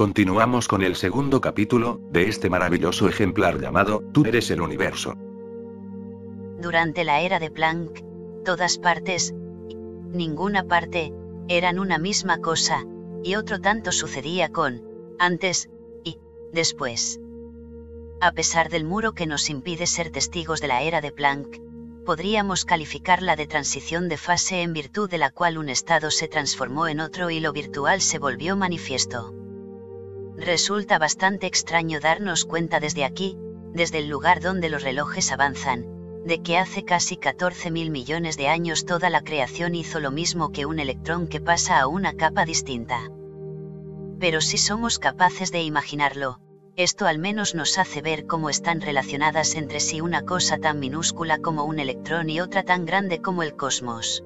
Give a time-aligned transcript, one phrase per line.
[0.00, 5.12] Continuamos con el segundo capítulo, de este maravilloso ejemplar llamado, Tú eres el universo.
[6.58, 8.02] Durante la era de Planck,
[8.42, 11.12] todas partes, ninguna parte,
[11.48, 12.86] eran una misma cosa,
[13.22, 14.82] y otro tanto sucedía con,
[15.18, 15.68] antes,
[16.02, 16.16] y,
[16.50, 17.20] después.
[18.22, 21.60] A pesar del muro que nos impide ser testigos de la era de Planck,
[22.06, 26.88] podríamos calificarla de transición de fase en virtud de la cual un estado se transformó
[26.88, 29.34] en otro y lo virtual se volvió manifiesto.
[30.40, 33.36] Resulta bastante extraño darnos cuenta desde aquí,
[33.74, 35.84] desde el lugar donde los relojes avanzan,
[36.24, 40.50] de que hace casi 14 mil millones de años toda la creación hizo lo mismo
[40.50, 43.10] que un electrón que pasa a una capa distinta.
[44.18, 46.40] Pero si somos capaces de imaginarlo,
[46.74, 51.36] esto al menos nos hace ver cómo están relacionadas entre sí una cosa tan minúscula
[51.36, 54.24] como un electrón y otra tan grande como el cosmos.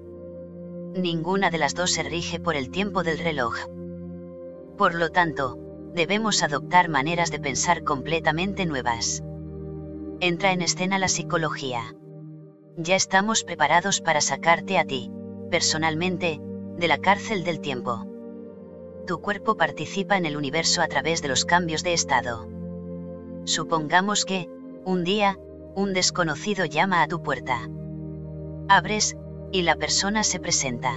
[0.95, 3.56] Ninguna de las dos se rige por el tiempo del reloj.
[4.78, 5.59] Por lo tanto,
[5.94, 9.22] debemos adoptar maneras de pensar completamente nuevas.
[10.20, 11.95] Entra en escena la psicología.
[12.76, 15.12] Ya estamos preparados para sacarte a ti,
[15.51, 16.40] personalmente,
[16.76, 18.06] de la cárcel del tiempo.
[19.06, 22.48] Tu cuerpo participa en el universo a través de los cambios de estado.
[23.45, 24.48] Supongamos que,
[24.84, 25.38] un día,
[25.76, 27.68] un desconocido llama a tu puerta.
[28.68, 29.16] Abres,
[29.52, 30.95] y la persona se presenta.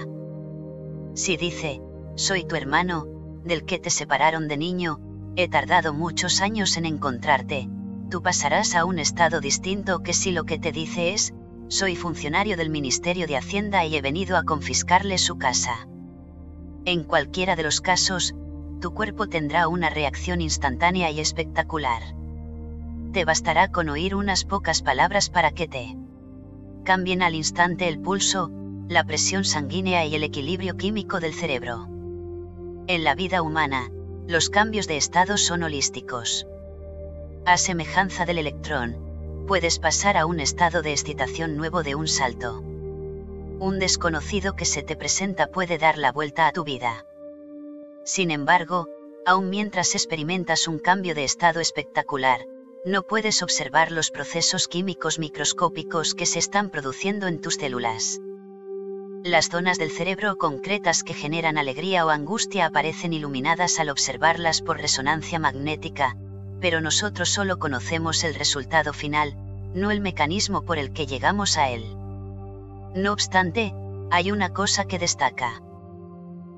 [1.13, 1.81] Si dice,
[2.15, 3.16] soy tu hermano,
[3.47, 4.99] del que te separaron de niño,
[5.35, 7.69] he tardado muchos años en encontrarte,
[8.09, 11.33] tú pasarás a un estado distinto que si lo que te dice es,
[11.69, 15.87] soy funcionario del Ministerio de Hacienda y he venido a confiscarle su casa.
[16.85, 18.33] En cualquiera de los casos,
[18.79, 22.01] tu cuerpo tendrá una reacción instantánea y espectacular.
[23.11, 25.97] Te bastará con oír unas pocas palabras para que te
[26.83, 28.49] cambien al instante el pulso,
[28.87, 31.96] la presión sanguínea y el equilibrio químico del cerebro.
[32.89, 33.91] En la vida humana,
[34.27, 36.47] los cambios de estado son holísticos.
[37.45, 42.61] A semejanza del electrón, puedes pasar a un estado de excitación nuevo de un salto.
[43.59, 47.05] Un desconocido que se te presenta puede dar la vuelta a tu vida.
[48.05, 48.87] Sin embargo,
[49.25, 52.45] aun mientras experimentas un cambio de estado espectacular,
[52.85, 58.21] no puedes observar los procesos químicos microscópicos que se están produciendo en tus células.
[59.23, 64.77] Las zonas del cerebro concretas que generan alegría o angustia aparecen iluminadas al observarlas por
[64.77, 66.15] resonancia magnética,
[66.61, 69.35] pero nosotros solo conocemos el resultado final,
[69.73, 71.83] no el mecanismo por el que llegamos a él.
[72.95, 73.73] No obstante,
[74.11, 75.61] hay una cosa que destaca.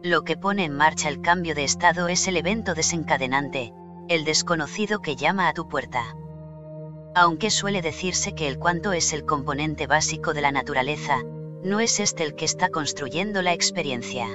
[0.03, 3.73] Lo que pone en marcha el cambio de estado es el evento desencadenante,
[4.07, 6.15] el desconocido que llama a tu puerta.
[7.15, 11.23] Aunque suele decirse que el cuanto es el componente básico de la naturaleza,
[11.63, 14.27] no es este el que está construyendo la experiencia.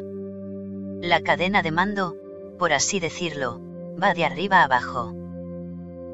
[1.01, 2.17] La cadena de mando,
[2.59, 3.61] por así decirlo,
[4.03, 5.15] va de arriba a abajo.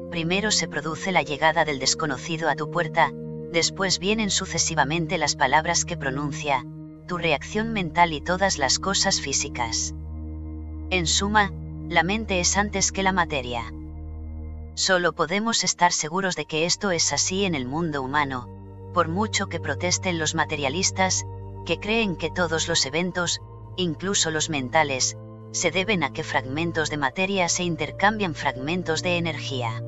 [0.09, 3.11] Primero se produce la llegada del desconocido a tu puerta,
[3.51, 6.65] después vienen sucesivamente las palabras que pronuncia,
[7.07, 9.93] tu reacción mental y todas las cosas físicas.
[10.89, 11.51] En suma,
[11.89, 13.73] la mente es antes que la materia.
[14.75, 18.47] Solo podemos estar seguros de que esto es así en el mundo humano,
[18.91, 21.25] por mucho que protesten los materialistas,
[21.65, 23.41] que creen que todos los eventos,
[23.75, 25.17] incluso los mentales,
[25.51, 29.83] se deben a que fragmentos de materia se intercambian fragmentos de energía.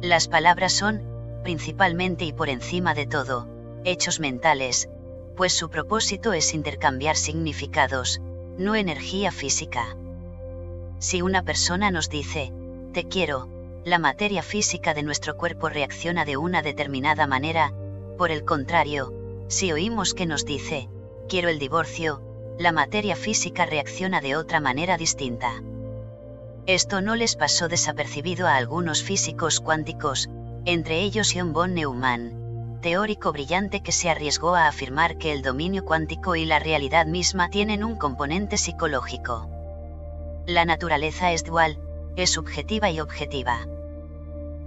[0.00, 1.02] Las palabras son,
[1.42, 3.46] principalmente y por encima de todo,
[3.84, 4.88] hechos mentales,
[5.36, 8.20] pues su propósito es intercambiar significados,
[8.58, 9.96] no energía física.
[10.98, 12.52] Si una persona nos dice,
[12.92, 13.48] te quiero,
[13.84, 17.72] la materia física de nuestro cuerpo reacciona de una determinada manera,
[18.20, 19.14] por el contrario,
[19.48, 20.90] si oímos que nos dice,
[21.26, 22.20] quiero el divorcio,
[22.58, 25.62] la materia física reacciona de otra manera distinta.
[26.66, 30.28] Esto no les pasó desapercibido a algunos físicos cuánticos,
[30.66, 35.86] entre ellos John von Neumann, teórico brillante que se arriesgó a afirmar que el dominio
[35.86, 39.48] cuántico y la realidad misma tienen un componente psicológico.
[40.44, 41.78] La naturaleza es dual,
[42.16, 43.66] es subjetiva y objetiva.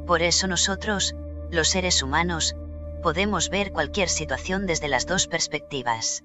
[0.07, 1.15] Por eso nosotros,
[1.51, 2.55] los seres humanos,
[3.03, 6.23] podemos ver cualquier situación desde las dos perspectivas.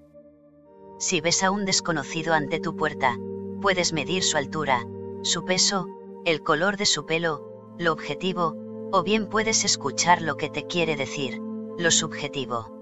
[0.98, 3.18] Si ves a un desconocido ante tu puerta,
[3.60, 4.86] puedes medir su altura,
[5.22, 5.88] su peso,
[6.24, 8.56] el color de su pelo, lo objetivo,
[8.92, 11.40] o bien puedes escuchar lo que te quiere decir,
[11.76, 12.72] lo subjetivo.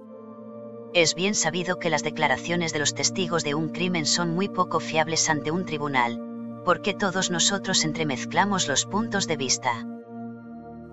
[0.95, 4.79] Es bien sabido que las declaraciones de los testigos de un crimen son muy poco
[4.79, 6.21] fiables ante un tribunal,
[6.65, 9.87] porque todos nosotros entremezclamos los puntos de vista.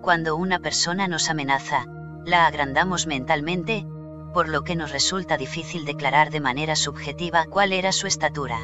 [0.02, 1.86] Cuando una persona nos amenaza,
[2.24, 3.86] la agrandamos mentalmente,
[4.32, 8.58] por lo que nos resulta difícil declarar de manera subjetiva cuál era su estatura.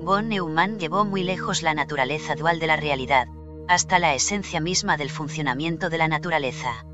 [0.00, 3.26] Von Neumann llevó muy lejos la naturaleza dual de la realidad,
[3.68, 6.84] hasta la esencia misma del funcionamiento de la naturaleza.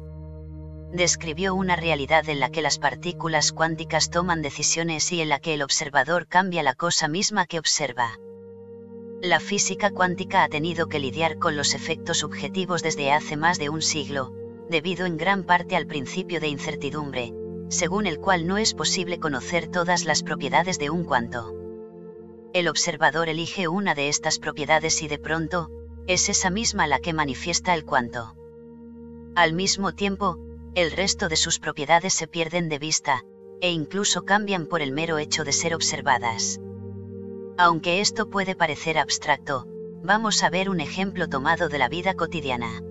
[0.92, 5.54] Describió una realidad en la que las partículas cuánticas toman decisiones y en la que
[5.54, 8.18] el observador cambia la cosa misma que observa.
[9.22, 13.68] La física cuántica ha tenido que lidiar con los efectos subjetivos desde hace más de
[13.68, 14.32] un siglo,
[14.70, 17.34] debido en gran parte al principio de incertidumbre,
[17.68, 21.54] según el cual no es posible conocer todas las propiedades de un cuanto.
[22.52, 25.70] El observador elige una de estas propiedades y de pronto,
[26.06, 28.34] es esa misma la que manifiesta el cuanto.
[29.36, 30.38] Al mismo tiempo,
[30.74, 33.24] el resto de sus propiedades se pierden de vista,
[33.60, 36.60] e incluso cambian por el mero hecho de ser observadas.
[37.56, 39.66] Aunque esto puede parecer abstracto,
[40.02, 42.82] vamos a ver un ejemplo tomado de la vida cotidiana.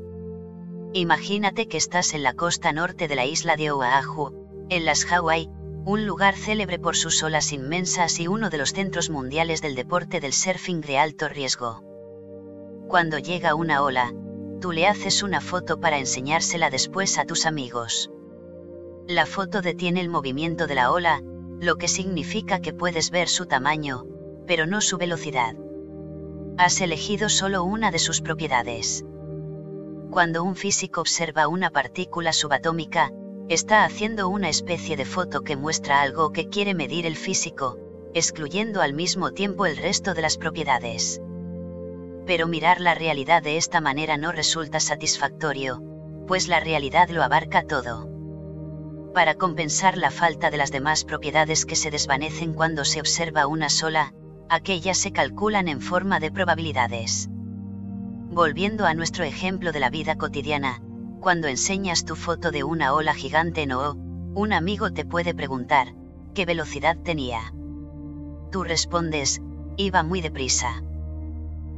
[0.94, 5.48] Imagínate que estás en la costa norte de la isla de Oahu, en las Hawaii,
[5.86, 10.20] un lugar célebre por sus olas inmensas y uno de los centros mundiales del deporte
[10.20, 11.84] del surfing de alto riesgo.
[12.88, 14.14] Cuando llega una ola,
[14.62, 18.10] tú le haces una foto para enseñársela después a tus amigos.
[19.08, 21.22] La foto detiene el movimiento de la ola,
[21.60, 24.06] lo que significa que puedes ver su tamaño,
[24.48, 25.54] pero no su velocidad.
[26.58, 29.06] Has elegido solo una de sus propiedades.
[30.12, 33.12] Cuando un físico observa una partícula subatómica,
[33.48, 37.78] está haciendo una especie de foto que muestra algo que quiere medir el físico,
[38.16, 41.22] excluyendo al mismo tiempo el resto de las propiedades.
[42.26, 45.84] Pero mirar la realidad de esta manera no resulta satisfactorio,
[46.28, 48.10] pues la realidad lo abarca todo.
[49.14, 53.70] Para compensar la falta de las demás propiedades que se desvanecen cuando se observa una
[53.70, 54.14] sola,
[54.50, 57.30] aquellas se calculan en forma de probabilidades.
[58.32, 60.84] Volviendo a nuestro ejemplo de la vida cotidiana,
[61.20, 63.96] cuando enseñas tu foto de una ola gigante en O,
[64.36, 65.96] un amigo te puede preguntar,
[66.36, 67.52] ¿qué velocidad tenía?
[68.52, 69.42] Tú respondes,
[69.78, 70.84] iba muy deprisa.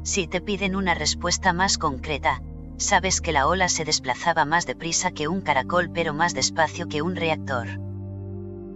[0.03, 2.42] Si te piden una respuesta más concreta,
[2.75, 7.01] sabes que la ola se desplazaba más deprisa que un caracol pero más despacio que
[7.01, 7.68] un reactor.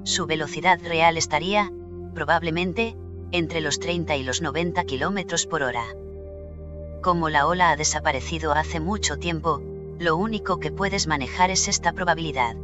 [0.06, 1.70] Su velocidad real estaría,
[2.14, 2.96] probablemente,
[3.34, 5.84] entre los 30 y los 90 km por hora
[7.06, 9.62] como la ola ha desaparecido hace mucho tiempo,
[10.00, 12.56] lo único que puedes manejar es esta probabilidad.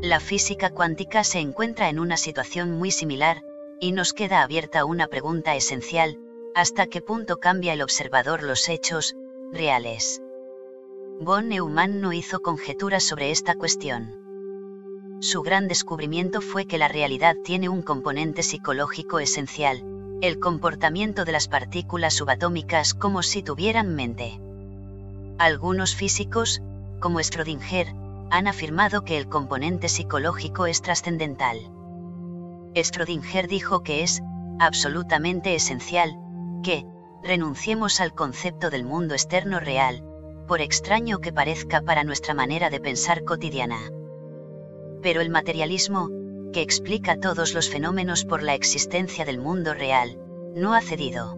[0.00, 3.42] La física cuántica se encuentra en una situación muy similar,
[3.80, 6.18] y nos queda abierta una pregunta esencial,
[6.54, 9.14] ¿hasta qué punto cambia el observador los hechos,
[9.52, 10.22] reales?
[11.20, 15.18] Von Neumann no hizo conjeturas sobre esta cuestión.
[15.20, 19.84] Su gran descubrimiento fue que la realidad tiene un componente psicológico esencial,
[20.26, 24.40] el comportamiento de las partículas subatómicas como si tuvieran mente.
[25.36, 26.62] Algunos físicos,
[26.98, 27.94] como Schrödinger,
[28.30, 31.58] han afirmado que el componente psicológico es trascendental.
[32.74, 34.22] Schrödinger dijo que es,
[34.58, 36.16] absolutamente esencial,
[36.62, 36.86] que,
[37.22, 40.02] renunciemos al concepto del mundo externo real,
[40.48, 43.90] por extraño que parezca para nuestra manera de pensar cotidiana.
[45.02, 46.08] Pero el materialismo,
[46.54, 50.16] que explica todos los fenómenos por la existencia del mundo real,
[50.54, 51.36] no ha cedido.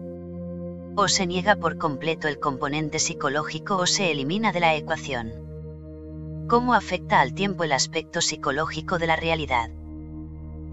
[0.95, 6.45] O se niega por completo el componente psicológico o se elimina de la ecuación.
[6.47, 9.71] ¿Cómo afecta al tiempo el aspecto psicológico de la realidad?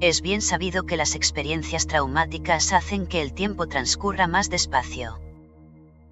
[0.01, 5.21] Es bien sabido que las experiencias traumáticas hacen que el tiempo transcurra más despacio.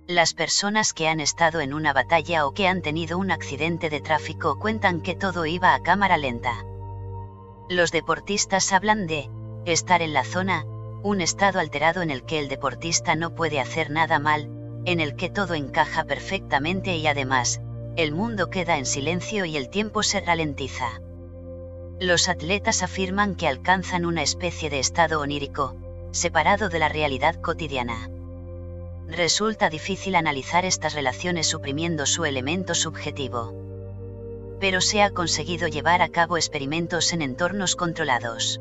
[0.07, 4.01] Las personas que han estado en una batalla o que han tenido un accidente de
[4.01, 6.65] tráfico cuentan que todo iba a cámara lenta.
[7.69, 9.31] Los deportistas hablan de
[9.65, 10.65] estar en la zona,
[11.03, 14.49] un estado alterado en el que el deportista no puede hacer nada mal,
[14.85, 17.61] en el que todo encaja perfectamente y además,
[17.97, 21.01] el mundo queda en silencio y el tiempo se ralentiza.
[22.01, 25.77] Los atletas afirman que alcanzan una especie de estado onírico,
[26.11, 28.11] separado de la realidad cotidiana.
[29.07, 33.62] Resulta difícil analizar estas relaciones suprimiendo su elemento subjetivo
[34.63, 38.61] pero se ha conseguido llevar a cabo experimentos en entornos controlados.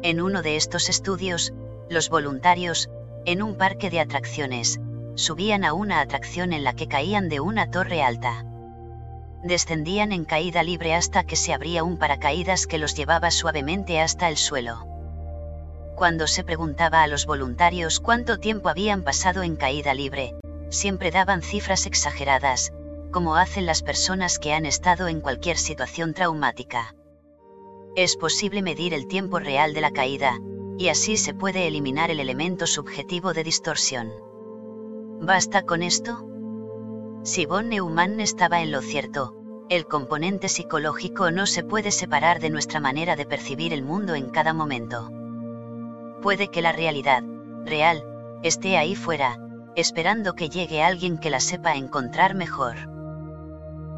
[0.00, 1.52] En uno de estos estudios,
[1.90, 2.88] los voluntarios,
[3.26, 4.80] en un parque de atracciones,
[5.14, 8.46] subían a una atracción en la que caían de una torre alta.
[9.42, 14.30] Descendían en caída libre hasta que se abría un paracaídas que los llevaba suavemente hasta
[14.30, 14.86] el suelo.
[15.96, 20.34] Cuando se preguntaba a los voluntarios cuánto tiempo habían pasado en caída libre,
[20.70, 22.72] siempre daban cifras exageradas,
[23.14, 26.96] como hacen las personas que han estado en cualquier situación traumática.
[27.94, 30.40] Es posible medir el tiempo real de la caída,
[30.78, 34.10] y así se puede eliminar el elemento subjetivo de distorsión.
[35.20, 36.26] ¿Basta con esto?
[37.22, 39.36] Si von Neumann estaba en lo cierto,
[39.68, 44.28] el componente psicológico no se puede separar de nuestra manera de percibir el mundo en
[44.30, 45.08] cada momento.
[46.20, 47.22] Puede que la realidad,
[47.64, 48.02] real,
[48.42, 49.38] esté ahí fuera,
[49.76, 52.92] esperando que llegue alguien que la sepa encontrar mejor.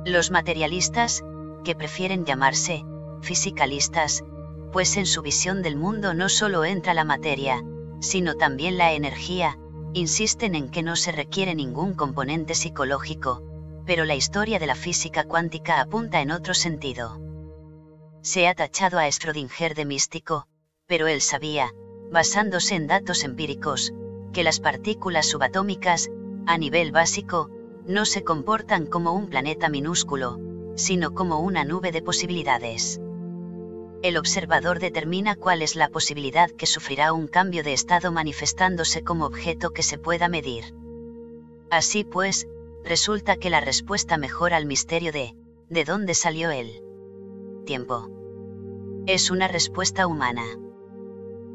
[0.06, 1.24] Los materialistas,
[1.64, 2.84] que prefieren llamarse
[3.22, 4.22] fisicalistas,
[4.70, 7.64] pues en su visión del mundo no solo entra la materia,
[7.98, 9.58] sino también la energía,
[9.94, 13.42] insisten en que no se requiere ningún componente psicológico,
[13.84, 17.20] pero la historia de la física cuántica apunta en otro sentido.
[18.22, 20.46] Se ha tachado a Schrödinger de místico,
[20.86, 21.72] pero él sabía,
[22.12, 23.92] basándose en datos empíricos,
[24.32, 26.10] que las partículas subatómicas,
[26.46, 27.50] a nivel básico,
[27.86, 30.40] no se comportan como un planeta minúsculo,
[30.74, 33.00] sino como una nube de posibilidades.
[34.02, 39.24] El observador determina cuál es la posibilidad que sufrirá un cambio de estado manifestándose como
[39.24, 40.74] objeto que se pueda medir.
[41.70, 42.46] Así pues,
[42.84, 45.34] resulta que la respuesta mejora al misterio de,
[45.68, 46.82] ¿de dónde salió el
[47.64, 48.10] tiempo?
[49.06, 50.44] Es una respuesta humana.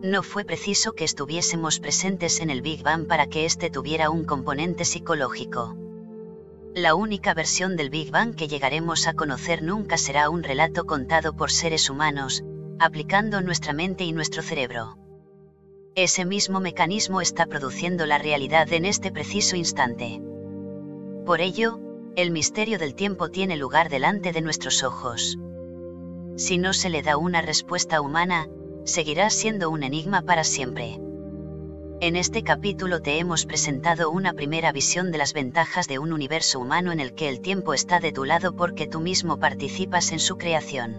[0.02, 4.24] No fue preciso que estuviésemos presentes en el Big Bang para que éste tuviera un
[4.26, 5.76] componente psicológico.
[6.74, 11.34] La única versión del Big Bang que llegaremos a conocer nunca será un relato contado
[11.36, 12.46] por seres humanos,
[12.80, 14.98] aplicando nuestra mente y nuestro cerebro.
[15.96, 20.22] Ese mismo mecanismo está produciendo la realidad en este preciso instante.
[21.26, 21.82] Por ello,
[22.16, 25.38] el misterio del tiempo tiene lugar delante de nuestros ojos.
[26.38, 28.48] Si no se le da una respuesta humana,
[28.86, 31.02] seguirá siendo un enigma para siempre.
[32.02, 36.60] En este capítulo te hemos presentado una primera visión de las ventajas de un universo
[36.60, 40.18] humano en el que el tiempo está de tu lado porque tú mismo participas en
[40.18, 40.96] su creación.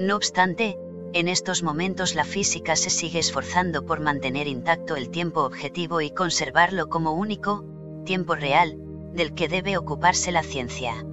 [0.00, 0.78] No obstante,
[1.12, 6.10] en estos momentos la física se sigue esforzando por mantener intacto el tiempo objetivo y
[6.10, 7.62] conservarlo como único,
[8.06, 8.78] tiempo real,
[9.12, 11.04] del que debe ocuparse la ciencia.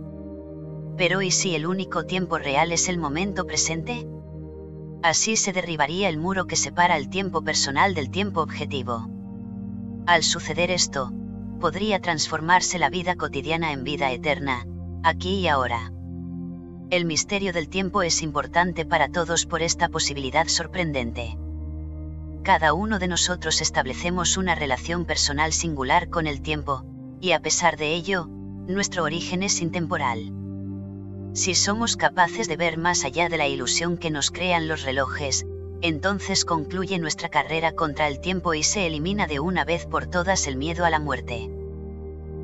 [0.95, 4.07] Pero ¿y si el único tiempo real es el momento presente?
[5.01, 9.10] Así se derribaría el muro que separa el tiempo personal del tiempo objetivo.
[10.06, 11.13] Al suceder esto,
[11.60, 14.65] podría transformarse la vida cotidiana en vida eterna,
[15.03, 15.94] aquí y ahora.
[16.89, 21.38] El misterio del tiempo es importante para todos por esta posibilidad sorprendente.
[22.44, 26.84] Cada uno de nosotros establecemos una relación personal singular con el tiempo,
[27.22, 30.34] y a pesar de ello, nuestro origen es intemporal.
[31.33, 35.45] Si somos capaces de ver más allá de la ilusión que nos crean los relojes,
[35.81, 40.48] entonces concluye nuestra carrera contra el tiempo y se elimina de una vez por todas
[40.48, 41.50] el miedo a la muerte.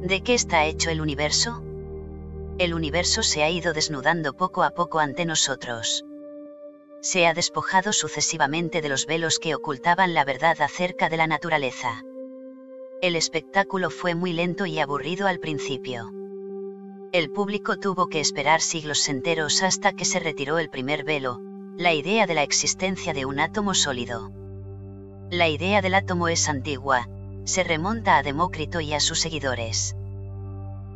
[0.01, 1.63] ¿De qué está hecho el universo?
[2.59, 6.05] El universo se ha ido desnudando poco a poco ante nosotros.
[7.01, 12.03] Se ha despojado sucesivamente de los velos que ocultaban la verdad acerca de la naturaleza.
[13.01, 16.11] El espectáculo fue muy lento y aburrido al principio
[17.11, 21.39] el público tuvo que esperar siglos enteros hasta que se retiró el primer velo,
[21.77, 24.31] la idea de la existencia de un átomo sólido.
[25.29, 27.07] La idea del átomo es antigua,
[27.43, 29.95] se remonta a Demócrito y a sus seguidores.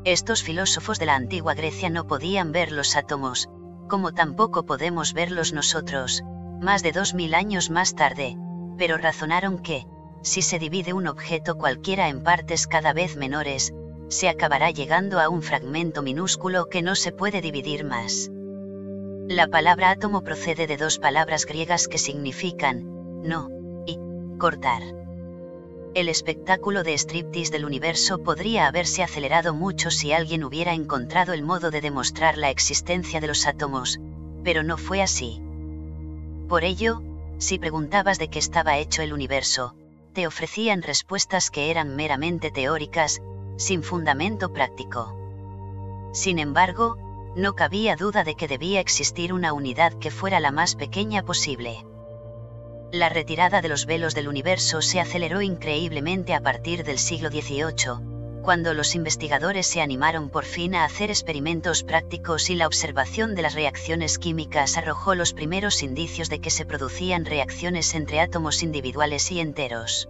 [0.03, 3.49] Estos filósofos de la antigua Grecia no podían ver los átomos,
[3.87, 6.23] como tampoco podemos verlos nosotros,
[6.61, 8.37] más de dos mil años más tarde,
[8.77, 9.85] pero razonaron que,
[10.21, 13.73] si se divide un objeto cualquiera en partes cada vez menores,
[14.09, 18.29] se acabará llegando a un fragmento minúsculo que no se puede dividir más.
[19.27, 23.49] La palabra átomo procede de dos palabras griegas que significan, no,
[23.85, 23.99] y,
[24.39, 24.81] cortar.
[25.93, 31.43] El espectáculo de striptease del universo podría haberse acelerado mucho si alguien hubiera encontrado el
[31.43, 33.99] modo de demostrar la existencia de los átomos,
[34.43, 35.41] pero no fue así.
[36.47, 37.01] Por ello,
[37.37, 39.75] si preguntabas de qué estaba hecho el universo,
[40.13, 43.21] te ofrecían respuestas que eran meramente teóricas,
[43.59, 45.15] sin fundamento práctico.
[46.13, 46.97] Sin embargo,
[47.35, 51.85] no cabía duda de que debía existir una unidad que fuera la más pequeña posible.
[52.91, 58.41] La retirada de los velos del universo se aceleró increíblemente a partir del siglo XVIII,
[58.41, 63.41] cuando los investigadores se animaron por fin a hacer experimentos prácticos y la observación de
[63.41, 69.29] las reacciones químicas arrojó los primeros indicios de que se producían reacciones entre átomos individuales
[69.31, 70.09] y enteros.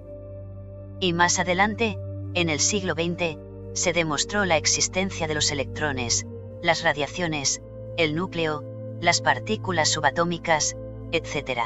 [1.02, 1.98] Y más adelante,
[2.34, 3.38] en el siglo XX,
[3.74, 6.26] se demostró la existencia de los electrones,
[6.62, 7.62] las radiaciones,
[7.98, 8.64] el núcleo,
[9.02, 10.76] las partículas subatómicas,
[11.12, 11.62] etc.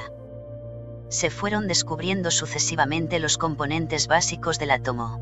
[1.09, 5.19] Se fueron descubriendo sucesivamente los componentes básicos del átomo.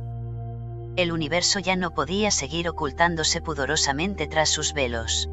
[0.98, 5.30] El universo ya no podía seguir ocultándose pudorosamente tras sus velos.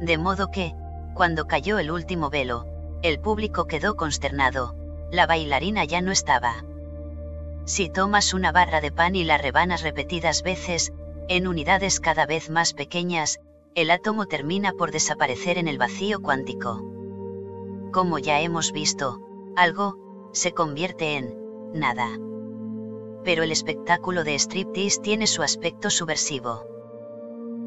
[0.00, 0.74] De modo que,
[1.14, 2.66] cuando cayó el último velo,
[3.02, 4.76] el público quedó consternado,
[5.10, 6.64] la bailarina ya no estaba.
[7.64, 10.92] Si tomas una barra de pan y la rebanas repetidas veces,
[11.28, 13.40] en unidades cada vez más pequeñas,
[13.74, 16.82] el átomo termina por desaparecer en el vacío cuántico.
[17.92, 19.20] Como ya hemos visto,
[19.56, 21.34] algo, se convierte en,
[21.72, 22.08] nada.
[23.24, 26.64] pero el espectáculo de striptease tiene su aspecto subversivo.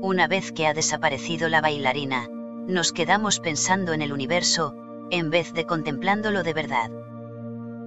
[0.01, 2.27] Una vez que ha desaparecido la bailarina,
[2.67, 4.75] nos quedamos pensando en el universo,
[5.11, 6.91] en vez de contemplándolo de verdad.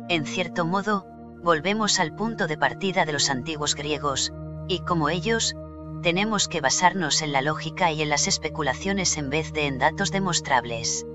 [0.08, 1.04] En cierto modo,
[1.42, 4.32] volvemos al punto de partida de los antiguos griegos,
[4.66, 5.56] y como ellos,
[6.02, 10.10] tenemos que basarnos en la lógica y en las especulaciones en vez de en datos
[10.10, 11.06] demostrables.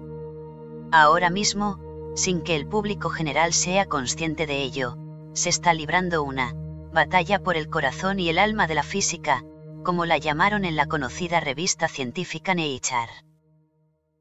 [0.91, 1.79] Ahora mismo,
[2.15, 4.97] sin que el público general sea consciente de ello,
[5.33, 6.53] se está librando una
[6.93, 9.43] batalla por el corazón y el alma de la física,
[9.83, 13.11] como la llamaron en la conocida revista científica Nature.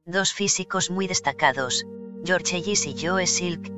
[0.05, 1.87] Dos físicos muy destacados,
[2.25, 3.71] George Ellis y Joe Silk,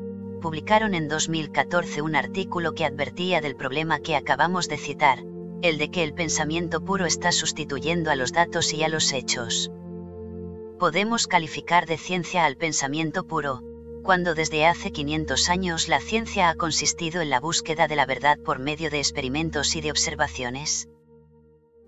[0.45, 5.21] publicaron en 2014 un artículo que advertía del problema que acabamos de citar,
[5.63, 9.71] el de que el pensamiento puro está sustituyendo a los datos y a los hechos.
[10.79, 13.63] Podemos calificar de ciencia al pensamiento puro,
[14.03, 18.39] cuando desde hace 500 años la ciencia ha consistido en la búsqueda de la verdad
[18.39, 20.91] por medio de experimentos y de observaciones.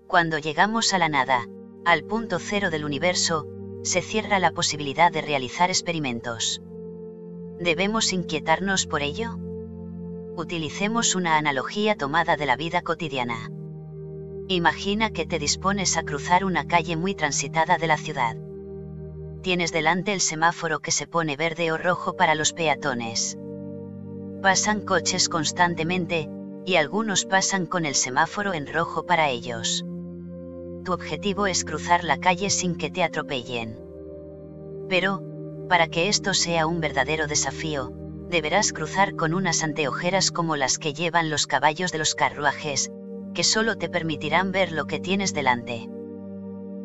[0.07, 1.45] Cuando llegamos a la nada,
[1.85, 3.45] al punto cero del universo,
[3.83, 6.59] se cierra la posibilidad de realizar experimentos.
[7.59, 9.37] ¿Debemos inquietarnos por ello?
[10.35, 13.49] Utilicemos una analogía tomada de la vida cotidiana.
[14.47, 18.37] Imagina que te dispones a cruzar una calle muy transitada de la ciudad
[19.47, 23.37] tienes delante el semáforo que se pone verde o rojo para los peatones.
[24.41, 26.29] Pasan coches constantemente,
[26.65, 29.85] y algunos pasan con el semáforo en rojo para ellos.
[30.83, 33.79] Tu objetivo es cruzar la calle sin que te atropellen.
[34.89, 35.21] Pero,
[35.67, 37.91] para que esto sea un verdadero desafío,
[38.29, 42.91] deberás cruzar con unas anteojeras como las que llevan los caballos de los carruajes,
[43.33, 45.89] que solo te permitirán ver lo que tienes delante.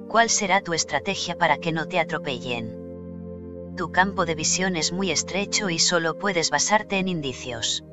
[0.09, 2.77] ¿Cuál será tu estrategia para que no te atropellen?
[3.77, 7.85] Tu campo de visión es muy estrecho y solo puedes basarte en indicios.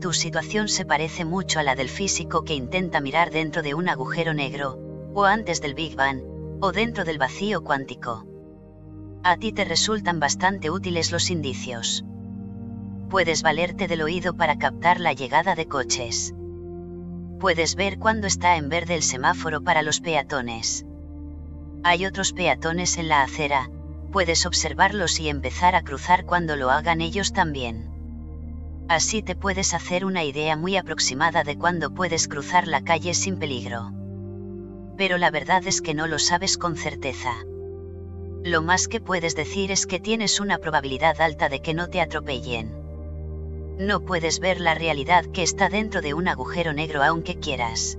[0.00, 3.88] Tu situación se parece mucho a la del físico que intenta mirar dentro de un
[3.88, 4.78] agujero negro,
[5.14, 6.22] o antes del Big Bang,
[6.60, 8.26] o dentro del vacío cuántico.
[9.26, 12.04] A ti te resultan bastante útiles los indicios.
[13.08, 16.34] Puedes valerte del oído para captar la llegada de coches.
[17.40, 20.84] Puedes ver cuándo está en verde el semáforo para los peatones.
[21.82, 23.70] Hay otros peatones en la acera,
[24.12, 27.90] puedes observarlos y empezar a cruzar cuando lo hagan ellos también.
[28.90, 33.38] Así te puedes hacer una idea muy aproximada de cuándo puedes cruzar la calle sin
[33.38, 33.90] peligro.
[34.98, 37.32] Pero la verdad es que no lo sabes con certeza.
[38.44, 42.00] Lo más que puedes decir es que tienes una probabilidad alta de que no te
[42.00, 42.72] atropellen.
[43.78, 47.98] No puedes ver la realidad que está dentro de un agujero negro aunque quieras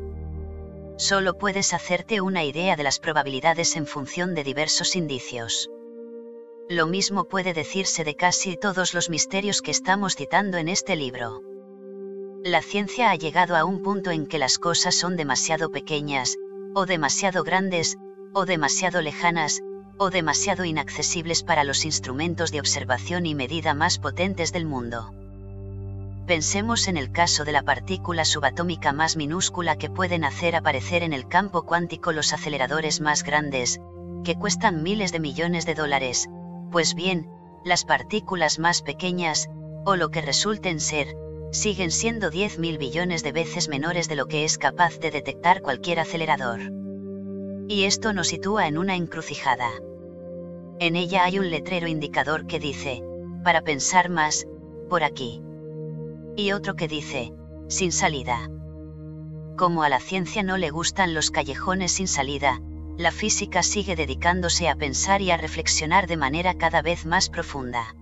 [0.97, 5.69] solo puedes hacerte una idea de las probabilidades en función de diversos indicios.
[6.69, 11.41] Lo mismo puede decirse de casi todos los misterios que estamos citando en este libro.
[12.43, 16.37] La ciencia ha llegado a un punto en que las cosas son demasiado pequeñas,
[16.73, 17.97] o demasiado grandes,
[18.33, 19.61] o demasiado lejanas,
[19.97, 25.13] o demasiado inaccesibles para los instrumentos de observación y medida más potentes del mundo.
[26.27, 31.13] Pensemos en el caso de la partícula subatómica más minúscula que pueden hacer aparecer en
[31.13, 33.79] el campo cuántico los aceleradores más grandes,
[34.23, 36.27] que cuestan miles de millones de dólares,
[36.71, 37.29] pues bien,
[37.63, 39.49] las partículas más pequeñas,
[39.85, 41.15] o lo que resulten ser,
[41.51, 45.99] siguen siendo 10.000 billones de veces menores de lo que es capaz de detectar cualquier
[45.99, 46.59] acelerador.
[47.67, 49.69] Y esto nos sitúa en una encrucijada.
[50.79, 53.03] En ella hay un letrero indicador que dice,
[53.43, 54.47] para pensar más,
[54.89, 55.41] por aquí
[56.35, 57.33] y otro que dice,
[57.67, 58.49] sin salida.
[59.57, 62.61] Como a la ciencia no le gustan los callejones sin salida,
[62.97, 67.95] la física sigue dedicándose a pensar y a reflexionar de manera cada vez más profunda.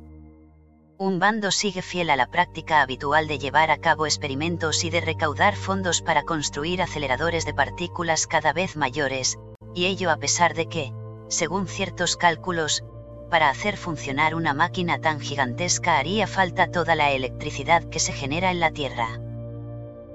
[0.97, 5.02] Un bando sigue fiel a la práctica habitual de llevar a cabo experimentos y de
[5.02, 9.38] recaudar fondos para construir aceleradores de partículas cada vez mayores,
[9.73, 10.93] y ello a pesar de que,
[11.27, 12.83] según ciertos cálculos,
[13.29, 18.51] para hacer funcionar una máquina tan gigantesca haría falta toda la electricidad que se genera
[18.51, 19.19] en la Tierra.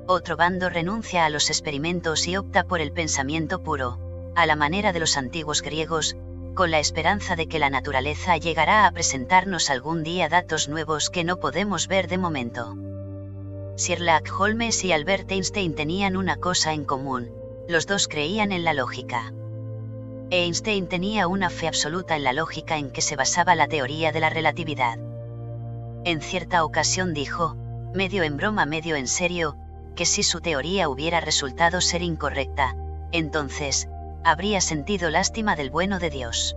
[0.07, 3.99] Otro bando renuncia a los experimentos y opta por el pensamiento puro,
[4.37, 6.17] a la manera de los antiguos griegos,
[6.55, 11.25] con la esperanza de que la naturaleza llegará a presentarnos algún día datos nuevos que
[11.25, 12.75] no podemos ver de momento.
[13.77, 17.31] Sherlock Holmes y Albert Einstein tenían una cosa en común,
[17.69, 19.33] los dos creían en la lógica.
[20.31, 24.21] Einstein tenía una fe absoluta en la lógica en que se basaba la teoría de
[24.21, 24.99] la relatividad.
[26.05, 27.57] En cierta ocasión dijo,
[27.95, 29.57] medio en broma, medio en serio,
[29.97, 32.77] que si su teoría hubiera resultado ser incorrecta,
[33.11, 33.89] entonces,
[34.25, 36.57] habría sentido lástima del bueno de Dios.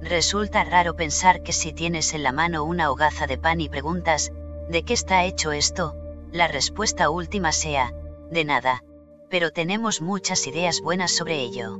[0.00, 4.32] Resulta raro pensar que si tienes en la mano una hogaza de pan y preguntas,
[4.68, 5.96] ¿de qué está hecho esto?
[6.32, 7.92] la respuesta última sea,
[8.30, 8.84] de nada,
[9.28, 11.78] pero tenemos muchas ideas buenas sobre ello.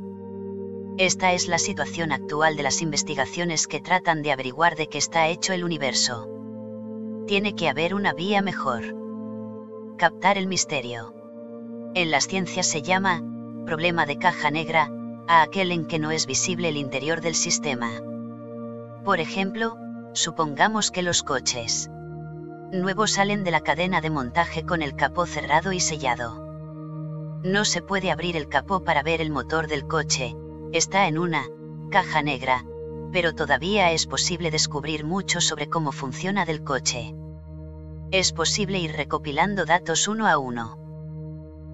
[1.00, 5.28] Esta es la situación actual de las investigaciones que tratan de averiguar de qué está
[5.28, 6.28] hecho el universo.
[7.26, 8.82] Tiene que haber una vía mejor.
[9.96, 11.14] Captar el misterio.
[11.94, 13.22] En las ciencias se llama,
[13.64, 14.90] problema de caja negra,
[15.26, 17.92] a aquel en que no es visible el interior del sistema.
[19.02, 19.78] Por ejemplo,
[20.12, 21.88] supongamos que los coches
[22.72, 26.44] nuevos salen de la cadena de montaje con el capó cerrado y sellado.
[27.42, 30.36] No se puede abrir el capó para ver el motor del coche,
[30.72, 31.48] está en una
[31.90, 32.64] caja negra,
[33.12, 37.14] pero todavía es posible descubrir mucho sobre cómo funciona del coche.
[38.12, 40.78] Es posible ir recopilando datos uno a uno.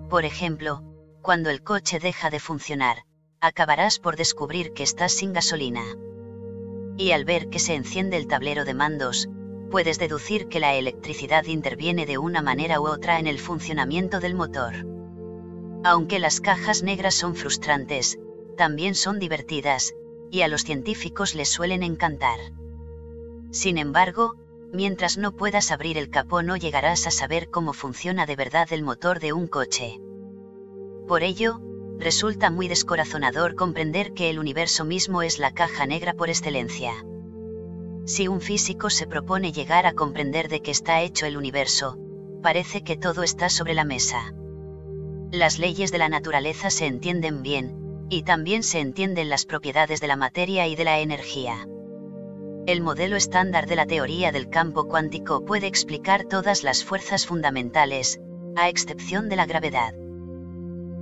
[0.09, 0.83] Por ejemplo,
[1.21, 3.05] cuando el coche deja de funcionar,
[3.41, 5.85] acabarás por descubrir que estás sin gasolina.
[6.97, 9.29] Y al ver que se enciende el tablero de mandos,
[9.71, 14.35] puedes deducir que la electricidad interviene de una manera u otra en el funcionamiento del
[14.35, 14.75] motor.
[15.85, 18.19] Aunque las cajas negras son frustrantes,
[18.57, 19.95] también son divertidas,
[20.31, 22.39] y a los científicos les suelen encantar.
[23.51, 24.35] Sin embargo,
[24.73, 28.83] mientras no puedas abrir el capó no llegarás a saber cómo funciona de verdad el
[28.83, 30.01] motor de un coche.
[31.07, 31.61] Por ello,
[31.99, 36.93] resulta muy descorazonador comprender que el universo mismo es la caja negra por excelencia.
[38.05, 41.99] Si un físico se propone llegar a comprender de qué está hecho el universo,
[42.43, 44.35] parece que todo está sobre la mesa.
[45.33, 50.07] Las leyes de la naturaleza se entienden bien, y también se entienden las propiedades de
[50.07, 51.67] la materia y de la energía.
[52.67, 58.21] El modelo estándar de la teoría del campo cuántico puede explicar todas las fuerzas fundamentales,
[58.57, 59.95] a excepción de la gravedad.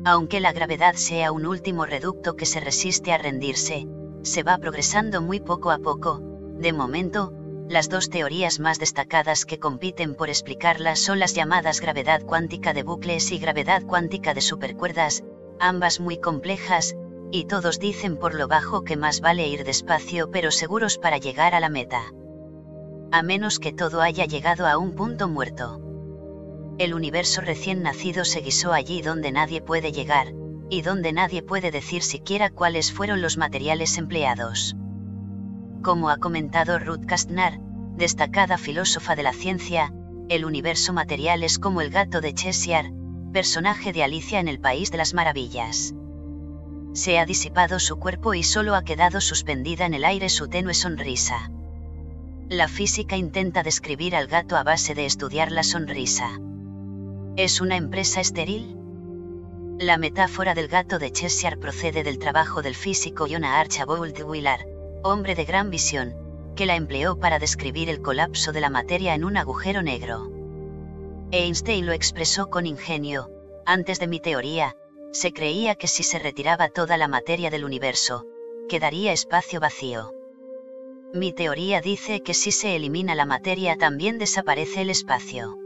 [0.05, 3.87] Aunque la gravedad sea un último reducto que se resiste a rendirse,
[4.23, 6.21] se va progresando muy poco a poco,
[6.59, 7.33] de momento,
[7.69, 12.83] las dos teorías más destacadas que compiten por explicarla son las llamadas gravedad cuántica de
[12.83, 15.25] bucles y gravedad cuántica de supercuerdas,
[15.61, 16.97] ambas muy complejas,
[17.31, 21.55] y todos dicen por lo bajo que más vale ir despacio pero seguros para llegar
[21.55, 22.03] a la meta.
[23.11, 25.81] A menos que todo haya llegado a un punto muerto.
[26.79, 30.35] El universo recién nacido se guisó allí donde nadie puede llegar,
[30.71, 34.77] y donde nadie puede decir siquiera cuáles fueron los materiales empleados.
[35.83, 37.61] Como ha comentado Ruth Kastner,
[37.97, 39.93] destacada filósofa de la ciencia,
[40.29, 42.93] el universo material es como el gato de Cheshire,
[43.35, 45.93] personaje de Alicia en el País de las Maravillas.
[46.93, 50.73] Se ha disipado su cuerpo y solo ha quedado suspendida en el aire su tenue
[50.73, 51.51] sonrisa.
[52.49, 56.39] La física intenta describir al gato a base de estudiar la sonrisa.
[57.35, 58.77] ¿Es una empresa estéril?
[59.81, 64.65] La metáfora del gato de Cheshire procede del trabajo del físico Jonah Archibald Willard,
[65.03, 66.15] hombre de gran visión,
[66.55, 70.34] que la empleó para describir el colapso de la materia en un agujero negro.
[71.31, 73.31] Einstein lo expresó con ingenio,
[73.67, 74.77] antes de mi teoría,
[75.13, 78.27] se creía que si se retiraba toda la materia del universo,
[78.69, 80.13] quedaría espacio vacío.
[81.13, 85.57] Mi teoría dice que si se elimina la materia también desaparece el espacio.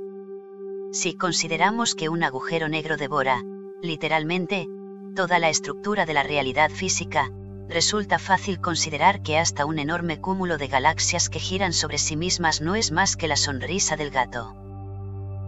[0.93, 3.43] Si consideramos que un agujero negro devora,
[3.83, 4.67] literalmente,
[5.15, 7.31] toda la estructura de la realidad física,
[7.69, 12.61] resulta fácil considerar que hasta un enorme cúmulo de galaxias que giran sobre sí mismas
[12.61, 14.55] no es más que la sonrisa del gato.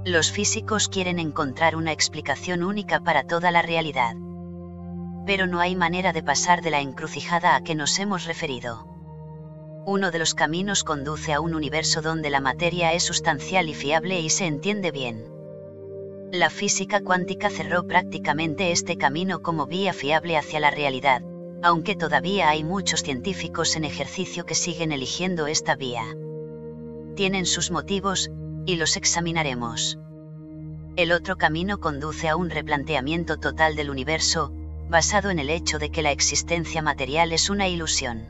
[0.05, 4.15] Los físicos quieren encontrar una explicación única para toda la realidad.
[5.27, 8.87] Pero no hay manera de pasar de la encrucijada a que nos hemos referido.
[9.85, 14.21] Uno de los caminos conduce a un universo donde la materia es sustancial y fiable
[14.21, 15.27] y se entiende bien.
[16.33, 21.23] La física cuántica cerró prácticamente este camino como vía fiable hacia la realidad,
[21.63, 26.05] aunque todavía hay muchos científicos en ejercicio que siguen eligiendo esta vía.
[27.17, 28.31] Tienen sus motivos,
[28.67, 29.99] y los examinaremos.
[30.97, 34.53] El otro camino conduce a un replanteamiento total del universo,
[34.89, 38.29] basado en el hecho de que la existencia material es una ilusión.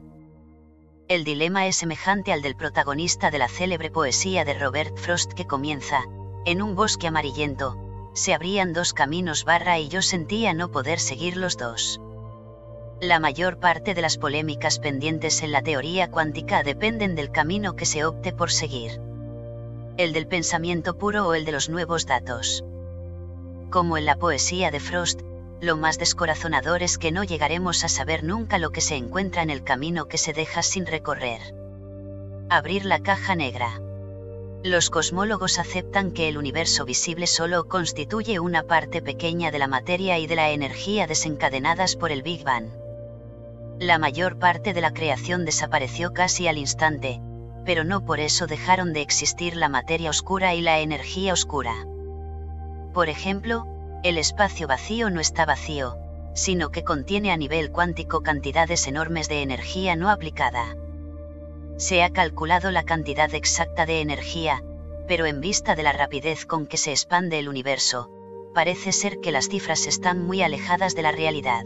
[1.08, 5.46] El dilema es semejante al del protagonista de la célebre poesía de Robert Frost que
[5.46, 6.04] comienza,
[6.44, 7.76] en un bosque amarillento,
[8.14, 12.00] se abrían dos caminos barra y yo sentía no poder seguir los dos.
[13.00, 17.86] La mayor parte de las polémicas pendientes en la teoría cuántica dependen del camino que
[17.86, 19.09] se opte por seguir
[20.02, 22.64] el del pensamiento puro o el de los nuevos datos.
[23.70, 25.20] Como en la poesía de Frost,
[25.60, 29.50] lo más descorazonador es que no llegaremos a saber nunca lo que se encuentra en
[29.50, 31.40] el camino que se deja sin recorrer.
[32.48, 33.78] Abrir la caja negra.
[34.64, 40.18] Los cosmólogos aceptan que el universo visible solo constituye una parte pequeña de la materia
[40.18, 42.70] y de la energía desencadenadas por el Big Bang.
[43.78, 47.20] La mayor parte de la creación desapareció casi al instante,
[47.70, 51.86] pero no por eso dejaron de existir la materia oscura y la energía oscura.
[52.92, 53.64] Por ejemplo,
[54.02, 55.96] el espacio vacío no está vacío,
[56.34, 60.74] sino que contiene a nivel cuántico cantidades enormes de energía no aplicada.
[61.76, 64.64] Se ha calculado la cantidad exacta de energía,
[65.06, 68.10] pero en vista de la rapidez con que se expande el universo,
[68.52, 71.64] parece ser que las cifras están muy alejadas de la realidad.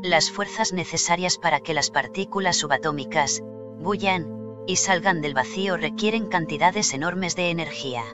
[0.00, 3.42] Las fuerzas necesarias para que las partículas subatómicas,
[3.80, 8.04] bullan, y salgan del vacío requieren cantidades enormes de energía.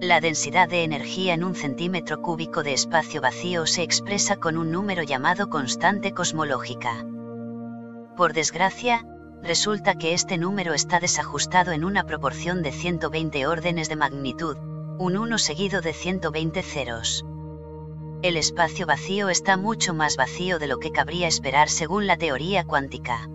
[0.00, 4.70] La densidad de energía en un centímetro cúbico de espacio vacío se expresa con un
[4.70, 7.04] número llamado constante cosmológica.
[8.16, 9.06] Por desgracia,
[9.42, 14.56] resulta que este número está desajustado en una proporción de 120 órdenes de magnitud,
[14.98, 17.24] un 1 seguido de 120 ceros.
[18.22, 22.64] El espacio vacío está mucho más vacío de lo que cabría esperar según la teoría
[22.64, 23.28] cuántica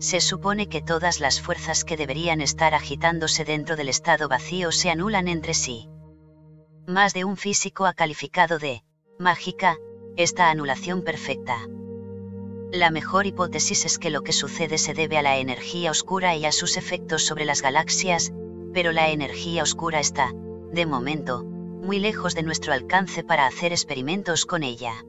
[0.00, 4.88] se supone que todas las fuerzas que deberían estar agitándose dentro del estado vacío se
[4.90, 5.90] anulan entre sí.
[6.86, 8.82] Más de un físico ha calificado de
[9.18, 9.76] mágica
[10.16, 11.58] esta anulación perfecta.
[12.72, 16.46] La mejor hipótesis es que lo que sucede se debe a la energía oscura y
[16.46, 18.32] a sus efectos sobre las galaxias,
[18.72, 20.32] pero la energía oscura está,
[20.72, 25.04] de momento, muy lejos de nuestro alcance para hacer experimentos con ella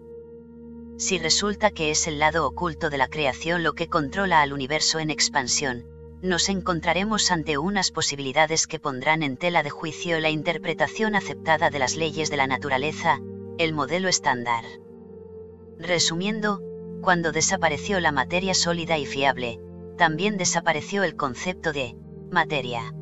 [1.02, 5.00] si resulta que es el lado oculto de la creación lo que controla al universo
[5.00, 5.88] en expansión,
[6.22, 11.80] nos encontraremos ante unas posibilidades que pondrán en tela de juicio la interpretación aceptada de
[11.80, 13.20] las leyes de la naturaleza,
[13.58, 14.64] el modelo estándar.
[15.80, 16.62] Resumiendo,
[17.02, 19.60] cuando desapareció la materia sólida y fiable,
[19.98, 21.96] también desapareció el concepto de
[22.30, 22.94] materia.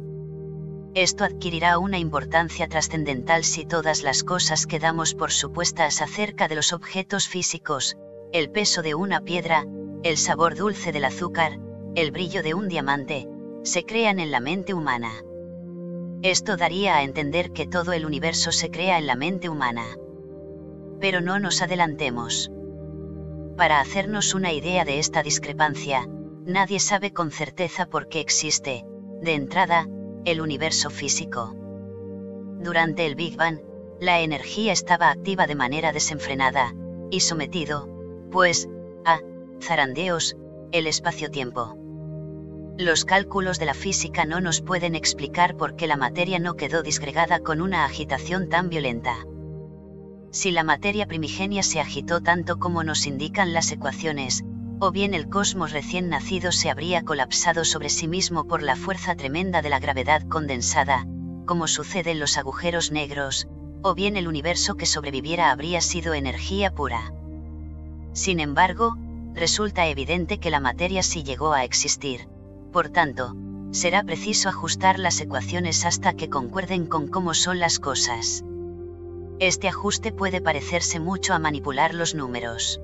[0.96, 6.56] Esto adquirirá una importancia trascendental si todas las cosas que damos por supuestas acerca de
[6.56, 7.96] los objetos físicos,
[8.34, 9.66] el peso de una piedra,
[10.02, 11.60] el sabor dulce del azúcar,
[11.96, 13.28] el brillo de un diamante,
[13.64, 15.12] se crean en la mente humana.
[16.24, 19.86] Esto daría a entender que todo el universo se crea en la mente humana.
[21.00, 22.52] Pero no nos adelantemos.
[23.56, 26.08] Para hacernos una idea de esta discrepancia,
[26.46, 28.86] nadie sabe con certeza por qué existe,
[29.22, 29.88] de entrada,
[30.26, 31.56] el universo físico.
[32.62, 33.60] Durante el Big Bang,
[34.00, 36.74] la energía estaba activa de manera desenfrenada,
[37.12, 37.88] y sometido,
[38.32, 38.70] pues,
[39.06, 39.20] a
[39.62, 40.38] zarandeos,
[40.72, 41.76] el espacio-tiempo.
[42.78, 46.82] Los cálculos de la física no nos pueden explicar por qué la materia no quedó
[46.82, 49.18] disgregada con una agitación tan violenta.
[50.32, 54.46] Si la materia primigenia se agitó tanto como nos indican las ecuaciones,
[54.80, 59.16] o bien el cosmos recién nacido se habría colapsado sobre sí mismo por la fuerza
[59.16, 61.06] tremenda de la gravedad condensada,
[61.46, 63.48] como sucede en los agujeros negros,
[63.82, 67.12] o bien el universo que sobreviviera habría sido energía pura.
[68.14, 68.98] Sin embargo,
[69.34, 72.30] resulta evidente que la materia sí llegó a existir,
[72.72, 73.36] por tanto,
[73.72, 78.46] será preciso ajustar las ecuaciones hasta que concuerden con cómo son las cosas.
[79.40, 82.80] Este ajuste puede parecerse mucho a manipular los números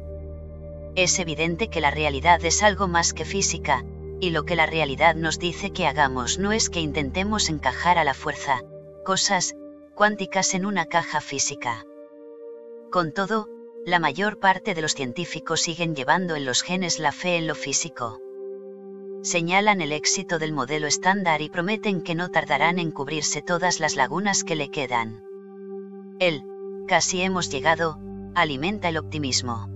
[0.96, 3.86] es evidente que la realidad es algo más que física,
[4.20, 8.04] y lo que la realidad nos dice que hagamos no es que intentemos encajar a
[8.04, 8.62] la fuerza,
[9.04, 9.56] cosas,
[9.94, 11.86] cuánticas en una caja física.
[12.92, 13.50] Con todo,
[13.86, 17.56] la mayor parte de los científicos siguen llevando en los genes la fe en lo
[17.56, 18.20] físico.
[19.22, 23.96] Señalan el éxito del modelo estándar y prometen que no tardarán en cubrirse todas las
[23.96, 25.24] lagunas que le quedan.
[26.20, 26.44] El,
[26.88, 28.00] casi hemos llegado,
[28.34, 29.75] alimenta el optimismo.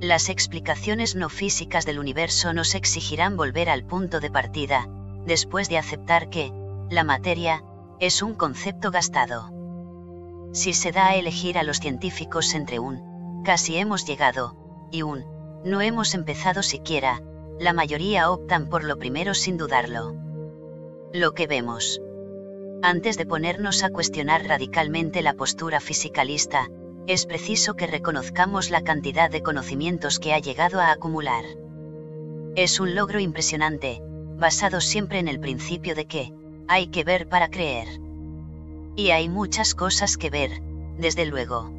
[0.00, 4.88] Las explicaciones no físicas del universo nos exigirán volver al punto de partida,
[5.24, 6.52] después de aceptar que,
[6.90, 7.64] la materia,
[7.98, 9.50] es un concepto gastado.
[10.52, 15.24] Si se da a elegir a los científicos entre un, casi hemos llegado, y un,
[15.64, 17.22] no hemos empezado siquiera,
[17.58, 20.14] la mayoría optan por lo primero sin dudarlo.
[21.14, 22.02] Lo que vemos.
[22.82, 26.68] Antes de ponernos a cuestionar radicalmente la postura fisicalista,
[27.06, 31.44] es preciso que reconozcamos la cantidad de conocimientos que ha llegado a acumular.
[32.56, 34.02] Es un logro impresionante,
[34.38, 36.32] basado siempre en el principio de que,
[36.66, 37.86] hay que ver para creer.
[38.96, 40.60] Y hay muchas cosas que ver,
[40.98, 41.70] desde luego.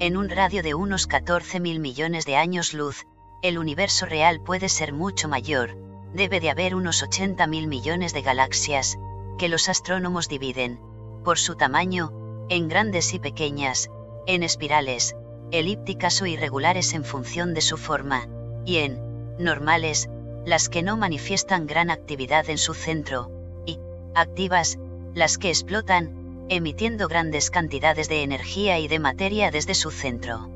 [0.00, 3.06] En un radio de unos 14 mil millones de años luz,
[3.42, 5.76] el universo real puede ser mucho mayor,
[6.12, 8.98] debe de haber unos 80 mil millones de galaxias,
[9.38, 10.78] que los astrónomos dividen,
[11.24, 12.12] por su tamaño,
[12.50, 13.90] en grandes y pequeñas,
[14.26, 15.16] en espirales,
[15.50, 18.28] elípticas o irregulares en función de su forma,
[18.64, 19.00] y en
[19.38, 20.08] normales,
[20.44, 23.30] las que no manifiestan gran actividad en su centro,
[23.66, 23.78] y
[24.14, 24.78] activas,
[25.14, 30.48] las que explotan, emitiendo grandes cantidades de energía y de materia desde su centro.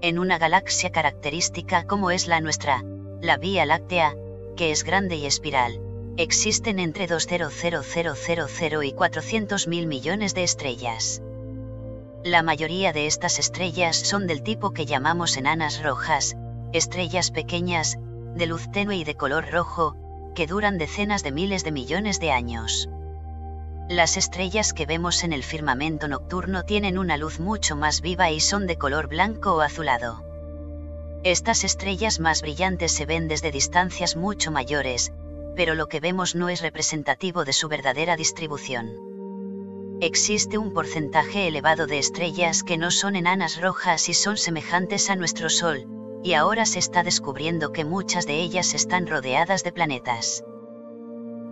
[0.00, 2.84] En una galaxia característica como es la nuestra,
[3.20, 4.14] la Vía Láctea,
[4.56, 5.80] que es grande y espiral,
[6.18, 11.22] Existen entre 2000000 y 400.000 millones de estrellas.
[12.24, 16.36] La mayoría de estas estrellas son del tipo que llamamos enanas rojas,
[16.72, 17.96] estrellas pequeñas,
[18.34, 19.96] de luz tenue y de color rojo,
[20.34, 22.88] que duran decenas de miles de millones de años.
[23.88, 28.40] Las estrellas que vemos en el firmamento nocturno tienen una luz mucho más viva y
[28.40, 30.24] son de color blanco o azulado.
[31.22, 35.12] Estas estrellas más brillantes se ven desde distancias mucho mayores,
[35.56, 39.07] pero lo que vemos no es representativo de su verdadera distribución.
[40.00, 45.16] Existe un porcentaje elevado de estrellas que no son enanas rojas y son semejantes a
[45.16, 45.88] nuestro Sol,
[46.22, 50.44] y ahora se está descubriendo que muchas de ellas están rodeadas de planetas.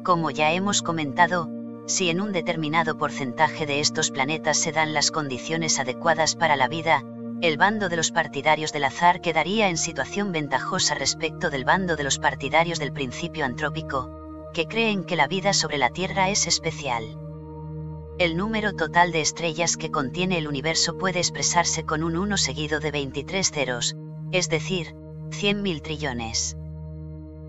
[0.04, 1.48] Como ya hemos comentado,
[1.86, 6.68] si en un determinado porcentaje de estos planetas se dan las condiciones adecuadas para la
[6.68, 7.02] vida,
[7.40, 12.04] el bando de los partidarios del azar quedaría en situación ventajosa respecto del bando de
[12.04, 17.25] los partidarios del principio antrópico, que creen que la vida sobre la Tierra es especial.
[18.18, 22.80] El número total de estrellas que contiene el universo puede expresarse con un 1 seguido
[22.80, 23.94] de 23 ceros,
[24.32, 24.94] es decir,
[25.28, 26.56] 100.000 trillones.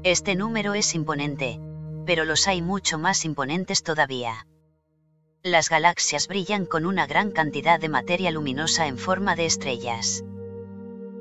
[0.03, 1.61] Este número es imponente,
[2.05, 4.45] pero los hay mucho más imponentes todavía.
[5.41, 10.25] Las galaxias brillan con una gran cantidad de materia luminosa en forma de estrellas.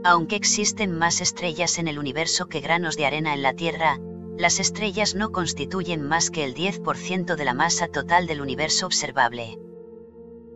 [0.03, 4.01] Aunque existen más estrellas en el universo que granos de arena en la Tierra,
[4.39, 9.59] las estrellas no constituyen más que el 10% de la masa total del universo observable.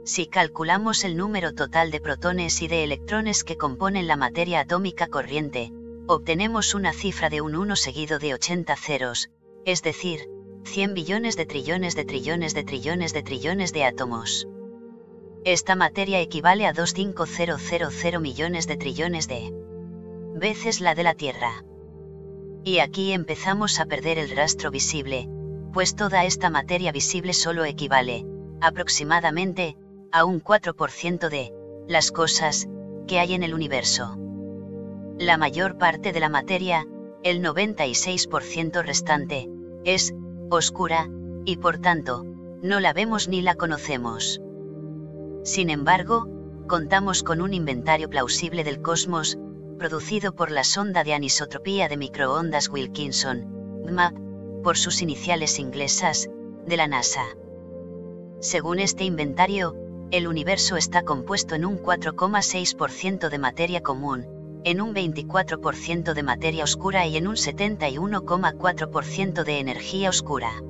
[0.04, 5.06] Si calculamos el número total de protones y de electrones que componen la materia atómica
[5.06, 5.72] corriente,
[6.06, 9.30] obtenemos una cifra de un 1 seguido de 80 ceros,
[9.64, 10.28] es decir,
[10.64, 14.46] 100 billones de trillones de trillones de trillones de trillones de átomos.
[15.44, 19.54] Esta materia equivale a 25000 millones de trillones de
[20.34, 21.64] veces la de la Tierra.
[22.64, 25.28] Y aquí empezamos a perder el rastro visible,
[25.72, 28.26] pues toda esta materia visible solo equivale,
[28.60, 29.76] aproximadamente,
[30.12, 31.52] a un 4% de
[31.88, 32.68] las cosas
[33.06, 34.16] que hay en el universo.
[35.18, 36.86] La mayor parte de la materia,
[37.22, 39.48] el 96% restante,
[39.84, 40.14] es
[40.50, 41.08] oscura,
[41.44, 42.24] y por tanto,
[42.62, 44.40] no la vemos ni la conocemos.
[45.44, 46.28] Sin embargo,
[46.68, 49.38] contamos con un inventario plausible del cosmos,
[49.80, 54.14] producido por la sonda de anisotropía de microondas Wilkinson, MAP,
[54.62, 56.28] por sus iniciales inglesas,
[56.66, 57.22] de la NASA.
[58.40, 59.74] Según este inventario,
[60.10, 64.26] el universo está compuesto en un 4,6% de materia común,
[64.64, 70.62] en un 24% de materia oscura y en un 71,4% de energía oscura.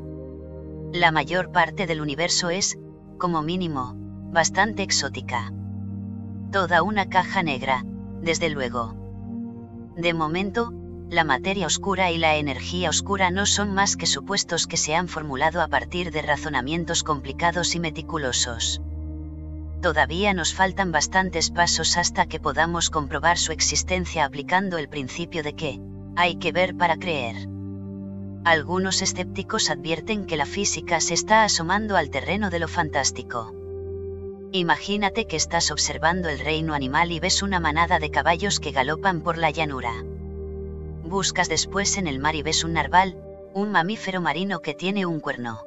[0.92, 2.79] La mayor parte del universo es,
[3.18, 3.96] como mínimo,
[4.31, 5.53] bastante exótica.
[6.53, 7.85] Toda una caja negra,
[8.23, 9.00] desde luego.
[10.01, 10.73] De momento,
[11.09, 15.09] la materia oscura y la energía oscura no son más que supuestos que se han
[15.09, 18.81] formulado a partir de razonamientos complicados y meticulosos
[19.81, 25.55] todavía nos faltan bastantes pasos hasta que podamos comprobar su existencia aplicando el principio de
[25.55, 25.81] que,
[26.17, 27.49] hay que ver para creer.
[28.45, 33.55] Algunos escépticos advierten que la física se está asomando al terreno de lo fantástico.
[34.53, 39.23] Imagínate que estás observando el reino animal y ves una manada de caballos que galopan
[39.23, 39.93] por la llanura.
[41.05, 43.17] Buscas después en el mar y ves un narval,
[43.55, 45.65] un mamífero marino que tiene un cuerno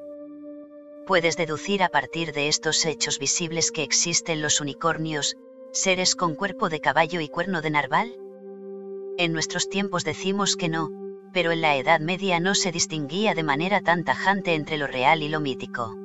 [1.05, 5.35] puedes deducir a partir de estos hechos visibles que existen los unicornios,
[5.71, 8.15] seres con cuerpo de caballo y cuerno de narval?
[9.17, 10.91] En nuestros tiempos decimos que no,
[11.33, 15.23] pero en la Edad Media no se distinguía de manera tan tajante entre lo real
[15.23, 15.95] y lo mítico.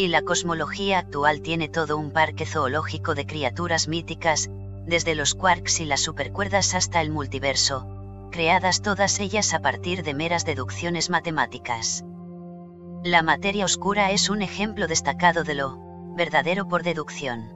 [0.00, 4.48] Y la cosmología actual tiene todo un parque zoológico de criaturas míticas,
[4.86, 7.86] desde los quarks y las supercuerdas hasta el multiverso,
[8.30, 12.02] creadas todas ellas a partir de meras deducciones matemáticas.
[13.04, 15.76] La materia oscura es un ejemplo destacado de lo
[16.16, 17.52] verdadero por deducción.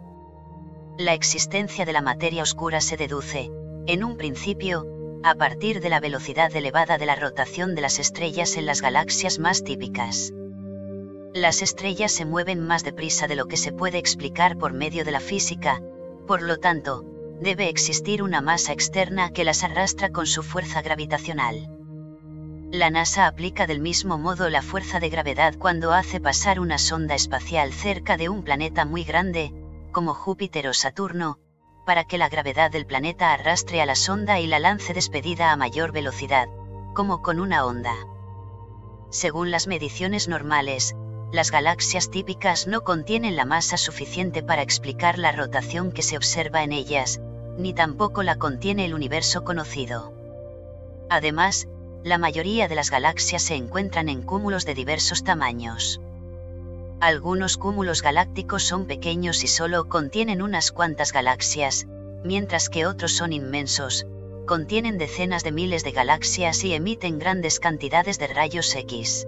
[0.99, 3.51] La existencia de la materia oscura se deduce,
[3.87, 4.85] en un principio,
[5.23, 9.39] a partir de la velocidad elevada de la rotación de las estrellas en las galaxias
[9.39, 10.35] más típicas.
[11.35, 15.11] Las estrellas se mueven más deprisa de lo que se puede explicar por medio de
[15.11, 15.83] la física,
[16.29, 17.05] por lo tanto,
[17.41, 21.69] debe existir una masa externa que las arrastra con su fuerza gravitacional.
[22.71, 27.17] La NASA aplica del mismo modo la fuerza de gravedad cuando hace pasar una sonda
[27.17, 29.53] espacial cerca de un planeta muy grande,
[29.91, 31.41] como Júpiter o Saturno,
[31.85, 35.57] para que la gravedad del planeta arrastre a la sonda y la lance despedida a
[35.57, 36.47] mayor velocidad,
[36.95, 37.95] como con una onda.
[39.11, 40.95] Según las mediciones normales,
[41.35, 46.63] las galaxias típicas no contienen la masa suficiente para explicar la rotación que se observa
[46.63, 47.21] en ellas,
[47.59, 50.13] ni tampoco la contiene el universo conocido.
[51.11, 51.67] Además,
[52.05, 56.03] La mayoría de las galaxias se encuentran en cúmulos de diversos tamaños.
[57.01, 61.87] Algunos cúmulos galácticos son pequeños y solo contienen unas cuantas galaxias,
[62.23, 64.07] mientras que otros son inmensos,
[64.45, 69.27] contienen decenas de miles de galaxias y emiten grandes cantidades de rayos X.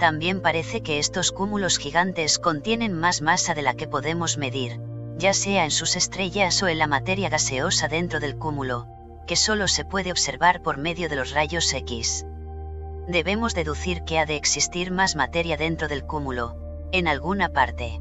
[0.00, 4.80] También parece que estos cúmulos gigantes contienen más masa de la que podemos medir,
[5.18, 8.86] ya sea en sus estrellas o en la materia gaseosa dentro del cúmulo,
[9.26, 12.24] que solo se puede observar por medio de los rayos X.
[13.08, 16.56] Debemos deducir que ha de existir más materia dentro del cúmulo,
[16.92, 18.00] en alguna parte.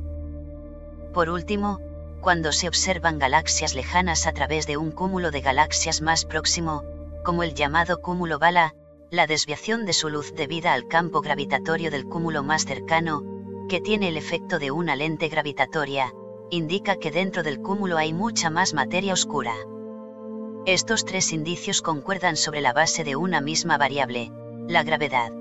[1.14, 1.82] Por último,
[2.22, 6.86] cuando se observan galaxias lejanas a través de un cúmulo de galaxias más próximo,
[7.26, 8.74] como el llamado cúmulo Bala,
[9.12, 13.24] la desviación de su luz debida al campo gravitatorio del cúmulo más cercano,
[13.68, 16.14] que tiene el efecto de una lente gravitatoria,
[16.52, 19.56] indica que dentro del cúmulo hay mucha más materia oscura.
[20.68, 24.32] Estos tres indicios concuerdan sobre la base de una misma variable,
[24.68, 25.32] la gravedad.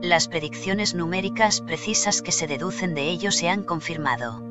[0.00, 4.42] Las predicciones numéricas precisas que se deducen de ello se han confirmado.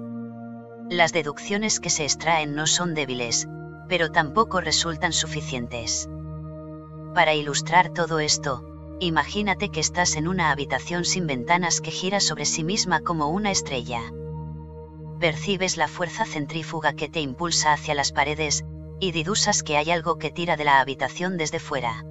[0.90, 3.50] Las deducciones que se extraen no son débiles,
[3.90, 6.10] pero tampoco resultan suficientes.
[7.14, 8.64] Para ilustrar todo esto,
[9.00, 13.52] imagínate que estás en una habitación sin ventanas que gira sobre sí misma como una
[13.52, 14.02] estrella.
[15.20, 18.66] Percibes la fuerza centrífuga que te impulsa hacia las paredes,
[19.00, 22.04] y didusas que hay algo que tira de la habitación desde fuera.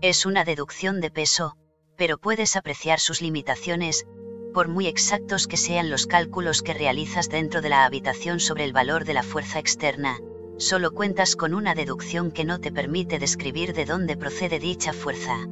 [0.00, 1.56] Es una deducción de peso,
[1.96, 4.06] pero puedes apreciar sus limitaciones,
[4.54, 8.72] por muy exactos que sean los cálculos que realizas dentro de la habitación sobre el
[8.72, 10.18] valor de la fuerza externa,
[10.58, 15.46] solo cuentas con una deducción que no te permite describir de dónde procede dicha fuerza.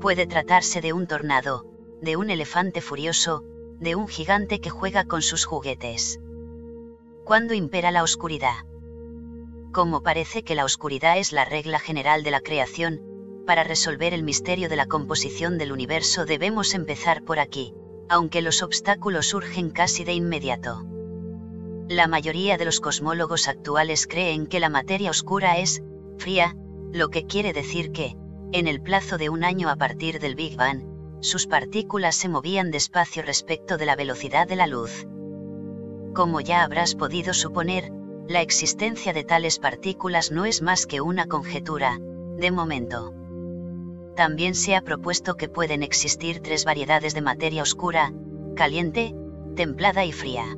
[0.00, 1.66] Puede tratarse de un tornado,
[2.00, 3.44] de un elefante furioso,
[3.78, 6.20] de un gigante que juega con sus juguetes.
[7.24, 8.64] ¿Cuándo impera la oscuridad?
[9.72, 13.00] Como parece que la oscuridad es la regla general de la creación,
[13.46, 17.74] para resolver el misterio de la composición del universo debemos empezar por aquí,
[18.08, 20.84] aunque los obstáculos surgen casi de inmediato.
[21.88, 25.82] La mayoría de los cosmólogos actuales creen que la materia oscura es
[26.18, 26.56] fría,
[26.92, 28.16] lo que quiere decir que,
[28.52, 30.82] en el plazo de un año a partir del Big Bang,
[31.20, 35.06] sus partículas se movían despacio respecto de la velocidad de la luz.
[36.14, 37.92] Como ya habrás podido suponer,
[38.28, 41.98] la existencia de tales partículas no es más que una conjetura,
[42.36, 43.14] de momento.
[44.16, 48.12] También se ha propuesto que pueden existir tres variedades de materia oscura,
[48.54, 49.14] caliente,
[49.56, 50.56] templada y fría.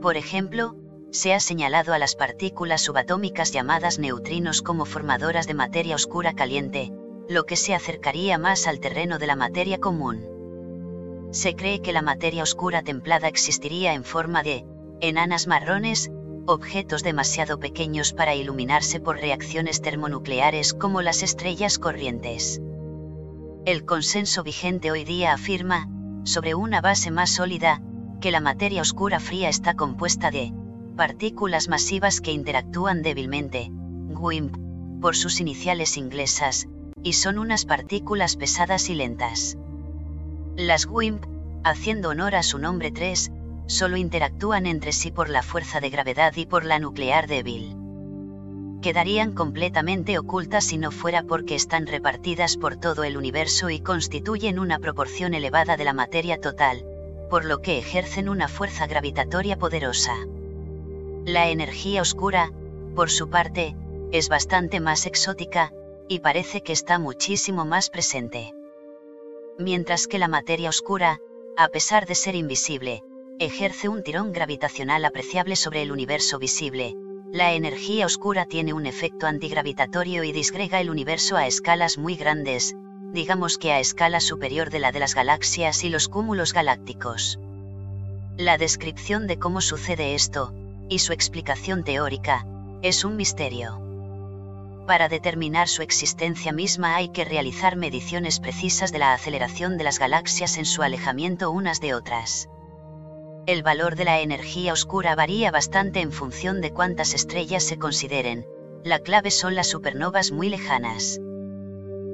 [0.00, 0.76] Por ejemplo,
[1.10, 6.92] se ha señalado a las partículas subatómicas llamadas neutrinos como formadoras de materia oscura caliente,
[7.28, 10.24] lo que se acercaría más al terreno de la materia común.
[11.32, 14.64] Se cree que la materia oscura templada existiría en forma de
[15.00, 16.10] enanas marrones,
[16.46, 22.62] objetos demasiado pequeños para iluminarse por reacciones termonucleares como las estrellas corrientes.
[23.66, 25.88] El consenso vigente hoy día afirma,
[26.24, 27.82] sobre una base más sólida,
[28.20, 30.52] que la materia oscura fría está compuesta de
[30.96, 34.56] partículas masivas que interactúan débilmente, WIMP,
[35.00, 36.68] por sus iniciales inglesas,
[37.02, 39.56] y son unas partículas pesadas y lentas.
[40.56, 41.24] Las WIMP,
[41.62, 43.30] haciendo honor a su nombre 3,
[43.66, 47.76] solo interactúan entre sí por la fuerza de gravedad y por la nuclear débil.
[48.82, 54.58] Quedarían completamente ocultas si no fuera porque están repartidas por todo el universo y constituyen
[54.58, 56.84] una proporción elevada de la materia total,
[57.28, 60.14] por lo que ejercen una fuerza gravitatoria poderosa.
[61.24, 62.52] La energía oscura,
[62.94, 63.76] por su parte,
[64.12, 65.72] es bastante más exótica,
[66.08, 68.54] y parece que está muchísimo más presente.
[69.58, 71.20] Mientras que la materia oscura,
[71.56, 73.02] a pesar de ser invisible,
[73.38, 76.96] ejerce un tirón gravitacional apreciable sobre el universo visible,
[77.30, 82.74] la energía oscura tiene un efecto antigravitatorio y disgrega el universo a escalas muy grandes,
[83.12, 87.38] digamos que a escala superior de la de las galaxias y los cúmulos galácticos.
[88.36, 90.52] La descripción de cómo sucede esto,
[90.88, 92.46] y su explicación teórica,
[92.82, 93.80] es un misterio.
[94.86, 99.98] Para determinar su existencia misma hay que realizar mediciones precisas de la aceleración de las
[99.98, 102.48] galaxias en su alejamiento unas de otras.
[103.46, 108.46] El valor de la energía oscura varía bastante en función de cuántas estrellas se consideren,
[108.84, 111.20] la clave son las supernovas muy lejanas.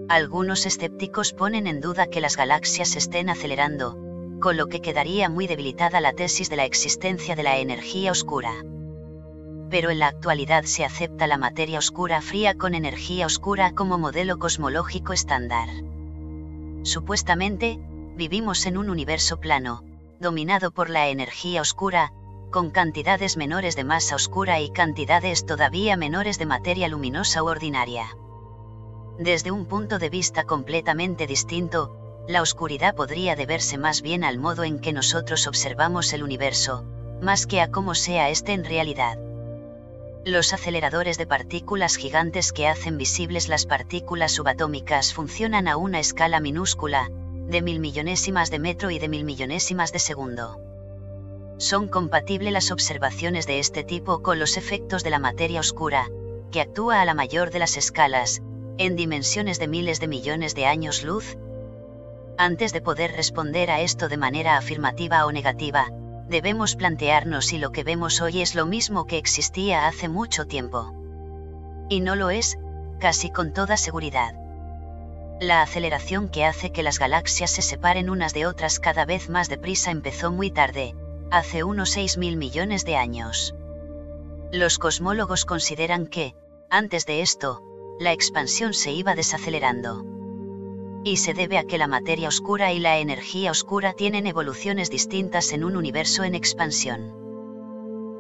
[0.09, 3.97] Algunos escépticos ponen en duda que las galaxias estén acelerando,
[4.39, 8.53] con lo que quedaría muy debilitada la tesis de la existencia de la energía oscura.
[9.71, 14.39] Pero en la actualidad se acepta la materia oscura fría con energía oscura como modelo
[14.39, 15.71] cosmológico estándar.
[16.83, 17.79] Supuestamente,
[18.15, 19.85] vivimos en un universo plano,
[20.21, 22.13] dominado por la energía oscura,
[22.51, 28.15] con cantidades menores de masa oscura y cantidades todavía menores de materia luminosa u ordinaria
[29.19, 31.97] Desde un punto de vista completamente distinto,
[32.27, 36.85] la oscuridad podría deberse más bien al modo en que nosotros observamos el universo,
[37.23, 39.19] más que a cómo sea este en realidad.
[40.25, 46.41] Los aceleradores de partículas gigantes que hacen visibles las partículas subatómicas funcionan a una escala
[46.41, 50.59] minúscula, de mil millonésimas de metro y de mil millonésimas de segundo.
[51.59, 56.09] Son compatibles las observaciones de este tipo con los efectos de la materia oscura,
[56.51, 58.43] que actúa a la mayor de las escalas,
[58.79, 61.37] en dimensiones de miles de millones de años luz?
[62.37, 65.89] Antes de poder responder a esto de manera afirmativa o negativa,
[66.29, 70.93] debemos plantearnos si lo que vemos hoy es lo mismo que existía hace mucho tiempo.
[71.89, 72.59] Y no lo es,
[72.99, 74.35] casi con toda seguridad.
[75.41, 79.49] La aceleración que hace que las galaxias se separen unas de otras cada vez más
[79.49, 80.95] deprisa empezó muy tarde,
[81.31, 83.55] hace unos 6.000 millones de años.
[84.53, 86.35] Los cosmólogos consideran que,
[86.71, 87.63] antes de esto,
[87.99, 90.05] la expansión se iba desacelerando.
[91.05, 95.53] Y se debe a que la materia oscura y la energía oscura tienen evoluciones distintas
[95.53, 97.13] en un universo en expansión.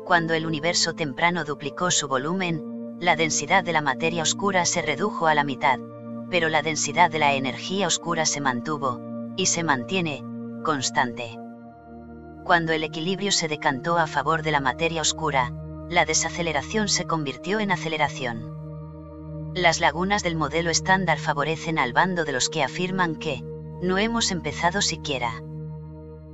[0.05, 5.27] Cuando el universo temprano duplicó su volumen, la densidad de la materia oscura se redujo
[5.27, 5.79] a la mitad,
[6.31, 9.01] pero la densidad de la energía oscura se mantuvo,
[9.37, 10.22] y se mantiene,
[10.62, 11.39] constante.
[12.45, 15.53] Cuando el equilibrio se decantó a favor de la materia oscura,
[15.89, 18.64] la desaceleración se convirtió en aceleración.
[19.55, 23.41] Las lagunas del modelo estándar favorecen al bando de los que afirman que,
[23.81, 25.43] no hemos empezado siquiera.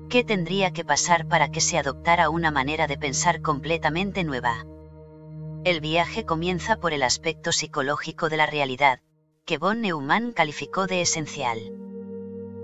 [0.08, 4.64] ¿Qué tendría que pasar para que se adoptara una manera de pensar completamente nueva?
[5.64, 9.00] El viaje comienza por el aspecto psicológico de la realidad,
[9.44, 11.58] que von Neumann calificó de esencial.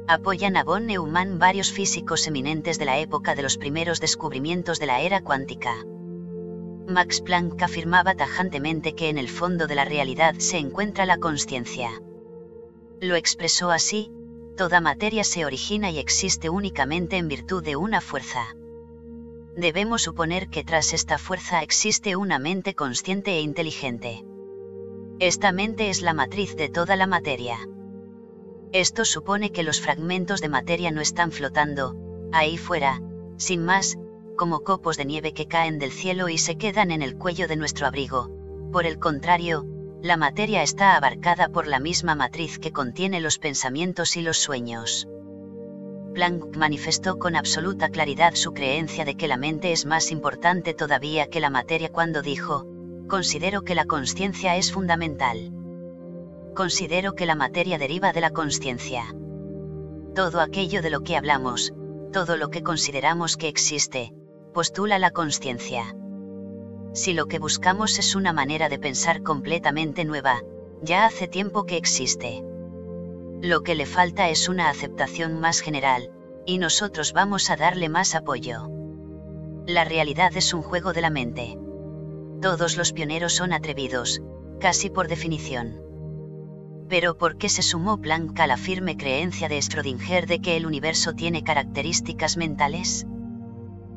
[0.09, 4.87] Apoyan a von Neumann varios físicos eminentes de la época de los primeros descubrimientos de
[4.87, 5.75] la era cuántica.
[6.89, 11.91] Max Planck afirmaba tajantemente que en el fondo de la realidad se encuentra la conciencia.
[13.01, 14.13] Lo expresó así,
[14.57, 18.55] toda materia se origina y existe únicamente en virtud de una fuerza.
[19.57, 24.25] Debemos suponer que tras esta fuerza existe una mente consciente e inteligente.
[25.19, 27.59] Esta mente es la matriz de toda la materia.
[28.73, 31.97] Esto supone que los fragmentos de materia no están flotando,
[32.33, 33.01] ahí fuera,
[33.39, 33.99] sin más,
[34.37, 37.57] como copos de nieve que caen del cielo y se quedan en el cuello de
[37.57, 38.31] nuestro abrigo.
[38.71, 39.65] Por el contrario,
[40.03, 45.09] la materia está abarcada por la misma matriz que contiene los pensamientos y los sueños.
[46.15, 51.29] Planck manifestó con absoluta claridad su creencia de que la mente es más importante todavía
[51.29, 52.67] que la materia cuando dijo,
[53.09, 55.53] considero que la conciencia es fundamental.
[56.55, 59.05] Considero que la materia deriva de la conciencia.
[60.15, 61.75] Todo aquello de lo que hablamos,
[62.13, 64.15] todo lo que consideramos que existe,
[64.57, 65.95] postula la conciencia.
[66.95, 70.41] Si lo que buscamos es una manera de pensar completamente nueva,
[70.81, 72.43] ya hace tiempo que existe.
[73.43, 76.11] Lo que le falta es una aceptación más general,
[76.47, 78.71] y nosotros vamos a darle más apoyo.
[79.67, 81.59] La realidad es un juego de la mente.
[82.41, 84.23] Todos los pioneros son atrevidos,
[84.59, 85.83] casi por definición.
[86.89, 90.65] Pero ¿por qué se sumó Planck a la firme creencia de Schrödinger de que el
[90.65, 93.07] universo tiene características mentales?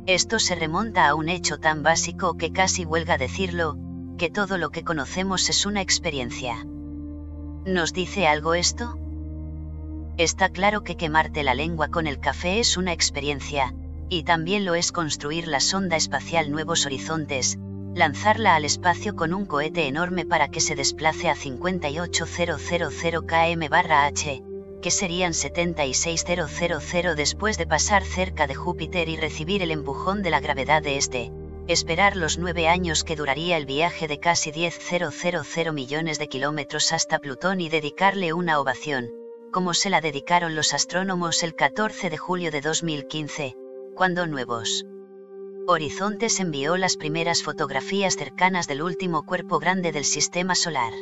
[0.09, 3.77] Esto se remonta a un hecho tan básico que casi huelga decirlo,
[4.17, 6.65] que todo lo que conocemos es una experiencia.
[7.63, 8.97] ¿Nos dice algo esto?
[10.17, 13.75] Está claro que quemarte la lengua con el café es una experiencia,
[14.09, 17.59] y también lo es construir la sonda espacial Nuevos Horizontes,
[17.93, 24.48] lanzarla al espacio con un cohete enorme para que se desplace a 58000 km/h,
[24.81, 30.39] que serían 76000 después de pasar cerca de Júpiter y recibir el empujón de la
[30.39, 31.31] gravedad de este,
[31.67, 37.19] esperar los nueve años que duraría el viaje de casi 10.000 millones de kilómetros hasta
[37.19, 39.09] Plutón y dedicarle una ovación,
[39.51, 43.55] como se la dedicaron los astrónomos el 14 de julio de 2015,
[43.95, 44.85] cuando Nuevos
[45.67, 50.93] Horizontes envió las primeras fotografías cercanas del último cuerpo grande del Sistema Solar.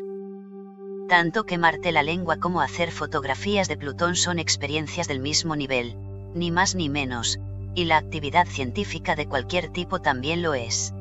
[1.07, 5.95] Tanto quemarte la lengua como hacer fotografías de Plutón son experiencias del mismo nivel,
[6.35, 7.39] ni más ni menos,
[7.75, 10.93] y la actividad científica de cualquier tipo también lo es.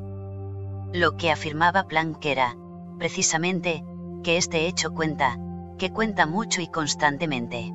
[0.93, 2.55] Lo que afirmaba Planck era,
[2.97, 3.83] precisamente,
[4.23, 5.37] que este hecho cuenta,
[5.77, 7.73] que cuenta mucho y constantemente.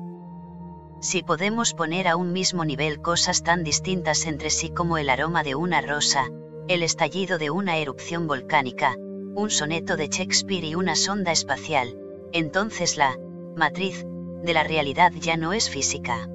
[1.01, 5.43] Si podemos poner a un mismo nivel cosas tan distintas entre sí como el aroma
[5.43, 6.29] de una rosa,
[6.67, 8.95] el estallido de una erupción volcánica,
[9.35, 11.97] un soneto de Shakespeare y una sonda espacial,
[12.33, 13.17] entonces la
[13.55, 14.05] matriz
[14.43, 16.27] de la realidad ya no es física.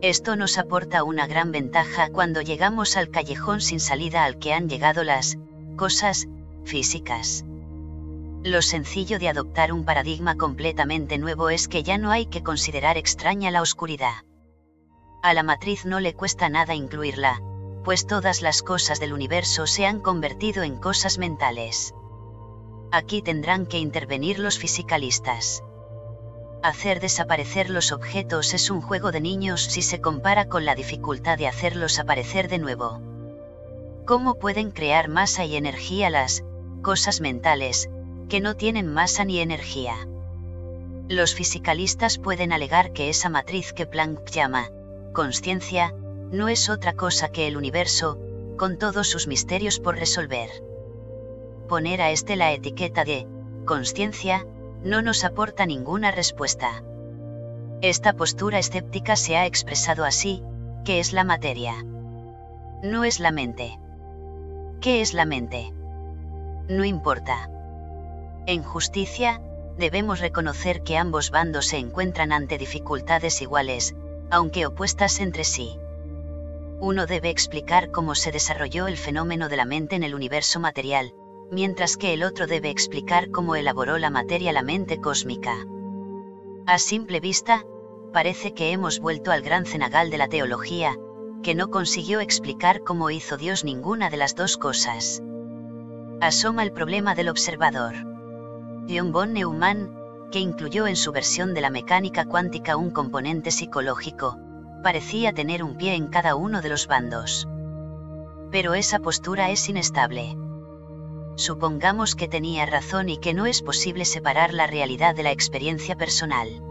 [0.00, 4.68] Esto nos aporta una gran ventaja cuando llegamos al callejón sin salida al que han
[4.68, 5.36] llegado las
[5.76, 6.28] cosas
[6.64, 7.44] físicas.
[8.44, 12.96] Lo sencillo de adoptar un paradigma completamente nuevo es que ya no hay que considerar
[12.96, 14.22] extraña la oscuridad.
[15.22, 17.42] A la matriz no le cuesta nada incluirla,
[17.82, 21.94] pues todas las cosas del universo se han convertido en cosas mentales.
[22.90, 25.62] Aquí tendrán que intervenir los fisicalistas.
[26.62, 31.38] Hacer desaparecer los objetos es un juego de niños si se compara con la dificultad
[31.38, 33.00] de hacerlos aparecer de nuevo.
[34.06, 36.44] ¿Cómo pueden crear masa y energía las
[36.82, 37.90] cosas mentales,
[38.28, 39.94] que no tienen masa ni energía?
[41.08, 44.70] Los fisicalistas pueden alegar que esa matriz que Planck llama
[45.12, 45.94] conciencia,
[46.30, 48.18] no es otra cosa que el universo,
[48.56, 50.50] con todos sus misterios por resolver.
[51.68, 53.26] Poner a este la etiqueta de
[53.66, 54.46] conciencia
[54.82, 56.82] no nos aporta ninguna respuesta.
[57.82, 60.42] Esta postura escéptica se ha expresado así,
[60.84, 61.84] ¿qué es la materia?
[62.82, 63.78] No es la mente.
[64.80, 65.74] ¿Qué es la mente?
[66.68, 67.50] No importa.
[68.46, 69.42] En justicia,
[69.76, 73.94] debemos reconocer que ambos bandos se encuentran ante dificultades iguales,
[74.30, 75.76] aunque opuestas entre sí.
[76.80, 81.12] Uno debe explicar cómo se desarrolló el fenómeno de la mente en el universo material,
[81.50, 85.66] mientras que el otro debe explicar cómo elaboró la materia la mente cósmica.
[86.66, 87.64] A simple vista,
[88.12, 90.96] parece que hemos vuelto al gran cenagal de la teología,
[91.42, 95.22] que no consiguió explicar cómo hizo Dios ninguna de las dos cosas.
[96.20, 97.94] Asoma el problema del observador.
[98.88, 99.94] John von Neumann,
[100.30, 104.36] que incluyó en su versión de la mecánica cuántica un componente psicológico,
[104.82, 107.48] parecía tener un pie en cada uno de los bandos.
[108.50, 110.36] Pero esa postura es inestable
[111.38, 115.94] supongamos que tenía razón y que no es posible separar la realidad de la experiencia
[115.96, 116.62] personal.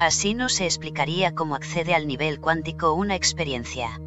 [0.00, 4.00] Así no se explicaría cómo accede al nivel cuántico una experiencia.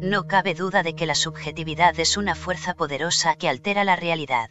[0.00, 4.50] No cabe duda de que la subjetividad es una fuerza poderosa que altera la realidad.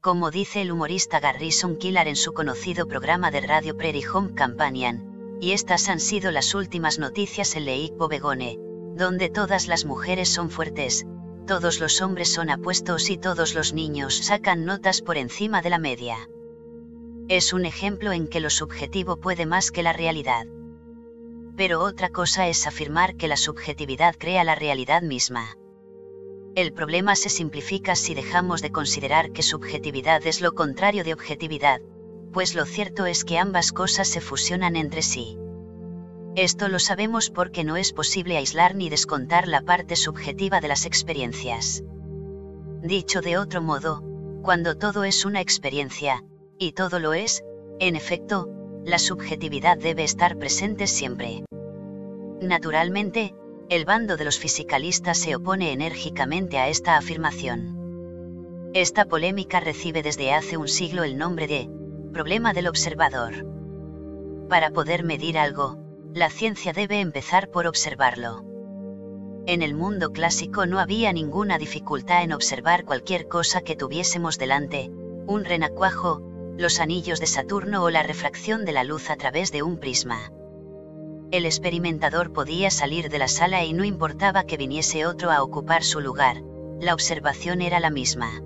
[0.00, 5.38] Como dice el humorista Garrison Killar en su conocido programa de radio Prairie Home Companion,
[5.40, 8.58] y estas han sido las últimas noticias en Leik Begone,
[8.94, 11.04] donde todas las mujeres son fuertes,
[11.48, 15.78] todos los hombres son apuestos y todos los niños sacan notas por encima de la
[15.78, 16.28] media.
[17.28, 20.46] Es un ejemplo en que lo subjetivo puede más que la realidad.
[21.56, 25.56] Pero otra cosa es afirmar que la subjetividad crea la realidad misma.
[26.54, 31.80] El problema se simplifica si dejamos de considerar que subjetividad es lo contrario de objetividad,
[32.30, 35.38] pues lo cierto es que ambas cosas se fusionan entre sí.
[36.36, 40.86] Esto lo sabemos porque no es posible aislar ni descontar la parte subjetiva de las
[40.86, 41.82] experiencias.
[42.82, 44.02] Dicho de otro modo,
[44.42, 46.24] cuando todo es una experiencia,
[46.58, 47.42] y todo lo es,
[47.80, 48.48] en efecto,
[48.84, 51.44] la subjetividad debe estar presente siempre.
[52.40, 53.34] Naturalmente,
[53.68, 58.70] el bando de los fisicalistas se opone enérgicamente a esta afirmación.
[58.74, 61.68] Esta polémica recibe desde hace un siglo el nombre de
[62.12, 63.44] problema del observador.
[64.48, 65.78] Para poder medir algo,
[66.14, 68.44] la ciencia debe empezar por observarlo.
[69.46, 74.90] En el mundo clásico no había ninguna dificultad en observar cualquier cosa que tuviésemos delante,
[75.26, 76.22] un renacuajo,
[76.56, 80.32] los anillos de Saturno o la refracción de la luz a través de un prisma.
[81.30, 85.84] El experimentador podía salir de la sala y no importaba que viniese otro a ocupar
[85.84, 86.42] su lugar,
[86.80, 88.42] la observación era la misma.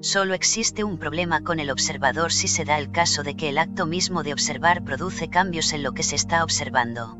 [0.00, 3.58] Solo existe un problema con el observador si se da el caso de que el
[3.58, 7.18] acto mismo de observar produce cambios en lo que se está observando.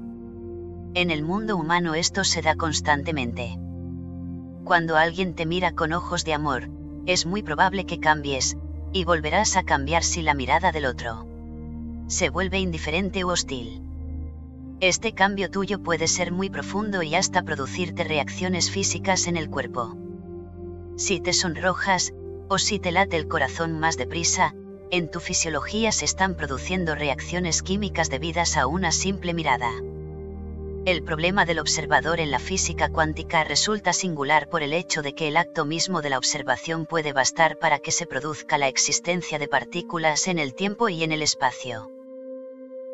[0.95, 3.59] En el mundo humano esto se da constantemente.
[4.65, 6.69] Cuando alguien te mira con ojos de amor,
[7.07, 8.57] es muy probable que cambies,
[8.93, 11.27] y volverás a cambiar si la mirada del otro
[12.09, 13.83] se vuelve indiferente u hostil.
[14.81, 19.97] Este cambio tuyo puede ser muy profundo y hasta producirte reacciones físicas en el cuerpo.
[20.97, 22.15] Si te sonrojas,
[22.49, 24.55] o si te late el corazón más deprisa,
[24.91, 29.71] en tu fisiología se están produciendo reacciones químicas debidas a una simple mirada.
[30.87, 35.29] El problema del observador en la física cuántica resulta singular por el hecho de que
[35.29, 39.49] el acto mismo de la observación puede bastar para que se produzca la existencia de
[39.49, 41.91] partículas en el tiempo y en el espacio.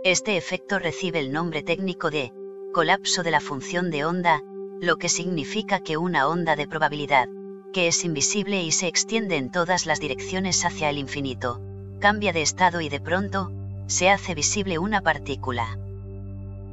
[0.03, 2.33] Este efecto recibe el nombre técnico de
[2.73, 4.43] colapso de la función de onda,
[4.81, 7.29] lo que significa que una onda de probabilidad,
[7.75, 11.61] que es invisible y se extiende en todas las direcciones hacia el infinito,
[11.99, 13.51] cambia de estado y de pronto,
[13.89, 15.77] se hace visible una partícula.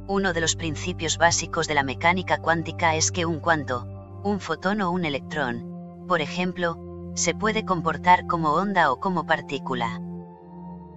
[0.06, 3.84] Uno de los principios básicos de la mecánica cuántica es que un cuanto,
[4.22, 6.78] un fotón o un electrón, por ejemplo,
[7.14, 10.00] se puede comportar como onda o como partícula.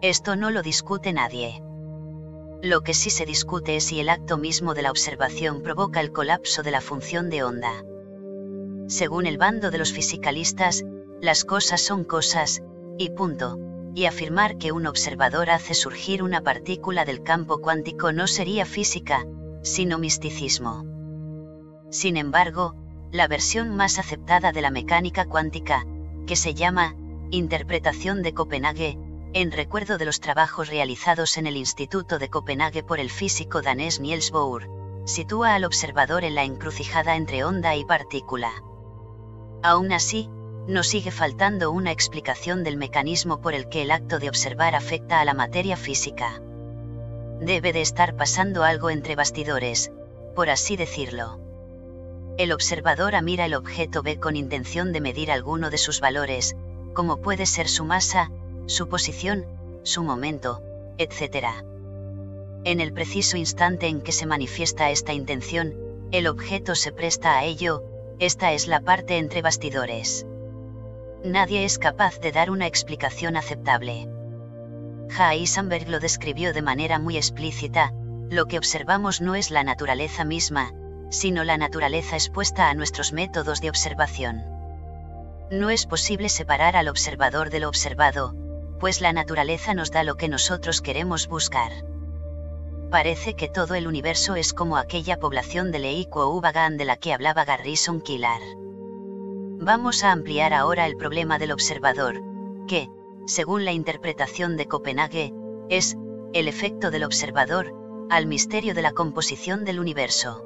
[0.01, 1.63] Esto no lo discute nadie.
[2.61, 6.11] Lo que sí se discute es si el acto mismo de la observación provoca el
[6.11, 7.73] colapso de la función de onda.
[8.87, 10.83] Según el bando de los fisicalistas,
[11.21, 12.61] las cosas son cosas,
[12.97, 13.59] y punto.
[13.95, 19.25] Y afirmar que un observador hace surgir una partícula del campo cuántico no sería física,
[19.63, 20.85] sino misticismo.
[21.89, 22.75] Sin embargo,
[23.11, 25.85] la versión más aceptada de la mecánica cuántica,
[26.27, 26.95] que se llama
[27.31, 28.99] Interpretación de Copenhague,
[29.33, 33.99] en recuerdo de los trabajos realizados en el Instituto de Copenhague por el físico danés
[33.99, 34.69] Niels Bohr,
[35.05, 38.51] sitúa al observador en la encrucijada entre onda y partícula.
[39.65, 40.29] Aún así,
[40.67, 45.19] nos sigue faltando una explicación del mecanismo por el que el acto de observar afecta
[45.19, 46.39] a la materia física.
[47.41, 49.91] Debe de estar pasando algo entre bastidores,
[50.35, 51.39] por así decirlo.
[52.37, 56.55] El observador mira el objeto ve con intención de medir alguno de sus valores,
[56.93, 58.29] como puede ser su masa,
[58.67, 59.47] su posición,
[59.81, 60.61] su momento,
[60.99, 61.47] etc.
[62.65, 65.73] En el preciso instante en que se manifiesta esta intención,
[66.11, 67.83] el objeto se presta a ello,
[68.19, 70.25] esta es la parte entre bastidores.
[71.23, 74.07] Nadie es capaz de dar una explicación aceptable.
[75.09, 77.93] Heisenberg lo describió de manera muy explícita,
[78.29, 80.73] lo que observamos no es la naturaleza misma,
[81.09, 84.43] sino la naturaleza expuesta a nuestros métodos de observación.
[85.51, 88.33] No es posible separar al observador de lo observado,
[88.79, 91.71] pues la naturaleza nos da lo que nosotros queremos buscar.
[92.95, 97.11] Parece que todo el universo es como aquella población de Leiko Ubagan de la que
[97.11, 98.39] hablaba Garrison Killar.
[99.59, 102.21] Vamos a ampliar ahora el problema del observador,
[102.69, 102.87] que,
[103.27, 105.33] según la interpretación de Copenhague,
[105.67, 105.97] es,
[106.31, 107.73] el efecto del observador,
[108.09, 110.45] al misterio de la composición del universo.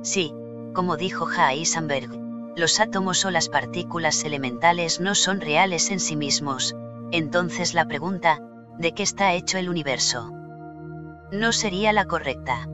[0.00, 0.32] Sí,
[0.72, 2.08] como dijo Heisenberg,
[2.56, 6.74] los átomos o las partículas elementales no son reales en sí mismos,
[7.10, 8.40] entonces la pregunta,
[8.78, 10.32] ¿de qué está hecho el universo?
[11.32, 12.68] No sería la correcta.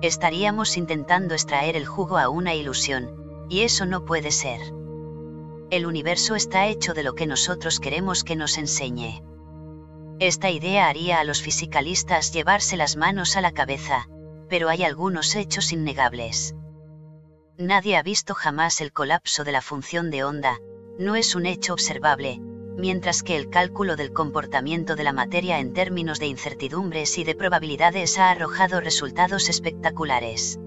[0.00, 3.10] Estaríamos intentando extraer el jugo a una ilusión,
[3.48, 4.60] y eso no puede ser.
[5.70, 9.20] El universo está hecho de lo que nosotros queremos que nos enseñe.
[10.20, 14.08] Esta idea haría a los fisicalistas llevarse las manos a la cabeza,
[14.48, 16.54] pero hay algunos hechos innegables.
[17.58, 20.60] Nadie ha visto jamás el colapso de la función de onda,
[21.00, 22.40] no es un hecho observable,
[22.76, 27.34] mientras que el cálculo del comportamiento de la materia en términos de incertidumbres y de
[27.34, 30.58] probabilidades ha arrojado resultados espectaculares.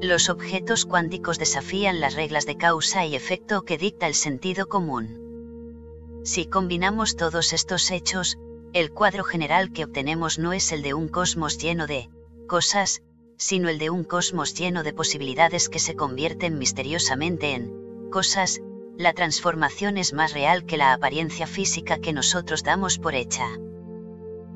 [0.00, 6.22] Los objetos cuánticos desafían las reglas de causa y efecto que dicta el sentido común.
[6.24, 8.38] Si combinamos todos estos hechos,
[8.72, 12.08] el cuadro general que obtenemos no es el de un cosmos lleno de
[12.46, 13.02] cosas,
[13.36, 18.60] sino el de un cosmos lleno de posibilidades que se convierten misteriosamente en cosas,
[19.00, 23.46] la transformación es más real que la apariencia física que nosotros damos por hecha.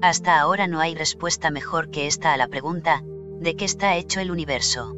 [0.03, 3.03] Hasta ahora no hay respuesta mejor que esta a la pregunta,
[3.41, 4.95] ¿de qué está hecho el universo?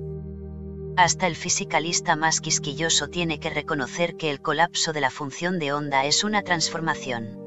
[0.96, 5.72] Hasta el fisicalista más quisquilloso tiene que reconocer que el colapso de la función de
[5.72, 7.38] onda es una transformación.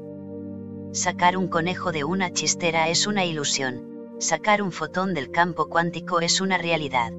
[0.92, 6.22] Sacar un conejo de una chistera es una ilusión, sacar un fotón del campo cuántico
[6.22, 7.12] es una realidad.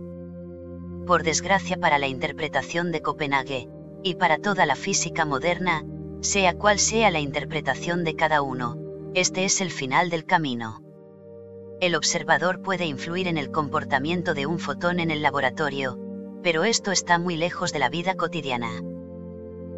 [1.06, 3.70] Por desgracia para la interpretación de Copenhague,
[4.04, 5.86] y para toda la física moderna,
[6.22, 8.78] sea cual sea la interpretación de cada uno,
[9.14, 10.82] este es el final del camino.
[11.82, 16.00] El observador puede influir en el comportamiento de un fotón en el laboratorio,
[16.44, 18.82] pero esto está muy lejos de la vida cotidiana.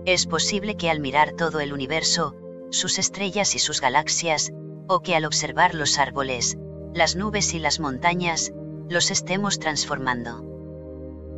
[0.05, 2.35] Es posible que al mirar todo el universo,
[2.71, 4.51] sus estrellas y sus galaxias,
[4.87, 6.57] o que al observar los árboles,
[6.93, 8.51] las nubes y las montañas,
[8.89, 10.52] los estemos transformando.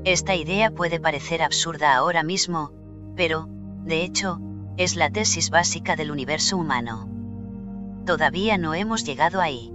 [0.06, 2.72] Esta idea puede parecer absurda ahora mismo,
[3.16, 3.50] pero,
[3.86, 4.40] de hecho,
[4.78, 7.10] es la tesis básica del universo humano.
[8.06, 9.74] Todavía no hemos llegado ahí.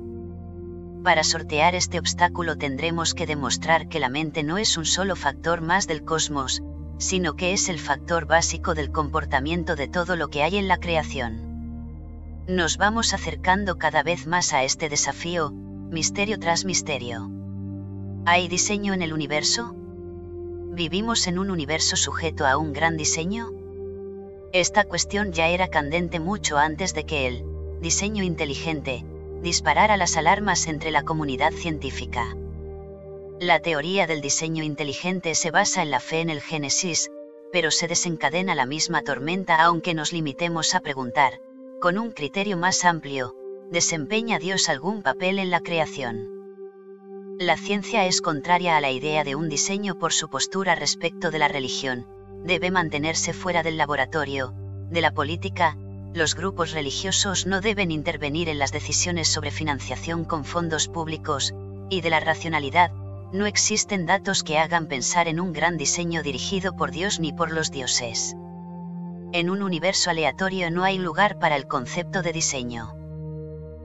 [1.03, 5.63] Para sortear este obstáculo tendremos que demostrar que la mente no es un solo factor
[5.63, 6.63] más del cosmos,
[6.99, 10.77] sino que es el factor básico del comportamiento de todo lo que hay en la
[10.77, 12.45] creación.
[12.47, 17.29] Nos vamos acercando cada vez más a este desafío, misterio tras misterio.
[18.27, 19.75] ¿Hay diseño en el universo?
[20.81, 23.53] ¿Vivimos en un universo sujeto a un gran diseño?
[24.55, 27.45] Esta cuestión ya era candente mucho antes de que el
[27.83, 29.05] diseño inteligente
[29.43, 32.35] disparara las alarmas entre la comunidad científica.
[33.39, 37.11] La teoría del diseño inteligente se basa en la fe en el Génesis,
[37.53, 41.43] pero se desencadena la misma tormenta aunque nos limitemos a preguntar,
[41.79, 43.37] con un criterio más amplio,
[43.71, 46.40] ¿Desempeña Dios algún papel en la creación?
[47.41, 51.39] La ciencia es contraria a la idea de un diseño por su postura respecto de
[51.39, 52.07] la religión,
[52.45, 54.53] debe mantenerse fuera del laboratorio,
[54.91, 55.75] de la política,
[56.13, 61.55] los grupos religiosos no deben intervenir en las decisiones sobre financiación con fondos públicos,
[61.89, 62.91] y de la racionalidad,
[63.33, 67.53] no existen datos que hagan pensar en un gran diseño dirigido por Dios ni por
[67.53, 68.37] los dioses.
[69.33, 72.93] En un universo aleatorio no hay lugar para el concepto de diseño.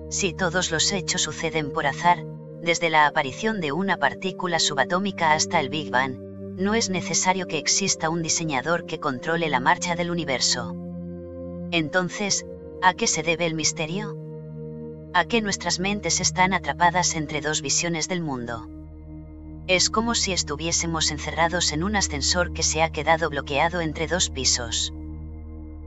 [0.09, 2.25] Si todos los hechos suceden por azar,
[2.65, 6.17] desde la aparición de una partícula subatómica hasta el Big Bang,
[6.57, 10.75] no es necesario que exista un diseñador que controle la marcha del universo.
[11.71, 12.45] Entonces,
[12.81, 14.17] ¿a qué se debe el misterio?
[15.13, 18.67] A que nuestras mentes están atrapadas entre dos visiones del mundo.
[19.67, 24.31] Es como si estuviésemos encerrados en un ascensor que se ha quedado bloqueado entre dos
[24.31, 24.91] pisos.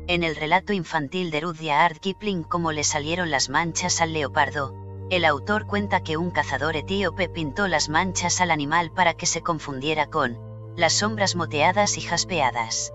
[0.06, 5.24] En el relato infantil de Rudyard Kipling Cómo le salieron las manchas al leopardo, el
[5.24, 10.06] autor cuenta que un cazador etíope pintó las manchas al animal para que se confundiera
[10.08, 10.38] con
[10.76, 12.92] las sombras moteadas y jaspeadas.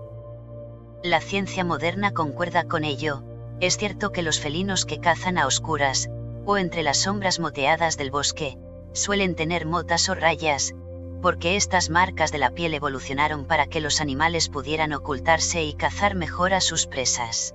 [1.02, 3.22] La ciencia moderna concuerda con ello,
[3.60, 6.08] es cierto que los felinos que cazan a oscuras,
[6.46, 8.58] o entre las sombras moteadas del bosque,
[8.92, 10.72] suelen tener motas o rayas,
[11.20, 16.14] porque estas marcas de la piel evolucionaron para que los animales pudieran ocultarse y cazar
[16.14, 17.54] mejor a sus presas.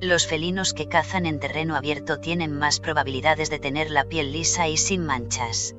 [0.00, 4.66] Los felinos que cazan en terreno abierto tienen más probabilidades de tener la piel lisa
[4.66, 5.74] y sin manchas.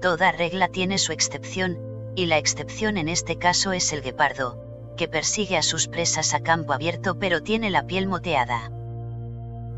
[0.00, 1.78] Toda regla tiene su excepción,
[2.16, 4.58] y la excepción en este caso es el guepardo,
[4.96, 8.72] que persigue a sus presas a campo abierto pero tiene la piel moteada.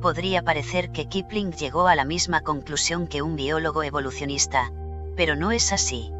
[0.01, 4.72] Podría parecer que Kipling llegó a la misma conclusión que un biólogo evolucionista,
[5.16, 6.11] pero no es así.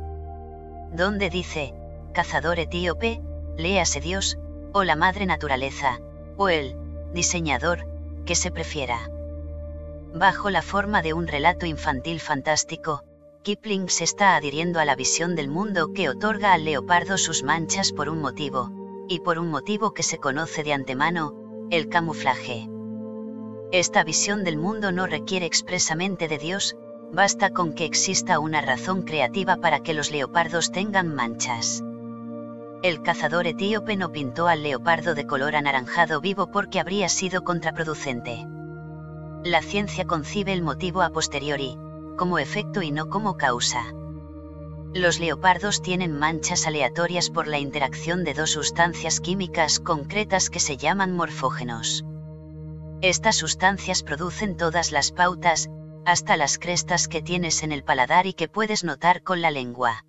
[0.93, 1.73] Donde dice,
[2.13, 3.23] cazador etíope,
[3.57, 4.39] léase Dios,
[4.75, 6.01] o la madre naturaleza,
[6.37, 6.84] o el,
[7.15, 7.87] diseñador,
[8.27, 9.11] que se prefiera.
[10.15, 13.05] Bajo la forma de un relato infantil fantástico,
[13.43, 17.93] Kipling se está adhiriendo a la visión del mundo que otorga al leopardo sus manchas
[17.93, 18.71] por un motivo,
[19.09, 21.35] y por un motivo que se conoce de antemano,
[21.71, 22.69] el camuflaje.
[23.71, 26.77] Esta visión del mundo no requiere expresamente de Dios,
[27.13, 31.83] basta con que exista una razón creativa para que los leopardos tengan manchas.
[32.85, 38.47] El cazador etíope no pintó al leopardo de color anaranjado vivo porque habría sido contraproducente.
[39.43, 41.79] La ciencia concibe el motivo a posteriori,
[42.19, 43.87] como efecto y no como causa.
[44.93, 50.77] Los leopardos tienen manchas aleatorias por la interacción de dos sustancias químicas concretas que se
[50.77, 52.05] llaman morfógenos.
[53.01, 55.71] Estas sustancias producen todas las pautas,
[56.05, 60.05] hasta las crestas que tienes en el paladar y que puedes notar con la lengua.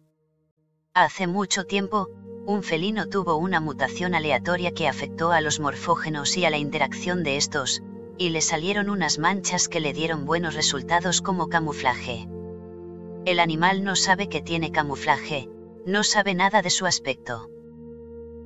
[0.93, 2.09] Hace mucho tiempo,
[2.46, 7.24] un felino tuvo una mutación aleatoria que afectó a los morfógenos y a la interacción
[7.24, 7.82] de estos,
[8.18, 12.28] y le salieron unas manchas que le dieron buenos resultados como camuflaje.
[13.26, 15.50] El animal no sabe que tiene camuflaje,
[15.86, 17.50] no sabe nada de su aspecto.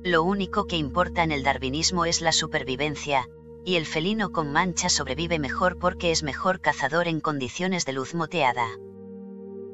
[0.02, 3.28] Lo único que importa en el darwinismo es la supervivencia,
[3.66, 8.14] y el felino con mancha sobrevive mejor porque es mejor cazador en condiciones de luz
[8.14, 8.66] moteada.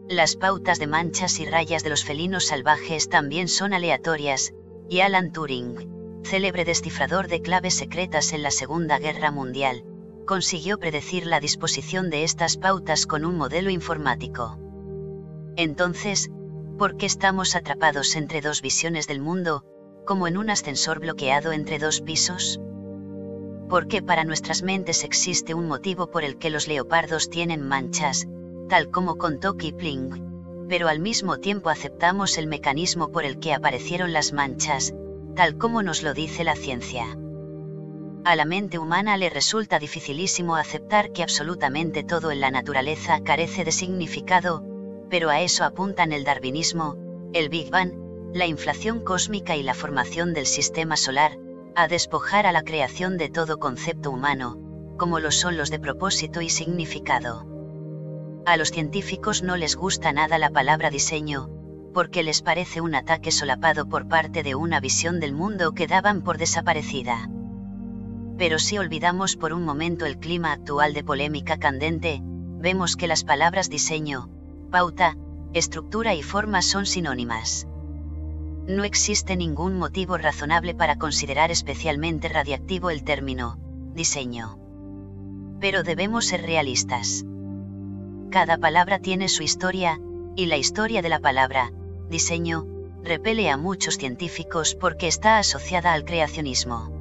[0.09, 4.55] Las pautas de manchas y rayas de los felinos salvajes también son aleatorias,
[4.89, 9.85] y Alan Turing, célebre descifrador de claves secretas en la Segunda Guerra Mundial,
[10.25, 14.59] consiguió predecir la disposición de estas pautas con un modelo informático.
[15.57, 16.31] Entonces,
[16.79, 19.65] ¿por qué estamos atrapados entre dos visiones del mundo,
[20.05, 22.61] como en un ascensor bloqueado entre dos pisos?
[23.69, 28.27] porque para nuestras mentes existe un motivo por el que los leopardos tienen manchas,
[28.69, 34.13] tal como contó Kipling, pero al mismo tiempo aceptamos el mecanismo por el que aparecieron
[34.13, 34.95] las manchas,
[35.35, 37.07] tal como nos lo dice la ciencia.
[38.25, 43.65] A la mente humana le resulta dificilísimo aceptar que absolutamente todo en la naturaleza carece
[43.65, 44.65] de significado,
[45.09, 46.97] pero a eso apuntan el darwinismo,
[47.33, 47.93] el Big Bang,
[48.33, 51.39] la inflación cósmica y la formación del sistema solar,
[51.77, 54.59] a despojar a la creación de todo concepto humano,
[54.97, 57.56] como lo son los de propósito y significado.
[58.47, 61.51] A los científicos no les gusta nada la palabra diseño,
[61.93, 66.23] porque les parece un ataque solapado por parte de una visión del mundo que daban
[66.23, 67.29] por desaparecida.
[68.39, 73.25] Pero si olvidamos por un momento el clima actual de polémica candente, vemos que las
[73.25, 74.31] palabras diseño,
[74.71, 75.17] pauta,
[75.53, 77.67] estructura y forma son sinónimas
[78.69, 83.59] no existe ningún motivo razonable para considerar especialmente radiactivo el término,
[83.95, 84.59] diseño.
[85.61, 87.25] Pero debemos ser realistas.
[88.31, 90.01] Cada palabra tiene su historia,
[90.35, 91.73] y la historia de la palabra,
[92.11, 92.67] diseño,
[93.03, 96.93] repele a muchos científicos porque está asociada al creacionismo.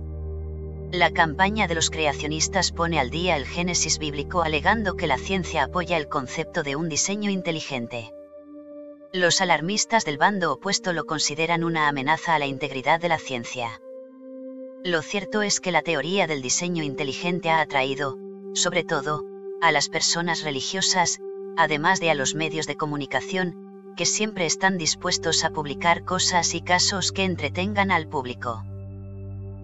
[0.91, 5.63] La campaña de los creacionistas pone al día el Génesis bíblico alegando que la ciencia
[5.63, 8.13] apoya el concepto de un diseño inteligente.
[9.11, 13.82] Los alarmistas del bando opuesto lo consideran una amenaza a la integridad de la ciencia.
[14.84, 18.17] Lo cierto es que la teoría del diseño inteligente ha atraído,
[18.53, 19.26] sobre todo,
[19.66, 21.20] a las personas religiosas,
[21.57, 26.61] además de a los medios de comunicación, que siempre están dispuestos a publicar cosas y
[26.61, 28.63] casos que entretengan al público.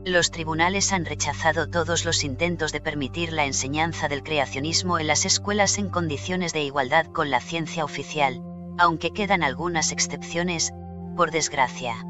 [0.03, 5.25] Los tribunales han rechazado todos los intentos de permitir la enseñanza del creacionismo en las
[5.25, 8.41] escuelas en condiciones de igualdad con la ciencia oficial,
[8.79, 10.73] aunque quedan algunas excepciones,
[11.15, 12.03] por desgracia.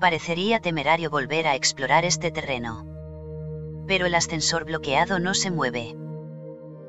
[0.00, 2.84] Parecería temerario volver a explorar este terreno.
[3.86, 5.94] Pero el ascensor bloqueado no se mueve.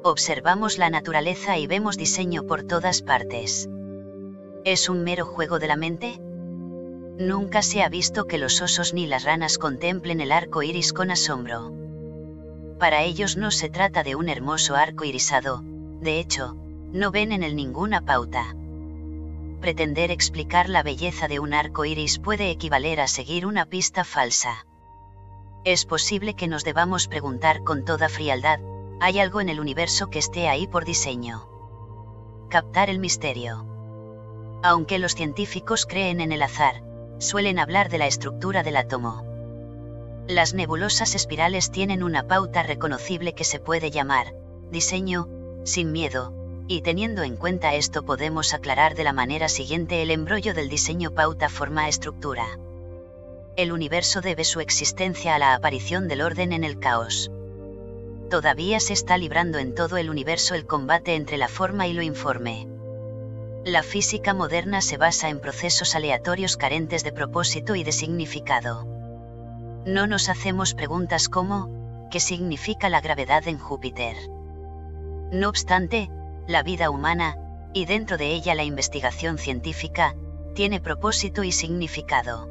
[0.04, 3.70] Observamos la naturaleza y vemos diseño por todas partes.
[4.66, 6.20] ¿Es un mero juego de la mente?
[7.20, 11.12] Nunca se ha visto que los osos ni las ranas contemplen el arco iris con
[11.12, 11.72] asombro.
[12.80, 15.62] Para ellos no se trata de un hermoso arco irisado,
[16.02, 16.56] de hecho,
[16.92, 18.56] no ven en él ninguna pauta.
[19.60, 24.66] Pretender explicar la belleza de un arco iris puede equivaler a seguir una pista falsa.
[25.64, 28.60] Es posible que nos debamos preguntar con toda frialdad,
[29.02, 31.50] ¿hay algo en el universo que esté ahí por diseño?
[32.50, 33.66] Captar el misterio.
[34.62, 36.84] Aunque los científicos creen en el azar,
[37.18, 39.26] suelen hablar de la estructura del átomo.
[40.28, 44.36] Las nebulosas espirales tienen una pauta reconocible que se puede llamar,
[44.70, 45.28] diseño,
[45.64, 46.32] sin miedo,
[46.68, 51.10] y teniendo en cuenta esto podemos aclarar de la manera siguiente el embrollo del diseño
[51.10, 52.46] pauta forma estructura.
[53.56, 57.32] El universo debe su existencia a la aparición del orden en el caos.
[58.32, 62.02] Todavía se está librando en todo el universo el combate entre la forma y lo
[62.02, 62.66] informe.
[63.66, 68.86] La física moderna se basa en procesos aleatorios carentes de propósito y de significado.
[69.86, 74.16] No nos hacemos preguntas como, ¿qué significa la gravedad en Júpiter?
[75.34, 76.10] No obstante,
[76.48, 77.38] la vida humana,
[77.74, 80.16] y dentro de ella la investigación científica,
[80.56, 82.48] tiene propósito y significado.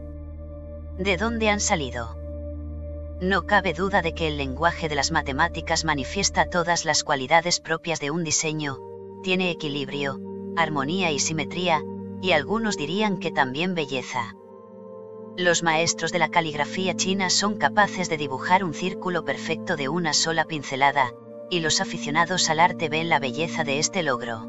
[0.98, 2.19] ¿De dónde han salido?
[3.20, 8.00] No cabe duda de que el lenguaje de las matemáticas manifiesta todas las cualidades propias
[8.00, 8.78] de un diseño,
[9.22, 10.18] tiene equilibrio,
[10.56, 11.82] armonía y simetría,
[12.22, 14.34] y algunos dirían que también belleza.
[15.36, 20.14] Los maestros de la caligrafía china son capaces de dibujar un círculo perfecto de una
[20.14, 21.12] sola pincelada,
[21.50, 24.46] y los aficionados al arte ven la belleza de este logro.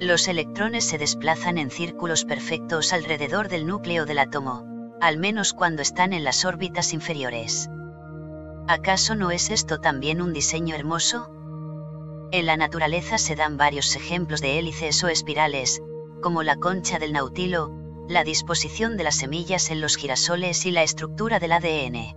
[0.00, 5.82] Los electrones se desplazan en círculos perfectos alrededor del núcleo del átomo, al menos cuando
[5.82, 7.70] están en las órbitas inferiores.
[8.68, 11.30] ¿Acaso no es esto también un diseño hermoso?
[12.32, 15.82] En la naturaleza se dan varios ejemplos de hélices o espirales,
[16.22, 17.72] como la concha del nautilo,
[18.08, 22.16] la disposición de las semillas en los girasoles y la estructura del ADN.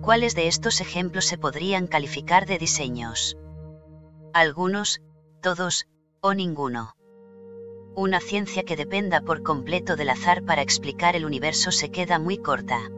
[0.00, 3.36] ¿Cuáles de estos ejemplos se podrían calificar de diseños?
[4.32, 5.00] Algunos,
[5.40, 5.86] todos,
[6.20, 6.94] o ninguno.
[7.94, 12.38] Una ciencia que dependa por completo del azar para explicar el universo se queda muy
[12.38, 12.90] corta.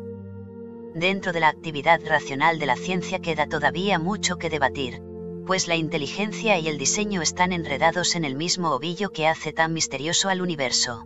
[0.95, 5.03] Dentro de la actividad racional de la ciencia queda todavía mucho que debatir,
[5.47, 9.72] pues la inteligencia y el diseño están enredados en el mismo ovillo que hace tan
[9.72, 11.05] misterioso al universo.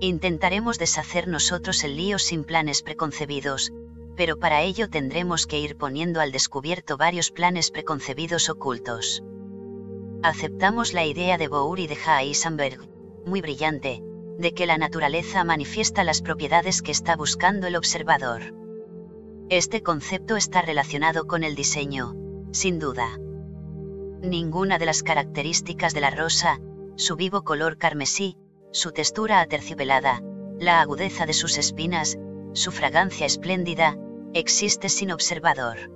[0.00, 3.70] Intentaremos deshacer nosotros el lío sin planes preconcebidos,
[4.16, 9.22] pero para ello tendremos que ir poniendo al descubierto varios planes preconcebidos ocultos.
[10.22, 12.80] Aceptamos la idea de Bohr y de Heisenberg,
[13.24, 14.02] muy brillante,
[14.36, 18.52] de que la naturaleza manifiesta las propiedades que está buscando el observador.
[19.48, 22.16] Este concepto está relacionado con el diseño,
[22.50, 23.16] sin duda.
[24.20, 26.60] Ninguna de las características de la rosa,
[26.96, 28.36] su vivo color carmesí,
[28.72, 30.20] su textura aterciopelada,
[30.58, 32.18] la agudeza de sus espinas,
[32.54, 33.96] su fragancia espléndida,
[34.34, 35.92] existe sin observador.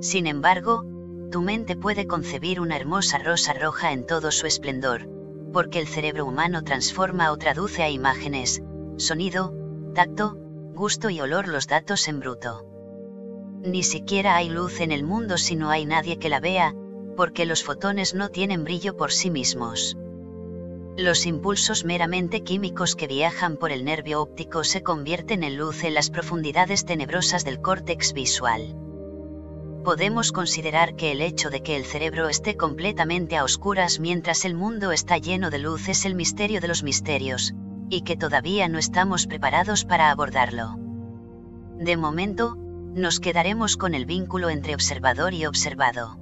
[0.00, 0.84] Sin embargo,
[1.30, 5.08] tu mente puede concebir una hermosa rosa roja en todo su esplendor,
[5.52, 8.62] porque el cerebro humano transforma o traduce a imágenes,
[8.96, 9.54] sonido,
[9.94, 10.36] tacto,
[10.74, 12.64] gusto y olor los datos en bruto.
[13.62, 16.74] Ni siquiera hay luz en el mundo si no hay nadie que la vea,
[17.16, 19.96] porque los fotones no tienen brillo por sí mismos.
[20.96, 25.94] Los impulsos meramente químicos que viajan por el nervio óptico se convierten en luz en
[25.94, 28.74] las profundidades tenebrosas del córtex visual.
[29.88, 34.54] Podemos considerar que el hecho de que el cerebro esté completamente a oscuras mientras el
[34.54, 37.54] mundo está lleno de luz es el misterio de los misterios,
[37.88, 40.76] y que todavía no estamos preparados para abordarlo.
[41.78, 46.18] De momento, nos quedaremos con el vínculo entre observador y observado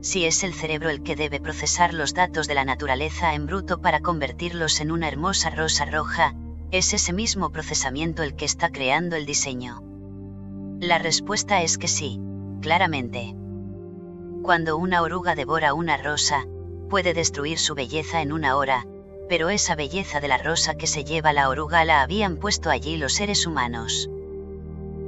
[0.00, 3.80] si es el cerebro el que debe procesar los datos de la naturaleza en bruto
[3.80, 6.36] para convertirlos en una hermosa rosa roja,
[6.70, 9.82] es ese mismo procesamiento el que está creando el diseño.
[10.78, 12.20] La respuesta es que sí,
[12.60, 13.34] claramente.
[14.42, 16.46] Cuando una oruga devora una rosa,
[16.88, 18.86] puede destruir su belleza en una hora,
[19.28, 22.96] pero esa belleza de la rosa que se lleva la oruga la habían puesto allí
[22.96, 24.10] los seres humanos.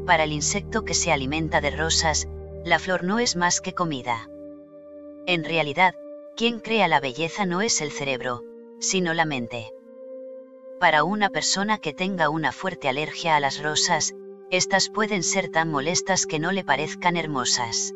[0.06, 2.28] Para el insecto que se alimenta de rosas,
[2.64, 4.28] la flor no es más que comida.
[5.26, 5.94] En realidad,
[6.36, 8.42] quien crea la belleza no es el cerebro,
[8.78, 9.72] sino la mente.
[10.80, 14.14] Para una persona que tenga una fuerte alergia a las rosas,
[14.52, 17.94] estas pueden ser tan molestas que no le parezcan hermosas.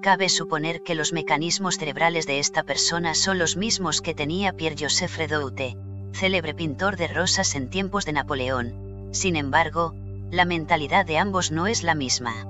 [0.00, 5.16] Cabe suponer que los mecanismos cerebrales de esta persona son los mismos que tenía Pierre-Joseph
[5.18, 5.76] Redoute,
[6.12, 9.10] célebre pintor de rosas en tiempos de Napoleón.
[9.10, 9.92] Sin embargo,
[10.30, 12.46] la mentalidad de ambos no es la misma.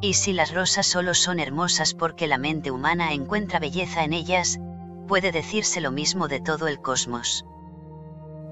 [0.00, 4.60] Y si las rosas solo son hermosas porque la mente humana encuentra belleza en ellas,
[5.08, 7.44] puede decirse lo mismo de todo el cosmos.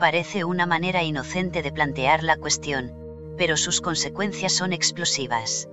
[0.00, 3.03] Parece una manera inocente de plantear la cuestión,
[3.36, 5.68] pero sus consecuencias son explosivas.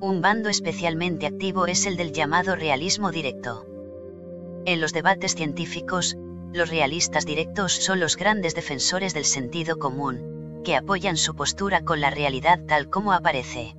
[0.00, 3.66] Un bando especialmente activo es el del llamado realismo directo.
[4.64, 6.16] En los debates científicos,
[6.52, 12.00] los realistas directos son los grandes defensores del sentido común, que apoyan su postura con
[12.00, 13.74] la realidad tal como aparece.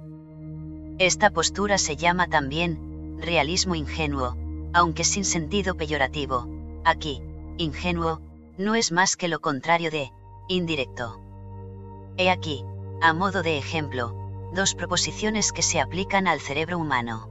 [0.99, 4.37] Esta postura se llama también realismo ingenuo,
[4.73, 6.47] aunque sin sentido peyorativo.
[6.83, 7.21] Aquí,
[7.57, 8.21] ingenuo,
[8.57, 10.11] no es más que lo contrario de
[10.47, 11.19] indirecto.
[12.17, 12.63] He aquí,
[13.01, 14.15] a modo de ejemplo,
[14.53, 17.29] dos proposiciones que se aplican al cerebro humano.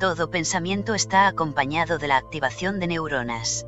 [0.00, 3.66] Todo pensamiento está acompañado de la activación de neuronas.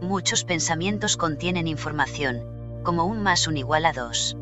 [0.00, 4.36] Muchos pensamientos contienen información, como un más un igual a dos.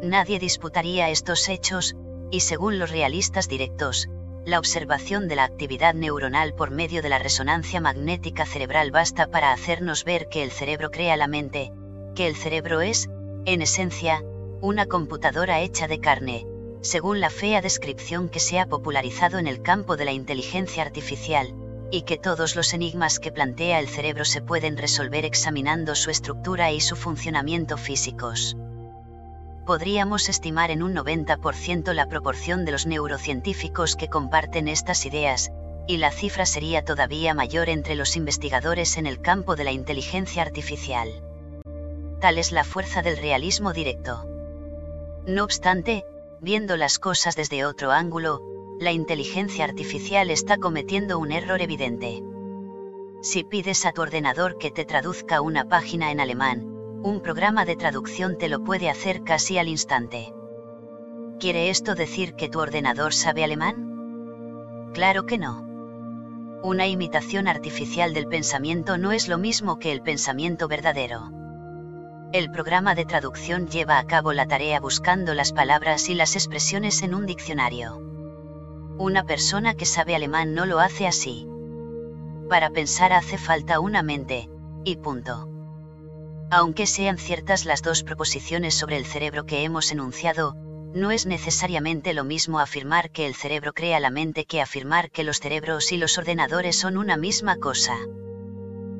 [0.00, 1.96] Nadie disputaría estos hechos,
[2.30, 4.08] y según los realistas directos,
[4.44, 9.52] la observación de la actividad neuronal por medio de la resonancia magnética cerebral basta para
[9.52, 11.72] hacernos ver que el cerebro crea la mente,
[12.14, 13.10] que el cerebro es,
[13.44, 14.22] en esencia,
[14.60, 16.46] una computadora hecha de carne,
[16.80, 21.54] según la fea descripción que se ha popularizado en el campo de la inteligencia artificial,
[21.90, 26.72] y que todos los enigmas que plantea el cerebro se pueden resolver examinando su estructura
[26.72, 28.56] y su funcionamiento físicos.
[29.64, 35.50] Podríamos estimar en un 90% la proporción de los neurocientíficos que comparten estas ideas,
[35.86, 40.42] y la cifra sería todavía mayor entre los investigadores en el campo de la inteligencia
[40.42, 41.08] artificial.
[42.20, 44.37] Tal es la fuerza del realismo directo.
[45.28, 46.06] No obstante,
[46.40, 48.40] viendo las cosas desde otro ángulo,
[48.80, 52.22] la inteligencia artificial está cometiendo un error evidente.
[53.20, 56.60] Si pides a tu ordenador que te traduzca una página en alemán,
[57.02, 60.32] un programa de traducción te lo puede hacer casi al instante.
[61.38, 64.90] ¿Quiere esto decir que tu ordenador sabe alemán?
[64.94, 65.62] Claro que no.
[66.62, 71.37] Una imitación artificial del pensamiento no es lo mismo que el pensamiento verdadero.
[72.30, 77.02] El programa de traducción lleva a cabo la tarea buscando las palabras y las expresiones
[77.02, 77.96] en un diccionario.
[78.98, 81.48] Una persona que sabe alemán no lo hace así.
[82.50, 84.50] Para pensar hace falta una mente,
[84.84, 85.48] y punto.
[86.50, 90.54] Aunque sean ciertas las dos proposiciones sobre el cerebro que hemos enunciado,
[90.92, 95.24] no es necesariamente lo mismo afirmar que el cerebro crea la mente que afirmar que
[95.24, 97.96] los cerebros y los ordenadores son una misma cosa.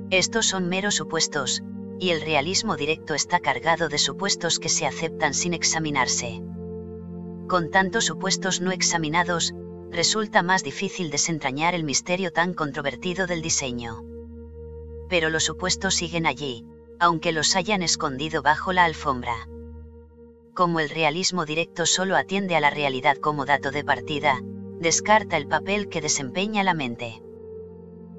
[0.09, 1.62] Estos son meros supuestos,
[2.01, 6.41] y el realismo directo está cargado de supuestos que se aceptan sin examinarse.
[7.49, 9.55] Con tantos supuestos no examinados,
[9.91, 14.05] resulta más difícil desentrañar el misterio tan controvertido del diseño.
[15.09, 16.67] Pero los supuestos siguen allí,
[17.01, 19.49] aunque los hayan escondido bajo la alfombra.
[20.55, 24.41] Como el realismo directo solo atiende a la realidad como dato de partida,
[24.81, 27.23] descarta el papel que desempeña la mente.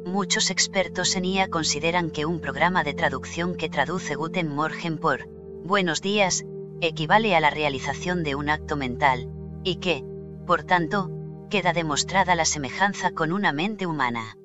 [0.09, 5.29] Muchos expertos en IA consideran que un programa de traducción que traduce Guten Morgen por
[5.63, 6.45] Buenos días
[6.81, 9.29] equivale a la realización de un acto mental,
[9.63, 10.03] y que,
[10.47, 11.11] por tanto,
[11.51, 14.35] queda demostrada la semejanza con una mente humana.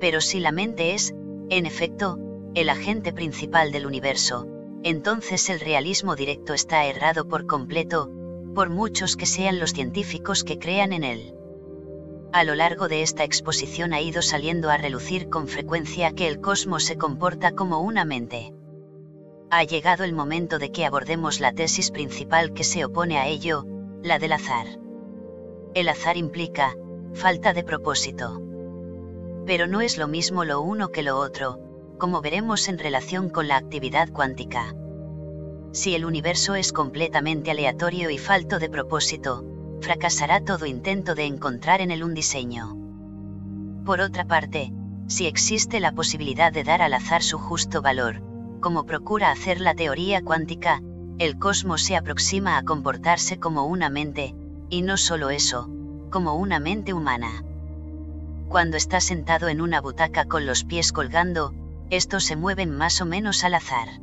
[0.00, 1.14] Pero si la mente es,
[1.50, 2.18] en efecto,
[2.54, 4.46] el agente principal del universo,
[4.82, 8.10] entonces el realismo directo está errado por completo,
[8.54, 11.34] por muchos que sean los científicos que crean en él.
[12.34, 16.40] A lo largo de esta exposición ha ido saliendo a relucir con frecuencia que el
[16.40, 18.52] cosmos se comporta como una mente.
[19.50, 23.64] Ha llegado el momento de que abordemos la tesis principal que se opone a ello,
[24.02, 24.66] la del azar.
[25.74, 26.74] El azar implica,
[27.12, 28.42] falta de propósito.
[29.46, 31.60] Pero no es lo mismo lo uno que lo otro,
[31.98, 34.74] como veremos en relación con la actividad cuántica.
[35.70, 39.44] Si el universo es completamente aleatorio y falto de propósito,
[39.84, 42.74] fracasará todo intento de encontrar en él un diseño.
[43.84, 44.72] Por otra parte,
[45.08, 48.22] si existe la posibilidad de dar al azar su justo valor,
[48.60, 50.80] como procura hacer la teoría cuántica,
[51.18, 54.34] el cosmos se aproxima a comportarse como una mente,
[54.70, 55.68] y no solo eso,
[56.10, 57.44] como una mente humana.
[58.48, 61.52] Cuando estás sentado en una butaca con los pies colgando,
[61.90, 64.00] estos se mueven más o menos al azar.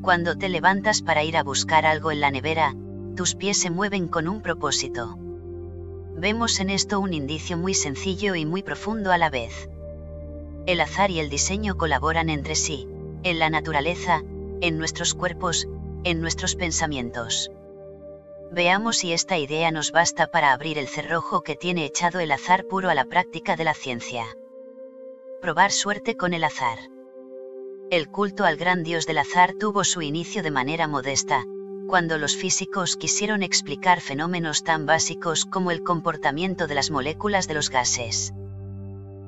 [0.00, 2.74] Cuando te levantas para ir a buscar algo en la nevera,
[3.16, 5.16] tus pies se mueven con un propósito.
[6.16, 9.68] Vemos en esto un indicio muy sencillo y muy profundo a la vez.
[10.66, 12.88] El azar y el diseño colaboran entre sí,
[13.22, 14.22] en la naturaleza,
[14.60, 15.68] en nuestros cuerpos,
[16.04, 17.50] en nuestros pensamientos.
[18.52, 22.66] Veamos si esta idea nos basta para abrir el cerrojo que tiene echado el azar
[22.66, 24.24] puro a la práctica de la ciencia.
[25.40, 26.78] Probar suerte con el azar.
[27.90, 31.44] El culto al gran dios del azar tuvo su inicio de manera modesta,
[31.86, 37.54] cuando los físicos quisieron explicar fenómenos tan básicos como el comportamiento de las moléculas de
[37.54, 38.32] los gases.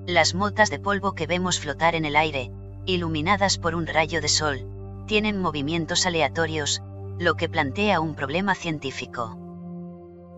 [0.07, 2.51] Las motas de polvo que vemos flotar en el aire,
[2.87, 4.67] iluminadas por un rayo de sol,
[5.07, 6.83] tienen movimientos aleatorios,
[7.19, 9.39] lo que plantea un problema científico.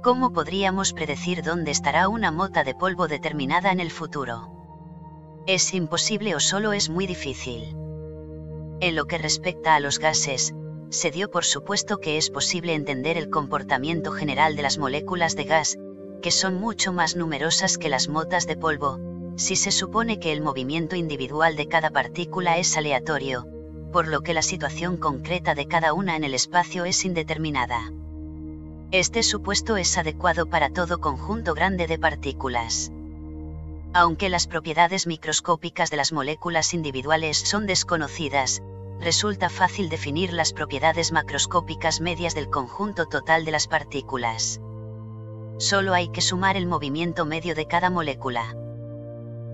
[0.03, 4.53] ¿Cómo podríamos predecir dónde estará una mota de polvo determinada en el futuro?
[5.47, 7.77] ¿Es imposible o solo es muy difícil?
[8.81, 10.55] En lo que respecta a los gases,
[10.91, 15.45] se dio por supuesto que es posible entender el comportamiento general de las moléculas de
[15.45, 15.79] gas,
[16.23, 18.99] que son mucho más numerosas que las motas de polvo,
[19.37, 23.47] si se supone que el movimiento individual de cada partícula es aleatorio,
[23.93, 27.93] por lo que la situación concreta de cada una en el espacio es indeterminada.
[28.93, 32.93] Este supuesto es adecuado para todo conjunto grande de partículas.
[33.93, 38.63] Aunque las propiedades microscópicas de las moléculas individuales son desconocidas,
[39.01, 44.61] resulta fácil definir las propiedades macroscópicas medias del conjunto total de las partículas.
[45.59, 48.55] Solo hay que sumar el movimiento medio de cada molécula.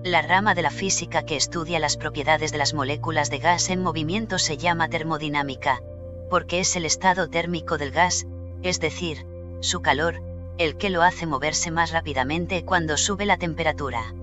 [0.03, 3.81] La rama de la física que estudia las propiedades de las moléculas de gas en
[3.81, 5.81] movimiento se llama termodinámica,
[6.29, 8.27] porque es el estado térmico del gas,
[8.63, 9.25] es decir,
[9.61, 10.21] su calor,
[10.57, 14.13] el que lo hace moverse más rápidamente cuando sube la temperatura.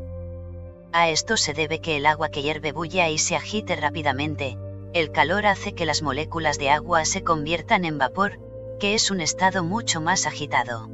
[0.92, 4.58] A esto se debe que el agua que hierve bulla y se agite rápidamente,
[4.92, 8.40] el calor hace que las moléculas de agua se conviertan en vapor,
[8.80, 10.88] que es un estado mucho más agitado.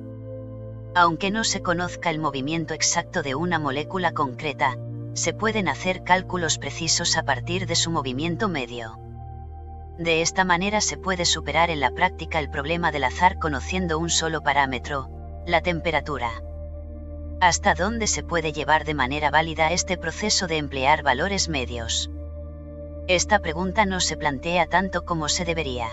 [0.94, 4.76] Aunque no se conozca el movimiento exacto de una molécula concreta,
[5.14, 8.98] se pueden hacer cálculos precisos a partir de su movimiento medio.
[9.98, 14.10] De esta manera se puede superar en la práctica el problema del azar conociendo un
[14.10, 15.08] solo parámetro,
[15.46, 16.30] la temperatura.
[17.40, 22.10] ¿Hasta dónde se puede llevar de manera válida este proceso de emplear valores medios?
[23.08, 25.88] Esta pregunta no se plantea tanto como se debería.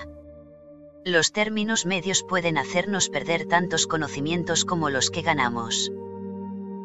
[1.05, 5.91] Los términos medios pueden hacernos perder tantos conocimientos como los que ganamos.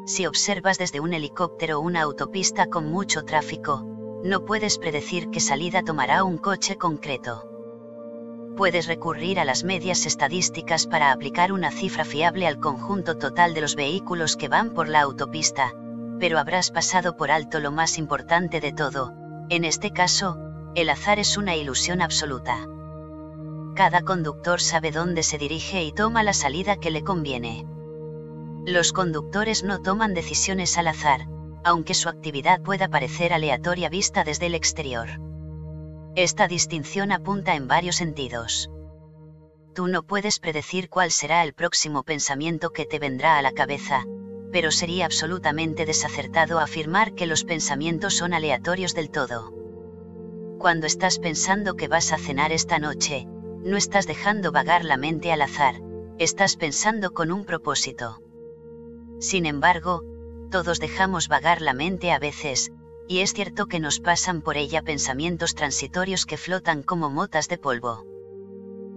[0.05, 3.86] Si observas desde un helicóptero una autopista con mucho tráfico,
[4.22, 7.48] no puedes predecir qué salida tomará un coche concreto.
[8.55, 13.62] Puedes recurrir a las medias estadísticas para aplicar una cifra fiable al conjunto total de
[13.62, 15.72] los vehículos que van por la autopista,
[16.20, 19.14] pero habrás pasado por alto lo más importante de todo,
[19.51, 20.39] en este caso,
[20.75, 22.66] el azar es una ilusión absoluta
[23.79, 27.65] cada conductor sabe dónde se dirige y toma la salida que le conviene.
[28.66, 31.29] Los conductores no toman decisiones al azar,
[31.62, 35.07] aunque su actividad pueda parecer aleatoria vista desde el exterior.
[36.16, 38.69] Esta distinción apunta en varios sentidos.
[39.77, 44.03] Tú no puedes predecir cuál será el próximo pensamiento que te vendrá a la cabeza,
[44.53, 49.53] pero sería absolutamente desacertado afirmar que los pensamientos son aleatorios del todo.
[50.59, 53.27] Cuando estás pensando que vas a cenar esta noche,
[53.62, 55.81] no estás dejando vagar la mente al azar,
[56.19, 58.20] estás pensando con un propósito.
[59.20, 60.03] Sin embargo,
[60.51, 62.73] todos dejamos vagar la mente a veces,
[63.07, 67.59] y es cierto que nos pasan por ella pensamientos transitorios que flotan como motas de
[67.59, 68.05] polvo.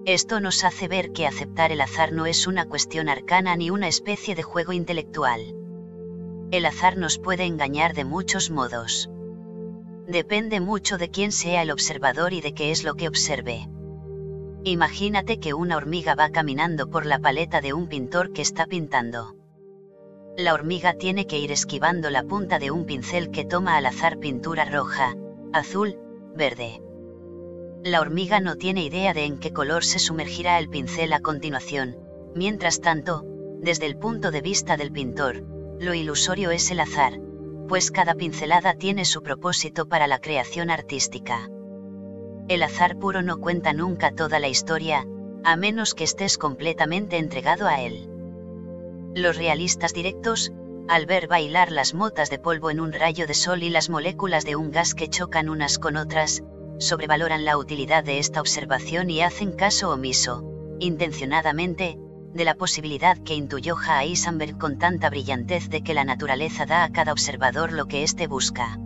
[0.05, 3.87] Esto nos hace ver que aceptar el azar no es una cuestión arcana ni una
[3.87, 5.55] especie de juego intelectual.
[6.49, 9.11] El azar nos puede engañar de muchos modos.
[10.07, 13.69] Depende mucho de quién sea el observador y de qué es lo que observe.
[14.63, 19.35] Imagínate que una hormiga va caminando por la paleta de un pintor que está pintando.
[20.35, 24.17] La hormiga tiene que ir esquivando la punta de un pincel que toma al azar
[24.17, 25.15] pintura roja,
[25.53, 25.97] azul,
[26.35, 26.81] verde.
[27.83, 31.97] La hormiga no tiene idea de en qué color se sumergirá el pincel a continuación,
[32.35, 33.25] mientras tanto,
[33.59, 35.43] desde el punto de vista del pintor,
[35.79, 37.19] lo ilusorio es el azar,
[37.67, 41.49] pues cada pincelada tiene su propósito para la creación artística.
[42.47, 45.07] El azar puro no cuenta nunca toda la historia,
[45.43, 48.07] a menos que estés completamente entregado a él.
[49.15, 50.51] Los realistas directos,
[50.87, 54.45] al ver bailar las motas de polvo en un rayo de sol y las moléculas
[54.45, 56.43] de un gas que chocan unas con otras,
[56.81, 60.43] sobrevaloran la utilidad de esta observación y hacen caso omiso,
[60.79, 61.97] intencionadamente,
[62.33, 66.91] de la posibilidad que intuyó Heisenberg con tanta brillantez de que la naturaleza da a
[66.91, 68.79] cada observador lo que éste busca.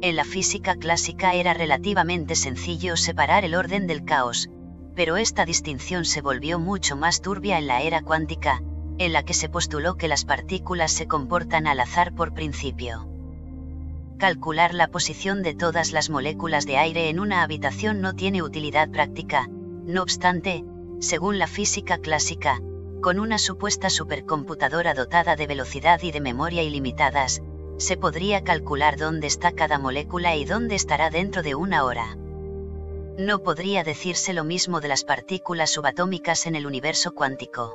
[0.00, 4.50] En la física clásica era relativamente sencillo separar el orden del caos,
[4.94, 8.62] pero esta distinción se volvió mucho más turbia en la era cuántica,
[8.98, 13.11] en la que se postuló que las partículas se comportan al azar por principio.
[14.22, 18.88] Calcular la posición de todas las moléculas de aire en una habitación no tiene utilidad
[18.88, 20.64] práctica, No obstante,
[21.00, 22.60] según la física clásica,
[23.00, 27.42] con una supuesta supercomputadora dotada de velocidad y de memoria ilimitadas,
[27.78, 32.16] se podría calcular dónde está cada molécula y dónde estará dentro de una hora.
[33.18, 37.74] No podría decirse lo mismo de las partículas subatómicas en el universo cuántico.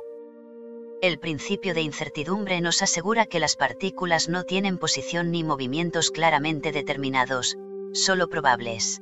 [1.00, 6.72] El principio de incertidumbre nos asegura que las partículas no tienen posición ni movimientos claramente
[6.72, 7.56] determinados,
[7.92, 9.00] solo probables.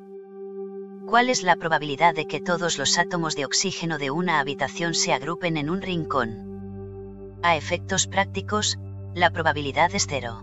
[1.07, 5.15] ¿Cuál es la probabilidad de que todos los átomos de oxígeno de una habitación se
[5.15, 7.39] agrupen en un rincón?
[7.43, 8.79] A efectos prácticos,
[9.15, 10.43] la probabilidad es cero.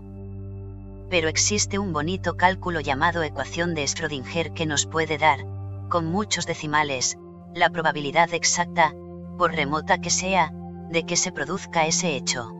[1.08, 5.46] Pero existe un bonito cálculo llamado ecuación de Schrödinger que nos puede dar,
[5.88, 7.16] con muchos decimales,
[7.54, 8.92] la probabilidad exacta,
[9.38, 10.52] por remota que sea,
[10.90, 12.52] de que se produzca ese hecho.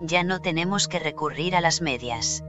[0.00, 2.42] Ya no tenemos que recurrir a las medias.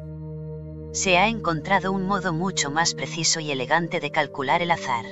[0.92, 5.06] Se ha encontrado un modo mucho más preciso y elegante de calcular el azar.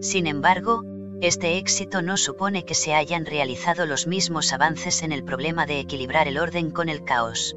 [0.00, 0.82] Sin embargo,
[1.20, 5.80] este éxito no supone que se hayan realizado los mismos avances en el problema de
[5.80, 7.56] equilibrar el orden con el caos.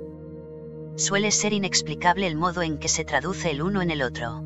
[0.96, 4.44] Suele ser inexplicable el modo en que se traduce el uno en el otro.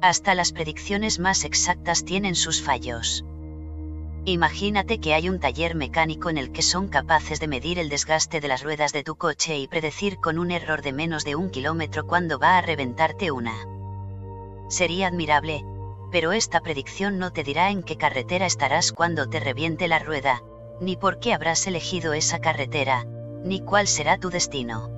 [0.00, 3.24] Hasta las predicciones más exactas tienen sus fallos.
[4.24, 8.40] Imagínate que hay un taller mecánico en el que son capaces de medir el desgaste
[8.40, 11.50] de las ruedas de tu coche y predecir con un error de menos de un
[11.50, 13.66] kilómetro cuándo va a reventarte una.
[14.68, 15.64] Sería admirable,
[16.12, 20.44] pero esta predicción no te dirá en qué carretera estarás cuando te reviente la rueda,
[20.80, 23.04] ni por qué habrás elegido esa carretera,
[23.42, 24.88] ni cuál será tu destino.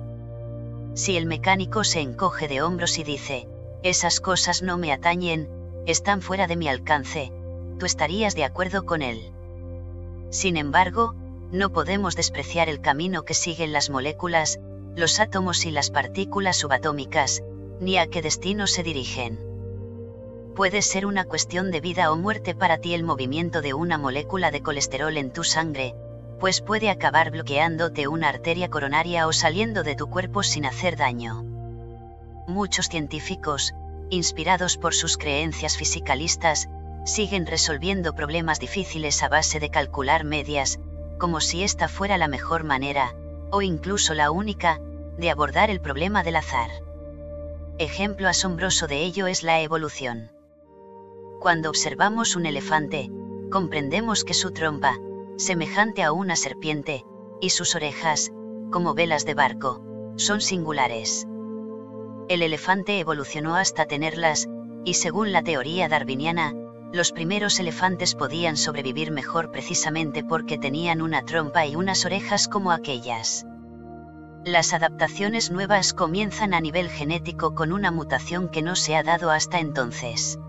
[0.93, 3.47] Si el mecánico se encoge de hombros y dice,
[3.81, 5.49] esas cosas no me atañen,
[5.87, 7.31] están fuera de mi alcance,
[7.77, 9.31] tú estarías de acuerdo con él.
[10.29, 11.15] Sin embargo,
[11.51, 14.59] no podemos despreciar el camino que siguen las moléculas,
[14.95, 17.43] los átomos y las partículas subatómicas,
[17.79, 19.39] ni a qué destino se dirigen.
[20.55, 24.51] Puede ser una cuestión de vida o muerte para ti el movimiento de una molécula
[24.51, 25.95] de colesterol en tu sangre,
[26.39, 31.43] pues puede acabar bloqueándote una arteria coronaria o saliendo de tu cuerpo sin hacer daño.
[32.47, 33.73] Muchos científicos,
[34.09, 36.69] inspirados por sus creencias fisicalistas,
[37.05, 40.79] siguen resolviendo problemas difíciles a base de calcular medias,
[41.17, 43.15] como si esta fuera la mejor manera,
[43.51, 44.81] o incluso la única,
[45.17, 46.69] de abordar el problema del azar.
[47.77, 50.31] Ejemplo asombroso de ello es la evolución.
[51.39, 53.11] Cuando observamos un elefante,
[53.51, 54.97] comprendemos que su trompa,
[55.37, 57.05] semejante a una serpiente,
[57.39, 58.31] y sus orejas,
[58.71, 59.83] como velas de barco,
[60.15, 61.27] son singulares.
[62.29, 64.49] El elefante evolucionó hasta tenerlas,
[64.83, 66.53] y según la teoría darwiniana,
[66.95, 72.71] los primeros elefantes podían sobrevivir mejor precisamente porque tenían una trompa y unas orejas como
[72.71, 73.45] aquellas.
[74.45, 79.31] Las adaptaciones nuevas comienzan a nivel genético con una mutación que no se ha dado
[79.31, 80.39] hasta entonces.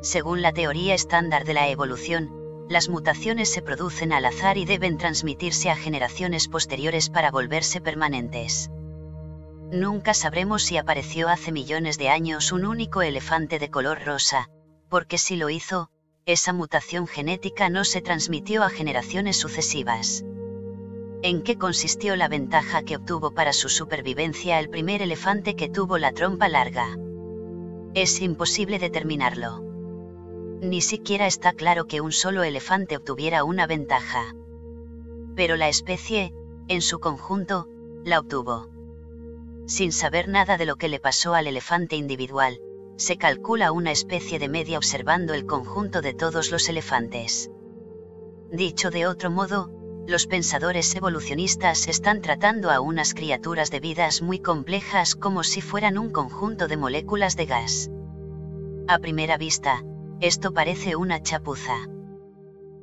[0.00, 2.30] Según la teoría estándar de la evolución,
[2.68, 8.70] las mutaciones se producen al azar y deben transmitirse a generaciones posteriores para volverse permanentes.
[9.72, 14.50] Nunca sabremos si apareció hace millones de años un único elefante de color rosa,
[14.88, 15.90] porque si lo hizo,
[16.26, 20.24] esa mutación genética no se transmitió a generaciones sucesivas.
[21.22, 25.98] ¿En qué consistió la ventaja que obtuvo para su supervivencia el primer elefante que tuvo
[25.98, 26.96] la trompa larga?
[27.94, 29.60] Es imposible determinarlo.
[30.60, 34.34] Ni siquiera está claro que un solo elefante obtuviera una ventaja.
[35.34, 36.32] Pero la especie,
[36.68, 37.68] en su conjunto,
[38.04, 38.68] la obtuvo.
[39.66, 42.60] Sin saber nada de lo que le pasó al elefante individual,
[42.98, 47.48] se calcula una especie de media observando el conjunto de todos los elefantes.
[48.50, 49.70] Dicho de otro modo,
[50.08, 55.96] los pensadores evolucionistas están tratando a unas criaturas de vidas muy complejas como si fueran
[55.96, 57.88] un conjunto de moléculas de gas.
[58.88, 59.84] A primera vista,
[60.20, 61.76] esto parece una chapuza.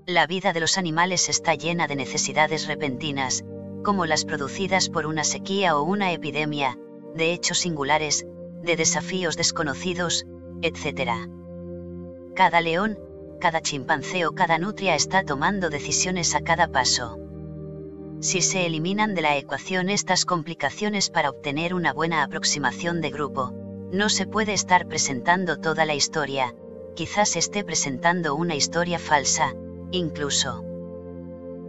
[0.05, 3.43] La vida de los animales está llena de necesidades repentinas,
[3.83, 6.77] como las producidas por una sequía o una epidemia,
[7.15, 8.25] de hechos singulares,
[8.65, 10.25] de desafíos desconocidos,
[10.61, 11.11] etc.
[12.35, 12.99] Cada león,
[13.39, 17.19] cada chimpancé o cada nutria está tomando decisiones a cada paso.
[18.19, 23.53] Si se eliminan de la ecuación estas complicaciones para obtener una buena aproximación de grupo,
[23.91, 26.55] no se puede estar presentando toda la historia,
[26.95, 29.53] quizás esté presentando una historia falsa,
[29.91, 30.63] incluso.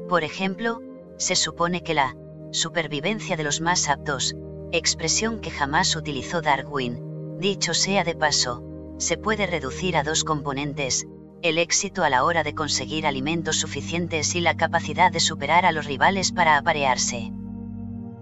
[0.08, 0.80] Por ejemplo,
[1.18, 2.16] se supone que la
[2.52, 4.34] supervivencia de los más aptos,
[4.72, 8.62] expresión que jamás utilizó Darwin, dicho sea de paso,
[8.98, 11.06] se puede reducir a dos componentes,
[11.42, 15.72] el éxito a la hora de conseguir alimentos suficientes y la capacidad de superar a
[15.72, 17.30] los rivales para aparearse.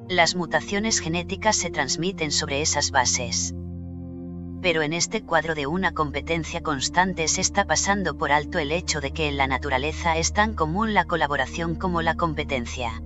[0.08, 3.54] Las mutaciones genéticas se transmiten sobre esas bases.
[4.64, 9.02] pero en este cuadro de una competencia constante se está pasando por alto el hecho
[9.02, 13.02] de que en la naturaleza es tan común la colaboración como la competencia.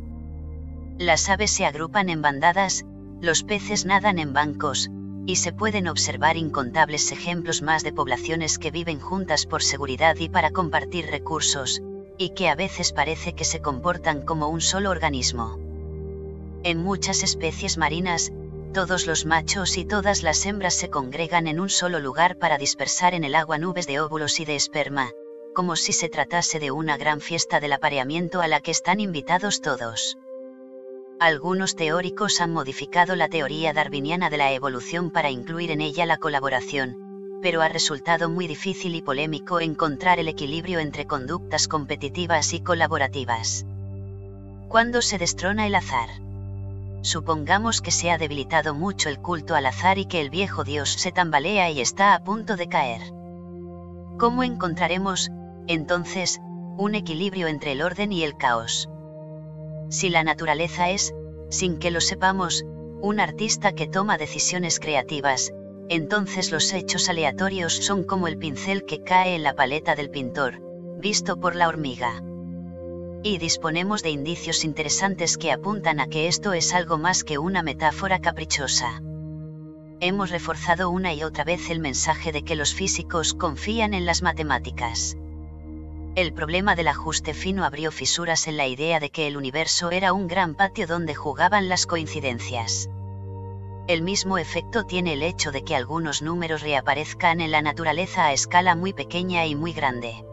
[0.98, 2.84] Las aves se agrupan en bandadas,
[3.20, 4.90] los peces nadan en bancos,
[5.26, 10.28] y se pueden observar incontables ejemplos más de poblaciones que viven juntas por seguridad y
[10.28, 11.82] para compartir recursos,
[12.16, 15.58] y que a veces parece que se comportan como un solo organismo.
[16.62, 18.32] En muchas especies marinas,
[18.72, 23.14] todos los machos y todas las hembras se congregan en un solo lugar para dispersar
[23.14, 25.10] en el agua nubes de óvulos y de esperma,
[25.54, 29.60] como si se tratase de una gran fiesta del apareamiento a la que están invitados
[29.60, 30.18] todos.
[31.20, 36.16] Algunos teóricos han modificado la teoría darwiniana de la evolución para incluir en ella la
[36.16, 36.96] colaboración,
[37.42, 43.66] pero ha resultado muy difícil y polémico encontrar el equilibrio entre conductas competitivas y colaborativas.
[44.68, 46.08] ¿Cuándo se destrona el azar?
[47.02, 50.92] Supongamos que se ha debilitado mucho el culto al azar y que el viejo dios
[50.92, 53.02] se tambalea y está a punto de caer.
[54.18, 55.32] ¿Cómo encontraremos,
[55.66, 56.40] entonces,
[56.76, 58.88] un equilibrio entre el orden y el caos?
[59.88, 61.14] Si la naturaleza es,
[61.50, 62.64] sin que lo sepamos,
[63.00, 65.52] un artista que toma decisiones creativas,
[65.88, 70.60] entonces los hechos aleatorios son como el pincel que cae en la paleta del pintor,
[70.98, 72.22] visto por la hormiga
[73.22, 77.62] y disponemos de indicios interesantes que apuntan a que esto es algo más que una
[77.62, 79.02] metáfora caprichosa.
[80.00, 84.22] Hemos reforzado una y otra vez el mensaje de que los físicos confían en las
[84.22, 85.16] matemáticas.
[86.18, 90.12] El problema del ajuste fino abrió fisuras en la idea de que el universo era
[90.12, 92.90] un gran patio donde jugaban las coincidencias.
[93.86, 98.32] El mismo efecto tiene el hecho de que algunos números reaparezcan en la naturaleza a
[98.32, 100.24] escala muy pequeña y muy grande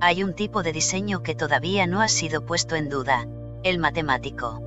[0.00, 3.26] hay un tipo de diseño que todavía no ha sido puesto en duda,
[3.62, 4.60] el matemático.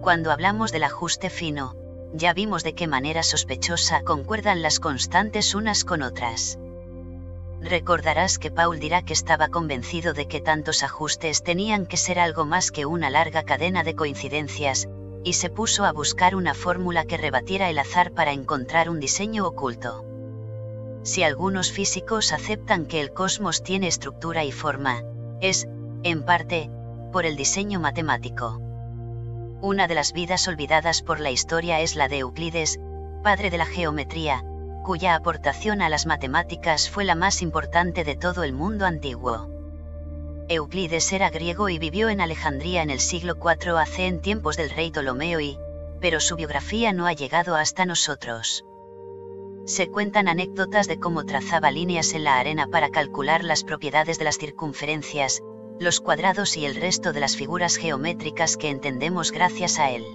[0.00, 1.74] Cuando hablamos del ajuste fino,
[2.12, 6.56] ya vimos de qué manera sospechosa concuerdan las constantes unas con otras.
[7.60, 12.44] Recordarás que Paul dirá que estaba convencido de que tantos ajustes tenían que ser algo
[12.44, 14.88] más que una larga cadena de coincidencias,
[15.24, 19.46] y se puso a buscar una fórmula que rebatiera el azar para encontrar un diseño
[19.46, 20.04] oculto
[21.08, 25.02] si algunos físicos aceptan que el cosmos tiene estructura y forma,
[25.40, 25.66] es,
[26.02, 26.70] en parte,
[27.12, 28.60] por el diseño matemático.
[29.62, 32.78] Una de las vidas olvidadas por la historia es la de Euclides,
[33.22, 34.44] padre de la geometría,
[34.88, 39.46] cuya aportación a las matemáticas fue la más importante de todo el mundo antiguo.
[40.48, 44.70] Euclides era griego y vivió en Alejandría en el siglo IV AC en tiempos del
[44.70, 45.58] rey Ptolomeo y,
[46.00, 48.64] pero su biografía no ha llegado hasta nosotros
[49.66, 54.24] se cuentan anécdotas de cómo trazaba líneas en la arena para calcular las propiedades de
[54.24, 55.42] las circunferencias,
[55.78, 60.06] los cuadrados y el resto de las figuras geométricas que entendemos gracias a él.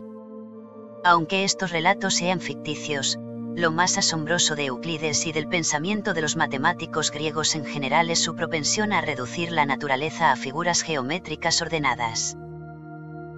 [1.04, 3.20] Aunque estos relatos sean ficticios,
[3.56, 8.20] lo más asombroso de Euclides y del pensamiento de los matemáticos griegos en general es
[8.20, 12.36] su propensión a reducir la naturaleza a figuras geométricas ordenadas.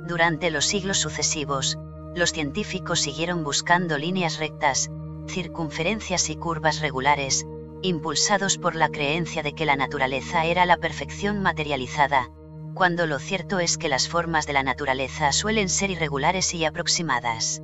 [0.07, 1.77] Durante los siglos sucesivos,
[2.15, 4.89] los científicos siguieron buscando líneas rectas,
[5.27, 7.45] circunferencias y curvas regulares,
[7.81, 12.29] impulsados por la creencia de que la naturaleza era la perfección materializada,
[12.73, 17.61] cuando lo cierto es que las formas de la naturaleza suelen ser irregulares y aproximadas.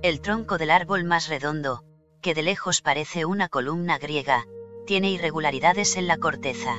[0.00, 1.82] El tronco del árbol más redondo,
[2.22, 4.46] que de lejos parece una columna griega,
[4.86, 6.76] tiene irregularidades en la corteza.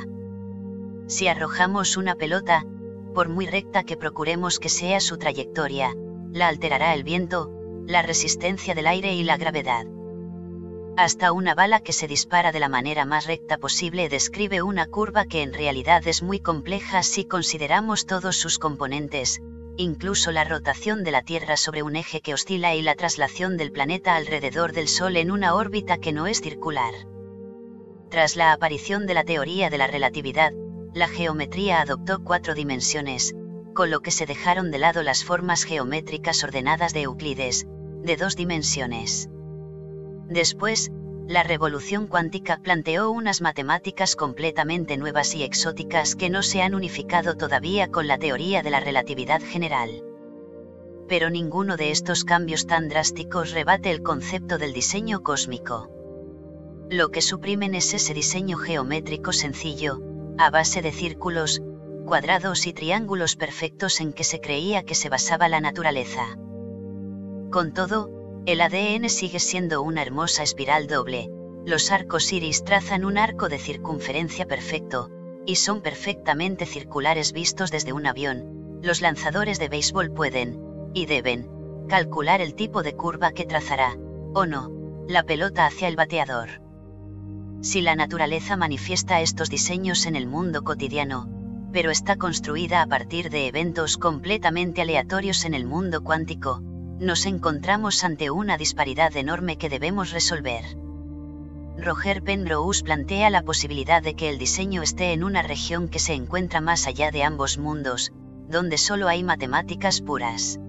[1.08, 2.66] Si arrojamos una pelota,
[3.14, 5.94] por muy recta que procuremos que sea su trayectoria,
[6.32, 7.52] la alterará el viento,
[7.86, 9.86] la resistencia del aire y la gravedad.
[10.96, 15.26] Hasta una bala que se dispara de la manera más recta posible describe una curva
[15.26, 19.41] que en realidad es muy compleja si consideramos todos sus componentes,
[19.80, 23.72] incluso la rotación de la Tierra sobre un eje que oscila y la traslación del
[23.72, 26.93] planeta alrededor del Sol en una órbita que no es circular.
[28.10, 30.51] Tras la aparición de la teoría de la relatividad,
[30.93, 33.34] la geometría adoptó cuatro dimensiones,
[33.73, 37.65] con lo que se dejaron de lado las formas geométricas ordenadas de Euclides,
[38.03, 39.30] de dos dimensiones.
[40.27, 40.91] Después,
[41.30, 47.38] la revolución cuántica planteó unas matemáticas completamente nuevas y exóticas que no se han unificado
[47.38, 50.03] todavía con la teoría de la relatividad general.
[51.07, 55.91] Pero ninguno de estos cambios tan drásticos rebate el concepto del diseño cósmico.
[56.89, 60.01] Lo que suprimen es ese diseño geométrico sencillo,
[60.39, 61.61] a base de círculos,
[62.07, 66.26] cuadrados y triángulos perfectos en que se creía que se basaba la naturaleza.
[67.51, 71.30] Con todo, el ADN sigue siendo una hermosa espiral doble,
[71.66, 75.10] los arcos iris trazan un arco de circunferencia perfecto,
[75.45, 80.60] y son perfectamente circulares vistos desde un avión, los lanzadores de béisbol pueden,
[80.94, 81.49] y deben,
[81.88, 83.98] calcular el tipo de curva que trazará,
[84.34, 84.72] o no,
[85.07, 86.49] la pelota hacia el bateador.
[87.61, 91.28] Si la naturaleza manifiesta estos diseños en el mundo cotidiano,
[91.74, 96.61] pero está construida a partir de eventos completamente aleatorios en el mundo cuántico,
[97.00, 100.66] nos encontramos ante una disparidad enorme que debemos resolver.
[101.78, 106.14] Roger Penrose plantea la posibilidad de que el diseño esté en una región que se
[106.14, 108.12] encuentra más allá de ambos mundos,
[108.50, 110.60] donde solo hay matemáticas puras.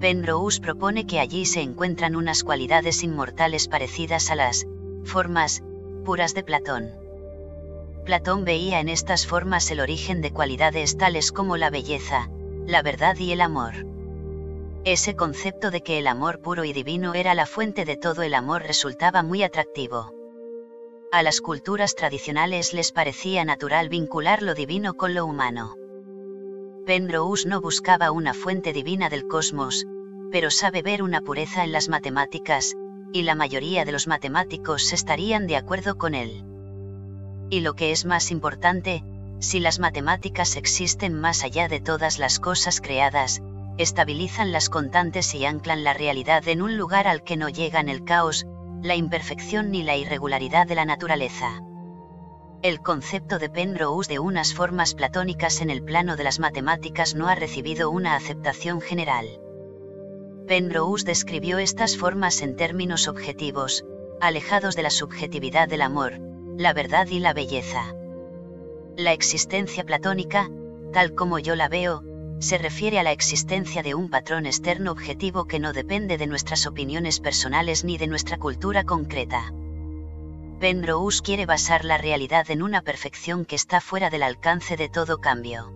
[0.00, 4.66] Penrose propone que allí se encuentran unas cualidades inmortales parecidas a las
[5.04, 5.62] formas
[6.04, 6.90] puras de Platón.
[8.04, 12.28] Platón veía en estas formas el origen de cualidades tales como la belleza,
[12.66, 13.91] la verdad y el amor.
[14.84, 18.34] Ese concepto de que el amor puro y divino era la fuente de todo el
[18.34, 20.12] amor resultaba muy atractivo.
[21.12, 25.76] A las culturas tradicionales les parecía natural vincular lo divino con lo humano.
[26.84, 29.86] Penrose no buscaba una fuente divina del cosmos,
[30.32, 32.74] pero sabe ver una pureza en las matemáticas,
[33.12, 36.42] y la mayoría de los matemáticos estarían de acuerdo con él.
[37.50, 39.04] Y lo que es más importante,
[39.38, 43.42] si las matemáticas existen más allá de todas las cosas creadas,
[43.78, 48.04] estabilizan las constantes y anclan la realidad en un lugar al que no llegan el
[48.04, 48.46] caos,
[48.82, 51.60] la imperfección ni la irregularidad de la naturaleza.
[52.62, 57.28] El concepto de Penrose de unas formas platónicas en el plano de las matemáticas no
[57.28, 59.26] ha recibido una aceptación general.
[60.46, 63.84] Penrose describió estas formas en términos objetivos,
[64.20, 66.20] alejados de la subjetividad del amor,
[66.56, 67.94] la verdad y la belleza.
[68.96, 70.50] La existencia platónica,
[70.92, 72.04] tal como yo la veo,
[72.42, 76.66] se refiere a la existencia de un patrón externo objetivo que no depende de nuestras
[76.66, 79.52] opiniones personales ni de nuestra cultura concreta.
[80.58, 85.18] Penrose quiere basar la realidad en una perfección que está fuera del alcance de todo
[85.18, 85.72] cambio.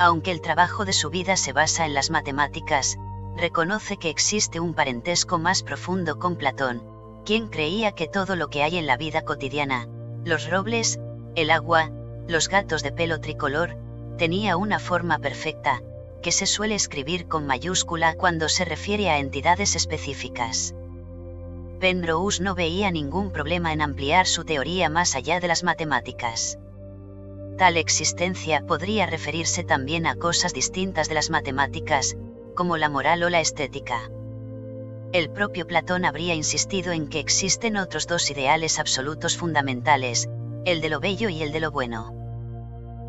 [0.00, 2.98] Aunque el trabajo de su vida se basa en las matemáticas,
[3.36, 6.82] reconoce que existe un parentesco más profundo con Platón,
[7.24, 9.86] quien creía que todo lo que hay en la vida cotidiana,
[10.24, 10.98] los robles,
[11.36, 11.92] el agua,
[12.26, 13.76] los gatos de pelo tricolor,
[14.22, 15.82] tenía una forma perfecta,
[16.22, 20.76] que se suele escribir con mayúscula cuando se refiere a entidades específicas.
[21.80, 26.56] Penrose no veía ningún problema en ampliar su teoría más allá de las matemáticas.
[27.58, 32.16] Tal existencia podría referirse también a cosas distintas de las matemáticas,
[32.54, 34.08] como la moral o la estética.
[35.12, 40.28] El propio Platón habría insistido en que existen otros dos ideales absolutos fundamentales,
[40.64, 42.21] el de lo bello y el de lo bueno.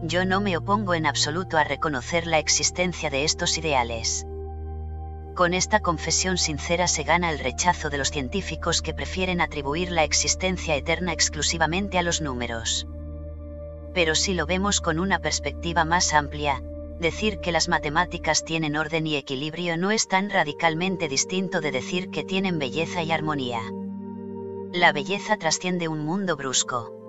[0.05, 4.27] Yo no me opongo en absoluto a reconocer la existencia de estos ideales.
[5.33, 10.03] Con esta confesión sincera se gana el rechazo de los científicos que prefieren atribuir la
[10.03, 12.85] existencia eterna exclusivamente a los números.
[13.93, 16.61] Pero si lo vemos con una perspectiva más amplia,
[16.99, 22.09] decir que las matemáticas tienen orden y equilibrio no es tan radicalmente distinto de decir
[22.09, 23.61] que tienen belleza y armonía.
[24.73, 27.02] La belleza trasciende un mundo brusco.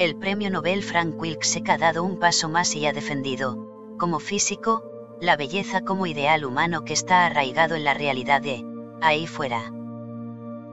[0.00, 4.82] El premio Nobel Frank Wilczek ha dado un paso más y ha defendido, como físico,
[5.20, 8.64] la belleza como ideal humano que está arraigado en la realidad de,
[9.02, 9.70] ahí fuera.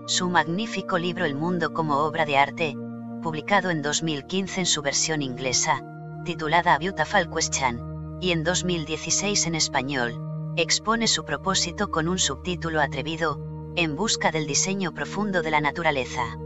[0.06, 2.78] Su magnífico libro El mundo como obra de arte,
[3.22, 5.84] publicado en 2015 en su versión inglesa,
[6.24, 12.80] titulada A Beautiful Question, y en 2016 en español, expone su propósito con un subtítulo
[12.80, 13.44] atrevido,
[13.76, 16.38] En busca del diseño profundo de la naturaleza.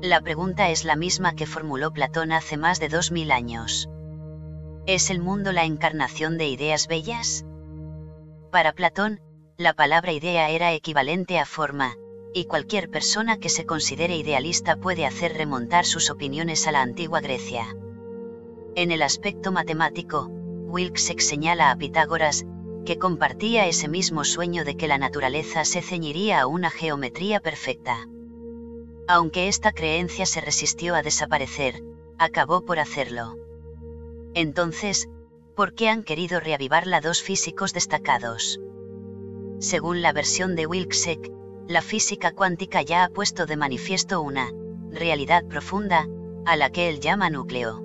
[0.00, 3.88] La pregunta es la misma que formuló Platón hace más de 2000 años.
[4.86, 7.46] ¿Es el mundo la encarnación de ideas bellas?
[8.50, 9.20] Para Platón,
[9.56, 11.96] la palabra idea era equivalente a forma,
[12.34, 17.20] y cualquier persona que se considere idealista puede hacer remontar sus opiniones a la antigua
[17.20, 17.64] Grecia.
[18.74, 22.44] En el aspecto matemático, Wilczek señala a Pitágoras,
[22.84, 28.08] que compartía ese mismo sueño de que la naturaleza se ceñiría a una geometría perfecta.
[29.06, 31.82] Aunque esta creencia se resistió a desaparecer,
[32.18, 33.36] acabó por hacerlo.
[34.34, 35.08] Entonces,
[35.54, 38.60] ¿por qué han querido reavivarla dos físicos destacados?
[39.58, 41.30] Según la versión de Wilczek,
[41.68, 44.50] la física cuántica ya ha puesto de manifiesto una
[44.90, 46.08] realidad profunda,
[46.46, 47.80] a la que él llama núcleo.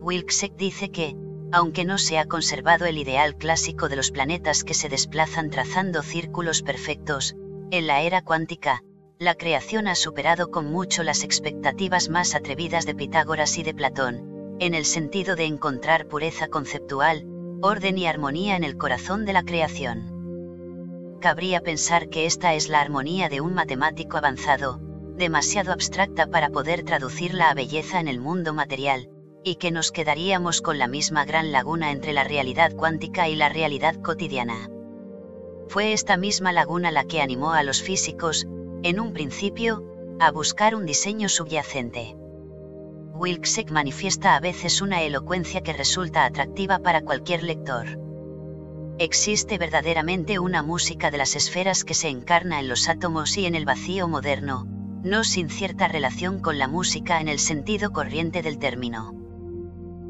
[0.00, 1.16] Wilczek dice que,
[1.52, 6.02] aunque no se ha conservado el ideal clásico de los planetas que se desplazan trazando
[6.02, 7.34] círculos perfectos,
[7.70, 8.82] en la era cuántica,
[9.18, 14.56] la creación ha superado con mucho las expectativas más atrevidas de Pitágoras y de Platón,
[14.60, 17.26] en el sentido de encontrar pureza conceptual,
[17.62, 21.18] orden y armonía en el corazón de la creación.
[21.22, 24.80] Cabría pensar que esta es la armonía de un matemático avanzado,
[25.16, 29.08] demasiado abstracta para poder traducirla a belleza en el mundo material,
[29.42, 33.48] y que nos quedaríamos con la misma gran laguna entre la realidad cuántica y la
[33.48, 34.68] realidad cotidiana.
[35.68, 38.46] Fue esta misma laguna la que animó a los físicos,
[38.88, 39.82] en un principio,
[40.20, 42.14] a buscar un diseño subyacente.
[43.14, 47.98] Wilczek manifiesta a veces una elocuencia que resulta atractiva para cualquier lector.
[48.98, 53.56] Existe verdaderamente una música de las esferas que se encarna en los átomos y en
[53.56, 54.68] el vacío moderno,
[55.02, 59.12] no sin cierta relación con la música en el sentido corriente del término.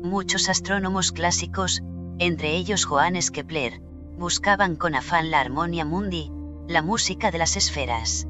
[0.02, 1.82] Muchos astrónomos clásicos,
[2.18, 3.80] entre ellos Johannes Kepler,
[4.18, 6.30] buscaban con afán la armonia mundi,
[6.68, 8.28] la música de las esferas.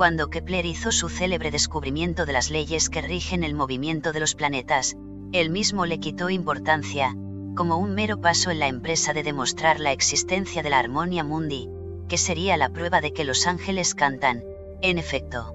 [0.00, 4.34] Cuando Kepler hizo su célebre descubrimiento de las leyes que rigen el movimiento de los
[4.34, 4.96] planetas,
[5.32, 7.14] él mismo le quitó importancia,
[7.54, 11.68] como un mero paso en la empresa de demostrar la existencia de la armonia mundi,
[12.08, 14.42] que sería la prueba de que los ángeles cantan,
[14.80, 15.54] en efecto.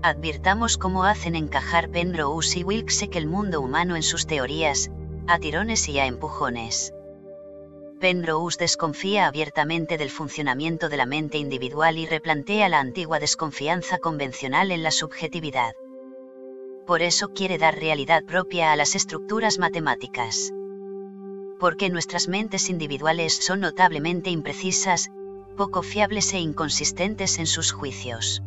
[0.00, 4.92] Advirtamos cómo hacen encajar Penrose y Wilkes el mundo humano en sus teorías,
[5.26, 6.94] a tirones y a empujones.
[8.00, 14.72] Penrose desconfía abiertamente del funcionamiento de la mente individual y replantea la antigua desconfianza convencional
[14.72, 15.74] en la subjetividad.
[16.86, 20.50] Por eso quiere dar realidad propia a las estructuras matemáticas.
[21.58, 25.10] Porque nuestras mentes individuales son notablemente imprecisas,
[25.58, 28.42] poco fiables e inconsistentes en sus juicios.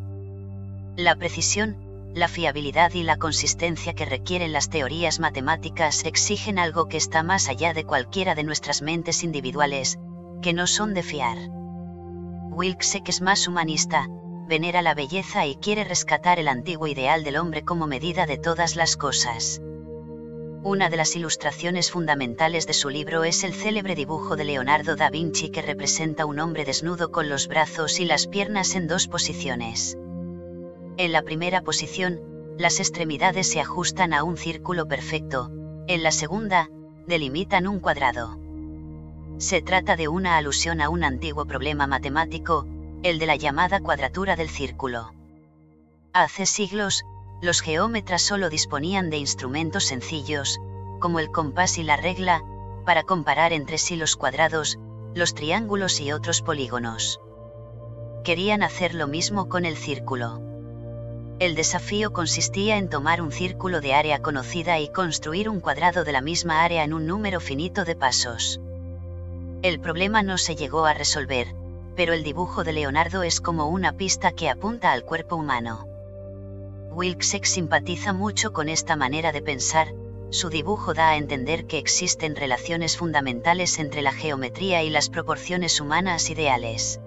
[0.95, 1.77] La precisión,
[2.13, 7.49] la fiabilidad y la consistencia que requieren las teorías matemáticas exigen algo que está más
[7.49, 9.97] allá de cualquiera de nuestras mentes individuales,
[10.41, 11.37] que no son de fiar.
[12.51, 14.07] Wilczek es más humanista,
[14.47, 18.75] venera la belleza y quiere rescatar el antiguo ideal del hombre como medida de todas
[18.75, 19.59] las cosas.
[20.61, 25.09] Una de las ilustraciones fundamentales de su libro es el célebre dibujo de Leonardo da
[25.09, 29.97] Vinci que representa un hombre desnudo con los brazos y las piernas en dos posiciones.
[30.97, 32.19] En la primera posición,
[32.59, 35.51] las extremidades se ajustan a un círculo perfecto,
[35.87, 36.69] en la segunda,
[37.07, 38.37] delimitan un cuadrado.
[39.39, 42.67] Se trata de una alusión a un antiguo problema matemático,
[43.01, 45.11] el de la llamada cuadratura del círculo.
[46.13, 47.03] Hace siglos,
[47.41, 50.61] los geómetras solo disponían de instrumentos sencillos,
[50.99, 52.43] como el compás y la regla,
[52.85, 54.77] para comparar entre sí los cuadrados,
[55.15, 57.19] los triángulos y otros polígonos.
[58.23, 60.52] Querían hacer lo mismo con el círculo.
[61.39, 66.11] El desafío consistía en tomar un círculo de área conocida y construir un cuadrado de
[66.11, 68.61] la misma área en un número finito de pasos.
[69.61, 71.47] El problema no se llegó a resolver,
[71.95, 75.87] pero el dibujo de Leonardo es como una pista que apunta al cuerpo humano.
[76.91, 79.93] Wilczek simpatiza mucho con esta manera de pensar,
[80.29, 85.79] su dibujo da a entender que existen relaciones fundamentales entre la geometría y las proporciones
[85.79, 86.99] humanas ideales.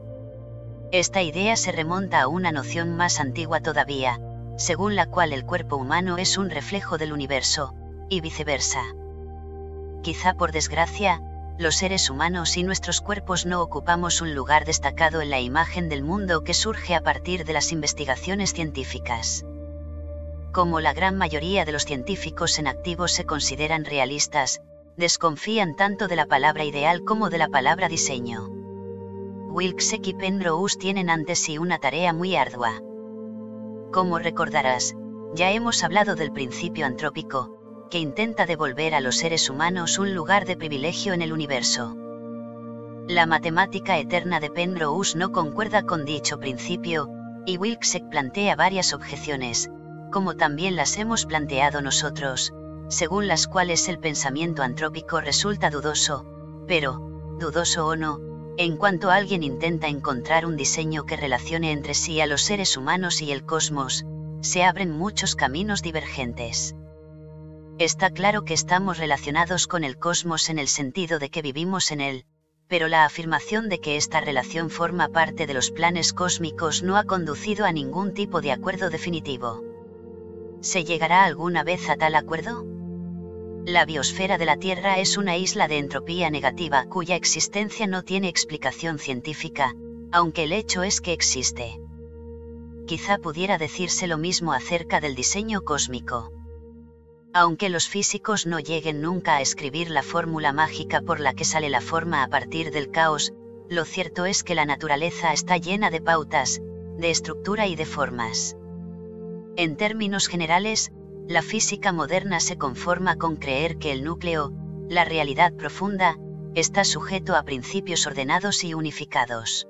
[0.92, 4.20] Esta idea se remonta a una noción más antigua todavía,
[4.56, 7.74] según la cual el cuerpo humano es un reflejo del universo,
[8.08, 8.82] y viceversa.
[10.02, 11.20] Quizá por desgracia,
[11.58, 16.04] los seres humanos y nuestros cuerpos no ocupamos un lugar destacado en la imagen del
[16.04, 19.44] mundo que surge a partir de las investigaciones científicas.
[20.52, 24.60] Como la gran mayoría de los científicos en activo se consideran realistas,
[24.96, 28.65] desconfían tanto de la palabra ideal como de la palabra diseño.
[29.56, 32.72] Wilczek y Penrose tienen ante sí una tarea muy ardua.
[33.90, 34.94] Como recordarás,
[35.34, 40.44] ya hemos hablado del principio antrópico, que intenta devolver a los seres humanos un lugar
[40.44, 41.96] de privilegio en el universo.
[43.08, 47.08] La matemática eterna de Penrose no concuerda con dicho principio,
[47.46, 49.70] y Wilczek plantea varias objeciones,
[50.12, 52.52] como también las hemos planteado nosotros,
[52.88, 56.26] según las cuales el pensamiento antrópico resulta dudoso,
[56.66, 57.00] pero,
[57.38, 58.25] dudoso o no,
[58.58, 63.20] en cuanto alguien intenta encontrar un diseño que relacione entre sí a los seres humanos
[63.20, 64.06] y el cosmos,
[64.40, 66.74] se abren muchos caminos divergentes.
[67.78, 72.00] Está claro que estamos relacionados con el cosmos en el sentido de que vivimos en
[72.00, 72.24] él,
[72.68, 77.04] pero la afirmación de que esta relación forma parte de los planes cósmicos no ha
[77.04, 79.62] conducido a ningún tipo de acuerdo definitivo.
[80.62, 82.75] ¿Se llegará alguna vez a tal acuerdo?
[83.66, 88.28] La biosfera de la Tierra es una isla de entropía negativa cuya existencia no tiene
[88.28, 89.74] explicación científica,
[90.12, 91.80] aunque el hecho es que existe.
[92.86, 96.30] Quizá pudiera decirse lo mismo acerca del diseño cósmico.
[97.34, 101.68] Aunque los físicos no lleguen nunca a escribir la fórmula mágica por la que sale
[101.68, 103.32] la forma a partir del caos,
[103.68, 106.62] lo cierto es que la naturaleza está llena de pautas,
[106.98, 108.56] de estructura y de formas.
[109.56, 110.93] En términos generales,
[111.28, 114.52] la física moderna se conforma con creer que el núcleo,
[114.88, 116.18] la realidad profunda,
[116.54, 119.66] está sujeto a principios ordenados y unificados.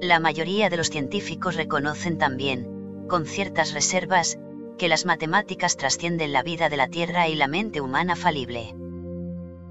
[0.00, 4.38] La mayoría de los científicos reconocen también, con ciertas reservas,
[4.78, 8.74] que las matemáticas trascienden la vida de la Tierra y la mente humana falible.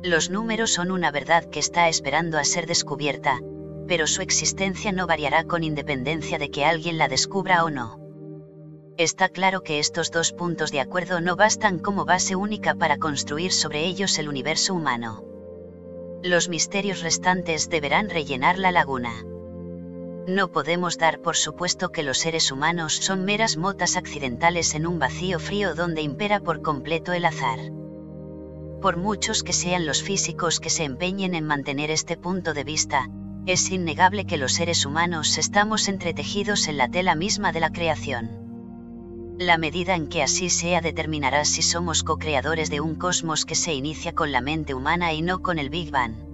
[0.04, 3.42] Los números son una verdad que está esperando a ser descubierta,
[3.88, 8.07] pero su existencia no variará con independencia de que alguien la descubra o no.
[8.98, 13.52] Está claro que estos dos puntos de acuerdo no bastan como base única para construir
[13.52, 15.24] sobre ellos el universo humano.
[16.24, 19.24] Los misterios restantes deberán rellenar la laguna.
[20.28, 24.98] No podemos dar por supuesto que los seres humanos son meras motas accidentales en un
[24.98, 27.60] vacío frío donde impera por completo el azar.
[28.82, 33.12] Por muchos que sean los físicos que se empeñen en mantener este punto de vista,
[33.46, 38.47] es innegable que los seres humanos estamos entretejidos en la tela misma de la creación.
[39.38, 43.74] La medida en que así sea determinará si somos co-creadores de un cosmos que se
[43.74, 46.28] inicia con la mente humana y no con el Big Bang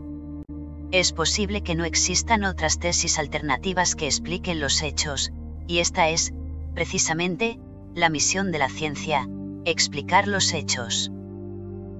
[0.93, 5.33] es posible que no existan otras tesis alternativas que expliquen los hechos,
[5.65, 6.35] y esta es,
[6.75, 7.59] precisamente,
[7.95, 9.27] la misión de la ciencia,
[9.65, 11.11] explicar los hechos.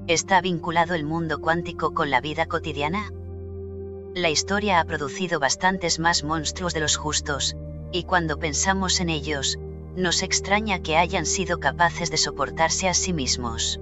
[0.06, 3.12] ¿Está vinculado el mundo cuántico con la vida cotidiana?
[4.14, 7.56] La historia ha producido bastantes más monstruos de los justos,
[7.92, 9.58] y cuando pensamos en ellos,
[9.96, 13.80] nos extraña que hayan sido capaces de soportarse a sí mismos.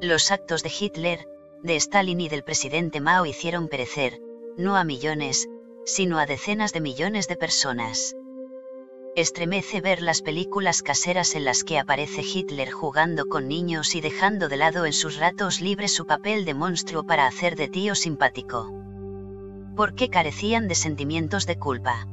[0.00, 1.26] Los actos de Hitler,
[1.62, 4.20] de Stalin y del presidente Mao hicieron perecer,
[4.56, 5.48] no a millones,
[5.84, 8.14] sino a decenas de millones de personas.
[9.16, 14.48] Estremece ver las películas caseras en las que aparece Hitler jugando con niños y dejando
[14.48, 18.70] de lado en sus ratos libres su papel de monstruo para hacer de tío simpático.
[19.74, 22.06] ¿Por qué carecían de sentimientos de culpa?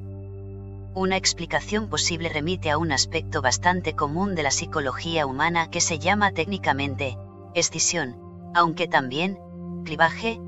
[0.95, 5.99] Una explicación posible remite a un aspecto bastante común de la psicología humana que se
[5.99, 7.17] llama técnicamente,
[7.53, 8.15] escisión,
[8.55, 9.37] aunque también,
[9.83, 10.39] clivaje,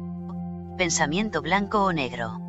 [0.78, 2.40] pensamiento blanco o negro.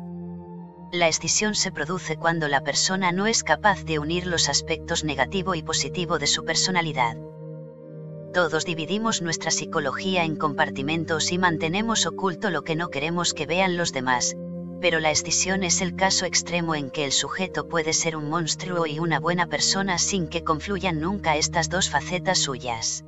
[0.93, 5.53] La escisión se produce cuando la persona no es capaz de unir los aspectos negativo
[5.53, 7.17] y positivo de su personalidad.
[8.33, 13.75] Todos dividimos nuestra psicología en compartimentos y mantenemos oculto lo que no queremos que vean
[13.75, 14.37] los demás,
[14.81, 18.85] pero la escisión es el caso extremo en que el sujeto puede ser un monstruo
[18.85, 23.03] y una buena persona sin que confluyan nunca estas dos facetas suyas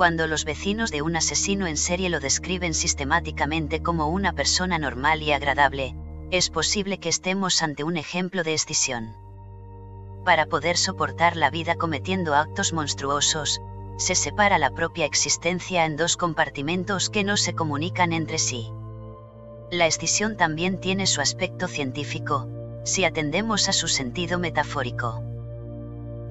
[0.00, 5.22] cuando los vecinos de un asesino en serie lo describen sistemáticamente como una persona normal
[5.22, 5.94] y agradable,
[6.30, 9.14] es posible que estemos ante un ejemplo de escisión.
[10.24, 13.60] Para poder soportar la vida cometiendo actos monstruosos,
[13.98, 18.70] se separa la propia existencia en dos compartimentos que no se comunican entre sí.
[19.70, 22.48] La escisión también tiene su aspecto científico,
[22.82, 25.22] si atendemos a su sentido metafórico.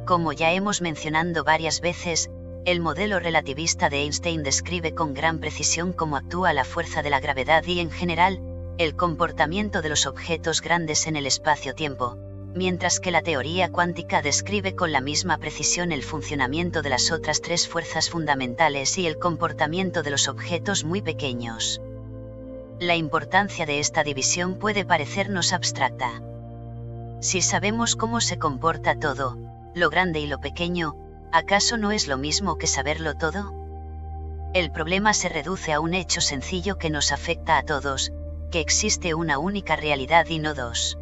[0.06, 2.30] Como ya hemos mencionado varias veces,
[2.66, 7.22] el modelo relativista de Einstein describe con gran precisión cómo actúa la fuerza de la
[7.22, 8.41] gravedad y en general,
[8.78, 12.18] el comportamiento de los objetos grandes en el espacio-tiempo,
[12.53, 17.40] mientras que la teoría cuántica describe con la misma precisión el funcionamiento de las otras
[17.40, 21.82] tres fuerzas fundamentales y el comportamiento de los objetos muy pequeños.
[22.80, 26.22] La importancia de esta división puede parecernos abstracta.
[27.20, 29.38] Si sabemos cómo se comporta todo,
[29.76, 30.96] lo grande y lo pequeño,
[31.34, 33.54] ¿acaso no es lo mismo que saberlo todo?
[34.54, 38.14] El problema se reduce a un hecho sencillo que nos afecta a todos,
[38.50, 40.98] que existe una única realidad y no dos.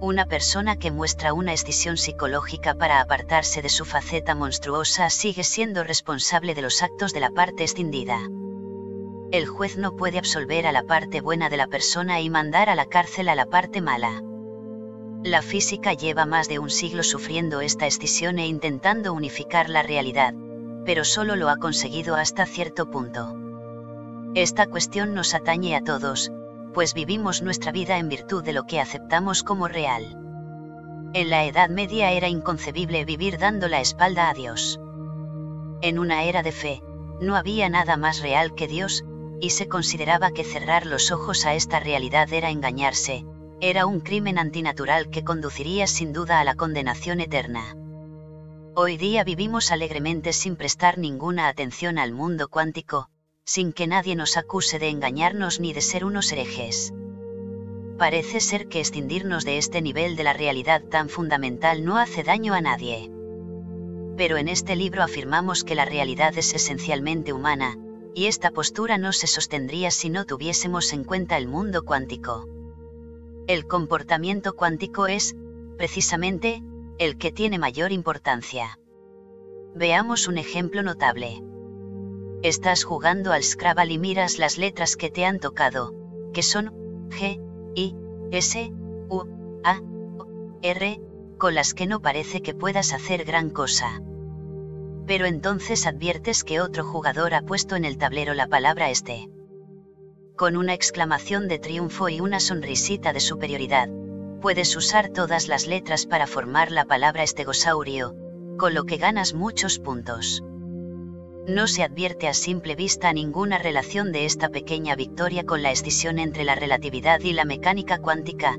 [0.00, 5.84] Una persona que muestra una escisión psicológica para apartarse de su faceta monstruosa sigue siendo
[5.84, 8.18] responsable de los actos de la parte escindida.
[9.32, 12.74] El juez no puede absolver a la parte buena de la persona y mandar a
[12.74, 14.22] la cárcel a la parte mala.
[15.22, 20.34] La física lleva más de un siglo sufriendo esta escisión e intentando unificar la realidad,
[20.84, 23.36] pero solo lo ha conseguido hasta cierto punto.
[24.34, 26.32] Esta cuestión nos atañe a todos,
[26.74, 30.16] pues vivimos nuestra vida en virtud de lo que aceptamos como real.
[31.14, 34.80] En la Edad Media era inconcebible vivir dando la espalda a Dios.
[35.82, 36.82] En una era de fe,
[37.20, 39.04] no había nada más real que Dios,
[39.40, 43.24] y se consideraba que cerrar los ojos a esta realidad era engañarse,
[43.60, 47.74] era un crimen antinatural que conduciría sin duda a la condenación eterna.
[48.74, 53.08] Hoy día vivimos alegremente sin prestar ninguna atención al mundo cuántico,
[53.44, 56.94] sin que nadie nos acuse de engañarnos ni de ser unos herejes.
[57.98, 62.54] Parece ser que escindirnos de este nivel de la realidad tan fundamental no hace daño
[62.54, 63.10] a nadie.
[64.16, 67.76] Pero en este libro afirmamos que la realidad es esencialmente humana,
[68.14, 72.48] y esta postura no se sostendría si no tuviésemos en cuenta el mundo cuántico.
[73.46, 75.36] El comportamiento cuántico es,
[75.76, 76.62] precisamente,
[76.98, 78.78] el que tiene mayor importancia.
[79.74, 81.42] Veamos un ejemplo notable.
[82.42, 85.94] Estás jugando al Scrabble y miras las letras que te han tocado,
[86.32, 87.40] que son G,
[87.74, 87.94] I,
[88.32, 88.72] S,
[89.08, 89.24] U,
[89.64, 89.80] A,
[90.62, 91.00] R,
[91.38, 94.02] con las que no parece que puedas hacer gran cosa.
[95.10, 99.28] Pero entonces adviertes que otro jugador ha puesto en el tablero la palabra este
[100.36, 103.88] con una exclamación de triunfo y una sonrisita de superioridad,
[104.40, 108.14] puedes usar todas las letras para formar la palabra estegosaurio,
[108.56, 110.44] con lo que ganas muchos puntos.
[111.48, 116.20] No se advierte a simple vista ninguna relación de esta pequeña victoria con la escisión
[116.20, 118.58] entre la relatividad y la mecánica cuántica,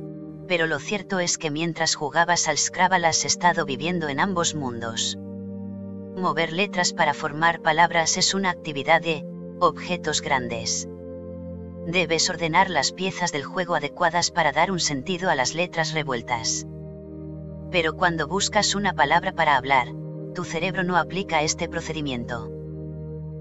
[0.49, 5.17] pero lo cierto es que mientras jugabas al Scrabble has estado viviendo en ambos mundos.
[6.22, 9.26] Mover letras para formar palabras es una actividad de
[9.60, 10.88] objetos grandes.
[11.88, 16.68] Debes ordenar las piezas del juego adecuadas para dar un sentido a las letras revueltas.
[17.72, 19.88] Pero cuando buscas una palabra para hablar,
[20.35, 22.52] tu cerebro no aplica este procedimiento.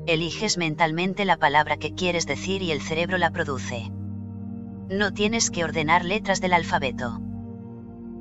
[0.07, 3.90] Eliges mentalmente la palabra que quieres decir y el cerebro la produce.
[4.89, 7.20] No tienes que ordenar letras del alfabeto.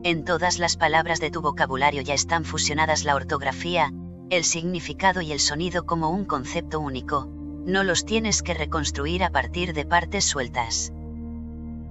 [0.03, 3.94] En todas las palabras de tu vocabulario ya están fusionadas la ortografía,
[4.30, 7.27] el significado y el sonido como un concepto único,
[7.65, 10.93] no los tienes que reconstruir a partir de partes sueltas.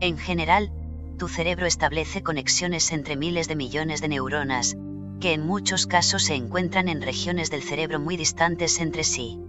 [0.00, 0.70] En general,
[1.18, 4.76] tu cerebro establece conexiones entre miles de millones de neuronas,
[5.20, 9.40] que en muchos casos se encuentran en regiones del cerebro muy distantes entre sí.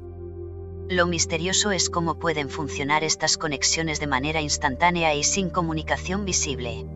[0.89, 6.87] Lo misterioso es cómo pueden funcionar estas conexiones de manera instantánea y sin comunicación visible.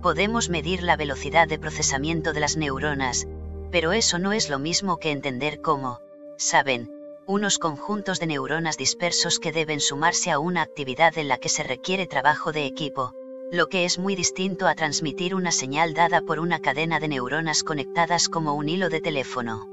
[0.00, 3.26] Podemos medir la velocidad de procesamiento de las neuronas,
[3.74, 5.98] pero eso no es lo mismo que entender cómo,
[6.36, 6.92] saben,
[7.26, 11.64] unos conjuntos de neuronas dispersos que deben sumarse a una actividad en la que se
[11.64, 13.14] requiere trabajo de equipo,
[13.50, 17.64] lo que es muy distinto a transmitir una señal dada por una cadena de neuronas
[17.64, 19.68] conectadas como un hilo de teléfono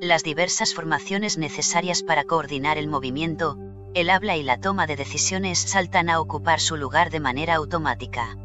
[0.00, 3.56] las diversas formaciones necesarias para coordinar el movimiento,
[3.94, 8.36] el habla y la toma de decisiones saltan a ocupar su lugar de manera automática.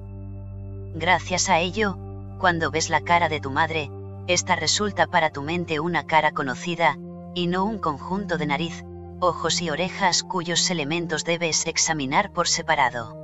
[0.93, 1.97] Gracias a ello,
[2.39, 3.89] cuando ves la cara de tu madre,
[4.27, 6.97] esta resulta para tu mente una cara conocida,
[7.33, 8.83] y no un conjunto de nariz,
[9.19, 13.17] ojos y orejas cuyos elementos debes examinar por separado.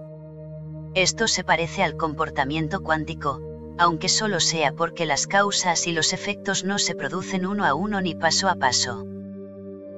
[0.94, 3.42] Esto se parece al comportamiento cuántico,
[3.78, 8.02] aunque solo sea porque las causas y los efectos no se producen uno a uno
[8.02, 9.06] ni paso a paso.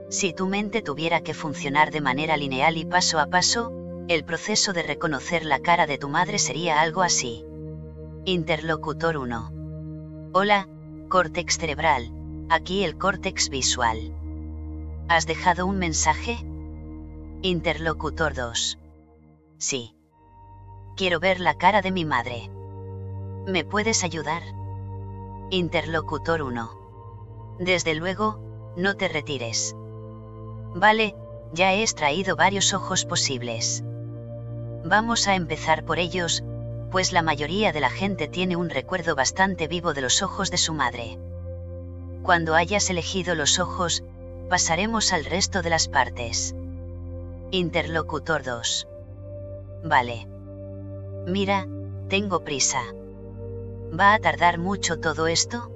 [0.09, 3.71] Si tu mente tuviera que funcionar de manera lineal y paso a paso,
[4.07, 7.45] el proceso de reconocer la cara de tu madre sería algo así.
[8.25, 9.51] Interlocutor 1.
[10.33, 10.67] Hola,
[11.09, 12.11] córtex cerebral,
[12.49, 14.13] aquí el córtex visual.
[15.07, 16.37] ¿Has dejado un mensaje?
[17.41, 18.77] Interlocutor 2.
[19.57, 19.95] Sí.
[20.95, 22.51] Quiero ver la cara de mi madre.
[23.47, 24.43] ¿Me puedes ayudar?
[25.49, 27.57] Interlocutor 1.
[27.59, 28.39] Desde luego,
[28.77, 29.75] no te retires.
[30.75, 31.15] Vale,
[31.53, 33.83] ya he extraído varios ojos posibles.
[34.85, 36.43] Vamos a empezar por ellos,
[36.91, 40.57] pues la mayoría de la gente tiene un recuerdo bastante vivo de los ojos de
[40.57, 41.17] su madre.
[42.23, 44.03] Cuando hayas elegido los ojos,
[44.49, 46.55] pasaremos al resto de las partes.
[47.51, 48.87] Interlocutor 2.
[49.83, 50.27] Vale.
[51.25, 51.67] Mira,
[52.09, 52.81] tengo prisa.
[53.97, 55.71] ¿Va a tardar mucho todo esto?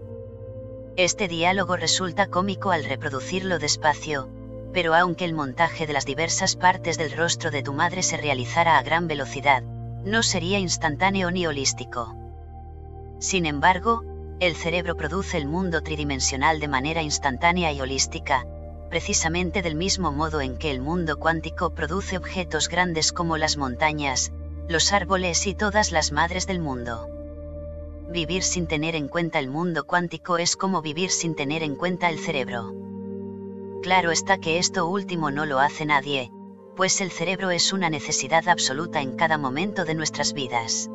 [0.95, 4.30] Este diálogo resulta cómico al reproducirlo despacio,
[4.73, 8.77] pero aunque el montaje de las diversas partes del rostro de tu madre se realizara
[8.77, 9.64] a gran velocidad,
[10.05, 12.15] no sería instantáneo ni holístico.
[13.19, 14.03] Sin embargo,
[14.39, 18.45] el cerebro produce el mundo tridimensional de manera instantánea y holística,
[18.89, 24.31] precisamente del mismo modo en que el mundo cuántico produce objetos grandes como las montañas,
[24.67, 27.09] los árboles y todas las madres del mundo
[28.13, 32.09] vivir sin tener en cuenta el mundo cuántico es como vivir sin tener en cuenta
[32.09, 32.73] el cerebro.
[33.81, 36.31] Claro está que esto último no lo hace nadie,
[36.75, 40.89] pues el cerebro es una necesidad absoluta en cada momento de nuestras vidas.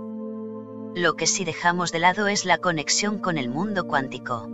[0.95, 4.49] Lo que sí dejamos de lado es la conexión con el mundo cuántico.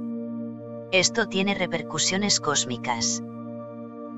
[0.92, 3.22] Esto tiene repercusiones cósmicas.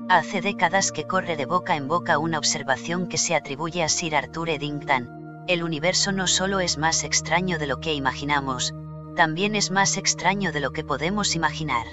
[0.09, 4.15] Hace décadas que corre de boca en boca una observación que se atribuye a Sir
[4.15, 8.73] Arthur Eddington, el universo no solo es más extraño de lo que imaginamos,
[9.15, 11.87] también es más extraño de lo que podemos imaginar.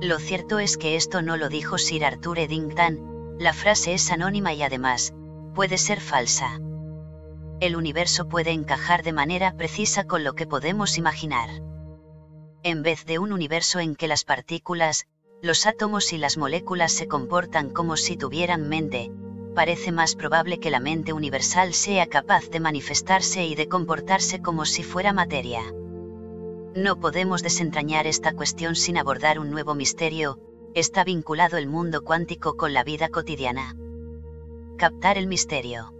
[0.00, 4.52] Lo cierto es que esto no lo dijo Sir Arthur Eddington, la frase es anónima
[4.52, 5.14] y además,
[5.54, 6.60] puede ser falsa.
[7.60, 11.48] El universo puede encajar de manera precisa con lo que podemos imaginar.
[12.64, 15.06] En vez de un universo en que las partículas,
[15.40, 19.12] los átomos y las moléculas se comportan como si tuvieran mente,
[19.54, 24.64] parece más probable que la mente universal sea capaz de manifestarse y de comportarse como
[24.64, 25.62] si fuera materia.
[26.74, 30.38] No podemos desentrañar esta cuestión sin abordar un nuevo misterio,
[30.74, 33.76] está vinculado el mundo cuántico con la vida cotidiana.
[34.76, 35.92] Captar el misterio.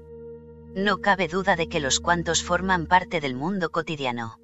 [0.75, 4.39] No cabe duda de que los cuantos forman parte del mundo cotidiano.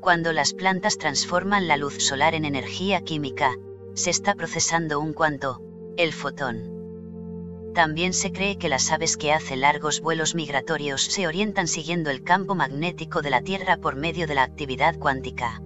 [0.00, 3.56] Cuando las plantas transforman la luz solar en energía química,
[3.94, 5.62] se está procesando un cuanto,
[5.96, 11.68] el fotón También se cree que las aves que hacen largos vuelos migratorios se orientan
[11.68, 15.62] siguiendo el campo magnético de la Tierra por medio de la actividad cuántica.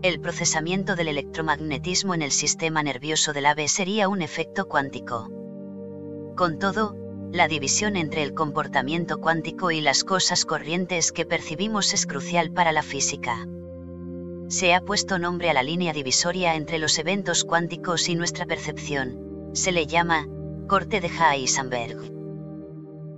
[0.00, 5.28] El procesamiento del electromagnetismo en el sistema nervioso del ave sería un efecto cuántico.
[6.36, 6.94] Con todo,
[7.32, 12.70] la división entre el comportamiento cuántico y las cosas corrientes que percibimos es crucial para
[12.70, 13.48] la física.
[14.46, 19.50] Se ha puesto nombre a la línea divisoria entre los eventos cuánticos y nuestra percepción.
[19.52, 20.28] Se le llama
[20.68, 22.12] corte de Heisenberg.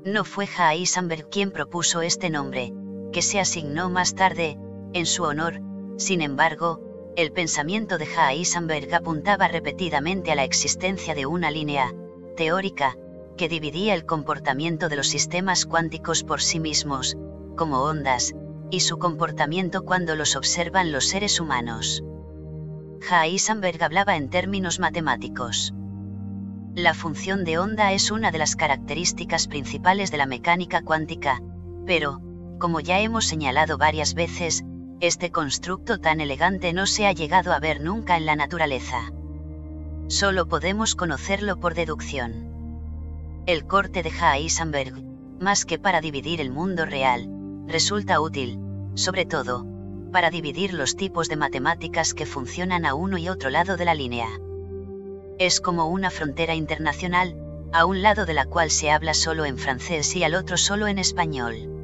[0.07, 2.73] No fue Heisenberg quien propuso este nombre,
[3.13, 4.57] que se asignó más tarde,
[4.95, 5.61] en su honor,
[6.01, 6.81] sin embargo,
[7.15, 11.93] el pensamiento de Heisenberg apuntaba repetidamente a la existencia de una línea,
[12.37, 12.97] teórica,
[13.37, 17.19] que dividía el comportamiento de los sistemas cuánticos por sí mismos,
[17.55, 18.35] como ondas,
[18.71, 22.03] y su comportamiento cuando los observan los seres humanos.
[23.11, 25.75] Heisenberg hablaba en términos matemáticos.
[26.75, 31.43] La función de onda es una de las características principales de la mecánica cuántica,
[31.85, 32.23] pero,
[32.59, 34.65] como ya hemos señalado varias veces,
[35.01, 39.13] este constructo tan elegante no se ha llegado a ver nunca en la naturaleza.
[40.09, 43.43] Solo podemos conocerlo por deducción.
[43.47, 44.95] El corte de Heisenberg,
[45.41, 47.29] más que para dividir el mundo real,
[47.67, 48.59] resulta útil,
[48.95, 49.67] sobre todo,
[50.13, 53.95] para dividir los tipos de matemáticas que funcionan a uno y otro lado de la
[53.95, 54.29] línea
[55.41, 57.35] es como una frontera internacional,
[57.73, 60.87] a un lado de la cual se habla solo en francés y al otro solo
[60.87, 61.80] en español.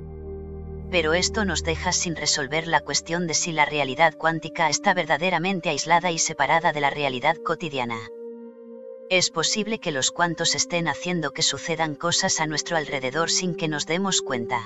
[0.96, 5.68] Pero esto nos deja sin resolver la cuestión de si la realidad cuántica está verdaderamente
[5.68, 7.98] aislada y separada de la realidad cotidiana.
[9.10, 13.68] Es posible que los cuantos estén haciendo que sucedan cosas a nuestro alrededor sin que
[13.68, 14.62] nos demos cuenta.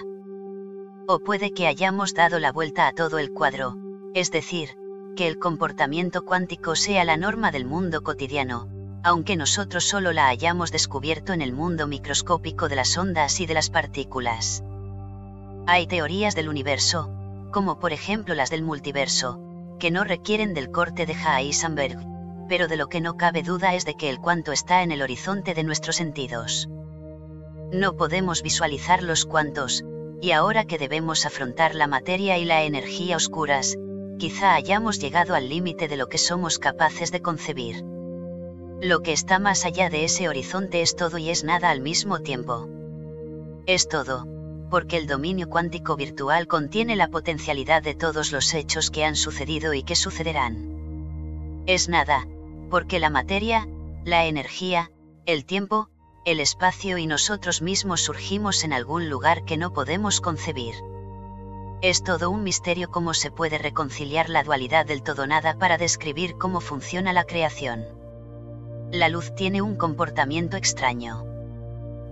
[1.08, 3.76] O puede que hayamos dado la vuelta a todo el cuadro,
[4.14, 4.76] es decir,
[5.16, 8.68] que el comportamiento cuántico sea la norma del mundo cotidiano,
[9.02, 13.54] aunque nosotros solo la hayamos descubierto en el mundo microscópico de las ondas y de
[13.54, 14.62] las partículas.
[15.72, 17.12] Hay teorías del universo,
[17.52, 19.38] como por ejemplo las del multiverso,
[19.78, 21.96] que no requieren del corte de Heisenberg,
[22.48, 25.00] pero de lo que no cabe duda es de que el cuanto está en el
[25.00, 26.68] horizonte de nuestros sentidos.
[27.72, 29.84] No podemos visualizar los cuantos,
[30.20, 33.78] y ahora que debemos afrontar la materia y la energía oscuras,
[34.18, 37.84] quizá hayamos llegado al límite de lo que somos capaces de concebir.
[38.80, 42.18] Lo que está más allá de ese horizonte es todo y es nada al mismo
[42.22, 42.68] tiempo.
[43.66, 44.26] Es todo,
[44.70, 49.74] porque el dominio cuántico virtual contiene la potencialidad de todos los hechos que han sucedido
[49.74, 51.64] y que sucederán.
[51.66, 52.26] Es nada,
[52.70, 53.68] porque la materia,
[54.04, 54.90] la energía,
[55.26, 55.90] el tiempo,
[56.24, 60.74] el espacio y nosotros mismos surgimos en algún lugar que no podemos concebir.
[61.82, 66.36] Es todo un misterio cómo se puede reconciliar la dualidad del todo nada para describir
[66.38, 68.00] cómo funciona la creación
[68.92, 71.29] la luz tiene un comportamiento extraño.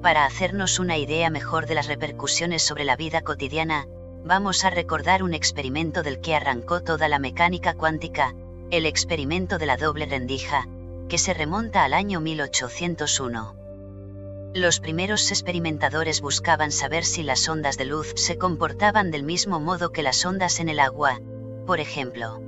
[0.02, 3.88] Para hacernos una idea mejor de las repercusiones sobre la vida cotidiana,
[4.24, 8.34] vamos a recordar un experimento del que arrancó toda la mecánica cuántica,
[8.70, 10.68] el experimento de la doble rendija,
[11.08, 13.56] que se remonta al año 1801.
[14.54, 19.90] Los primeros experimentadores buscaban saber si las ondas de luz se comportaban del mismo modo
[19.90, 21.20] que las ondas en el agua,
[21.66, 22.40] por ejemplo.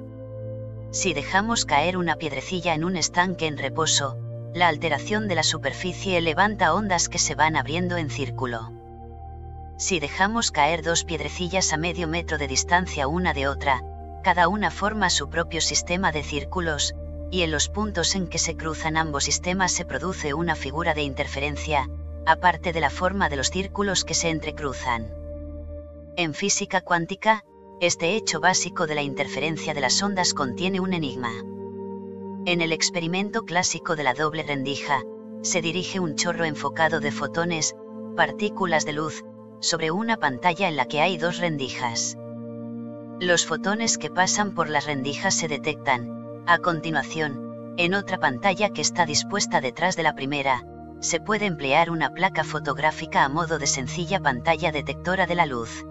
[0.92, 4.16] Si dejamos caer una piedrecilla en un estanque en reposo,
[4.52, 8.72] la alteración de la superficie levanta ondas que se van abriendo en círculo.
[9.76, 13.82] Si dejamos caer dos piedrecillas a medio metro de distancia una de otra,
[14.24, 16.94] cada una forma su propio sistema de círculos,
[17.30, 21.02] y en los puntos en que se cruzan ambos sistemas se produce una figura de
[21.02, 21.88] interferencia,
[22.26, 25.14] aparte de la forma de los círculos que se entrecruzan.
[26.16, 27.44] En física cuántica,
[27.80, 31.30] este hecho básico de la interferencia de las ondas contiene un enigma.
[32.46, 35.02] En el experimento clásico de la doble rendija,
[35.42, 37.76] se dirige un chorro enfocado de fotones,
[38.16, 39.24] partículas de luz,
[39.60, 42.16] sobre una pantalla en la que hay dos rendijas.
[43.20, 48.80] Los fotones que pasan por las rendijas se detectan, a continuación, en otra pantalla que
[48.80, 50.64] está dispuesta detrás de la primera,
[51.00, 55.84] se puede emplear una placa fotográfica a modo de sencilla pantalla detectora de la luz.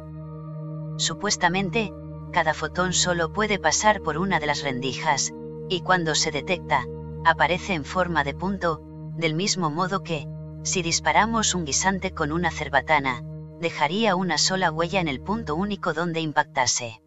[0.97, 1.93] Supuestamente,
[2.31, 5.31] cada fotón solo puede pasar por una de las rendijas,
[5.69, 6.85] y cuando se detecta,
[7.23, 8.81] aparece en forma de punto,
[9.15, 10.27] del mismo modo que,
[10.63, 13.23] si disparamos un guisante con una cerbatana,
[13.59, 17.01] dejaría una sola huella en el punto único donde impactase.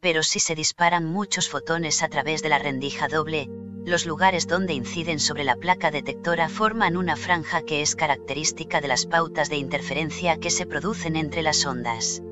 [0.00, 3.50] Pero si se disparan muchos fotones a través de la rendija doble,
[3.84, 8.88] los lugares donde inciden sobre la placa detectora forman una franja que es característica de
[8.88, 12.22] las pautas de interferencia que se producen entre las ondas.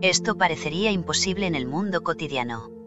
[0.00, 2.81] Esto parecería imposible en el mundo cotidiano.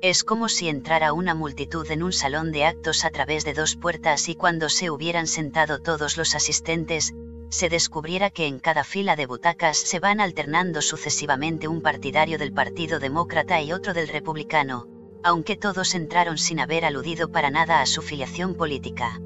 [0.00, 3.74] Es como si entrara una multitud en un salón de actos a través de dos
[3.74, 7.14] puertas y cuando se hubieran sentado todos los asistentes,
[7.50, 12.52] se descubriera que en cada fila de butacas se van alternando sucesivamente un partidario del
[12.52, 14.86] Partido Demócrata y otro del Republicano,
[15.24, 19.20] aunque todos entraron sin haber aludido para nada a su filiación política.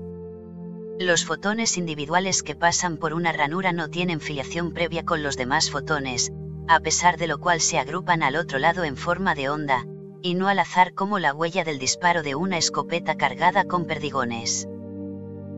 [0.98, 5.70] Los fotones individuales que pasan por una ranura no tienen filiación previa con los demás
[5.70, 6.32] fotones,
[6.66, 9.84] a pesar de lo cual se agrupan al otro lado en forma de onda,
[10.22, 14.68] y no al azar como la huella del disparo de una escopeta cargada con perdigones.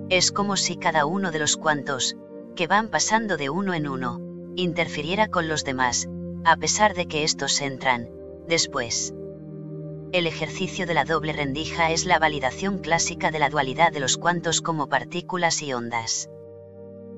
[0.08, 2.16] Es como si cada uno de los cuantos,
[2.56, 4.20] que van pasando de uno en uno,
[4.56, 6.08] interfiriera con los demás,
[6.44, 8.08] a pesar de que estos entran,
[8.48, 9.14] después.
[10.12, 14.16] El ejercicio de la doble rendija es la validación clásica de la dualidad de los
[14.16, 16.30] cuantos como partículas y ondas.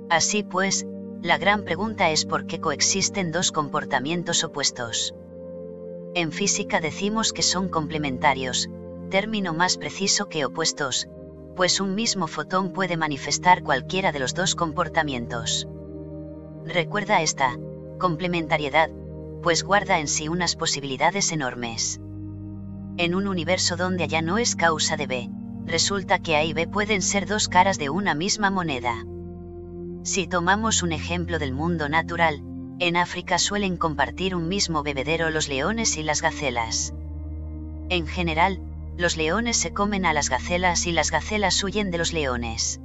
[0.08, 0.86] Así pues,
[1.22, 5.14] la gran pregunta es por qué coexisten dos comportamientos opuestos.
[6.16, 8.70] En física decimos que son complementarios,
[9.10, 11.10] término más preciso que opuestos,
[11.54, 15.68] pues un mismo fotón puede manifestar cualquiera de los dos comportamientos.
[16.64, 17.58] Recuerda esta
[17.98, 18.88] complementariedad,
[19.42, 22.00] pues guarda en sí unas posibilidades enormes.
[22.96, 25.30] En un universo donde allá no es causa de B,
[25.66, 29.04] resulta que A y B pueden ser dos caras de una misma moneda.
[30.02, 32.42] Si tomamos un ejemplo del mundo natural,
[32.78, 36.92] en África suelen compartir un mismo bebedero los leones y las gacelas.
[37.88, 38.60] En general,
[38.98, 42.80] los leones se comen a las gacelas y las gacelas huyen de los leones.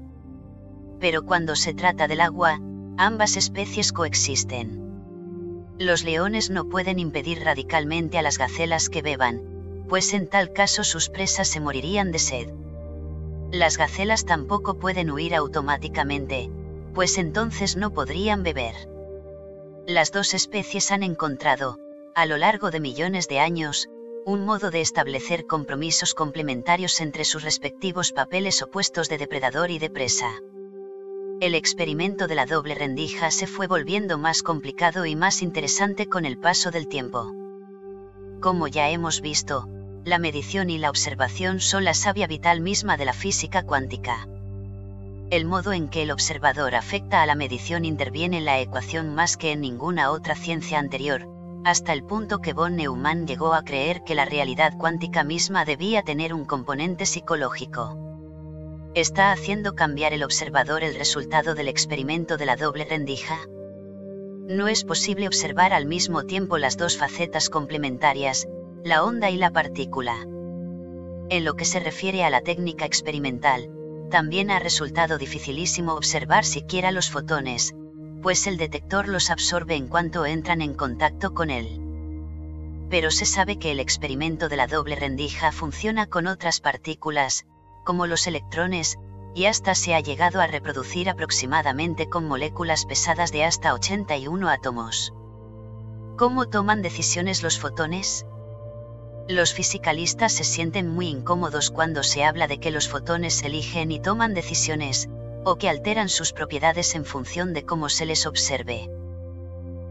[0.99, 2.59] Pero cuando se trata del agua,
[2.97, 5.73] ambas especies coexisten.
[5.77, 9.41] Los leones no pueden impedir radicalmente a las gacelas que beban,
[9.89, 12.53] pues en tal caso sus presas se morirían de sed.
[13.51, 16.49] Las gacelas tampoco pueden huir automáticamente,
[16.93, 18.90] pues entonces no podrían beber.
[19.87, 21.79] Las dos especies han encontrado,
[22.13, 23.89] a lo largo de millones de años,
[24.25, 29.89] un modo de establecer compromisos complementarios entre sus respectivos papeles opuestos de depredador y de
[29.89, 30.35] presa.
[31.39, 36.25] El experimento de la doble rendija se fue volviendo más complicado y más interesante con
[36.25, 37.33] el paso del tiempo.
[38.39, 39.67] Como ya hemos visto,
[40.05, 44.27] la medición y la observación son la savia vital misma de la física cuántica
[45.31, 49.37] el modo en que el observador afecta a la medición interviene en la ecuación más
[49.37, 51.25] que en ninguna otra ciencia anterior,
[51.63, 56.03] hasta el punto que von Neumann llegó a creer que la realidad cuántica misma debía
[56.03, 57.97] tener un componente psicológico.
[58.93, 63.37] ¿Está haciendo cambiar el observador el resultado del experimento de la doble rendija?
[64.49, 68.49] No es posible observar al mismo tiempo las dos facetas complementarias,
[68.83, 70.27] la onda y la partícula.
[71.29, 73.71] En lo que se refiere a la técnica experimental,
[74.11, 77.73] también ha resultado dificilísimo observar siquiera los fotones,
[78.21, 81.81] pues el detector los absorbe en cuanto entran en contacto con él.
[82.91, 87.47] Pero se sabe que el experimento de la doble rendija funciona con otras partículas,
[87.83, 88.99] como los electrones,
[89.33, 95.13] y hasta se ha llegado a reproducir aproximadamente con moléculas pesadas de hasta 81 átomos.
[96.17, 98.25] ¿Cómo toman decisiones los fotones?
[99.31, 104.01] Los fisicalistas se sienten muy incómodos cuando se habla de que los fotones eligen y
[104.01, 105.07] toman decisiones,
[105.45, 108.89] o que alteran sus propiedades en función de cómo se les observe.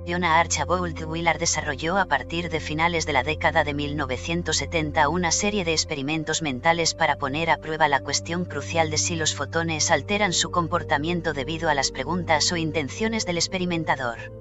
[0.07, 5.65] Jonah Archibald Wheeler desarrolló a partir de finales de la década de 1970 una serie
[5.65, 10.35] de experimentos mentales para poner a prueba la cuestión crucial de si los fotones alteran
[10.35, 14.40] su comportamiento debido a las preguntas o intenciones del experimentador.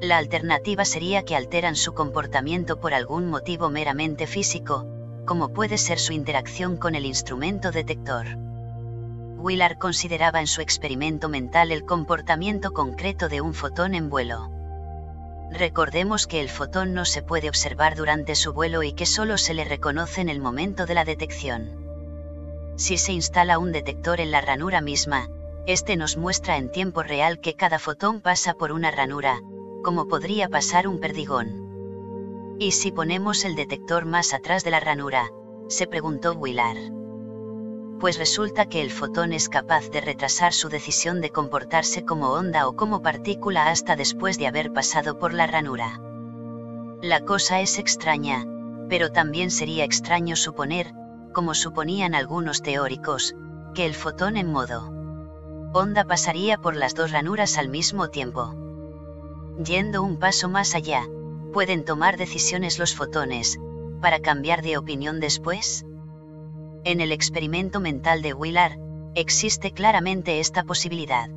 [0.00, 4.86] La alternativa sería que alteran su comportamiento por algún motivo meramente físico,
[5.26, 8.26] como puede ser su interacción con el instrumento detector.
[9.36, 14.50] Willard consideraba en su experimento mental el comportamiento concreto de un fotón en vuelo.
[15.50, 19.52] Recordemos que el fotón no se puede observar durante su vuelo y que solo se
[19.52, 22.74] le reconoce en el momento de la detección.
[22.76, 25.28] Si se instala un detector en la ranura misma,
[25.66, 29.40] este nos muestra en tiempo real que cada fotón pasa por una ranura,
[29.82, 32.56] como podría pasar un perdigón.
[32.58, 35.30] ¿Y si ponemos el detector más atrás de la ranura?
[35.68, 36.92] se preguntó Willard.
[38.00, 42.66] Pues resulta que el fotón es capaz de retrasar su decisión de comportarse como onda
[42.66, 46.00] o como partícula hasta después de haber pasado por la ranura.
[47.02, 48.46] La cosa es extraña,
[48.88, 50.92] pero también sería extraño suponer,
[51.32, 53.34] como suponían algunos teóricos,
[53.74, 55.00] que el fotón en modo
[55.72, 58.54] onda pasaría por las dos ranuras al mismo tiempo.
[59.64, 61.06] Yendo un paso más allá,
[61.52, 63.60] ¿pueden tomar decisiones los fotones,
[64.00, 65.84] para cambiar de opinión después?
[66.84, 68.78] En el experimento mental de Willard,
[69.14, 71.28] existe claramente esta posibilidad.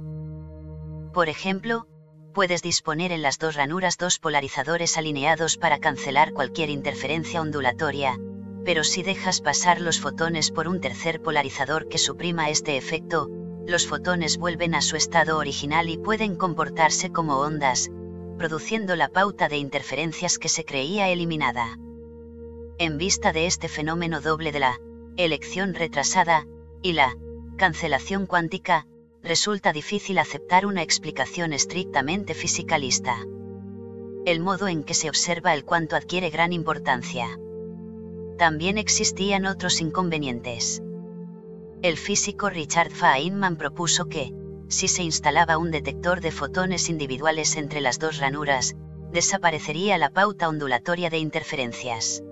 [1.11, 1.85] Por ejemplo,
[2.33, 8.17] puedes disponer en las dos ranuras dos polarizadores alineados para cancelar cualquier interferencia ondulatoria,
[8.65, 13.29] Pero si dejas pasar los fotones por un tercer polarizador que suprima este efecto,
[13.67, 17.91] los fotones vuelven a su estado original y pueden comportarse como ondas,
[18.37, 21.77] produciendo la pauta de interferencias que se creía eliminada.
[22.77, 24.79] En vista de este fenómeno doble de la
[25.17, 26.47] elección retrasada
[26.81, 27.15] y la
[27.57, 28.87] cancelación cuántica,
[29.21, 33.17] resulta difícil aceptar una explicación estrictamente fisicalista.
[34.25, 37.27] El modo en que se observa el cuanto adquiere gran importancia.
[38.37, 40.81] También existían otros inconvenientes.
[41.81, 44.33] El físico Richard Feynman propuso que,
[44.67, 48.75] si se instalaba un detector de fotones individuales entre las dos ranuras,
[49.11, 52.23] desaparecería la pauta ondulatoria de interferencias.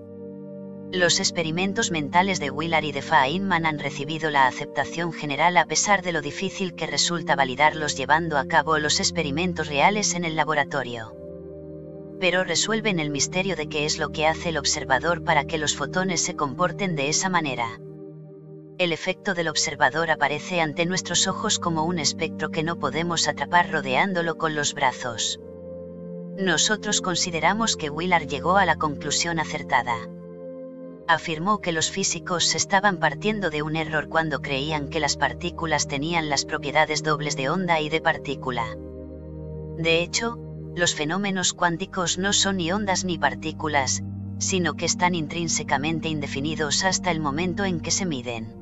[0.90, 6.02] Los experimentos mentales de Willard y de Feynman han recibido la aceptación general a pesar
[6.02, 11.14] de lo difícil que resulta validarlos llevando a cabo los experimentos reales en el laboratorio.
[12.20, 15.74] Pero resuelven el misterio de qué es lo que hace el observador para que los
[15.74, 17.80] fotones se comporten de esa manera.
[18.78, 23.70] El efecto del observador aparece ante nuestros ojos como un espectro que no podemos atrapar
[23.70, 25.40] rodeándolo con los brazos.
[26.36, 29.96] Nosotros consideramos que Willard llegó a la conclusión acertada
[31.06, 36.28] afirmó que los físicos estaban partiendo de un error cuando creían que las partículas tenían
[36.28, 38.76] las propiedades dobles de onda y de partícula.
[39.76, 40.38] De hecho,
[40.74, 44.02] los fenómenos cuánticos no son ni ondas ni partículas,
[44.38, 48.61] sino que están intrínsecamente indefinidos hasta el momento en que se miden.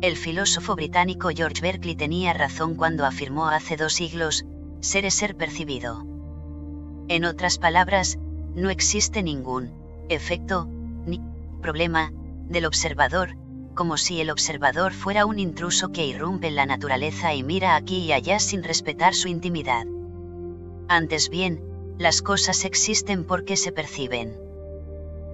[0.00, 4.46] El filósofo británico George Berkeley tenía razón cuando afirmó hace dos siglos,
[4.78, 6.06] ser es ser percibido.
[7.08, 8.16] En otras palabras,
[8.54, 9.72] no existe ningún
[10.08, 10.68] efecto,
[11.04, 11.20] ni
[11.60, 12.12] problema,
[12.48, 13.36] del observador,
[13.74, 18.04] como si el observador fuera un intruso que irrumpe en la naturaleza y mira aquí
[18.04, 19.84] y allá sin respetar su intimidad.
[20.86, 21.60] Antes bien,
[21.98, 24.47] las cosas existen porque se perciben.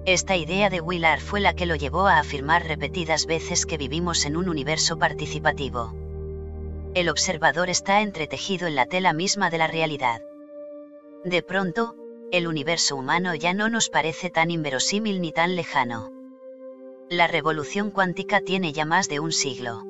[0.07, 4.27] Esta idea de Willard fue la que lo llevó a afirmar repetidas veces que vivimos
[4.27, 5.95] en un universo participativo.
[6.95, 10.21] El observador está entretejido en la tela misma de la realidad.
[11.25, 11.97] De pronto,
[12.33, 16.13] el universo humano ya no nos parece tan inverosímil ni tan lejano.
[17.09, 19.85] La revolución cuántica tiene ya más de un siglo.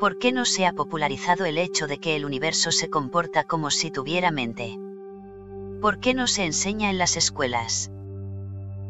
[0.00, 3.70] ¿Por qué no se ha popularizado el hecho de que el universo se comporta como
[3.70, 4.78] si tuviera mente?
[5.82, 7.90] ¿Por qué no se enseña en las escuelas?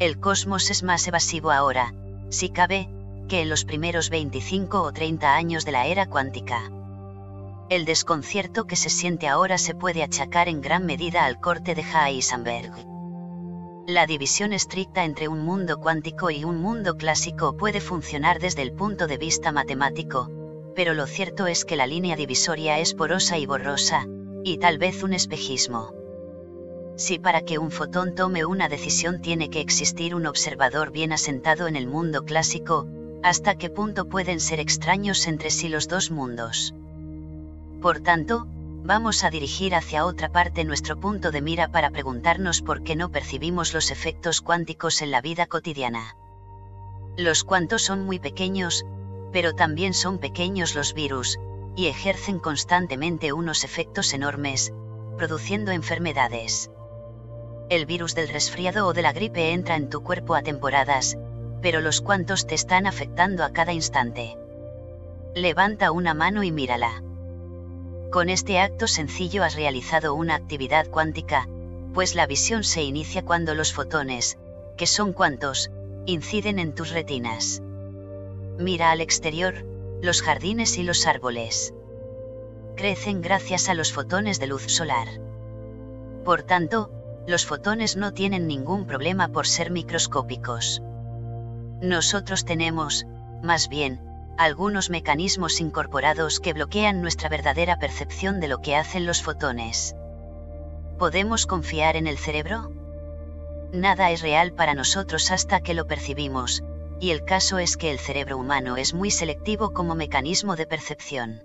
[0.03, 1.95] El cosmos es más evasivo ahora,
[2.29, 2.89] si cabe,
[3.29, 6.73] que en los primeros 25 o 30 años de la era cuántica.
[7.71, 11.85] El desconcierto que se siente ahora se puede achacar en gran medida al corte de
[11.85, 12.73] Heisenberg.
[13.87, 18.73] La división estricta entre un mundo cuántico y un mundo clásico puede funcionar desde el
[18.73, 20.29] punto de vista matemático,
[20.75, 24.09] pero lo cierto es que la línea divisoria es porosa y borrosa,
[24.43, 26.02] y tal vez un espejismo.
[26.97, 31.67] Si para que un fotón tome una decisión tiene que existir un observador bien asentado
[31.67, 32.87] en el mundo clásico,
[33.23, 36.75] ¿hasta qué punto pueden ser extraños entre sí los dos mundos?
[37.81, 38.47] Por tanto,
[38.85, 43.11] vamos a dirigir hacia otra parte nuestro punto de mira para preguntarnos por qué no
[43.11, 46.17] percibimos los efectos cuánticos en la vida cotidiana.
[47.17, 48.85] Los cuantos son muy pequeños,
[49.33, 51.39] pero también son pequeños los virus,
[51.75, 54.73] y ejercen constantemente unos efectos enormes,
[55.17, 56.71] produciendo enfermedades.
[57.73, 61.17] El virus del resfriado o de la gripe entra en tu cuerpo a temporadas,
[61.63, 64.37] pero los cuantos te están afectando a cada instante.
[65.35, 67.03] Levanta una mano y mírala.
[68.11, 71.49] Con este acto sencillo has realizado una actividad cuántica,
[71.95, 74.37] pues la visión se inicia cuando los fotones,
[74.77, 75.71] que son cuantos,
[76.05, 77.63] inciden en tus retinas.
[78.59, 79.65] Mira al exterior,
[80.03, 81.73] los jardines y los árboles.
[82.77, 85.09] Crecen gracias a los fotones de luz solar.
[86.23, 86.91] Por tanto,
[87.27, 90.83] los fotones no tienen ningún problema por ser microscópicos.
[91.81, 93.07] Nosotros tenemos,
[93.43, 94.01] más bien,
[94.39, 99.95] algunos mecanismos incorporados que bloquean nuestra verdadera percepción de lo que hacen los fotones.
[100.99, 102.73] ¿Podemos confiar en el cerebro?
[103.73, 106.63] Nada es real para nosotros hasta que lo percibimos,
[107.01, 111.43] y el caso es que el cerebro humano es muy selectivo como mecanismo de percepción.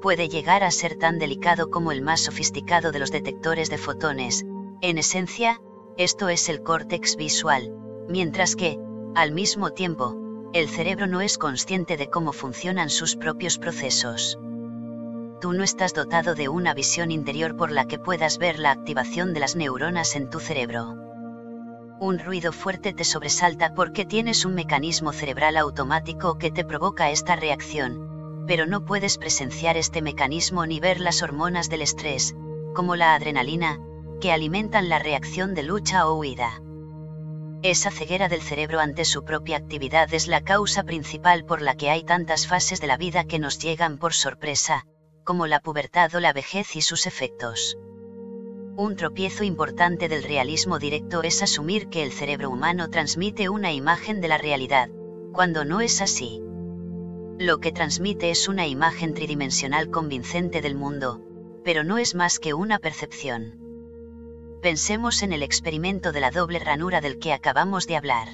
[0.00, 4.46] Puede llegar a ser tan delicado como el más sofisticado de los detectores de fotones,
[4.80, 5.60] en esencia,
[5.96, 7.72] esto es el córtex visual,
[8.08, 8.78] mientras que,
[9.14, 10.16] al mismo tiempo,
[10.52, 14.38] el cerebro no es consciente de cómo funcionan sus propios procesos.
[15.40, 19.34] Tú no estás dotado de una visión interior por la que puedas ver la activación
[19.34, 20.94] de las neuronas en tu cerebro.
[22.00, 27.34] Un ruido fuerte te sobresalta porque tienes un mecanismo cerebral automático que te provoca esta
[27.34, 32.36] reacción, pero no puedes presenciar este mecanismo ni ver las hormonas del estrés,
[32.74, 33.80] como la adrenalina,
[34.18, 36.60] que alimentan la reacción de lucha o huida.
[37.62, 41.90] Esa ceguera del cerebro ante su propia actividad es la causa principal por la que
[41.90, 44.86] hay tantas fases de la vida que nos llegan por sorpresa,
[45.24, 47.76] como la pubertad o la vejez y sus efectos.
[48.76, 54.20] Un tropiezo importante del realismo directo es asumir que el cerebro humano transmite una imagen
[54.20, 54.88] de la realidad,
[55.32, 56.40] cuando no es así.
[57.38, 61.20] Lo que transmite es una imagen tridimensional convincente del mundo,
[61.64, 63.67] pero no es más que una percepción.
[64.62, 68.28] Pensemos en el experimento de la doble ranura del que acabamos de hablar.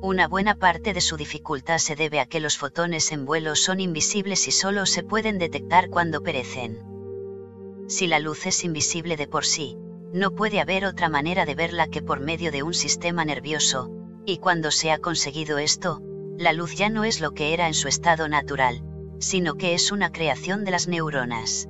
[0.00, 3.78] Una buena parte de su dificultad se debe a que los fotones en vuelo son
[3.78, 7.86] invisibles y solo se pueden detectar cuando perecen.
[7.86, 9.76] Si la luz es invisible de por sí,
[10.12, 13.92] no puede haber otra manera de verla que por medio de un sistema nervioso,
[14.26, 16.02] y cuando se ha conseguido esto,
[16.36, 18.82] la luz ya no es lo que era en su estado natural,
[19.20, 21.68] sino que es una creación de las neuronas.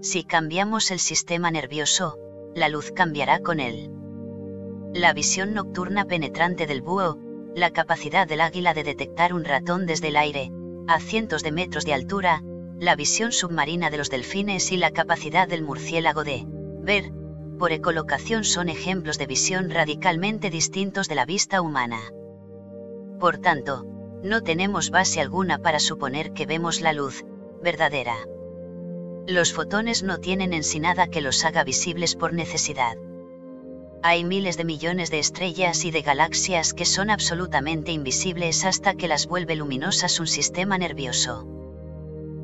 [0.00, 2.18] Si cambiamos el sistema nervioso,
[2.54, 3.90] la luz cambiará con él.
[4.94, 7.18] La visión nocturna penetrante del búho,
[7.54, 10.50] la capacidad del águila de detectar un ratón desde el aire,
[10.86, 12.42] a cientos de metros de altura,
[12.78, 16.44] la visión submarina de los delfines y la capacidad del murciélago de
[16.80, 17.12] ver,
[17.58, 21.98] por ecolocación son ejemplos de visión radicalmente distintos de la vista humana.
[23.18, 23.84] Por tanto,
[24.22, 27.24] no tenemos base alguna para suponer que vemos la luz,
[27.62, 28.16] verdadera.
[29.28, 32.96] Los fotones no tienen en sí nada que los haga visibles por necesidad.
[34.02, 39.06] Hay miles de millones de estrellas y de galaxias que son absolutamente invisibles hasta que
[39.06, 41.46] las vuelve luminosas un sistema nervioso.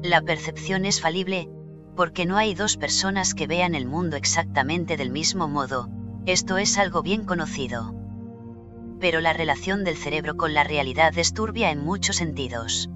[0.02, 1.48] La percepción es falible,
[1.96, 5.88] porque no hay dos personas que vean el mundo exactamente del mismo modo,
[6.26, 7.94] esto es algo bien conocido.
[9.00, 12.90] Pero la relación del cerebro con la realidad es turbia en muchos sentidos.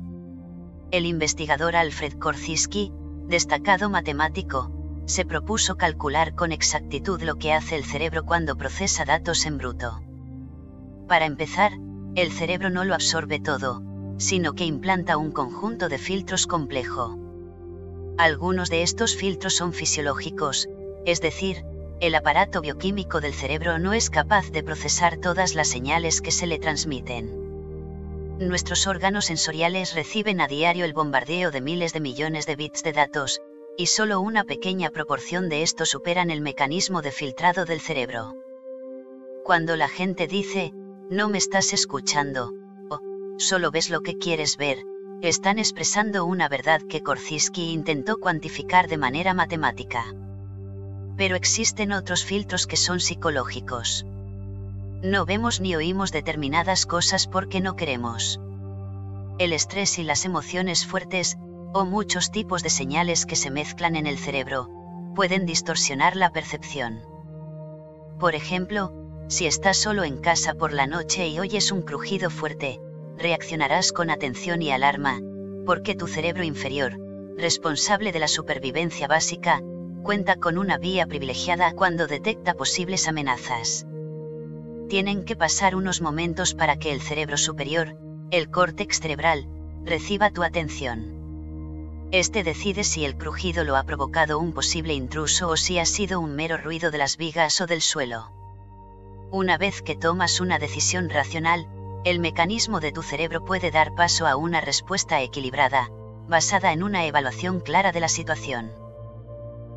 [0.90, 2.92] El investigador Alfred Korzybski,
[3.28, 4.70] destacado matemático,
[5.04, 10.00] se propuso calcular con exactitud lo que hace el cerebro cuando procesa datos en bruto.
[11.06, 11.72] Para empezar,
[12.14, 13.82] el cerebro no lo absorbe todo,
[14.16, 17.18] sino que implanta un conjunto de filtros complejo.
[18.16, 20.68] Algunos de estos filtros son fisiológicos,
[21.04, 21.64] es decir,
[22.00, 26.46] el aparato bioquímico del cerebro no es capaz de procesar todas las señales que se
[26.46, 27.47] le transmiten
[28.46, 32.92] nuestros órganos sensoriales reciben a diario el bombardeo de miles de millones de bits de
[32.92, 33.40] datos,
[33.76, 38.34] y solo una pequeña proporción de estos superan el mecanismo de filtrado del cerebro.
[39.44, 40.72] Cuando la gente dice,
[41.10, 42.52] no me estás escuchando,
[42.90, 43.00] o
[43.38, 44.78] solo ves lo que quieres ver,
[45.20, 50.04] están expresando una verdad que Korzybski intentó cuantificar de manera matemática.
[51.16, 54.06] Pero existen otros filtros que son psicológicos.
[55.02, 58.40] No vemos ni oímos determinadas cosas porque no queremos.
[59.38, 61.38] El estrés y las emociones fuertes,
[61.72, 64.68] o muchos tipos de señales que se mezclan en el cerebro,
[65.14, 67.02] pueden distorsionar la percepción.
[68.18, 68.92] Por ejemplo,
[69.28, 72.80] si estás solo en casa por la noche y oyes un crujido fuerte,
[73.16, 75.20] reaccionarás con atención y alarma,
[75.64, 76.98] porque tu cerebro inferior,
[77.36, 79.62] responsable de la supervivencia básica,
[80.02, 83.86] cuenta con una vía privilegiada cuando detecta posibles amenazas
[84.88, 87.96] tienen que pasar unos momentos para que el cerebro superior,
[88.30, 89.46] el córtex cerebral,
[89.84, 92.08] reciba tu atención.
[92.10, 96.20] Este decide si el crujido lo ha provocado un posible intruso o si ha sido
[96.20, 98.32] un mero ruido de las vigas o del suelo.
[99.30, 101.68] Una vez que tomas una decisión racional,
[102.04, 105.90] el mecanismo de tu cerebro puede dar paso a una respuesta equilibrada,
[106.28, 108.72] basada en una evaluación clara de la situación.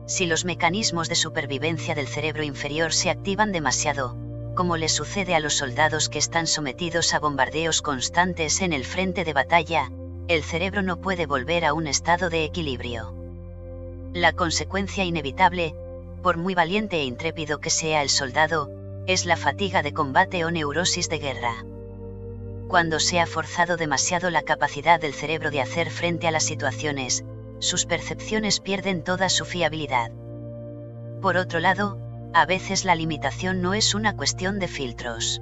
[0.08, 5.40] Si los mecanismos de supervivencia del cerebro inferior se activan demasiado, como le sucede a
[5.40, 9.92] los soldados que están sometidos a bombardeos constantes en el frente de batalla,
[10.28, 13.14] el cerebro no puede volver a un estado de equilibrio.
[14.14, 15.74] La consecuencia inevitable,
[16.22, 18.70] por muy valiente e intrépido que sea el soldado,
[19.08, 21.66] es la fatiga de combate o neurosis de guerra.
[22.68, 27.24] Cuando se ha forzado demasiado la capacidad del cerebro de hacer frente a las situaciones,
[27.60, 30.12] sus percepciones pierden toda su fiabilidad.
[31.22, 31.98] Por otro lado,
[32.34, 35.42] a veces la limitación no es una cuestión de filtros.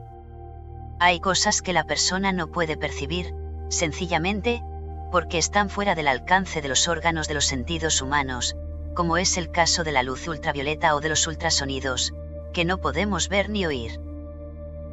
[1.00, 3.34] Hay cosas que la persona no puede percibir,
[3.70, 4.64] sencillamente,
[5.12, 8.56] porque están fuera del alcance de los órganos de los sentidos humanos,
[8.96, 12.14] como es el caso de la luz ultravioleta o de los ultrasonidos,
[12.54, 14.00] que no podemos ver ni oír.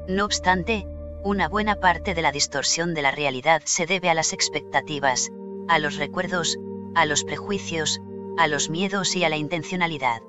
[0.07, 0.87] No obstante,
[1.25, 5.31] una buena parte de la distorsión de la realidad se debe a las expectativas,
[5.67, 6.59] a los recuerdos,
[6.95, 8.01] a los prejuicios,
[8.39, 10.21] a los miedos y a la intencionalidad.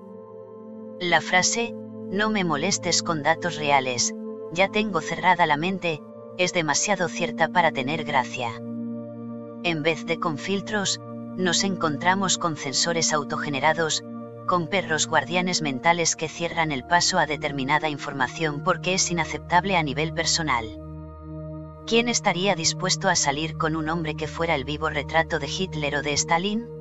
[0.99, 1.75] La frase,
[2.09, 4.15] no me molestes con datos reales,
[4.51, 6.01] ya tengo cerrada la mente,
[6.39, 8.49] es demasiado cierta para tener gracia.
[9.63, 10.99] En vez de con filtros,
[11.35, 14.03] nos encontramos con sensores autogenerados,
[14.47, 19.83] con perros guardianes mentales que cierran el paso a determinada información porque es inaceptable a
[19.83, 20.81] nivel personal.
[21.85, 25.97] ¿Quién estaría dispuesto a salir con un hombre que fuera el vivo retrato de Hitler
[25.97, 26.76] o de Stalin?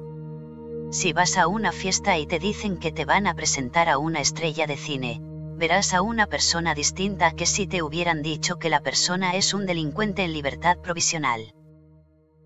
[0.90, 4.20] Si vas a una fiesta y te dicen que te van a presentar a una
[4.20, 5.20] estrella de cine,
[5.56, 9.66] verás a una persona distinta que si te hubieran dicho que la persona es un
[9.66, 11.54] delincuente en libertad provisional.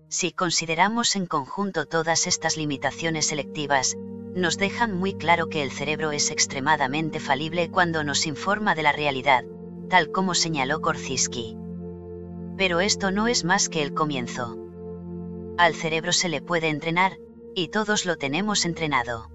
[0.09, 3.95] Si consideramos en conjunto todas estas limitaciones selectivas,
[4.33, 8.91] nos dejan muy claro que el cerebro es extremadamente falible cuando nos informa de la
[8.91, 9.43] realidad,
[9.89, 11.57] tal como señaló Korzybski.
[12.57, 14.57] Pero esto no es más que el comienzo.
[15.57, 17.17] Al cerebro se le puede entrenar,
[17.55, 19.29] y todos lo tenemos entrenado.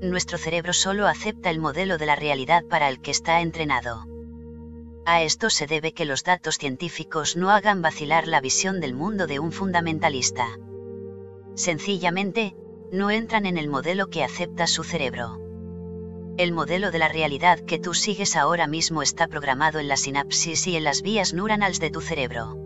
[0.00, 4.06] Nuestro cerebro solo acepta el modelo de la realidad para el que está entrenado.
[5.06, 9.26] A esto se debe que los datos científicos no hagan vacilar la visión del mundo
[9.26, 10.58] de un fundamentalista.
[11.54, 12.56] Sencillamente,
[12.90, 15.40] no entran en el modelo que acepta su cerebro.
[16.36, 20.66] El modelo de la realidad que tú sigues ahora mismo está programado en la sinapsis
[20.66, 22.56] y en las vías neuronales de tu cerebro.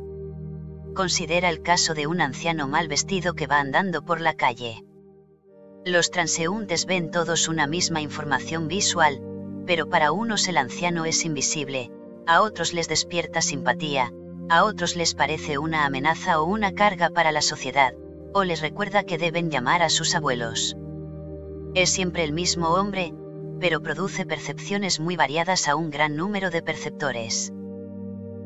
[0.98, 4.84] Considera el caso de un anciano mal vestido que va andando por la calle.
[5.84, 9.22] Los transeúntes ven todos una misma información visual,
[9.64, 11.92] pero para unos el anciano es invisible,
[12.26, 14.12] a otros les despierta simpatía,
[14.48, 17.94] a otros les parece una amenaza o una carga para la sociedad,
[18.34, 20.76] o les recuerda que deben llamar a sus abuelos.
[21.74, 23.14] Es siempre el mismo hombre,
[23.60, 27.52] pero produce percepciones muy variadas a un gran número de perceptores.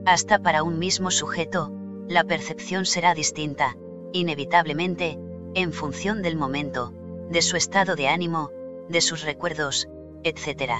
[0.05, 1.73] Hasta para un mismo sujeto,
[2.09, 3.77] la percepción será distinta,
[4.13, 5.19] inevitablemente,
[5.55, 6.93] en función del momento,
[7.31, 8.51] de su estado de ánimo,
[8.89, 9.89] de sus recuerdos,
[10.25, 10.73] etc.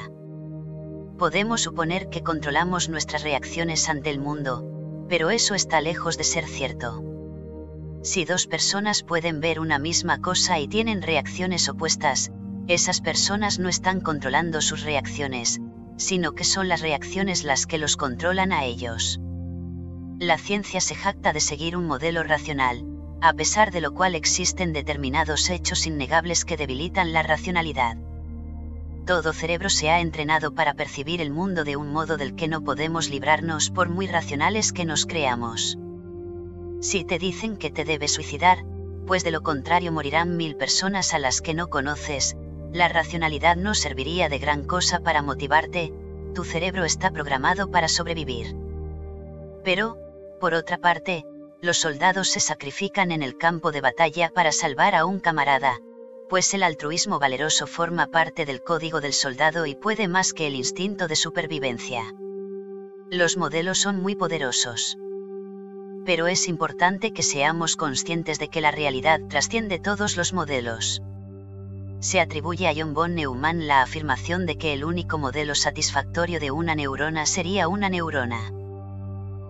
[1.19, 6.47] Podemos suponer que controlamos nuestras reacciones ante el mundo, pero eso está lejos de ser
[6.47, 7.03] cierto.
[8.03, 12.33] Si dos personas pueden ver una misma cosa y tienen reacciones opuestas,
[12.67, 15.61] esas personas no están controlando sus reacciones,
[15.97, 19.21] sino que son las reacciones las que los controlan a ellos.
[20.23, 22.85] La ciencia se jacta de seguir un modelo racional,
[23.21, 27.97] a pesar de lo cual existen determinados hechos innegables que debilitan la racionalidad.
[29.05, 32.63] Todo cerebro se ha entrenado para percibir el mundo de un modo del que no
[32.63, 35.77] podemos librarnos por muy racionales que nos creamos.
[36.81, 38.65] Si te dicen que te debes suicidar,
[39.09, 42.37] pues de lo contrario morirán mil personas a las que no conoces,
[42.73, 45.93] la racionalidad no serviría de gran cosa para motivarte,
[46.33, 48.55] tu cerebro está programado para sobrevivir.
[49.65, 50.02] Pero,
[50.43, 51.25] por otra parte,
[51.61, 55.79] los soldados se sacrifican en el campo de batalla para salvar a un camarada,
[56.29, 60.57] pues el altruismo valeroso forma parte del código del soldado y puede más que el
[60.57, 62.03] instinto de supervivencia.
[63.09, 64.99] Los modelos son muy poderosos
[66.05, 71.01] pero es importante que seamos conscientes de que la realidad trasciende todos los modelos.
[72.01, 76.51] Se atribuye a John von Neumann la afirmación de que el único modelo satisfactorio de
[76.51, 78.51] una neurona sería una neurona.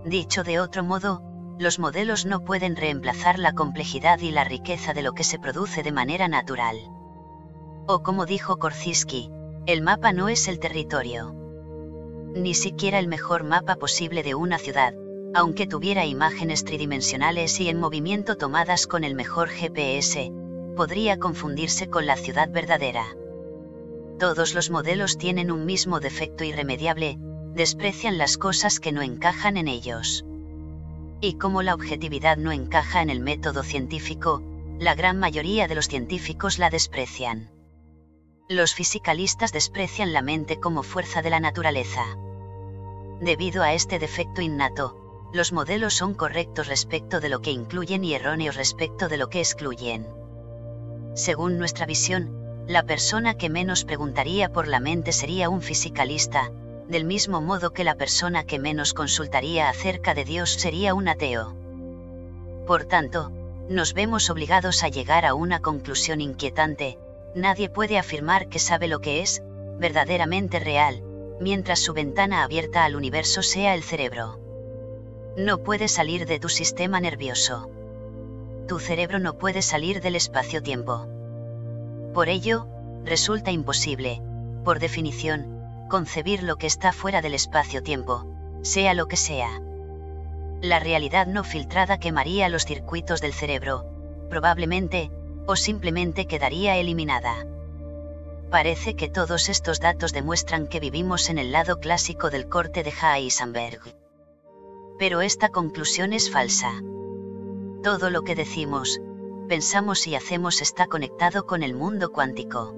[0.05, 1.23] Dicho de otro modo,
[1.59, 5.83] los modelos no pueden reemplazar la complejidad y la riqueza de lo que se produce
[5.83, 6.77] de manera natural.
[7.87, 9.31] O como dijo Korzybski,
[9.67, 11.35] el mapa no es el territorio.
[12.35, 14.95] Ni siquiera el mejor mapa posible de una ciudad,
[15.35, 20.33] aunque tuviera imágenes tridimensionales y en movimiento tomadas con el mejor GPS,
[20.77, 23.05] podría confundirse con la ciudad verdadera.
[24.19, 27.19] Todos los modelos tienen un mismo defecto irremediable,
[27.55, 30.25] desprecian las cosas que no encajan en ellos.
[31.21, 34.43] Y como la objetividad no encaja en el método científico,
[34.79, 37.51] la gran mayoría de los científicos la desprecian.
[38.49, 42.05] Los fisicalistas desprecian la mente como fuerza de la naturaleza.
[43.21, 48.15] Debido a este defecto innato, los modelos son correctos respecto de lo que incluyen y
[48.15, 50.07] erróneos respecto de lo que excluyen.
[51.15, 56.51] Según nuestra visión, la persona que menos preguntaría por la mente sería un fisicalista,
[56.93, 61.55] del mismo modo que la persona que menos consultaría acerca de Dios sería un ateo.
[62.67, 63.33] Por tanto,
[63.69, 66.99] nos vemos obligados a llegar a una conclusión inquietante,
[67.35, 69.43] nadie puede afirmar que sabe lo que es,
[69.79, 71.03] verdaderamente real,
[71.41, 74.39] mientras su ventana abierta al universo sea el cerebro.
[75.37, 77.71] No puede salir de tu sistema nervioso.
[78.69, 81.09] Tu cerebro no puede salir del espacio-tiempo.
[82.13, 82.67] Por ello,
[83.05, 84.21] resulta imposible,
[84.63, 85.62] por definición,
[85.93, 88.25] concebir lo que está fuera del espacio-tiempo,
[88.63, 89.61] sea lo que sea.
[90.63, 93.85] La realidad no filtrada quemaría los circuitos del cerebro,
[94.31, 95.11] probablemente,
[95.47, 97.47] o simplemente quedaría eliminada.
[98.51, 102.95] Parece que todos estos datos demuestran que vivimos en el lado clásico del corte de
[102.99, 103.95] Heisenberg.
[104.99, 106.73] Pero esta conclusión es falsa.
[107.83, 108.99] Todo lo que decimos,
[109.47, 112.75] pensamos y hacemos está conectado con el mundo cuántico.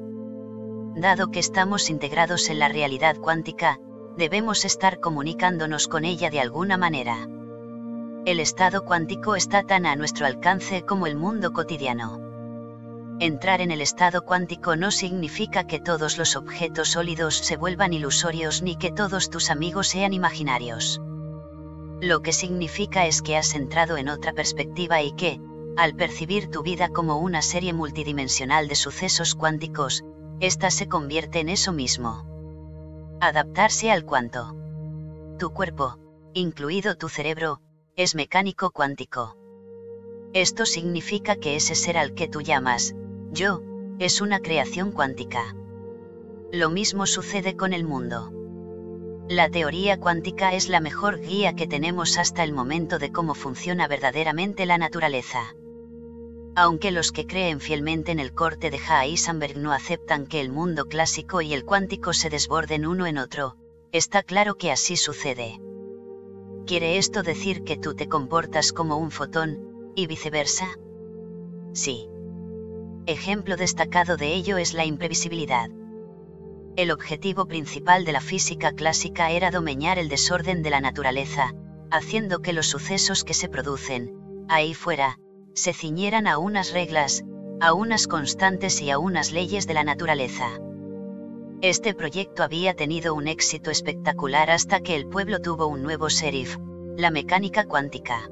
[0.96, 3.80] Dado que estamos integrados en la realidad cuántica,
[4.16, 7.28] debemos estar comunicándonos con ella de alguna manera.
[8.26, 12.20] El estado cuántico está tan a nuestro alcance como el mundo cotidiano.
[13.18, 18.62] Entrar en el estado cuántico no significa que todos los objetos sólidos se vuelvan ilusorios
[18.62, 21.00] ni que todos tus amigos sean imaginarios.
[22.00, 25.40] Lo que significa es que has entrado en otra perspectiva y que,
[25.76, 30.04] al percibir tu vida como una serie multidimensional de sucesos cuánticos,
[30.40, 33.16] ésta se convierte en eso mismo.
[33.20, 34.54] Adaptarse al cuanto.
[35.38, 35.98] Tu cuerpo,
[36.32, 37.60] incluido tu cerebro,
[37.96, 39.36] es mecánico cuántico.
[40.32, 42.94] Esto significa que ese ser al que tú llamas,
[43.30, 43.62] yo,
[43.98, 45.54] es una creación cuántica.
[46.52, 48.32] Lo mismo sucede con el mundo.
[49.28, 53.88] La teoría cuántica es la mejor guía que tenemos hasta el momento de cómo funciona
[53.88, 55.54] verdaderamente la naturaleza.
[56.56, 60.86] Aunque los que creen fielmente en el corte de Heisenberg no aceptan que el mundo
[60.86, 63.56] clásico y el cuántico se desborden uno en otro,
[63.90, 65.60] está claro que así sucede.
[66.64, 70.68] ¿Quiere esto decir que tú te comportas como un fotón, y viceversa?
[71.72, 72.08] Sí.
[73.06, 75.68] Ejemplo destacado de ello es la imprevisibilidad.
[76.76, 81.52] El objetivo principal de la física clásica era domeñar el desorden de la naturaleza,
[81.90, 84.16] haciendo que los sucesos que se producen,
[84.48, 85.18] ahí fuera,
[85.54, 87.24] se ciñeran a unas reglas,
[87.60, 90.58] a unas constantes y a unas leyes de la naturaleza.
[91.62, 96.58] Este proyecto había tenido un éxito espectacular hasta que el pueblo tuvo un nuevo sheriff,
[96.96, 98.28] la mecánica cuántica.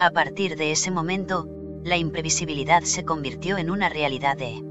[0.00, 1.48] A partir de ese momento,
[1.82, 4.62] la imprevisibilidad se convirtió en una realidad de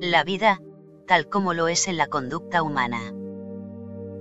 [0.00, 0.60] la vida,
[1.06, 3.14] tal como lo es en la conducta humana.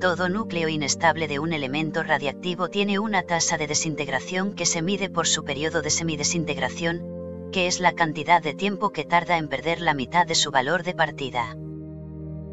[0.02, 5.11] Todo núcleo inestable de un elemento radiactivo tiene una tasa de desintegración que se mide
[5.11, 7.03] por su periodo de semidesintegración,
[7.52, 10.82] que es la cantidad de tiempo que tarda en perder la mitad de su valor
[10.82, 11.56] de partida.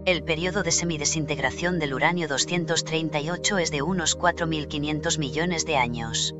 [0.04, 6.34] El periodo de semidesintegración del uranio 238 es de unos 4.500 millones de años.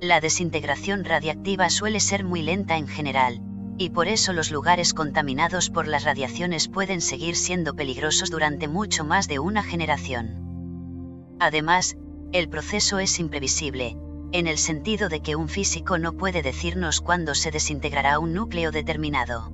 [0.00, 3.40] La desintegración radiactiva suele ser muy lenta en general,
[3.76, 9.04] y por eso los lugares contaminados por las radiaciones pueden seguir siendo peligrosos durante mucho
[9.04, 11.36] más de una generación.
[11.40, 11.96] Además,
[12.32, 13.96] el proceso es imprevisible,
[14.32, 18.70] en el sentido de que un físico no puede decirnos cuándo se desintegrará un núcleo
[18.70, 19.50] determinado.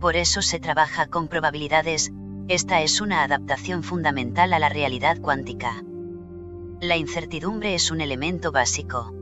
[0.00, 2.12] Por eso se trabaja con probabilidades,
[2.48, 5.82] esta es una adaptación fundamental a la realidad cuántica.
[6.80, 9.12] La incertidumbre es un elemento básico.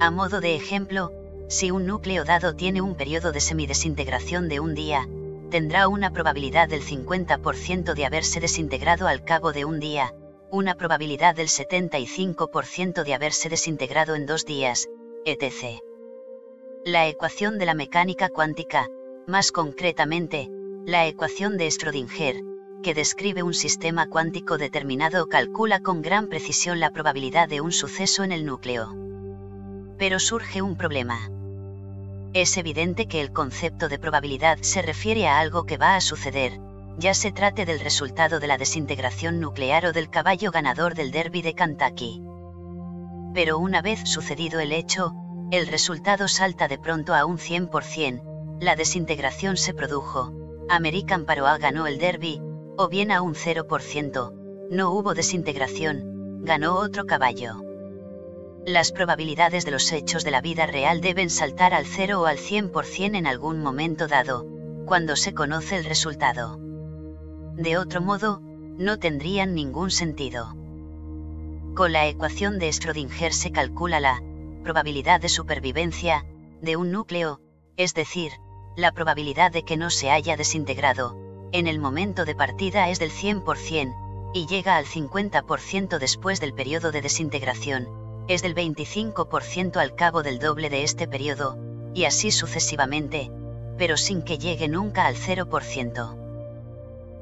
[0.00, 1.12] A modo de ejemplo,
[1.48, 5.08] si un núcleo dado tiene un periodo de semidesintegración de un día,
[5.50, 10.12] tendrá una probabilidad del 50% de haberse desintegrado al cabo de un día,
[10.50, 14.88] una probabilidad del 75% de haberse desintegrado en dos días,
[15.24, 15.80] etc.
[16.84, 18.88] La ecuación de la mecánica cuántica,
[19.26, 20.50] más concretamente,
[20.84, 22.42] la ecuación de Schrödinger,
[22.82, 28.24] que describe un sistema cuántico determinado calcula con gran precisión la probabilidad de un suceso
[28.24, 28.94] en el núcleo.
[29.98, 31.30] Pero surge un problema
[32.42, 36.60] es evidente que el concepto de probabilidad se refiere a algo que va a suceder,
[36.98, 41.40] ya se trate del resultado de la desintegración nuclear o del caballo ganador del derby
[41.40, 42.22] de Kentucky.
[43.32, 45.14] Pero una vez sucedido el hecho,
[45.50, 50.34] el resultado salta de pronto a un 100%, la desintegración se produjo,
[50.68, 52.42] American Paroa ganó el derby,
[52.76, 57.65] o bien a un 0%, no hubo desintegración, ganó otro caballo
[58.66, 62.36] las probabilidades de los hechos de la vida real deben saltar al 0 o al
[62.36, 64.44] 100% en algún momento dado,
[64.86, 66.58] cuando se conoce el resultado.
[67.54, 68.40] De otro modo,
[68.76, 70.56] no tendrían ningún sentido.
[71.76, 74.20] Con la ecuación de Schrödinger se calcula la
[74.64, 76.26] probabilidad de supervivencia
[76.60, 77.40] de un núcleo,
[77.76, 78.32] es decir,
[78.76, 81.16] la probabilidad de que no se haya desintegrado,
[81.52, 86.90] en el momento de partida es del 100%, y llega al 50% después del periodo
[86.90, 91.56] de desintegración, es del 25% al cabo del doble de este periodo,
[91.94, 93.30] y así sucesivamente,
[93.78, 96.16] pero sin que llegue nunca al 0%.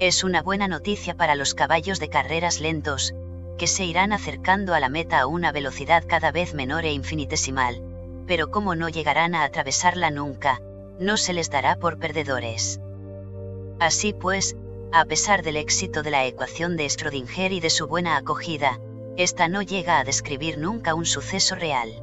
[0.01, 3.15] Es una buena noticia para los caballos de carreras lentos,
[3.59, 7.83] que se irán acercando a la meta a una velocidad cada vez menor e infinitesimal,
[8.27, 10.61] pero como no llegarán a atravesarla nunca,
[10.99, 12.81] no se les dará por perdedores.
[13.79, 14.57] Así pues,
[14.93, 18.81] a pesar del éxito de la ecuación de Schrödinger y de su buena acogida,
[19.17, 22.03] esta no llega a describir nunca un suceso real.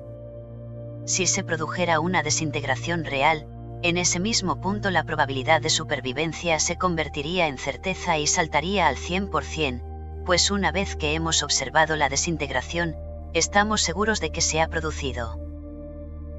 [1.06, 3.48] Si se produjera una desintegración real,
[3.84, 8.96] en ese mismo punto la probabilidad de supervivencia se convertiría en certeza y saltaría al
[8.96, 12.96] 100%, pues una vez que hemos observado la desintegración,
[13.34, 15.40] estamos seguros de que se ha producido.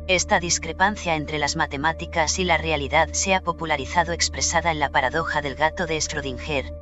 [0.07, 5.43] Esta discrepancia entre las matemáticas y la realidad se ha popularizado expresada en la paradoja
[5.43, 6.73] del gato de Schrödinger,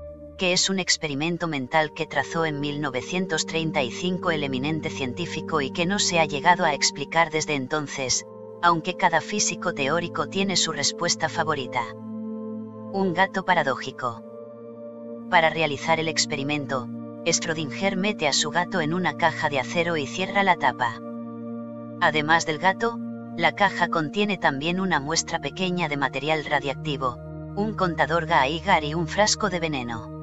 [0.40, 5.98] que es un experimento mental que trazó en 1935 el eminente científico y que no
[5.98, 8.24] se ha llegado a explicar desde entonces,
[8.62, 11.82] aunque cada físico teórico tiene su respuesta favorita.
[11.92, 14.22] Un gato paradójico.
[15.28, 16.86] Para realizar el experimento,
[17.26, 21.02] Schrödinger mete a su gato en una caja de acero y cierra la tapa.
[22.00, 22.96] Además del gato,
[23.36, 27.18] la caja contiene también una muestra pequeña de material radiactivo,
[27.56, 30.19] un contador Geiger y un frasco de veneno.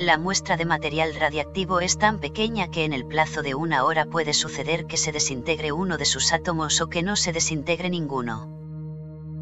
[0.00, 4.06] La muestra de material radiactivo es tan pequeña que en el plazo de una hora
[4.06, 8.48] puede suceder que se desintegre uno de sus átomos o que no se desintegre ninguno.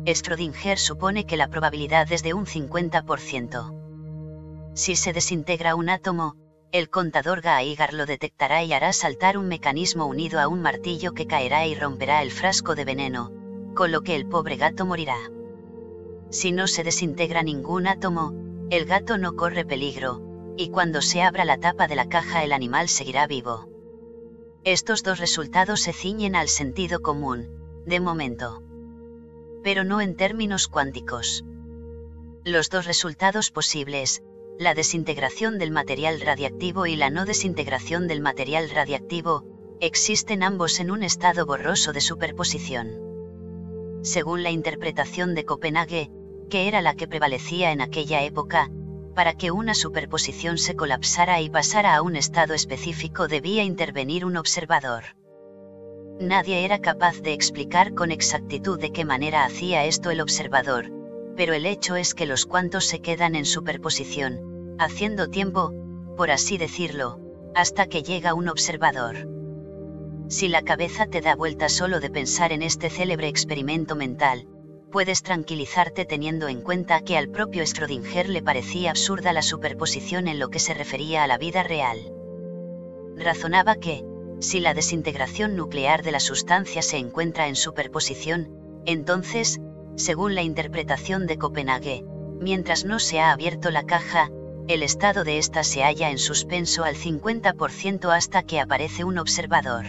[0.05, 4.73] Schrödinger supone que la probabilidad es de un 50%.
[4.75, 6.35] Si se desintegra un átomo,
[6.73, 11.29] el contador Geiger lo detectará y hará saltar un mecanismo unido a un martillo que
[11.29, 13.31] caerá y romperá el frasco de veneno,
[13.77, 15.19] con lo que el pobre gato morirá.
[16.31, 18.35] Si no se desintegra ningún átomo,
[18.71, 20.28] el gato no corre peligro,
[20.59, 23.69] y cuando se abra la tapa de la caja el animal seguirá vivo.
[24.65, 27.49] Estos dos resultados se ciñen al sentido común,
[27.87, 28.61] de momento.
[29.63, 31.45] Pero no en términos cuánticos.
[32.45, 34.25] Los dos resultados posibles,
[34.59, 39.45] la desintegración del material radiactivo y la no desintegración del material radiactivo,
[39.79, 44.01] existen ambos en un estado borroso de superposición.
[44.03, 46.11] Según la interpretación de Copenhague,
[46.51, 48.73] que era la que prevalecía en aquella época,
[49.19, 54.37] para que una superposición se colapsara y pasara a un estado específico debía intervenir un
[54.37, 55.17] observador.
[56.21, 60.93] Nadie era capaz de explicar con exactitud de qué manera hacía esto el observador,
[61.37, 65.75] pero el hecho es que los cuantos se quedan en superposición, haciendo tiempo,
[66.17, 67.19] por así decirlo,
[67.57, 69.17] hasta que llega un observador.
[70.29, 74.47] Si la cabeza te da vuelta solo de pensar en este célebre experimento mental,
[74.91, 80.39] puedes tranquilizarte teniendo en cuenta que al propio Schrödinger le parecía absurda la superposición en
[80.39, 82.13] lo que se refería a la vida real.
[83.17, 84.05] Razonaba que,
[84.41, 88.49] si la desintegración nuclear de la sustancia se encuentra en superposición,
[88.87, 89.61] entonces,
[89.97, 92.05] según la interpretación de Copenhague,
[92.41, 94.31] mientras no se ha abierto la caja,
[94.69, 99.87] el estado de ésta se halla en suspenso al 50% hasta que aparece un observador.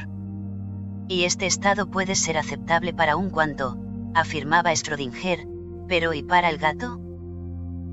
[1.08, 3.78] Y este estado puede ser aceptable para un cuanto,
[4.14, 5.48] afirmaba Schrödinger,
[5.88, 7.00] pero ¿y para el gato?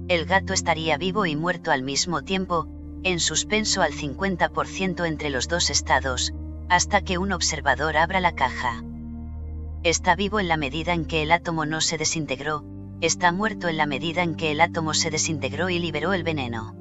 [0.08, 2.68] El gato estaría vivo y muerto al mismo tiempo,
[3.02, 6.32] en suspenso al 50% entre los dos estados,
[6.68, 8.82] hasta que un observador abra la caja.
[9.82, 12.64] Está vivo en la medida en que el átomo no se desintegró,
[13.00, 16.74] está muerto en la medida en que el átomo se desintegró y liberó el veneno.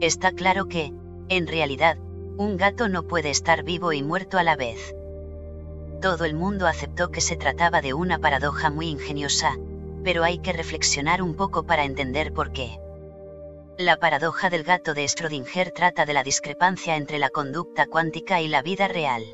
[0.00, 0.92] Está claro que,
[1.28, 1.98] en realidad,
[2.36, 4.94] un gato no puede estar vivo y muerto a la vez
[6.04, 9.56] todo el mundo aceptó que se trataba de una paradoja muy ingeniosa,
[10.04, 12.78] pero hay que reflexionar un poco para entender por qué.
[13.78, 18.48] La paradoja del gato de Schrödinger trata de la discrepancia entre la conducta cuántica y
[18.48, 19.24] la vida real.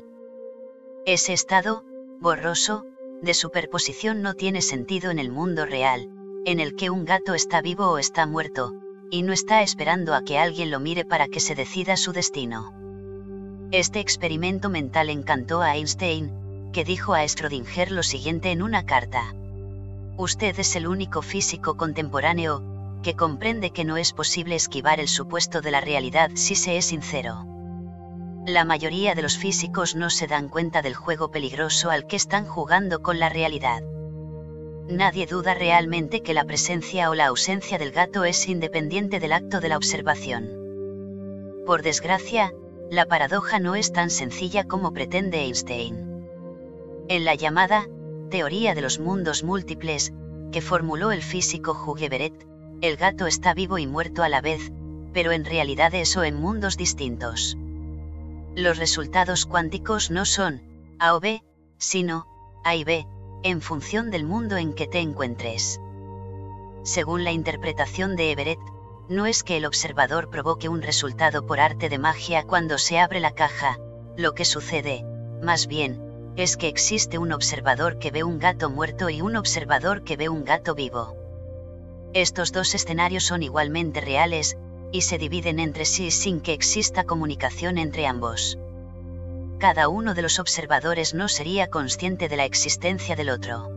[1.05, 1.83] Ese estado,
[2.21, 2.85] borroso,
[3.21, 6.07] de superposición no tiene sentido en el mundo real,
[6.45, 8.75] en el que un gato está vivo o está muerto,
[9.09, 12.71] y no está esperando a que alguien lo mire para que se decida su destino.
[13.71, 16.40] Este experimento mental encantó a Einstein,
[16.71, 19.33] que dijo a Schrödinger lo siguiente en una carta.
[20.17, 22.63] Usted es el único físico contemporáneo,
[23.01, 26.85] que comprende que no es posible esquivar el supuesto de la realidad si se es
[26.85, 27.45] sincero.
[28.45, 32.45] La mayoría de los físicos no se dan cuenta del juego peligroso al que están
[32.45, 33.81] jugando con la realidad.
[34.89, 39.61] Nadie duda realmente que la presencia o la ausencia del gato es independiente del acto
[39.61, 40.49] de la observación.
[41.65, 42.51] Por desgracia,
[42.89, 46.10] la paradoja no es tan sencilla como pretende Einstein.
[47.11, 47.89] En la llamada
[48.29, 50.13] teoría de los mundos múltiples,
[50.53, 52.47] que formuló el físico Everett,
[52.79, 54.71] el gato está vivo y muerto a la vez,
[55.11, 57.57] pero en realidad eso en mundos distintos.
[58.55, 60.61] Los resultados cuánticos no son
[60.99, 61.43] A o B,
[61.77, 62.27] sino
[62.63, 63.05] A y B,
[63.43, 65.81] en función del mundo en que te encuentres.
[66.83, 68.61] Según la interpretación de Everett,
[69.09, 73.19] no es que el observador provoque un resultado por arte de magia cuando se abre
[73.19, 73.79] la caja,
[74.15, 75.03] lo que sucede,
[75.43, 80.03] más bien, es que existe un observador que ve un gato muerto y un observador
[80.03, 81.15] que ve un gato vivo.
[82.13, 84.57] Estos dos escenarios son igualmente reales,
[84.91, 88.57] y se dividen entre sí sin que exista comunicación entre ambos.
[89.59, 93.69] Cada uno de los observadores no sería consciente de la existencia del otro.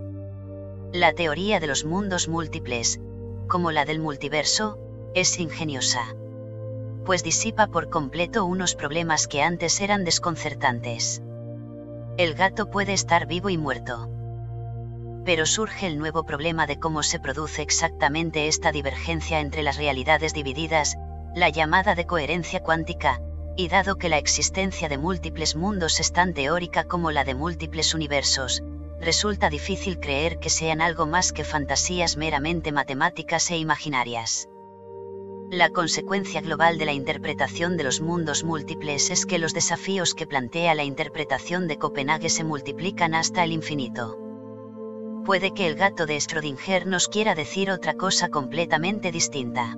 [0.93, 3.01] La teoría de los mundos múltiples,
[3.49, 4.79] como la del multiverso,
[5.15, 6.15] es ingeniosa.
[7.05, 11.23] Pues disipa por completo unos problemas que antes eran desconcertantes
[12.17, 14.09] El gato puede estar vivo y muerto.
[15.25, 20.33] Pero surge el nuevo problema de cómo se produce exactamente esta divergencia entre las realidades
[20.33, 20.97] divididas,
[21.35, 23.21] la llamada de coherencia cuántica,
[23.57, 27.95] y dado que la existencia de múltiples mundos es tan teórica como la de múltiples
[27.95, 28.63] universos,
[29.01, 34.49] resulta difícil creer que sean algo más que fantasías meramente matemáticas e imaginarias.
[35.57, 40.27] La consecuencia global de la interpretación de los mundos múltiples es que los desafíos que
[40.27, 44.19] plantea la interpretación de Copenhague se multiplican hasta el infinito.
[45.25, 49.77] Puede que el gato de Schrödinger nos quiera decir otra cosa completamente distinta.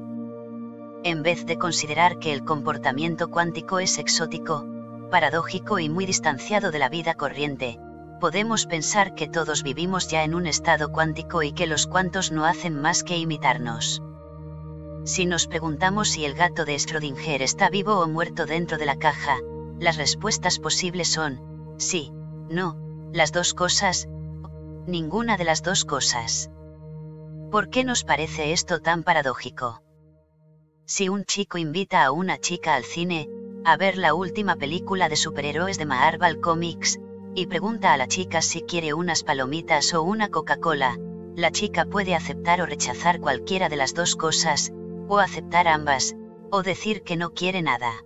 [1.04, 4.64] En vez de considerar que el comportamiento cuántico es exótico,
[5.10, 7.78] paradójico y muy distanciado de la vida corriente,
[8.18, 12.46] podemos pensar que todos vivimos ya en un estado cuántico y que los cuantos no
[12.46, 14.00] hacen más que imitarnos.
[15.06, 18.98] Si nos preguntamos si el gato de Schrödinger está vivo o muerto dentro de la
[18.98, 19.38] caja,
[19.78, 22.10] las respuestas posibles son, sí,
[22.50, 22.76] no,
[23.12, 24.08] las dos cosas,
[24.88, 26.50] ninguna de las dos cosas.
[27.52, 29.80] ¿Por qué nos parece esto tan paradójico?
[30.86, 33.30] Si un chico invita a una chica al cine,
[33.64, 36.98] a ver la última película de superhéroes de Marvel Comics,
[37.32, 40.98] y pregunta a la chica si quiere unas palomitas o una Coca-Cola,
[41.36, 44.72] la chica puede aceptar o rechazar cualquiera de las dos cosas,
[45.08, 46.16] o aceptar ambas,
[46.50, 48.04] o decir que no quiere nada.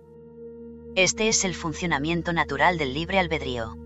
[0.95, 3.77] Este es el funcionamiento natural del libre albedrío.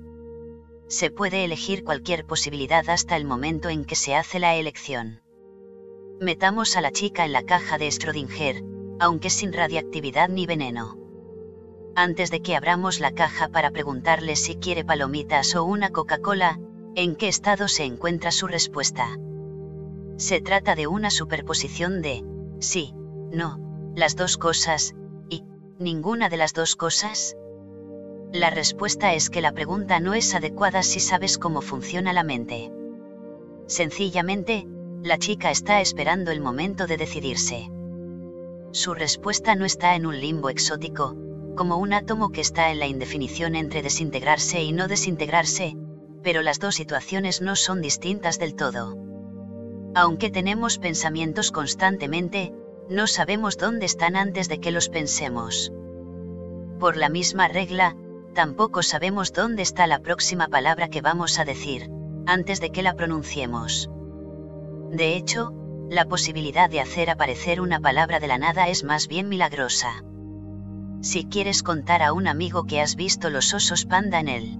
[0.87, 5.21] Se puede elegir cualquier posibilidad hasta el momento en que se hace la elección.
[6.19, 11.05] Metamos a la chica en la caja de Schrödinger, aunque sin radiactividad ni veneno
[11.95, 16.59] antes de que abramos la caja para preguntarle si quiere palomitas o una Coca-Cola,
[16.95, 19.17] en qué estado se encuentra su respuesta.
[20.17, 22.23] Se trata de una superposición de,
[22.59, 22.93] sí,
[23.31, 23.59] no,
[23.95, 24.95] las dos cosas,
[25.29, 25.43] y,
[25.79, 27.35] ninguna de las dos cosas.
[28.31, 32.71] La respuesta es que la pregunta no es adecuada si sabes cómo funciona la mente.
[33.67, 34.67] Sencillamente,
[35.01, 37.69] la chica está esperando el momento de decidirse.
[38.71, 41.15] Su respuesta no está en un limbo exótico,
[41.55, 45.77] como un átomo que está en la indefinición entre desintegrarse y no desintegrarse,
[46.21, 48.97] pero las dos situaciones no son distintas del todo.
[49.95, 52.51] Aunque tenemos pensamientos constantemente,
[52.89, 55.71] no sabemos dónde están antes de que los pensemos.
[56.79, 57.95] Por la misma regla,
[58.33, 61.89] tampoco sabemos dónde está la próxima palabra que vamos a decir,
[62.25, 63.89] antes de que la pronunciemos.
[64.91, 65.53] De hecho,
[65.89, 70.03] la posibilidad de hacer aparecer una palabra de la nada es más bien milagrosa.
[71.01, 74.59] Si quieres contar a un amigo que has visto los osos panda en el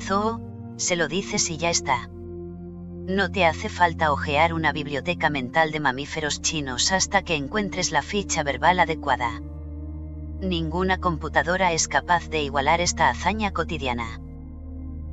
[0.00, 0.40] zoo,
[0.76, 2.10] se lo dices y ya está.
[3.06, 8.00] No te hace falta hojear una biblioteca mental de mamíferos chinos hasta que encuentres la
[8.00, 9.42] ficha verbal adecuada.
[10.40, 14.20] Ninguna computadora es capaz de igualar esta hazaña cotidiana.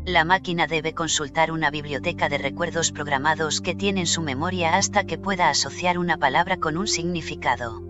[0.05, 5.17] La máquina debe consultar una biblioteca de recuerdos programados que tienen su memoria hasta que
[5.17, 7.81] pueda asociar una palabra con un significado.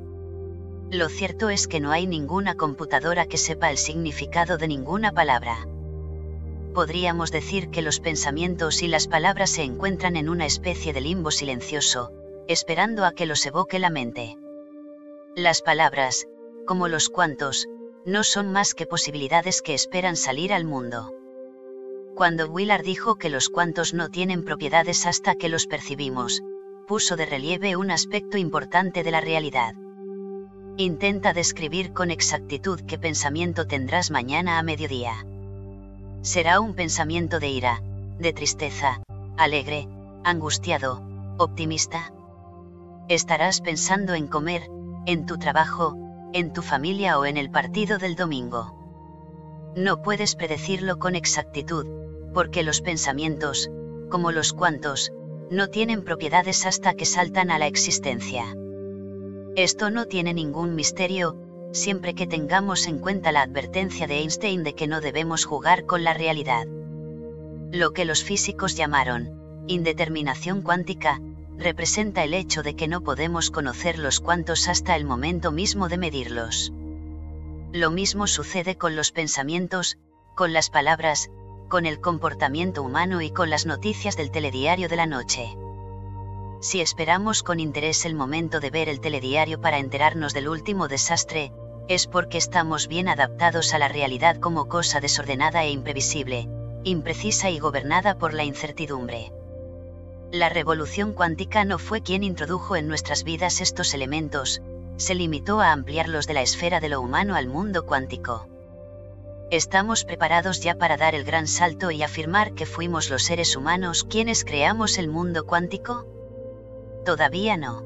[0.90, 5.68] Lo cierto es que no hay ninguna computadora que sepa el significado de ninguna palabra.
[6.74, 11.30] Podríamos decir que los pensamientos y las palabras se encuentran en una especie de limbo
[11.30, 12.12] silencioso,
[12.48, 14.38] esperando a que los evoque la mente.
[15.36, 16.28] Las palabras,
[16.66, 17.68] como los cuantos,
[18.06, 21.14] no son más que posibilidades que esperan salir al mundo.
[22.16, 26.42] Cuando Willard dijo que los cuantos no tienen propiedades hasta que los percibimos,
[26.88, 29.76] puso de relieve un aspecto importante de la realidad.
[30.78, 35.26] Intenta describir con exactitud qué pensamiento tendrás mañana a mediodía.
[36.22, 37.82] Será un pensamiento de ira,
[38.20, 39.02] de tristeza,
[39.38, 39.88] alegre,
[40.24, 41.02] angustiado,
[41.38, 42.14] optimista.
[43.10, 44.70] Estarás pensando en comer,
[45.08, 45.98] en tu trabajo,
[46.34, 48.78] en tu familia o en el partido del domingo.
[49.76, 51.88] No puedes predecirlo con exactitud,
[52.36, 53.72] porque los pensamientos,
[54.12, 55.12] como los cuantos,
[55.50, 58.46] no tienen propiedades hasta que saltan a la existencia.
[59.56, 61.36] Esto no tiene ningún misterio,
[61.72, 66.04] siempre que tengamos en cuenta la advertencia de Einstein de que no debemos jugar con
[66.04, 66.66] la realidad.
[67.72, 71.22] Lo que los físicos llamaron indeterminación cuántica,
[71.58, 75.98] representa el hecho de que no podemos conocer los cuantos hasta el momento mismo de
[75.98, 76.74] medirlos.
[77.72, 79.98] Lo mismo sucede con los pensamientos,
[80.36, 81.30] con las palabras,
[81.70, 85.56] con el comportamiento humano y con las noticias del telediario de la noche.
[86.62, 91.52] Si esperamos con interés el momento de ver el telediario para enterarnos del último desastre,
[91.88, 96.48] es porque estamos bien adaptados a la realidad como cosa desordenada e imprevisible,
[96.84, 99.32] imprecisa y gobernada por la incertidumbre.
[100.32, 104.62] La revolución cuántica no fue quien introdujo en nuestras vidas estos elementos,
[104.98, 108.48] se limitó a ampliarlos de la esfera de lo humano al mundo cuántico.
[109.50, 114.04] ¿Estamos preparados ya para dar el gran salto y afirmar que fuimos los seres humanos
[114.04, 116.21] quienes creamos el mundo cuántico?
[117.06, 117.84] Todavía no.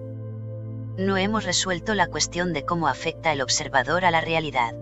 [0.98, 4.74] No hemos resuelto la cuestión de cómo afecta el observador a la realidad.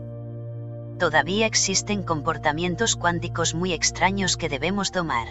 [0.99, 5.27] Todavía existen comportamientos cuánticos muy extraños que debemos tomar.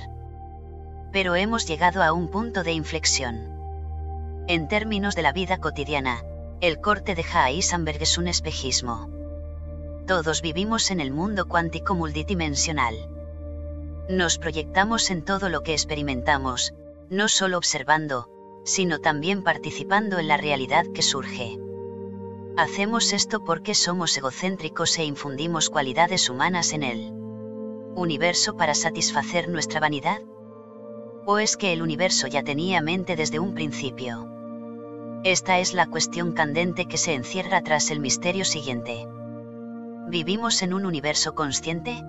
[1.13, 3.49] Pero hemos llegado a un punto de inflexión.
[4.49, 6.25] En términos de la vida cotidiana,
[6.61, 9.09] el corte de Heisenberg es un espejismo
[10.07, 12.95] todos vivimos en el mundo cuántico multidimensional.
[14.09, 16.75] Nos proyectamos en todo lo que experimentamos,
[17.09, 18.29] no solo observando,
[18.65, 21.58] sino también participando en la realidad que surge.
[22.57, 27.12] Hacemos esto porque somos egocéntricos e infundimos cualidades humanas en el
[27.94, 30.20] universo para satisfacer nuestra vanidad.
[31.24, 34.28] ¿O es que el universo ya tenía mente desde un principio?
[35.24, 39.07] Esta es la cuestión candente que se encierra tras el misterio siguiente.
[40.08, 42.02] ¿Vivimos en un universo consciente?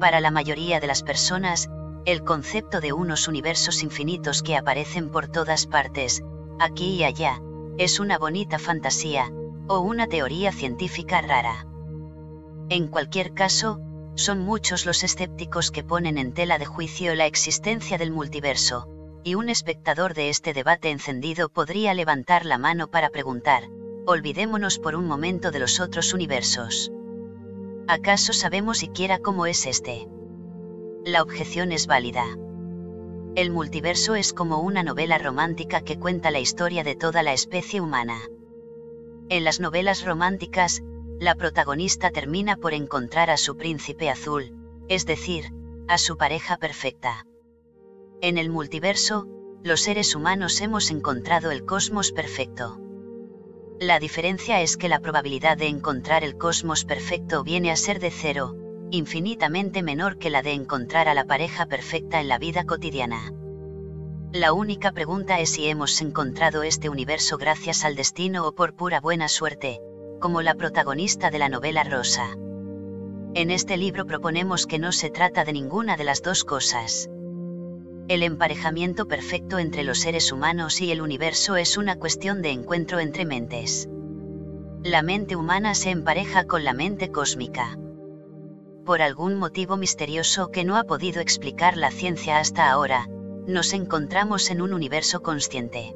[0.00, 1.70] Para la mayoría de las personas,
[2.04, 6.22] el concepto de unos universos infinitos que aparecen por todas partes,
[6.58, 7.40] aquí y allá,
[7.78, 9.30] es una bonita fantasía,
[9.68, 11.66] o una teoría científica rara.
[12.68, 13.80] En cualquier caso,
[14.14, 18.88] son muchos los escépticos que ponen en tela de juicio la existencia del multiverso,
[19.22, 23.64] y un espectador de este debate encendido podría levantar la mano para preguntar,
[24.06, 26.90] olvidémonos por un momento de los otros universos.
[27.86, 30.08] ¿Acaso sabemos siquiera cómo es este?
[31.04, 32.26] La objeción es válida.
[33.34, 37.80] El multiverso es como una novela romántica que cuenta la historia de toda la especie
[37.80, 38.20] humana.
[39.30, 40.82] En las novelas románticas,
[41.18, 44.52] la protagonista termina por encontrar a su príncipe azul,
[44.88, 45.54] es decir,
[45.88, 47.24] a su pareja perfecta.
[48.20, 49.26] En el multiverso,
[49.62, 52.78] los seres humanos hemos encontrado el cosmos perfecto.
[53.78, 58.10] La diferencia es que la probabilidad de encontrar el cosmos perfecto viene a ser de
[58.10, 58.54] cero,
[58.90, 63.32] infinitamente menor que la de encontrar a la pareja perfecta en la vida cotidiana.
[64.32, 69.00] La única pregunta es si hemos encontrado este universo gracias al destino o por pura
[69.00, 69.80] buena suerte,
[70.20, 72.36] como la protagonista de la novela Rosa.
[73.34, 77.08] En este libro proponemos que no se trata de ninguna de las dos cosas.
[78.08, 82.98] El emparejamiento perfecto entre los seres humanos y el universo es una cuestión de encuentro
[82.98, 83.88] entre mentes.
[84.82, 87.78] La mente humana se empareja con la mente cósmica.
[88.84, 93.06] Por algún motivo misterioso que no ha podido explicar la ciencia hasta ahora,
[93.46, 95.94] nos encontramos en un universo consciente.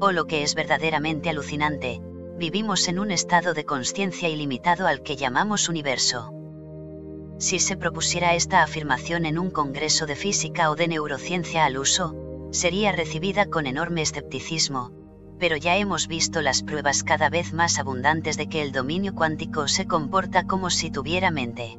[0.00, 2.00] O lo que es verdaderamente alucinante,
[2.36, 6.32] vivimos en un estado de conciencia ilimitado al que llamamos universo.
[7.38, 12.14] Si se propusiera esta afirmación en un congreso de física o de neurociencia al uso,
[12.50, 14.92] sería recibida con enorme escepticismo,
[15.38, 19.68] pero ya hemos visto las pruebas cada vez más abundantes de que el dominio cuántico
[19.68, 21.78] se comporta como si tuviera mente.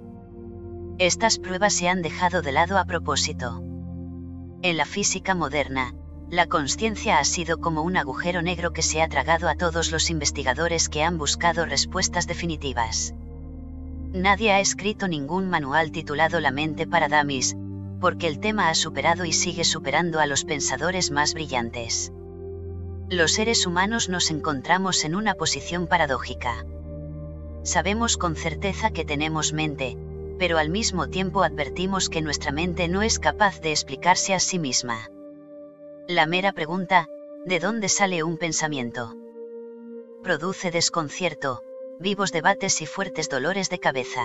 [0.97, 3.61] Estas pruebas se han dejado de lado a propósito.
[4.61, 5.93] En la física moderna,
[6.29, 10.09] la conciencia ha sido como un agujero negro que se ha tragado a todos los
[10.09, 13.13] investigadores que han buscado respuestas definitivas.
[14.13, 17.55] Nadie ha escrito ningún manual titulado La mente para Damis,
[17.99, 22.11] porque el tema ha superado y sigue superando a los pensadores más brillantes.
[23.11, 26.63] Los seres humanos nos encontramos en una posición paradójica.
[27.63, 29.97] Sabemos con certeza que tenemos mente,
[30.37, 34.59] pero al mismo tiempo advertimos que nuestra mente no es capaz de explicarse a sí
[34.59, 35.09] misma.
[36.07, 37.07] La mera pregunta,
[37.47, 39.15] ¿de dónde sale un pensamiento?
[40.21, 41.63] Produce desconcierto,
[41.99, 44.23] vivos debates y fuertes dolores de cabeza.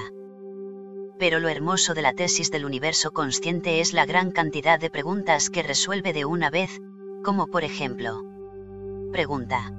[1.19, 5.49] Pero lo hermoso de la tesis del universo consciente es la gran cantidad de preguntas
[5.49, 6.83] que resuelve de una vez,
[7.23, 8.34] como por ejemplo.
[9.15, 9.73] Pregunta.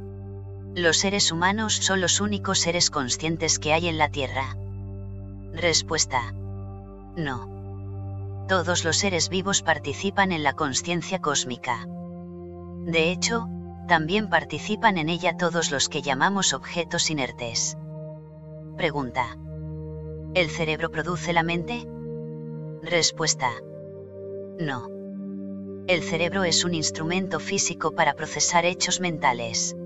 [0.76, 4.56] ¿Los seres humanos son los únicos seres conscientes que hay en la Tierra?
[5.52, 6.32] Respuesta.
[7.18, 8.46] No.
[8.48, 11.86] Todos los seres vivos participan en la conciencia cósmica.
[12.86, 13.50] De hecho,
[13.90, 17.78] también participan en ella todos los que llamamos objetos inertes.
[18.78, 19.38] Pregunta.
[20.34, 21.86] ¿El cerebro produce la mente?
[22.82, 23.52] Respuesta.
[24.62, 24.95] No.
[25.88, 29.78] El cerebro es un instrumento físico para procesar hechos mentales.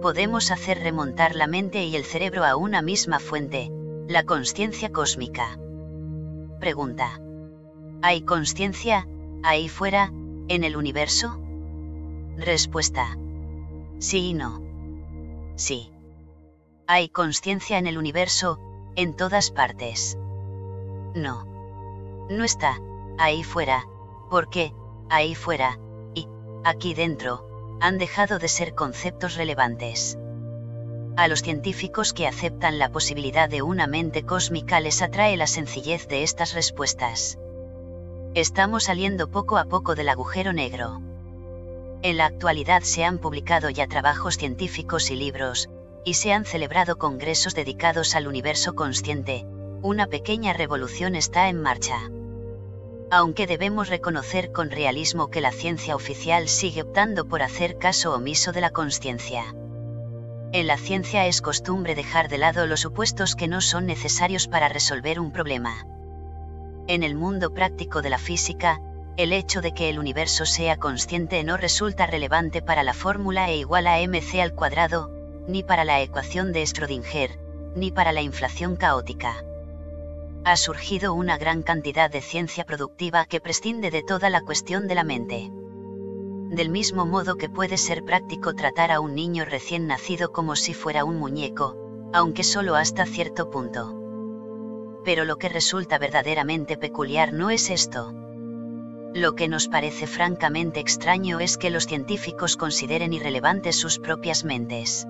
[0.00, 3.70] Podemos hacer remontar la mente y el cerebro a una misma fuente,
[4.08, 5.58] la conciencia cósmica.
[6.58, 7.20] Pregunta.
[8.00, 9.06] ¿Hay conciencia,
[9.42, 10.10] ahí fuera,
[10.48, 11.38] en el universo?
[12.38, 13.18] Respuesta.
[13.98, 14.62] Sí y no.
[15.56, 15.90] Sí.
[16.86, 18.58] Hay conciencia en el universo,
[18.96, 20.16] en todas partes.
[21.14, 21.46] No.
[22.30, 22.80] No está,
[23.18, 23.86] ahí fuera,
[24.30, 24.72] porque,
[25.14, 25.78] ahí fuera,
[26.14, 26.28] y,
[26.64, 30.18] aquí dentro, han dejado de ser conceptos relevantes.
[31.16, 36.08] A los científicos que aceptan la posibilidad de una mente cósmica les atrae la sencillez
[36.08, 37.38] de estas respuestas.
[38.34, 41.00] Estamos saliendo poco a poco del agujero negro.
[42.02, 45.70] En la actualidad se han publicado ya trabajos científicos y libros,
[46.04, 49.46] y se han celebrado congresos dedicados al universo consciente,
[49.82, 52.10] una pequeña revolución está en marcha.
[53.16, 58.50] Aunque debemos reconocer con realismo que la ciencia oficial sigue optando por hacer caso omiso
[58.50, 59.54] de la conciencia.
[60.50, 64.68] En la ciencia es costumbre dejar de lado los supuestos que no son necesarios para
[64.68, 65.86] resolver un problema.
[66.88, 68.80] En el mundo práctico de la física,
[69.16, 73.58] el hecho de que el universo sea consciente no resulta relevante para la fórmula E
[73.58, 75.12] igual a mc al cuadrado,
[75.46, 77.38] ni para la ecuación de Schrödinger,
[77.76, 79.44] ni para la inflación caótica.
[80.44, 84.94] Ha surgido una gran cantidad de ciencia productiva que prescinde de toda la cuestión de
[84.94, 85.50] la mente
[86.54, 90.74] del mismo modo que puede ser práctico tratar a un niño recién nacido como si
[90.74, 91.76] fuera un muñeco,
[92.12, 94.00] aunque solo hasta cierto punto.
[95.04, 98.12] Pero lo que resulta verdaderamente peculiar no es esto.
[99.14, 105.06] Lo que nos parece francamente extraño es que los científicos consideren irrelevantes sus propias mentes.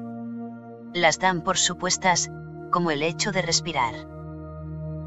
[0.93, 2.31] Las dan por supuestas,
[2.71, 4.14] como el hecho de respirar.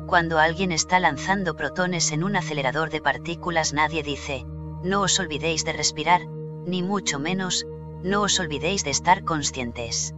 [0.08, 4.46] Cuando alguien está lanzando protones en un acelerador de partículas nadie dice,
[4.82, 6.26] no os olvidéis de respirar,
[6.66, 7.68] ni mucho menos,
[8.04, 10.16] no os olvidéis de estar conscientes.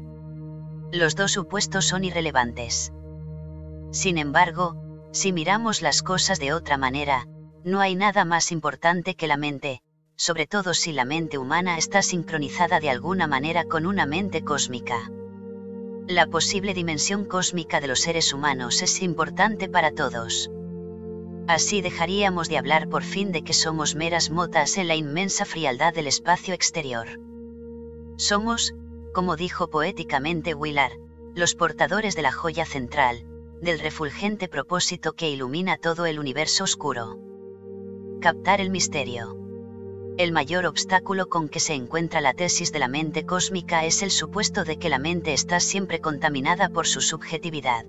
[0.92, 2.94] Los dos supuestos son irrelevantes.
[3.92, 4.76] Sin embargo,
[5.12, 7.26] si miramos las cosas de otra manera,
[7.64, 9.82] no hay nada más importante que la mente,
[10.16, 15.10] sobre todo si la mente humana está sincronizada de alguna manera con una mente cósmica.
[16.10, 20.50] La posible dimensión cósmica de los seres humanos es importante para todos.
[21.48, 25.94] Así dejaríamos de hablar por fin de que somos meras motas en la inmensa frialdad
[25.94, 27.20] del espacio exterior.
[28.18, 28.74] Somos,
[29.14, 30.98] como dijo poéticamente Willard,
[31.36, 33.24] los portadores de la joya central,
[33.62, 37.20] del refulgente propósito que ilumina todo el universo oscuro.
[38.20, 39.39] Captar el misterio.
[40.20, 44.12] El mayor obstáculo con que se encuentra la tesis de la mente cósmica es el
[44.12, 47.86] supuesto de que la mente está siempre contaminada por su subjetividad.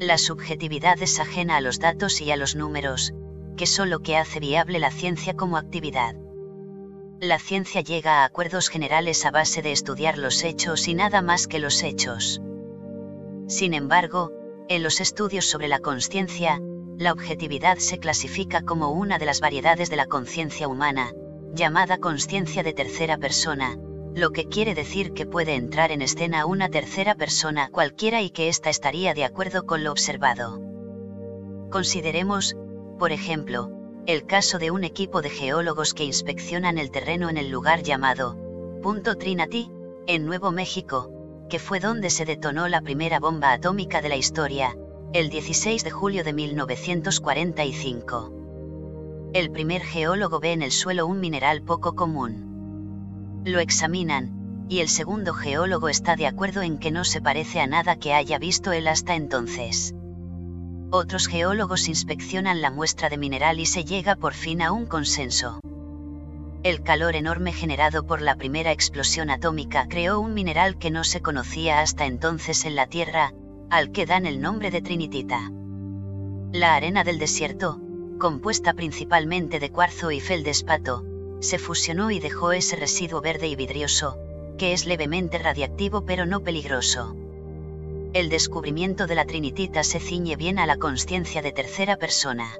[0.00, 3.14] La subjetividad es ajena a los datos y a los números,
[3.56, 6.16] que son lo que hace viable la ciencia como actividad.
[7.20, 11.46] La ciencia llega a acuerdos generales a base de estudiar los hechos y nada más
[11.46, 12.42] que los hechos.
[13.46, 14.32] Sin embargo,
[14.68, 16.60] en los estudios sobre la conciencia,
[17.00, 21.14] la objetividad se clasifica como una de las variedades de la conciencia humana,
[21.54, 23.78] llamada conciencia de tercera persona,
[24.14, 28.50] lo que quiere decir que puede entrar en escena una tercera persona cualquiera y que
[28.50, 30.60] ésta estaría de acuerdo con lo observado.
[31.70, 32.54] Consideremos,
[32.98, 33.70] por ejemplo,
[34.04, 38.36] el caso de un equipo de geólogos que inspeccionan el terreno en el lugar llamado
[38.82, 39.70] Punto Trinity,
[40.06, 41.10] en Nuevo México,
[41.48, 44.76] que fue donde se detonó la primera bomba atómica de la historia,
[45.12, 49.30] el 16 de julio de 1945.
[49.34, 52.50] El primer geólogo ve en el suelo un mineral poco común
[53.44, 57.66] lo examinan, y el segundo geólogo está de acuerdo en que no se parece a
[57.66, 59.94] nada que haya visto él hasta entonces.
[60.90, 65.60] Otros geólogos inspeccionan la muestra de mineral y se llega por fin a un consenso.
[66.62, 71.22] El calor enorme generado por la primera explosión atómica creó un mineral que no se
[71.22, 73.32] conocía hasta entonces en la Tierra,
[73.70, 75.50] al que dan el nombre de trinitita.
[76.52, 77.80] La arena del desierto,
[78.18, 81.04] compuesta principalmente de cuarzo y feldespato,
[81.38, 84.18] se fusionó y dejó ese residuo verde y vidrioso,
[84.58, 87.14] que es levemente radiactivo pero no peligroso.
[88.12, 92.52] El descubrimiento de la trinitita se ciñe bien a la conciencia de tercera persona.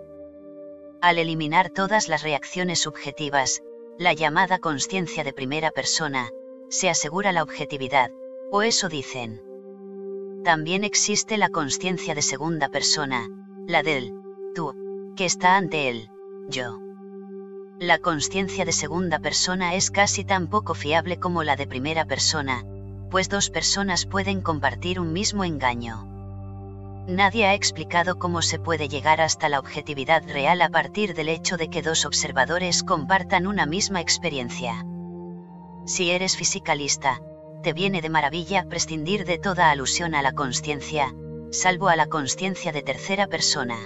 [1.01, 3.63] Al eliminar todas las reacciones subjetivas,
[3.99, 6.31] la llamada conciencia de primera persona,
[6.69, 8.13] se asegura la objetividad,
[8.53, 9.50] o eso dicen.
[10.45, 13.29] También existe la conciencia de segunda persona,
[13.67, 14.13] la del
[14.55, 14.75] tú,
[15.17, 16.11] que está ante él,
[16.49, 16.81] yo
[17.81, 22.63] la conciencia de segunda persona es casi tan poco fiable como la de primera persona,
[23.11, 26.07] pues dos personas pueden compartir un mismo engaño.
[27.07, 31.57] Nadie ha explicado cómo se puede llegar hasta la objetividad real a partir del hecho
[31.57, 34.85] de que dos observadores compartan una misma experiencia.
[35.87, 37.23] Si eres fisicalista,
[37.63, 41.15] te viene de maravilla prescindir de toda alusión a la conciencia,
[41.51, 43.77] salvo a la conciencia de tercera persona.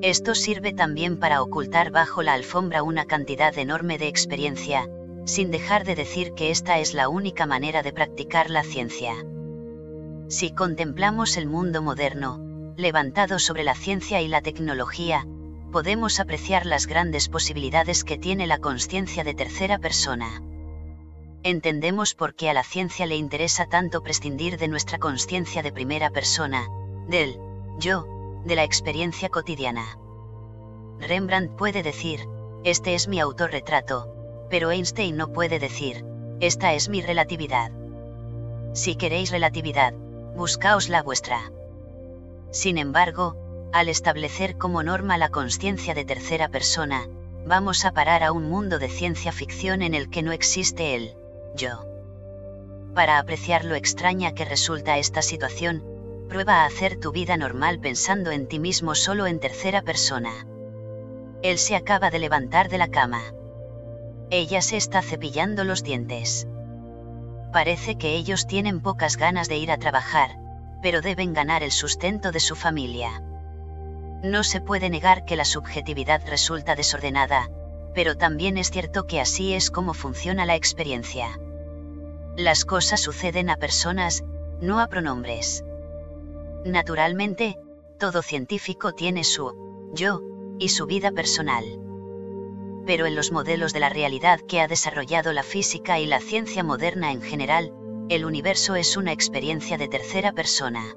[0.00, 4.88] Esto sirve también para ocultar bajo la alfombra una cantidad enorme de experiencia,
[5.24, 9.14] sin dejar de decir que esta es la única manera de practicar la ciencia.
[10.28, 12.40] Si contemplamos el mundo moderno,
[12.76, 15.26] levantado sobre la ciencia y la tecnología,
[15.70, 20.42] podemos apreciar las grandes posibilidades que tiene la conciencia de tercera persona.
[21.44, 26.10] Entendemos por qué a la ciencia le interesa tanto prescindir de nuestra conciencia de primera
[26.10, 26.68] persona,
[27.08, 27.38] del
[27.78, 28.06] yo,
[28.44, 29.98] de la experiencia cotidiana.
[31.00, 32.28] Rembrandt puede decir,
[32.64, 36.04] este es mi autorretrato, pero Einstein no puede decir,
[36.40, 37.72] esta es mi relatividad.
[38.72, 39.94] Si queréis relatividad,
[40.36, 41.50] buscaos la vuestra.
[42.50, 43.36] Sin embargo,
[43.72, 47.08] al establecer como norma la conciencia de tercera persona,
[47.46, 51.14] vamos a parar a un mundo de ciencia ficción en el que no existe el
[51.54, 51.86] yo.
[52.94, 55.82] Para apreciar lo extraña que resulta esta situación,
[56.28, 60.46] prueba a hacer tu vida normal pensando en ti mismo solo en tercera persona.
[61.42, 63.22] Él se acaba de levantar de la cama.
[64.30, 66.46] Ella se está cepillando los dientes.
[67.52, 70.38] Parece que ellos tienen pocas ganas de ir a trabajar,
[70.82, 73.22] pero deben ganar el sustento de su familia.
[74.22, 77.50] No se puede negar que la subjetividad resulta desordenada,
[77.94, 81.38] pero también es cierto que así es como funciona la experiencia.
[82.36, 84.24] Las cosas suceden a personas,
[84.62, 85.64] no a pronombres.
[86.64, 87.58] Naturalmente,
[87.98, 90.22] todo científico tiene su yo
[90.58, 91.64] y su vida personal.
[92.86, 96.64] Pero en los modelos de la realidad que ha desarrollado la física y la ciencia
[96.64, 97.74] moderna en general,
[98.08, 100.96] el universo es una experiencia de tercera persona.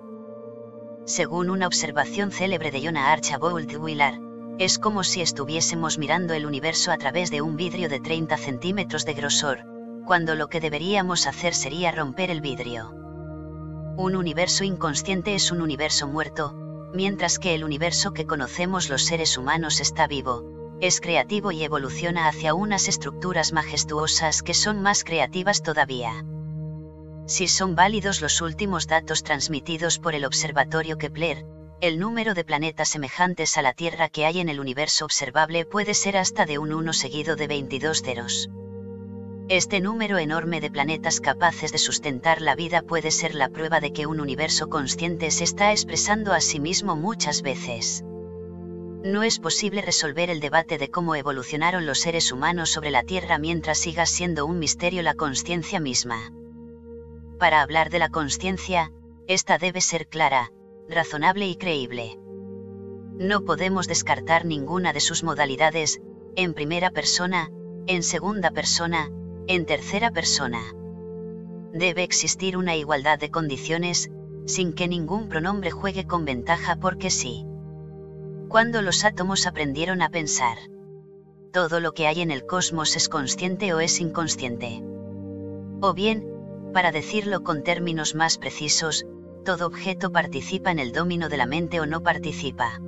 [1.04, 4.22] Según una observación célebre de Jonah Archibald Willard,
[4.58, 9.06] es como si estuviésemos mirando el universo a través de un vidrio de 30 centímetros
[9.06, 9.75] de grosor,
[10.06, 12.92] cuando lo que deberíamos hacer sería romper el vidrio.
[13.98, 16.54] Un universo inconsciente es un universo muerto,
[16.94, 22.28] mientras que el universo que conocemos los seres humanos está vivo, es creativo y evoluciona
[22.28, 26.26] hacia unas estructuras majestuosas que son más creativas todavía.
[27.28, 31.46] Si son válidos los últimos datos transmitidos por el Observatorio Kepler,
[31.82, 35.94] el número de planetas semejantes a la Tierra que hay en el universo observable puede
[35.94, 38.50] ser hasta de un 1 seguido de 22 ceros.
[39.48, 43.94] Este número enorme de planetas capaces de sustentar la vida puede ser la prueba de
[43.94, 48.04] que un universo consciente se está expresando a sí mismo muchas veces.
[49.04, 53.38] No es posible resolver el debate de cómo evolucionaron los seres humanos sobre la Tierra
[53.38, 56.32] mientras siga siendo un misterio la conciencia misma.
[57.38, 58.92] Para hablar de la conciencia,
[59.28, 60.54] esta debe ser clara,
[60.90, 62.18] razonable y creíble.
[63.14, 66.02] No podemos descartar ninguna de sus modalidades,
[66.36, 67.52] en primera persona,
[67.86, 69.12] en segunda persona,
[69.48, 70.62] en tercera persona.
[71.72, 74.10] Debe existir una igualdad de condiciones,
[74.46, 77.46] sin que ningún pronombre juegue con ventaja porque sí.
[78.48, 80.58] Cuando los átomos aprendieron a pensar.
[81.52, 84.84] Todo lo que hay en el cosmos es consciente o es inconsciente.
[85.82, 86.26] O bien,
[86.74, 89.06] para decirlo con términos más precisos,
[89.46, 92.82] todo objeto participa en el domino de la mente o no participa.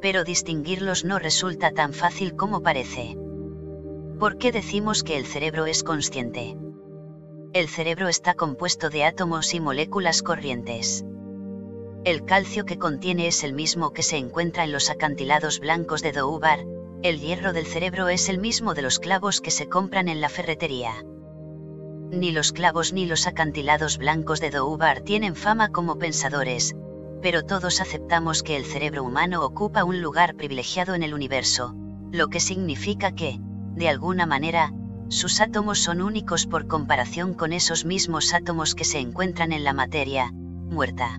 [0.00, 3.16] Pero distinguirlos no resulta tan fácil como parece.
[4.20, 6.54] ¿Por qué decimos que el cerebro es consciente?
[7.54, 11.06] El cerebro está compuesto de átomos y moléculas corrientes.
[12.04, 16.12] El calcio que contiene es el mismo que se encuentra en los acantilados blancos de
[16.12, 16.66] Doubar,
[17.02, 20.28] el hierro del cerebro es el mismo de los clavos que se compran en la
[20.28, 21.02] ferretería.
[22.10, 26.76] Ni los clavos ni los acantilados blancos de Doubar tienen fama como pensadores,
[27.22, 31.74] pero todos aceptamos que el cerebro humano ocupa un lugar privilegiado en el universo,
[32.12, 33.40] lo que significa que,
[33.80, 34.74] de alguna manera,
[35.08, 39.72] sus átomos son únicos por comparación con esos mismos átomos que se encuentran en la
[39.72, 41.18] materia, muerta.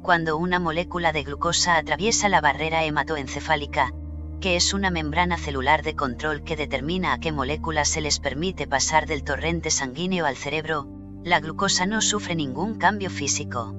[0.00, 3.92] Cuando una molécula de glucosa atraviesa la barrera hematoencefálica,
[4.40, 8.66] que es una membrana celular de control que determina a qué moléculas se les permite
[8.66, 10.88] pasar del torrente sanguíneo al cerebro,
[11.22, 13.74] la glucosa no sufre ningún cambio físico.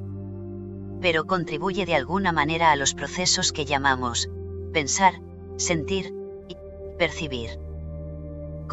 [1.01, 4.29] Pero contribuye de alguna manera a los procesos que llamamos
[4.71, 5.15] pensar,
[5.57, 6.13] sentir
[6.47, 6.55] y
[6.99, 7.62] percibir.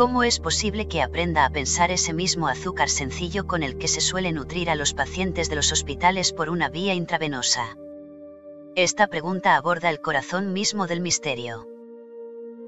[0.00, 4.00] ¿Cómo es posible que aprenda a pensar ese mismo azúcar sencillo con el que se
[4.00, 7.76] suele nutrir a los pacientes de los hospitales por una vía intravenosa?
[8.76, 11.66] Esta pregunta aborda el corazón mismo del misterio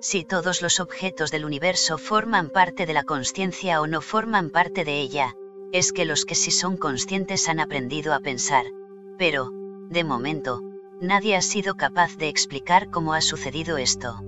[0.03, 4.85] si todos los objetos del universo forman parte de la conciencia o no forman parte
[4.85, 5.35] de ella,
[5.73, 8.67] es que los que sí son conscientes han aprendido a pensar,
[9.17, 9.53] pero,
[9.89, 10.61] de momento,
[11.01, 14.21] nadie ha sido capaz de explicar cómo ha sucedido esto.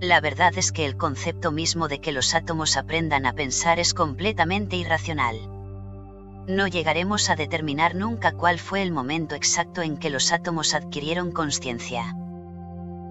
[0.00, 3.92] La verdad es que el concepto mismo de que los átomos aprendan a pensar es
[3.92, 5.36] completamente irracional.
[6.46, 11.32] No llegaremos a determinar nunca cuál fue el momento exacto en que los átomos adquirieron
[11.32, 12.16] conciencia.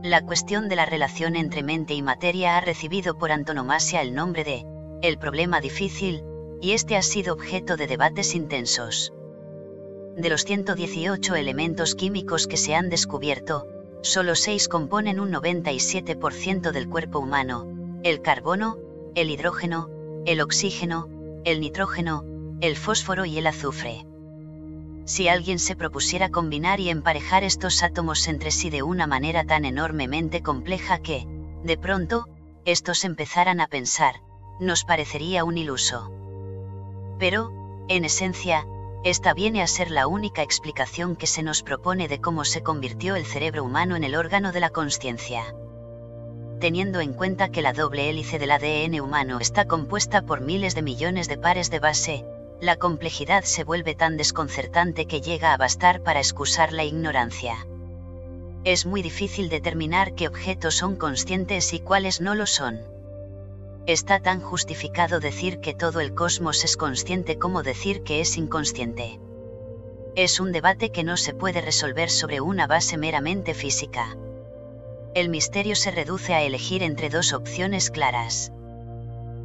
[0.01, 4.43] La cuestión de la relación entre mente y materia ha recibido por antonomasia el nombre
[4.43, 4.65] de
[5.03, 6.23] el problema difícil,
[6.59, 9.13] y este ha sido objeto de debates intensos.
[10.17, 13.67] De los 118 elementos químicos que se han descubierto,
[14.01, 17.67] solo 6 componen un 97% del cuerpo humano,
[18.03, 18.77] el carbono,
[19.15, 19.89] el hidrógeno,
[20.25, 21.07] el oxígeno,
[21.43, 22.23] el nitrógeno,
[22.61, 24.05] el fósforo y el azufre.
[25.05, 29.65] Si alguien se propusiera combinar y emparejar estos átomos entre sí de una manera tan
[29.65, 31.25] enormemente compleja que,
[31.63, 32.27] de pronto,
[32.65, 34.21] estos empezaran a pensar,
[34.59, 36.11] nos parecería un iluso.
[37.17, 37.51] Pero,
[37.87, 38.67] en esencia,
[39.03, 43.15] esta viene a ser la única explicación que se nos propone de cómo se convirtió
[43.15, 45.55] el cerebro humano en el órgano de la conciencia.
[46.59, 50.81] Teniendo en cuenta que la doble hélice del ADN humano está compuesta por miles de
[50.81, 52.25] millones de pares de base,
[52.59, 57.55] la complejidad se vuelve tan desconcertante que llega a bastar para excusar la ignorancia.
[58.65, 62.81] Es muy difícil determinar qué objetos son conscientes y cuáles no lo son.
[63.89, 69.19] Está tan justificado decir que todo el cosmos es consciente como decir que es inconsciente.
[70.15, 74.15] Es un debate que no se puede resolver sobre una base meramente física.
[75.15, 78.51] El misterio se reduce a elegir entre dos opciones claras.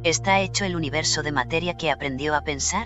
[0.03, 2.85] ¿Está hecho el universo de materia que aprendió a pensar?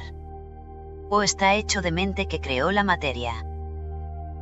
[1.10, 3.34] ¿O está hecho de mente que creó la materia?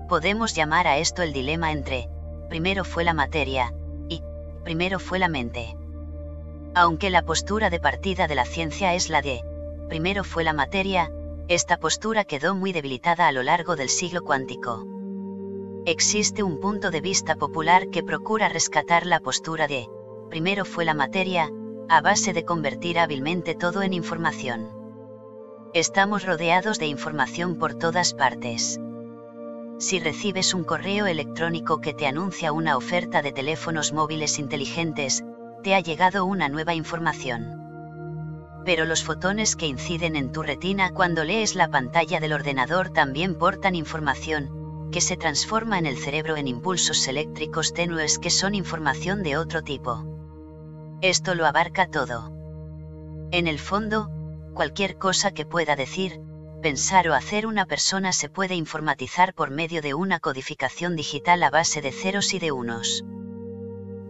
[0.08, 2.10] Podemos llamar a esto el dilema entre,
[2.48, 3.74] primero fue la materia,
[4.08, 4.22] y,
[4.64, 5.76] primero fue la mente.
[6.80, 9.44] Aunque la postura de partida de la ciencia es la de,
[9.90, 11.12] primero fue la materia,
[11.48, 14.86] esta postura quedó muy debilitada a lo largo del siglo cuántico.
[15.88, 19.88] Existe un punto de vista popular que procura rescatar la postura de,
[20.30, 21.50] primero fue la materia,
[21.90, 24.70] a base de convertir hábilmente todo en información.
[25.74, 28.80] Estamos rodeados de información por todas partes.
[29.80, 35.24] Si recibes un correo electrónico que te anuncia una oferta de teléfonos móviles inteligentes,
[35.68, 38.62] te ha llegado una nueva información.
[38.64, 43.36] Pero los fotones que inciden en tu retina cuando lees la pantalla del ordenador también
[43.36, 49.24] portan información, que se transforma en el cerebro en impulsos eléctricos tenues que son información
[49.24, 50.06] de otro tipo.
[51.02, 52.32] Esto lo abarca todo.
[53.32, 54.10] En el fondo,
[54.54, 56.22] cualquier cosa que pueda decir,
[56.62, 61.50] pensar o hacer una persona se puede informatizar por medio de una codificación digital a
[61.50, 63.04] base de ceros y de unos.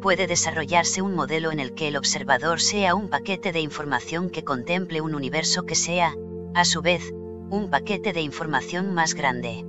[0.02, 4.44] Puede desarrollarse un modelo en el que el observador sea un paquete de información que
[4.44, 6.16] contemple un universo que sea,
[6.54, 7.14] a su vez,
[7.50, 9.66] un paquete de información más grande.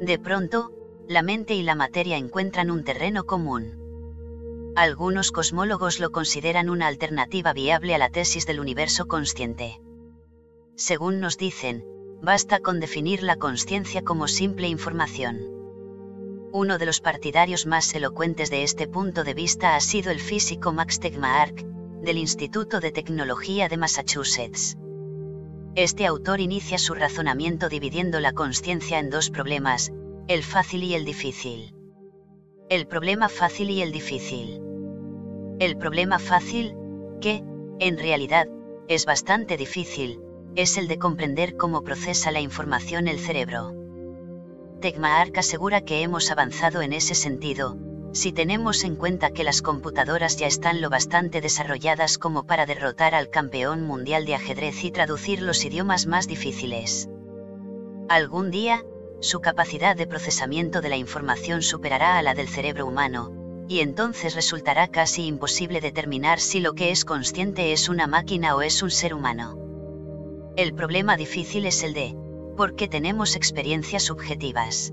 [0.00, 0.72] De pronto,
[1.08, 4.72] la mente y la materia encuentran un terreno común.
[4.76, 9.80] Algunos cosmólogos lo consideran una alternativa viable a la tesis del universo consciente.
[10.76, 11.84] Según nos dicen,
[12.22, 15.63] basta con definir la conciencia como simple información.
[16.56, 20.72] Uno de los partidarios más elocuentes de este punto de vista ha sido el físico
[20.72, 21.64] Max Tegmark,
[22.00, 24.78] del Instituto de Tecnología de Massachusetts.
[25.74, 29.92] Este autor inicia su razonamiento dividiendo la conciencia en dos problemas,
[30.28, 31.74] el fácil y el difícil.
[32.68, 34.62] El problema fácil y el difícil.
[35.58, 36.76] El problema fácil,
[37.20, 37.42] que,
[37.80, 38.46] en realidad,
[38.86, 40.20] es bastante difícil,
[40.54, 43.83] es el de comprender cómo procesa la información el cerebro.
[44.84, 47.78] Tegmaark asegura que hemos avanzado en ese sentido,
[48.12, 53.14] si tenemos en cuenta que las computadoras ya están lo bastante desarrolladas como para derrotar
[53.14, 57.08] al campeón mundial de ajedrez y traducir los idiomas más difíciles.
[58.10, 58.84] Algún día,
[59.20, 64.34] su capacidad de procesamiento de la información superará a la del cerebro humano, y entonces
[64.34, 68.90] resultará casi imposible determinar si lo que es consciente es una máquina o es un
[68.90, 69.56] ser humano.
[70.58, 72.14] El problema difícil es el de,
[72.54, 74.92] ¿por qué tenemos experiencias subjetivas?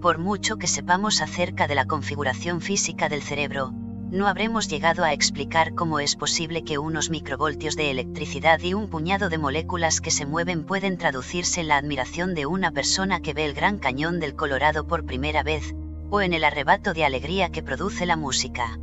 [0.00, 3.72] Por mucho que sepamos acerca de la configuración física del cerebro,
[4.10, 8.88] no habremos llegado a explicar cómo es posible que unos microvoltios de electricidad y un
[8.88, 13.34] puñado de moléculas que se mueven pueden traducirse en la admiración de una persona que
[13.34, 15.74] ve el Gran Cañón del Colorado por primera vez,
[16.08, 18.78] o en el arrebato de alegría que produce la música.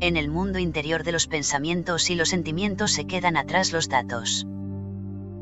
[0.00, 4.46] En el mundo interior de los pensamientos y los sentimientos se quedan atrás los datos.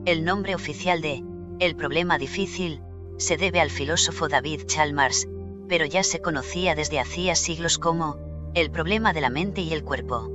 [0.07, 1.23] El nombre oficial de
[1.59, 2.81] El problema difícil
[3.19, 5.29] se debe al filósofo David Chalmers,
[5.69, 8.17] pero ya se conocía desde hacía siglos como
[8.55, 10.31] el problema de la mente y el cuerpo.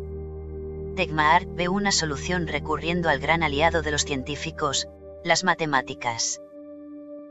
[0.96, 4.88] Tegmaart ve una solución recurriendo al gran aliado de los científicos,
[5.24, 6.42] las matemáticas.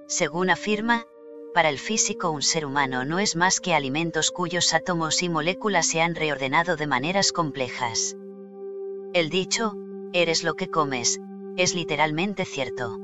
[0.09, 1.07] Según afirma,
[1.55, 5.87] para el físico un ser humano no es más que alimentos cuyos átomos y moléculas
[5.87, 8.17] se han reordenado de maneras complejas.
[9.13, 9.77] El dicho,
[10.13, 11.21] eres lo que comes,
[11.57, 12.99] es literalmente cierto.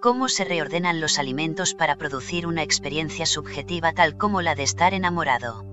[0.00, 4.94] ¿Cómo se reordenan los alimentos para producir una experiencia subjetiva tal como la de estar
[4.94, 5.64] enamorado?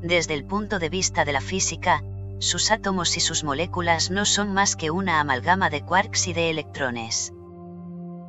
[0.00, 2.02] Desde el punto de vista de la física,
[2.38, 6.50] sus átomos y sus moléculas no son más que una amalgama de quarks y de
[6.50, 7.32] electrones.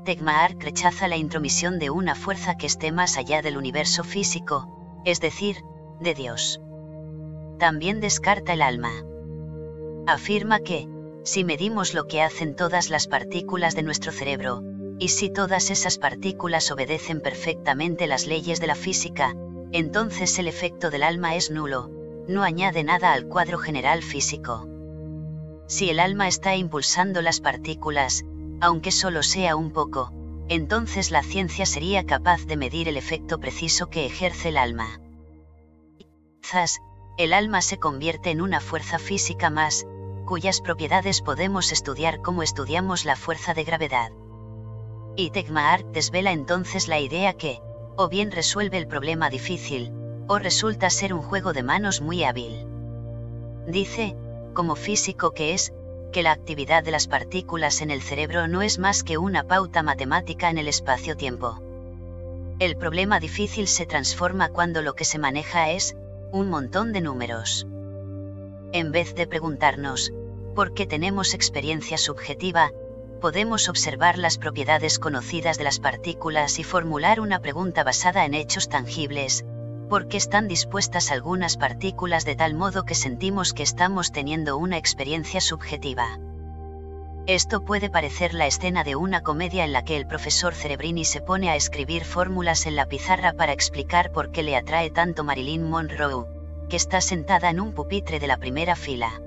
[0.06, 5.20] Tegmaark rechaza la intromisión de una fuerza que esté más allá del universo físico, es
[5.20, 5.58] decir,
[6.00, 6.62] de Dios.
[7.60, 8.92] También descarta el alma.
[10.08, 10.88] Afirma que,
[11.28, 14.64] si medimos lo que hacen todas las partículas de nuestro cerebro,
[14.98, 19.36] y si todas esas partículas obedecen perfectamente las leyes de la física,
[19.74, 21.92] entonces el efecto del alma es nulo,
[22.30, 24.70] no añade nada al cuadro general físico.
[25.68, 28.24] Si el alma está impulsando las partículas,
[28.62, 30.14] aunque solo sea un poco,
[30.48, 35.02] entonces la ciencia sería capaz de medir el efecto preciso que ejerce el alma.
[36.42, 36.80] Quizás,
[37.18, 39.86] el alma se convierte en una fuerza física más,
[40.28, 44.12] cuyas propiedades podemos estudiar como estudiamos la fuerza de gravedad.
[45.16, 47.62] Y Tegmaar desvela entonces la idea que,
[47.96, 49.92] o bien resuelve el problema difícil,
[50.28, 52.68] o resulta ser un juego de manos muy hábil.
[53.68, 54.16] Dice,
[54.54, 55.74] como físico que es,
[56.12, 59.82] que la actividad de las partículas en el cerebro no es más que una pauta
[59.82, 61.62] matemática en el espacio-tiempo.
[62.60, 65.96] El problema difícil se transforma cuando lo que se maneja es,
[66.32, 67.66] un montón de números.
[68.74, 70.12] En vez de preguntarnos,
[70.54, 72.72] ¿por qué tenemos experiencia subjetiva?
[73.22, 78.68] Podemos observar las propiedades conocidas de las partículas y formular una pregunta basada en hechos
[78.68, 79.46] tangibles,
[79.90, 84.78] ¿por qué están dispuestas algunas partículas de tal modo que sentimos que estamos teniendo una
[84.78, 86.20] experiencia subjetiva.
[87.26, 91.22] Esto puede parecer la escena de una comedia en la que el profesor Cerebrini se
[91.22, 95.64] pone a escribir fórmulas en la pizarra para explicar por qué le atrae tanto Marilyn
[95.64, 96.37] Monroe,
[96.70, 99.22] que está sentada en un pupitre de la primera fila.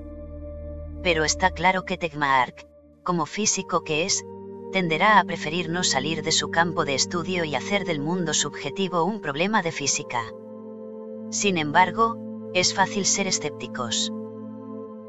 [1.03, 2.67] Pero está claro que Tegmaark,
[3.03, 4.23] como físico que es,
[4.71, 9.03] tenderá a preferir no salir de su campo de estudio y hacer del mundo subjetivo
[9.03, 10.23] un problema de física.
[11.29, 12.17] Sin embargo,
[12.53, 14.11] es fácil ser escépticos.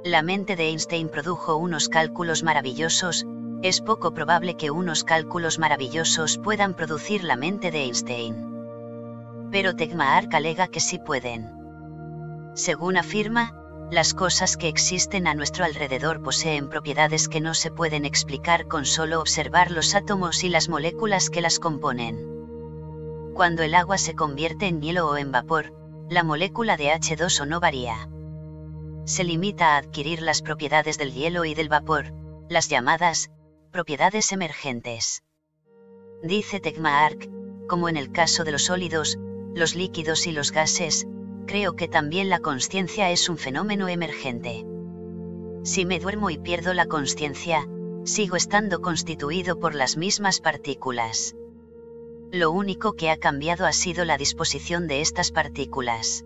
[0.05, 3.27] La mente de Einstein produjo unos cálculos maravillosos,
[3.63, 8.49] es poco probable que unos cálculos maravillosos puedan producir la mente de Einstein.
[9.53, 11.62] Pero Tegmaark alega que sí pueden.
[12.55, 13.55] Según afirma,
[13.91, 18.87] las cosas que existen a nuestro alrededor poseen propiedades que no se pueden explicar con
[18.87, 22.33] solo observar los átomos y las moléculas que las componen.
[23.35, 25.75] Cuando el agua se convierte en hielo o en vapor,
[26.09, 28.09] la molécula de H2O no varía.
[29.05, 32.13] Se limita a adquirir las propiedades del hielo y del vapor,
[32.49, 33.31] las llamadas
[33.71, 35.23] propiedades emergentes.
[36.23, 37.29] Dice Tegmaark,
[37.67, 39.19] como en el caso de los sólidos,
[39.55, 41.07] los líquidos y los gases,
[41.47, 44.65] creo que también la consciencia es un fenómeno emergente.
[45.65, 47.69] Si me duermo y pierdo la consciencia,
[48.05, 51.35] sigo estando constituido por las mismas partículas
[52.33, 56.25] lo único que ha cambiado ha sido la disposición de estas partículas.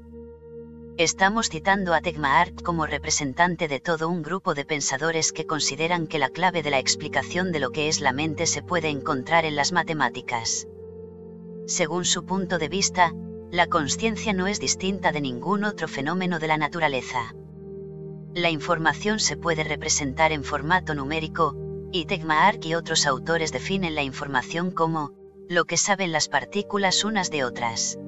[0.98, 6.20] Estamos citando a Tegmaart como representante de todo un grupo de pensadores que consideran que
[6.20, 9.56] la clave de la explicación de lo que es la mente se puede encontrar en
[9.56, 10.68] las matemáticas.
[11.66, 13.12] Según su punto de vista,
[13.50, 17.34] la conciencia no es distinta de ningún otro fenómeno de la naturaleza.
[18.34, 21.57] La información se puede representar en formato numérico,
[21.92, 25.12] y Tegmaart y otros autores definen la información como
[25.49, 27.99] lo que saben las partículas unas de otras.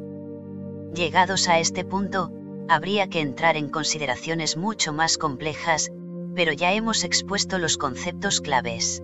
[0.93, 2.33] Llegados a este punto,
[2.69, 5.91] habría que entrar en consideraciones mucho más complejas,
[6.35, 9.03] pero ya hemos expuesto los conceptos claves.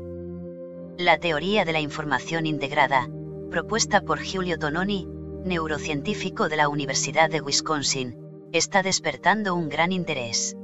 [0.99, 3.09] La teoría de la información integrada,
[3.51, 5.09] propuesta por Giulio Tononi,
[5.45, 8.17] neurocientífico de la Universidad de Wisconsin,
[8.53, 10.57] está despertando un gran interés.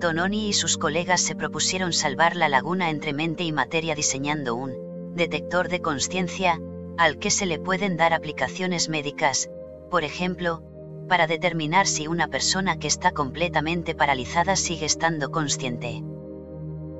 [0.00, 5.14] Tononi y sus colegas se propusieron salvar la laguna entre mente y materia diseñando un
[5.14, 6.60] detector de conciencia,
[6.96, 9.50] al que se le pueden dar aplicaciones médicas,
[9.90, 10.62] por ejemplo,
[11.08, 16.02] para determinar si una persona que está completamente paralizada sigue estando consciente.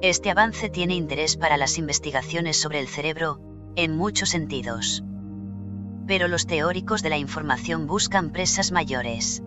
[0.03, 3.39] Este avance tiene interés para las investigaciones sobre el cerebro,
[3.77, 5.05] en muchos sentidos.
[6.11, 9.45] Pero los teóricos de la información buscan presas mayores.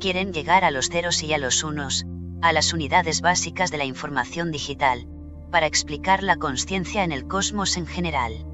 [0.00, 2.04] Quieren llegar a los ceros y a los unos,
[2.40, 5.06] a las unidades básicas de la información digital,
[5.52, 8.44] para explicar la conciencia en el cosmos en general.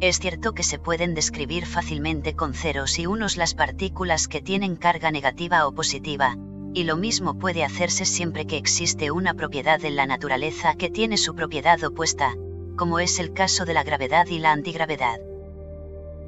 [0.00, 4.76] Es cierto que se pueden describir fácilmente con ceros y unos las partículas que tienen
[4.76, 6.36] carga negativa o positiva,
[6.74, 11.16] y lo mismo puede hacerse siempre que existe una propiedad en la naturaleza que tiene
[11.16, 12.34] su propiedad opuesta,
[12.76, 15.18] como es el caso de la gravedad y la antigravedad.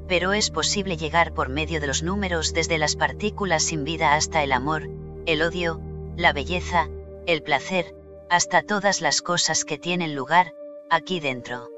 [0.07, 4.43] Pero es posible llegar por medio de los números desde las partículas sin vida hasta
[4.43, 4.89] el amor,
[5.25, 5.81] el odio,
[6.15, 6.89] la belleza,
[7.25, 7.95] el placer,
[8.29, 10.53] hasta todas las cosas que tienen lugar,
[10.89, 11.69] aquí dentro.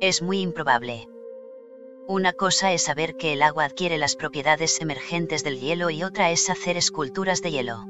[0.00, 1.08] Es muy improbable.
[2.06, 6.30] Una cosa es saber que el agua adquiere las propiedades emergentes del hielo y otra
[6.30, 7.84] es hacer esculturas de hielo.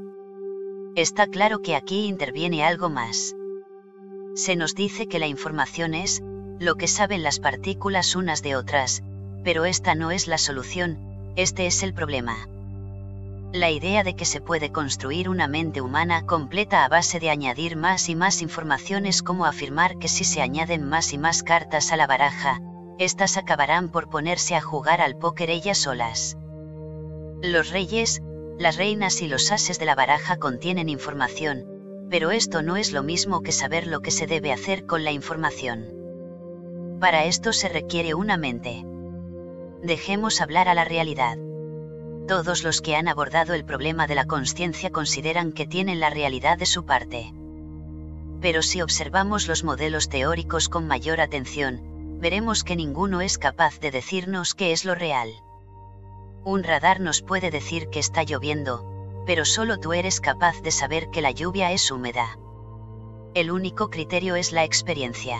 [0.97, 3.37] Está claro que aquí interviene algo más.
[4.35, 6.23] Se nos dice que la información es,
[6.59, 9.03] lo que saben las partículas unas de otras,
[9.49, 10.99] pero esta no es la solución,
[11.35, 12.37] este es el problema.
[13.51, 17.75] La idea de que se puede construir una mente humana completa a base de añadir
[17.75, 21.93] más y más información es como afirmar que si se añaden más y más cartas
[21.93, 22.61] a la baraja,
[22.99, 26.37] éstas acabarán por ponerse a jugar al póker ellas solas.
[27.41, 28.21] Los reyes,
[28.59, 31.65] las reinas y los ases de la baraja contienen información,
[32.11, 35.13] pero esto no es lo mismo que saber lo que se debe hacer con la
[35.13, 35.89] información.
[37.01, 38.85] Para esto se requiere una mente.
[39.83, 41.39] Dejemos hablar a la realidad.
[42.27, 46.59] Todos los que han abordado el problema de la conciencia consideran que tienen la realidad
[46.59, 47.33] de su parte.
[48.41, 53.93] Pero si observamos los modelos teóricos con mayor atención, veremos que ninguno es capaz de
[53.93, 55.31] decirnos qué es lo real.
[56.45, 58.85] Un radar nos puede decir que está lloviendo,
[59.27, 62.37] pero solo tú eres capaz de saber que la lluvia es húmeda.
[63.35, 65.39] El único criterio es la experiencia.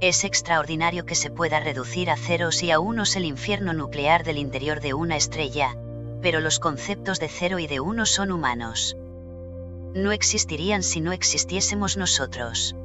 [0.00, 4.38] Es extraordinario que se pueda reducir a ceros y a unos el infierno nuclear del
[4.38, 5.76] interior de una estrella,
[6.22, 8.96] pero los conceptos de cero y de uno son humanos.
[9.94, 12.76] No existirían si no existiésemos nosotros.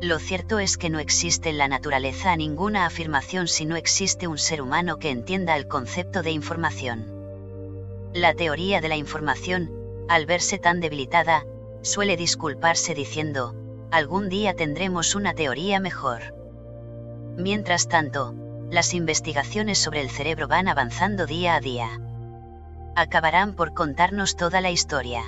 [0.00, 4.38] Lo cierto es que no existe en la naturaleza ninguna afirmación si no existe un
[4.38, 7.04] ser humano que entienda el concepto de información.
[8.14, 9.70] La teoría de la información,
[10.08, 11.44] al verse tan debilitada,
[11.82, 13.54] suele disculparse diciendo,
[13.94, 16.34] algún día tendremos una teoría mejor.
[17.36, 18.34] Mientras tanto,
[18.68, 22.00] las investigaciones sobre el cerebro van avanzando día a día.
[22.96, 25.22] Acabarán por contarnos toda la historia.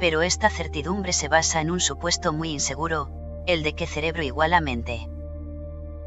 [0.00, 3.08] Pero esta certidumbre se basa en un supuesto muy inseguro,
[3.46, 5.08] el de que cerebro igual a mente.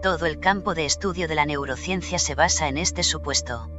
[0.01, 3.69] Todo el campo de estudio de la neurociencia se basa en este supuesto.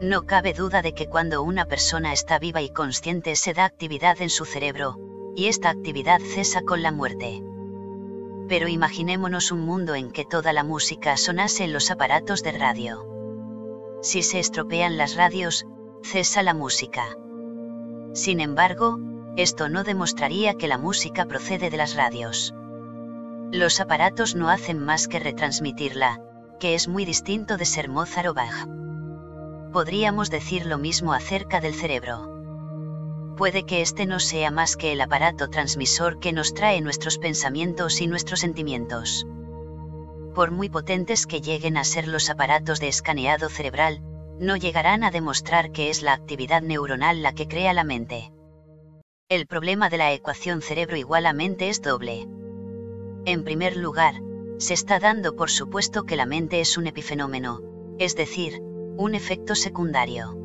[0.00, 4.22] No cabe duda de que cuando una persona está viva y consciente se da actividad
[4.22, 5.07] en su cerebro,
[5.38, 7.44] y esta actividad cesa con la muerte.
[8.48, 13.06] Pero imaginémonos un mundo en que toda la música sonase en los aparatos de radio.
[14.02, 15.64] Si se estropean las radios,
[16.02, 17.16] cesa la música.
[18.14, 18.98] Sin embargo,
[19.36, 22.52] esto no demostraría que la música procede de las radios.
[23.52, 26.20] Los aparatos no hacen más que retransmitirla,
[26.58, 28.66] que es muy distinto de ser Mozart o Bach.
[29.72, 32.37] Podríamos decir lo mismo acerca del cerebro
[33.38, 38.00] puede que este no sea más que el aparato transmisor que nos trae nuestros pensamientos
[38.00, 39.28] y nuestros sentimientos.
[40.34, 44.02] Por muy potentes que lleguen a ser los aparatos de escaneado cerebral,
[44.40, 48.32] no llegarán a demostrar que es la actividad neuronal la que crea la mente.
[49.28, 52.26] El problema de la ecuación cerebro igual a mente es doble.
[53.24, 54.14] En primer lugar,
[54.58, 57.62] se está dando por supuesto que la mente es un epifenómeno,
[58.00, 58.60] es decir,
[58.96, 60.36] un efecto secundario.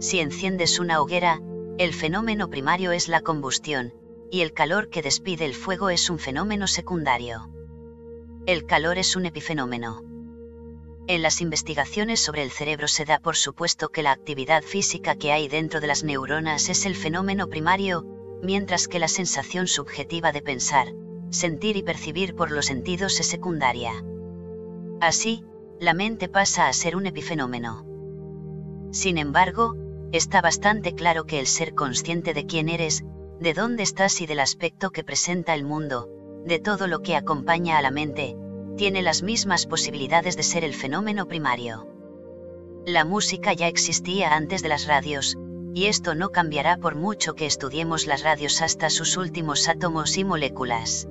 [0.00, 1.40] Si enciendes una hoguera,
[1.78, 3.94] el fenómeno primario es la combustión,
[4.30, 7.48] y el calor que despide el fuego es un fenómeno secundario.
[8.46, 10.02] El calor es un epifenómeno.
[11.06, 15.32] En las investigaciones sobre el cerebro se da por supuesto que la actividad física que
[15.32, 18.06] hay dentro de las neuronas es el fenómeno primario,
[18.42, 20.94] mientras que la sensación subjetiva de pensar,
[21.30, 23.92] sentir y percibir por los sentidos es secundaria.
[25.00, 25.44] Así,
[25.80, 27.84] la mente pasa a ser un epifenómeno.
[28.92, 29.74] Sin embargo,
[30.12, 33.02] está bastante claro que el ser consciente de quién eres,
[33.40, 36.08] de dónde estás y del aspecto que presenta el mundo,
[36.44, 38.36] de todo lo que acompaña a la mente,
[38.76, 41.88] tiene las mismas posibilidades de ser el fenómeno primario.
[42.84, 45.38] La música ya existía antes de las radios,
[45.72, 50.24] y esto no cambiará por mucho que estudiemos las radios hasta sus últimos átomos y
[50.24, 51.08] moléculas.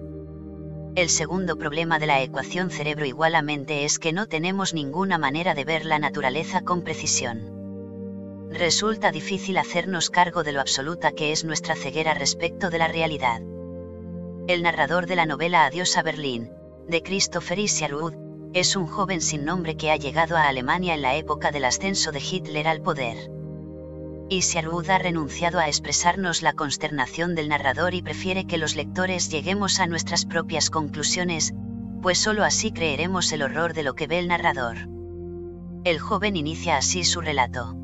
[0.93, 5.17] El segundo problema de la ecuación cerebro igual a mente es que no tenemos ninguna
[5.17, 7.60] manera de ver la naturaleza con precisión
[8.51, 13.41] resulta difícil hacernos cargo de lo absoluta que es nuestra ceguera respecto de la realidad.
[14.47, 16.51] El narrador de la novela Adiós a Berlín,
[16.87, 18.13] de Christopher Isherwood,
[18.53, 22.11] es un joven sin nombre que ha llegado a Alemania en la época del ascenso
[22.11, 23.31] de Hitler al poder.
[24.29, 29.79] Isherwood ha renunciado a expresarnos la consternación del narrador y prefiere que los lectores lleguemos
[29.79, 31.53] a nuestras propias conclusiones,
[32.01, 34.77] pues sólo así creeremos el horror de lo que ve el narrador.
[35.85, 37.80] El joven inicia así su relato.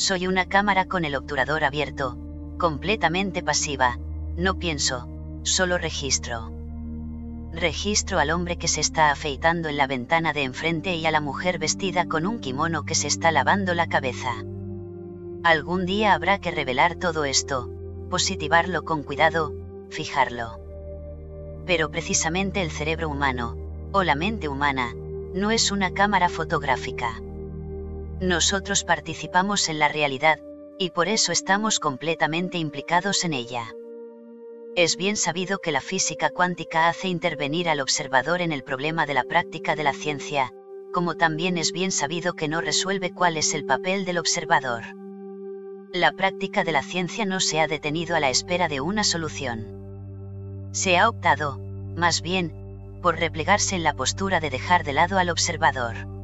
[0.00, 2.16] Soy una cámara con el obturador abierto,
[2.56, 3.98] completamente pasiva,
[4.34, 5.06] no pienso,
[5.42, 6.50] solo registro.
[7.52, 11.20] Registro al hombre que se está afeitando en la ventana de enfrente y a la
[11.20, 14.42] mujer vestida con un kimono que se está lavando la cabeza.
[15.42, 17.68] Algún día habrá que revelar todo esto,
[18.08, 19.52] positivarlo con cuidado,
[19.90, 20.60] fijarlo.
[21.66, 23.54] Pero precisamente el cerebro humano,
[23.92, 24.94] o la mente humana,
[25.34, 27.20] no es una cámara fotográfica.
[28.20, 30.38] Nosotros participamos en la realidad,
[30.78, 33.74] y por eso estamos completamente implicados en ella.
[34.76, 39.14] Es bien sabido que la física cuántica hace intervenir al observador en el problema de
[39.14, 40.52] la práctica de la ciencia,
[40.92, 44.82] como también es bien sabido que no resuelve cuál es el papel del observador.
[45.92, 50.68] La práctica de la ciencia no se ha detenido a la espera de una solución.
[50.72, 51.58] Se ha optado,
[51.96, 52.52] más bien,
[53.02, 56.19] por replegarse en la postura de dejar de lado al observador.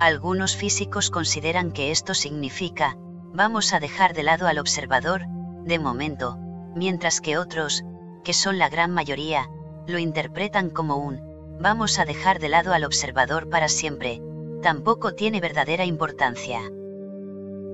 [0.00, 2.96] Algunos físicos consideran que esto significa,
[3.34, 5.26] vamos a dejar de lado al observador,
[5.66, 6.38] de momento,
[6.74, 7.84] mientras que otros,
[8.24, 9.50] que son la gran mayoría,
[9.86, 11.20] lo interpretan como un,
[11.60, 14.22] vamos a dejar de lado al observador para siempre,
[14.62, 16.62] tampoco tiene verdadera importancia.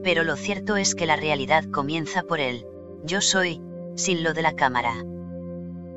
[0.02, 2.66] Pero lo cierto es que la realidad comienza por él,
[3.04, 3.62] yo soy,
[3.94, 5.04] sin lo de la cámara.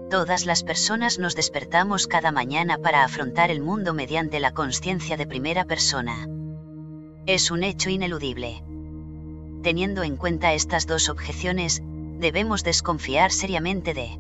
[0.10, 5.28] Todas las personas nos despertamos cada mañana para afrontar el mundo mediante la conciencia de
[5.28, 6.28] primera persona.
[7.28, 8.64] Es un hecho ineludible.
[9.62, 11.84] Teniendo en cuenta estas dos objeciones,
[12.18, 14.18] debemos desconfiar seriamente de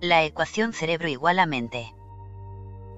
[0.00, 1.92] la ecuación cerebro igual a mente.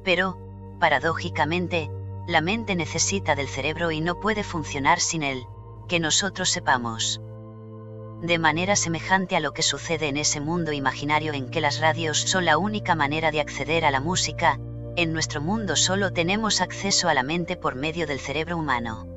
[0.05, 0.37] Pero,
[0.81, 1.91] paradójicamente,
[2.29, 5.47] la mente necesita del cerebro y no puede funcionar sin él,
[5.89, 7.23] que nosotros sepamos
[8.23, 12.19] de manera semejante a lo que sucede en ese mundo imaginario en que las radios
[12.21, 14.61] son la única manera de acceder a la música,
[14.95, 19.09] en nuestro mundo solo tenemos acceso a la mente por medio del cerebro humano.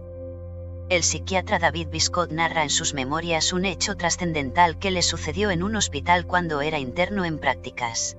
[0.90, 5.62] El psiquiatra David Biscott narra en sus memorias un hecho trascendental que le sucedió en
[5.62, 8.18] un hospital cuando era interno en prácticas.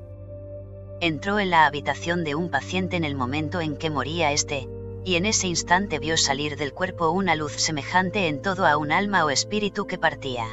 [1.01, 4.69] Entró en la habitación de un paciente en el momento en que moría este,
[5.05, 8.93] y en ese instante vio salir del cuerpo una luz semejante en todo a un
[8.93, 10.47] alma o espíritu que partía.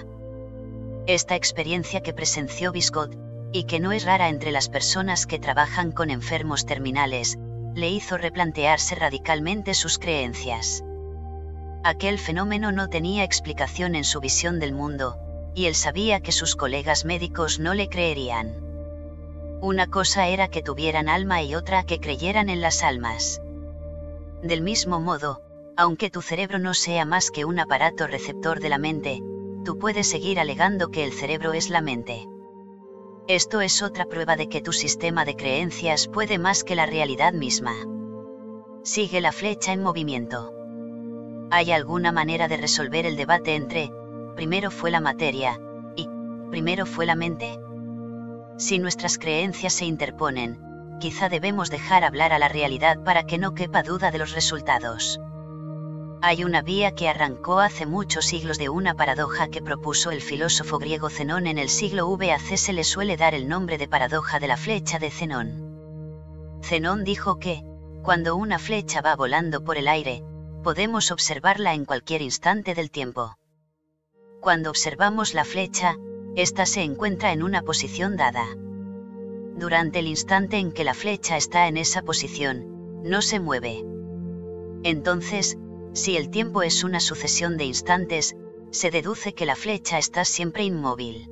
[1.06, 3.14] Esta experiencia que presenció Biscott,
[3.52, 7.38] y que no es rara entre las personas que trabajan con enfermos terminales,
[7.76, 10.82] le hizo replantearse radicalmente sus creencias.
[11.84, 15.18] Aquel fenómeno no tenía explicación en su visión del mundo,
[15.54, 18.56] y él sabía que sus colegas médicos no le creerían.
[19.60, 23.42] Una cosa era que tuvieran alma y otra que creyeran en las almas.
[24.42, 25.42] Del mismo modo,
[25.76, 29.22] aunque tu cerebro no sea más que un aparato receptor de la mente,
[29.64, 32.28] tú puedes seguir alegando que el cerebro es la mente.
[33.28, 37.34] Esto es otra prueba de que tu sistema de creencias puede más que la realidad
[37.34, 37.74] misma.
[38.84, 40.54] Sigue la flecha en movimiento.
[41.50, 43.92] ¿Hay alguna manera de resolver el debate entre,
[44.36, 45.60] primero fue la materia,
[45.96, 46.10] y,
[46.50, 47.58] primero fue la mente?
[48.58, 50.60] Si nuestras creencias se interponen,
[51.00, 55.20] quizá debemos dejar hablar a la realidad para que no quepa duda de los resultados.
[56.26, 60.80] Hay una vía que arrancó hace muchos siglos de una paradoja que propuso el filósofo
[60.80, 64.48] griego Zenón en el siglo VAC se le suele dar el nombre de paradoja de
[64.48, 66.62] la flecha de Zenón.
[66.64, 67.66] Zenón dijo que,
[68.04, 70.24] cuando una flecha va volando por el aire,
[70.64, 73.38] podemos observarla en cualquier instante del tiempo.
[74.40, 75.98] Cuando observamos la flecha,
[76.38, 78.46] ésta se encuentra en una posición dada.
[79.58, 83.84] Durante el instante en que la flecha está en esa posición, no se mueve.
[84.84, 85.58] Entonces,
[85.94, 88.36] si el tiempo es una sucesión de instantes,
[88.72, 91.30] se deduce que la flecha está siempre inmóvil.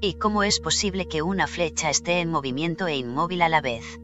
[0.00, 4.00] ¿Y cómo es posible que una flecha esté en movimiento e inmóvil a la vez?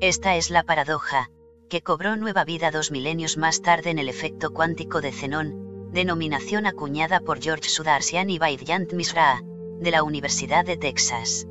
[0.00, 1.30] Esta es la paradoja,
[1.68, 6.66] que cobró nueva vida dos milenios más tarde en el efecto cuántico de Zenón, denominación
[6.66, 9.42] acuñada por George Sudarsian y Vaidyant Misra,
[9.80, 11.46] de la Universidad de Texas.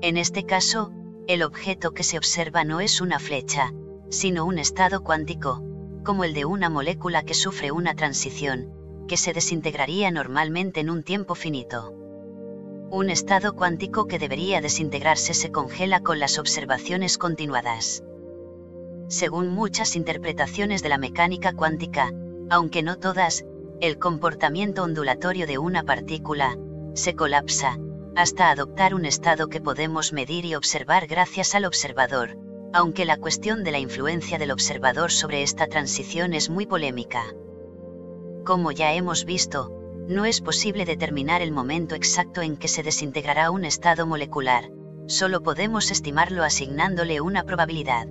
[0.00, 0.90] En este caso,
[1.26, 3.72] el objeto que se observa no es una flecha,
[4.10, 5.62] sino un estado cuántico,
[6.08, 8.72] como el de una molécula que sufre una transición,
[9.08, 11.92] que se desintegraría normalmente en un tiempo finito.
[12.90, 18.02] Un estado cuántico que debería desintegrarse se congela con las observaciones continuadas.
[19.08, 22.14] Según muchas interpretaciones de la mecánica cuántica,
[22.48, 23.44] aunque no todas,
[23.82, 26.56] el comportamiento ondulatorio de una partícula,
[26.94, 27.78] se colapsa,
[28.16, 32.38] hasta adoptar un estado que podemos medir y observar gracias al observador,
[32.72, 37.24] aunque la cuestión de la influencia del observador sobre esta transición es muy polémica.
[38.44, 39.72] Como ya hemos visto,
[40.08, 44.70] no es posible determinar el momento exacto en que se desintegrará un estado molecular,
[45.06, 48.06] solo podemos estimarlo asignándole una probabilidad.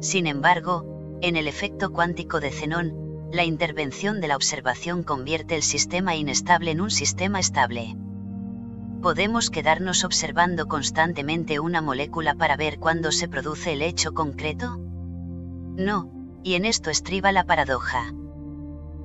[0.00, 5.62] Sin embargo, en el efecto cuántico de Zenón, la intervención de la observación convierte el
[5.62, 7.96] sistema inestable en un sistema estable
[9.00, 14.78] podemos quedarnos observando constantemente una molécula para ver cuándo se produce el hecho concreto?
[14.78, 16.10] No,
[16.42, 18.12] y en esto estriba la paradoja.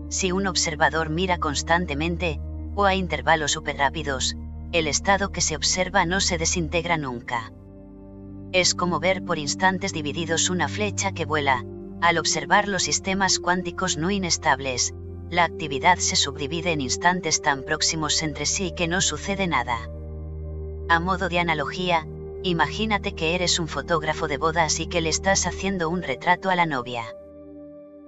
[0.10, 2.40] Si un observador mira constantemente,
[2.76, 4.36] o a intervalos rápidos,
[4.72, 7.52] el estado que se observa no se desintegra nunca.
[8.54, 11.66] Es como ver por instantes divididos una flecha que vuela,
[12.02, 14.94] al observar los sistemas cuánticos no inestables,
[15.32, 19.90] la actividad se subdivide en instantes tan próximos entre sí que no sucede nada.
[20.88, 22.06] A modo de analogía,
[22.44, 26.56] Imagínate que eres un fotógrafo de bodas y que le estás haciendo un retrato a
[26.56, 27.16] la novia.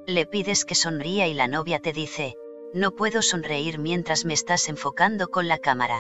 [0.08, 2.36] Le pides que sonría y la novia te dice,
[2.74, 6.00] no puedo sonreír mientras me estás enfocando con la cámara.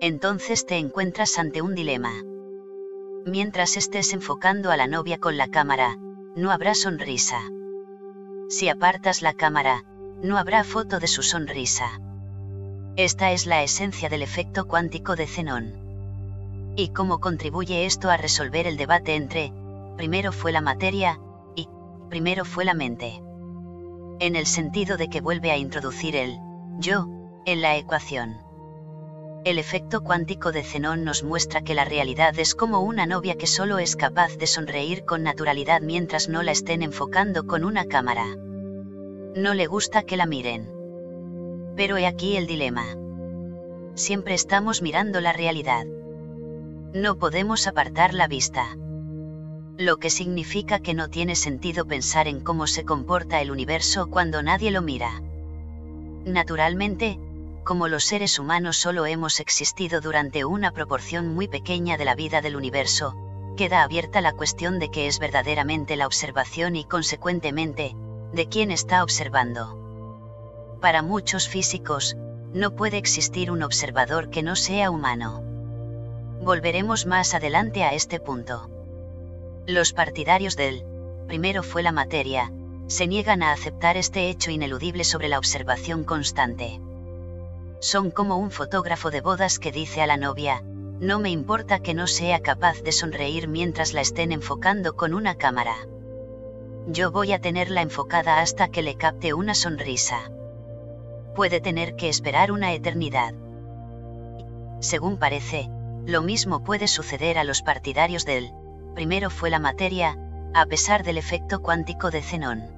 [0.00, 2.22] Entonces te encuentras ante un dilema.
[3.24, 5.96] Mientras estés enfocando a la novia con la cámara,
[6.36, 7.40] no habrá sonrisa.
[8.48, 9.84] Si apartas la cámara,
[10.22, 12.00] no habrá foto de su sonrisa.
[12.96, 16.74] Esta es la esencia del efecto cuántico de Zenón.
[16.76, 19.52] ¿Y cómo contribuye esto a resolver el debate entre,
[19.96, 21.20] primero fue la materia,
[21.54, 21.68] y,
[22.08, 23.22] primero fue la mente?
[24.20, 26.38] En el sentido de que vuelve a introducir el,
[26.78, 27.06] yo,
[27.44, 28.38] en la ecuación.
[29.44, 33.46] El efecto cuántico de Zenón nos muestra que la realidad es como una novia que
[33.46, 38.26] solo es capaz de sonreír con naturalidad mientras no la estén enfocando con una cámara.
[39.36, 40.68] No le gusta que la miren.
[41.76, 42.86] Pero he aquí el dilema.
[43.94, 45.86] Siempre estamos mirando la realidad
[46.96, 48.76] no podemos apartar la vista.
[49.76, 54.42] Lo que significa que no tiene sentido pensar en cómo se comporta el universo cuando
[54.42, 55.20] nadie lo mira.
[56.24, 57.18] Naturalmente,
[57.64, 62.40] como los seres humanos solo hemos existido durante una proporción muy pequeña de la vida
[62.40, 63.14] del universo,
[63.56, 67.94] queda abierta la cuestión de qué es verdaderamente la observación y consecuentemente,
[68.32, 70.78] de quién está observando.
[70.80, 72.16] Para muchos físicos,
[72.52, 75.42] no puede existir un observador que no sea humano.
[76.40, 78.70] Volveremos más adelante a este punto.
[79.66, 80.84] Los partidarios del,
[81.26, 82.52] primero fue la materia,
[82.86, 86.80] se niegan a aceptar este hecho ineludible sobre la observación constante.
[87.80, 90.62] Son como un fotógrafo de bodas que dice a la novia,
[91.00, 95.34] no me importa que no sea capaz de sonreír mientras la estén enfocando con una
[95.34, 95.76] cámara.
[96.88, 100.30] Yo voy a tenerla enfocada hasta que le capte una sonrisa.
[101.34, 103.34] Puede tener que esperar una eternidad.
[104.78, 105.68] Según parece,
[106.04, 108.52] lo mismo puede suceder a los partidarios del,
[108.94, 110.16] primero fue la materia,
[110.54, 112.70] a pesar del efecto cuántico de Zenón.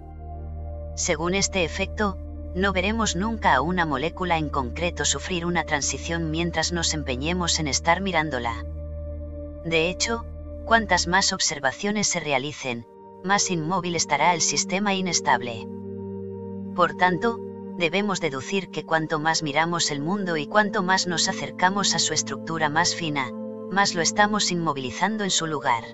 [0.95, 2.17] Según este efecto,
[2.55, 7.69] no veremos nunca a una molécula en concreto sufrir una transición mientras nos empeñemos en
[7.69, 8.65] estar mirándola.
[9.67, 10.25] De hecho,
[10.65, 12.87] cuantas más observaciones se realicen,
[13.25, 15.67] más inmóvil estará el sistema inestable.
[16.75, 17.39] Por tanto,
[17.77, 22.13] debemos deducir que cuanto más miramos el mundo y cuanto más nos acercamos a su
[22.13, 23.31] estructura más fina,
[23.71, 25.85] más lo estamos inmovilizando en su lugar.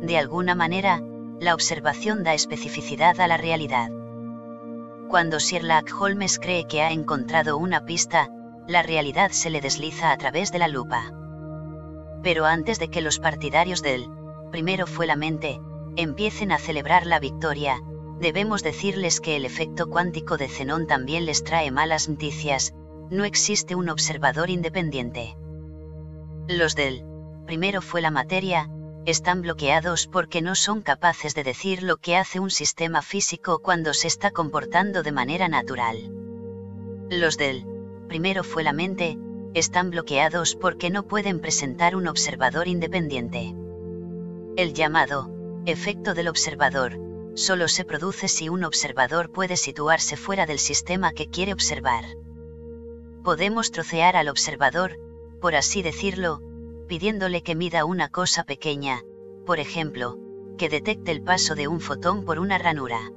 [0.00, 1.02] De alguna manera,
[1.40, 3.90] la observación da especificidad a la realidad.
[5.08, 8.30] Cuando Sherlock Holmes cree que ha encontrado una pista,
[8.66, 11.12] la realidad se le desliza a través de la lupa.
[12.22, 14.08] Pero antes de que los partidarios del,
[14.50, 15.60] primero fue la mente,
[15.96, 17.82] empiecen a celebrar la victoria,
[18.20, 22.74] debemos decirles que el efecto cuántico de Zenón también les trae malas noticias,
[23.10, 25.36] no existe un observador independiente.
[26.48, 27.04] Los del,
[27.46, 28.70] primero fue la materia,
[29.06, 33.92] están bloqueados porque no son capaces de decir lo que hace un sistema físico cuando
[33.92, 36.10] se está comportando de manera natural.
[37.10, 37.66] Los del,
[38.08, 39.18] primero fue la mente,
[39.52, 43.54] están bloqueados porque no pueden presentar un observador independiente.
[44.56, 45.30] El llamado,
[45.66, 46.98] efecto del observador,
[47.34, 52.04] solo se produce si un observador puede situarse fuera del sistema que quiere observar.
[53.22, 54.98] Podemos trocear al observador,
[55.40, 56.40] por así decirlo,
[56.86, 59.02] pidiéndole que mida una cosa pequeña,
[59.46, 60.18] por ejemplo,
[60.58, 63.10] que detecte el paso de un fotón por una ranura.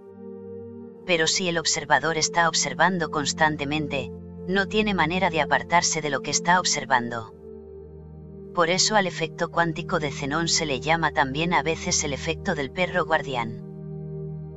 [1.06, 4.11] Pero si el observador está observando constantemente,
[4.48, 7.34] no tiene manera de apartarse de lo que está observando.
[8.58, 12.56] Por eso al efecto cuántico de Zenón se le llama también a veces el efecto
[12.56, 13.61] del perro guardián.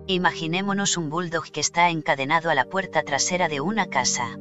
[0.07, 4.39] Imaginémonos un bulldog que está encadenado a la puerta trasera de una casa.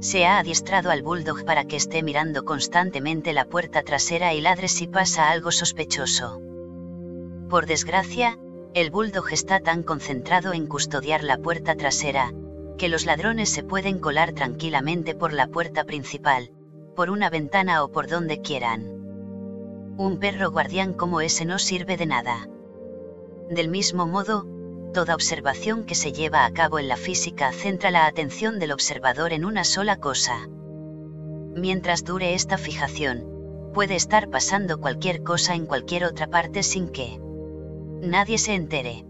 [0.00, 4.66] Se ha adiestrado al bulldog para que esté mirando constantemente la puerta trasera y ladre
[4.66, 6.40] si pasa algo sospechoso.
[7.48, 8.36] Por desgracia,
[8.74, 12.32] el bulldog está tan concentrado en custodiar la puerta trasera,
[12.78, 16.50] que los ladrones se pueden colar tranquilamente por la puerta principal,
[17.00, 18.82] por una ventana o por donde quieran.
[19.96, 22.46] Un perro guardián como ese no sirve de nada.
[23.48, 24.46] Del mismo modo,
[24.92, 29.32] toda observación que se lleva a cabo en la física centra la atención del observador
[29.32, 30.46] en una sola cosa.
[31.56, 37.18] Mientras dure esta fijación, puede estar pasando cualquier cosa en cualquier otra parte sin que
[38.02, 39.06] nadie se entere.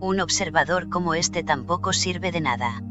[0.00, 2.82] Un observador como este tampoco sirve de nada.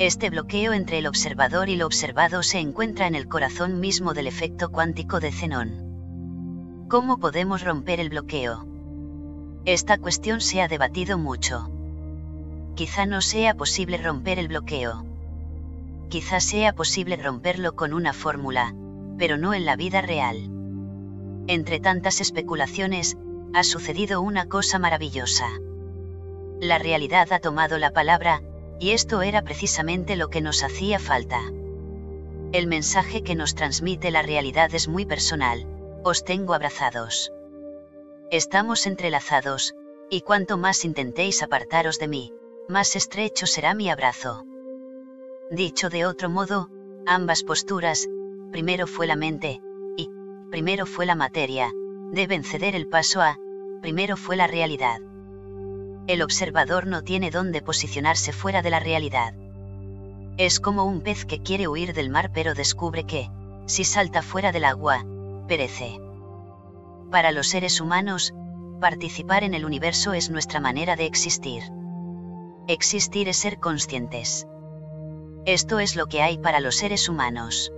[0.00, 4.28] Este bloqueo entre el observador y lo observado se encuentra en el corazón mismo del
[4.28, 6.86] efecto cuántico de Zenón.
[6.88, 8.66] ¿Cómo podemos romper el bloqueo?
[9.66, 11.70] Esta cuestión se ha debatido mucho.
[12.76, 15.04] Quizá no sea posible romper el bloqueo.
[16.08, 18.74] Quizá sea posible romperlo con una fórmula,
[19.18, 20.48] pero no en la vida real.
[21.46, 23.18] Entre tantas especulaciones,
[23.52, 25.46] ha sucedido una cosa maravillosa.
[26.58, 28.40] La realidad ha tomado la palabra,
[28.80, 31.42] y esto era precisamente lo que nos hacía falta.
[32.52, 35.66] El mensaje que nos transmite la realidad es muy personal,
[36.02, 37.30] os tengo abrazados.
[38.30, 39.76] Estamos entrelazados,
[40.08, 42.32] y cuanto más intentéis apartaros de mí,
[42.68, 44.46] más estrecho será mi abrazo.
[45.50, 46.70] Dicho de otro modo,
[47.06, 48.08] ambas posturas,
[48.50, 49.60] primero fue la mente,
[49.96, 50.08] y,
[50.50, 51.72] primero fue la materia,
[52.12, 53.38] deben ceder el paso a,
[53.82, 55.00] primero fue la realidad.
[56.10, 59.32] El observador no tiene dónde posicionarse fuera de la realidad.
[60.38, 63.30] Es como un pez que quiere huir del mar pero descubre que,
[63.66, 65.06] si salta fuera del agua,
[65.46, 66.00] perece.
[67.12, 68.34] Para los seres humanos,
[68.80, 71.62] participar en el universo es nuestra manera de existir.
[72.66, 74.48] Existir es ser conscientes.
[75.44, 77.72] Esto es lo que hay para los seres humanos.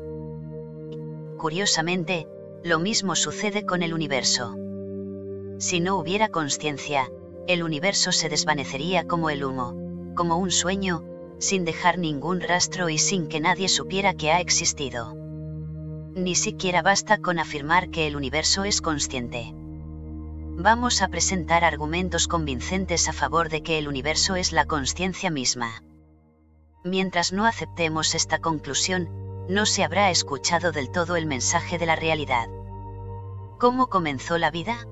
[1.37, 2.27] Curiosamente,
[2.65, 4.57] lo mismo sucede con el universo.
[5.59, 7.11] Si no hubiera conciencia,
[7.47, 9.75] el universo se desvanecería como el humo,
[10.15, 11.05] como un sueño,
[11.39, 15.15] sin dejar ningún rastro y sin que nadie supiera que ha existido.
[16.15, 19.53] Ni siquiera basta con afirmar que el universo es consciente.
[19.55, 25.83] Vamos a presentar argumentos convincentes a favor de que el universo es la conciencia misma.
[26.85, 29.09] Mientras no aceptemos esta conclusión,
[29.49, 32.47] no se habrá escuchado del todo el mensaje de la realidad.
[33.59, 34.87] ¿Cómo comenzó la vida?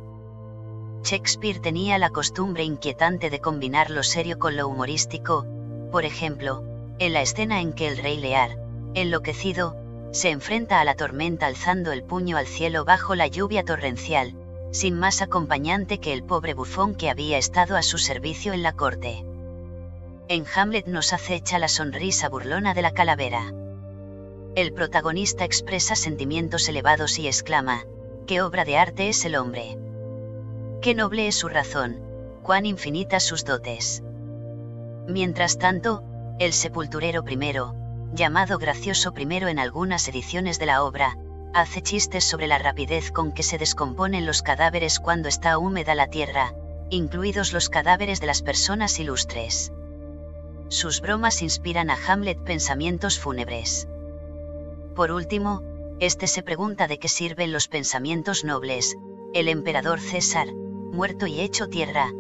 [1.03, 5.47] Shakespeare tenía la costumbre inquietante de combinar lo serio con lo humorístico,
[5.91, 6.63] por ejemplo,
[6.99, 8.59] en la escena en que el rey Lear,
[8.95, 9.77] enloquecido,
[10.13, 14.35] se enfrenta a la tormenta alzando el puño al cielo bajo la lluvia torrencial,
[14.73, 18.75] sin más acompañante que el pobre bufón que había estado a su servicio en la
[18.75, 19.25] corte.
[20.29, 23.53] En Hamlet nos acecha la sonrisa burlona de la calavera.
[24.55, 27.85] El protagonista expresa sentimientos elevados y exclama,
[28.27, 29.77] ¿qué obra de arte es el hombre?
[30.83, 32.01] Qué noble es su razón,
[32.43, 34.03] cuán infinitas sus dotes.
[35.07, 36.03] Mientras tanto,
[36.39, 37.75] el sepulturero primero,
[38.15, 41.19] llamado gracioso primero en algunas ediciones de la obra,
[41.53, 46.07] hace chistes sobre la rapidez con que se descomponen los cadáveres cuando está húmeda la
[46.07, 46.55] tierra,
[46.89, 49.73] incluidos los cadáveres de las personas ilustres.
[50.69, 53.87] Sus bromas inspiran a Hamlet pensamientos fúnebres.
[54.97, 55.63] Por último,
[56.01, 58.97] este se pregunta de qué sirven los pensamientos nobles.
[59.35, 60.49] El emperador César,
[60.91, 62.13] muerto y hecho tierra,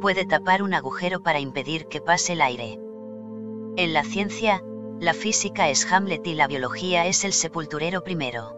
[0.00, 2.78] puede tapar un agujero para impedir que pase el aire.
[3.76, 4.62] En la ciencia,
[5.00, 8.56] la física es Hamlet y la biología es el sepulturero primero.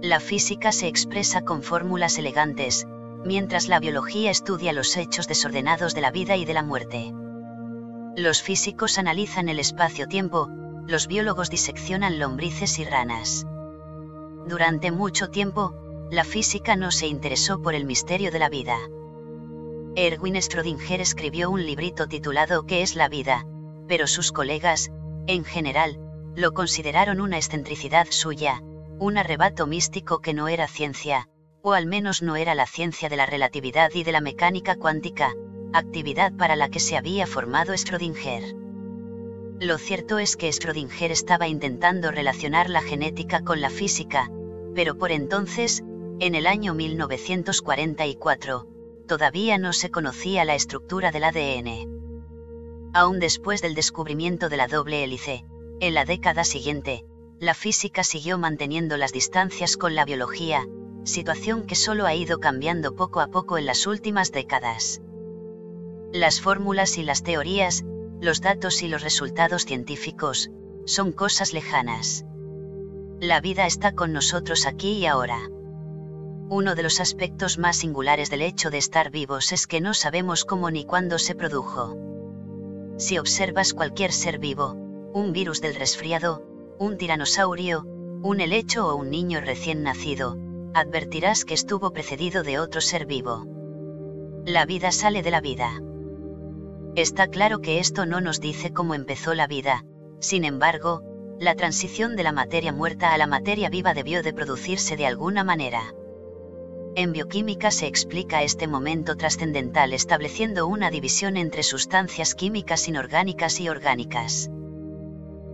[0.00, 2.86] La física se expresa con fórmulas elegantes,
[3.24, 7.12] mientras la biología estudia los hechos desordenados de la vida y de la muerte.
[8.16, 10.48] Los físicos analizan el espacio-tiempo,
[10.86, 13.46] los biólogos diseccionan lombrices y ranas.
[14.46, 15.74] Durante mucho tiempo,
[16.10, 18.78] la física no se interesó por el misterio de la vida.
[19.96, 23.46] Erwin Schrödinger escribió un librito titulado ¿Qué es la vida?
[23.86, 24.90] pero sus colegas,
[25.26, 25.98] en general,
[26.34, 28.62] lo consideraron una excentricidad suya,
[28.98, 31.28] un arrebato místico que no era ciencia,
[31.62, 35.34] o al menos no era la ciencia de la relatividad y de la mecánica cuántica,
[35.72, 38.56] actividad para la que se había formado Schrödinger.
[39.60, 44.30] Lo cierto es que Schrödinger estaba intentando relacionar la genética con la física,
[44.74, 45.84] pero por entonces,
[46.20, 48.66] en el año 1944,
[49.06, 51.94] todavía no se conocía la estructura del ADN
[52.94, 55.44] aún después del descubrimiento de la doble hélice,
[55.80, 57.04] en la década siguiente,
[57.40, 60.66] la física siguió manteniendo las distancias con la biología,
[61.02, 65.02] situación que solo ha ido cambiando poco a poco en las últimas décadas.
[66.12, 67.84] Las fórmulas y las teorías,
[68.20, 70.52] los datos y los resultados científicos,
[70.86, 72.24] son cosas lejanas.
[73.18, 75.40] La vida está con nosotros aquí y ahora.
[76.50, 80.44] Uno de los aspectos más singulares del hecho de estar vivos es que no sabemos
[80.44, 81.96] cómo ni cuándo se produjo.
[82.98, 84.74] Si observas cualquier ser vivo,
[85.14, 86.42] un virus del resfriado,
[86.78, 87.84] un tiranosaurio,
[88.22, 90.36] un helecho o un niño recién nacido,
[90.74, 93.46] advertirás que estuvo precedido de otro ser vivo.
[94.44, 95.80] La vida sale de la vida.
[96.94, 99.84] Está claro que esto no nos dice cómo empezó la vida,
[100.20, 101.02] sin embargo,
[101.40, 105.42] la transición de la materia muerta a la materia viva debió de producirse de alguna
[105.42, 105.94] manera.
[106.96, 113.68] En bioquímica se explica este momento trascendental estableciendo una división entre sustancias químicas inorgánicas y
[113.68, 114.48] orgánicas.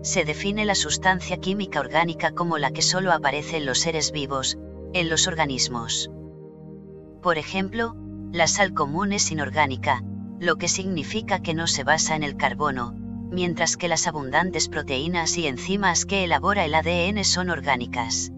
[0.03, 4.59] Se define la sustancia química orgánica como la que solo aparece en los seres vivos,
[4.93, 6.11] en los organismos.
[7.23, 7.97] Por ejemplo,
[8.33, 10.05] la sal común es inorgánica,
[10.39, 12.93] lo que significa que no se basa en el carbono,
[13.31, 18.31] mientras que las abundantes proteínas y enzimas que elabora el ADN son orgánicas.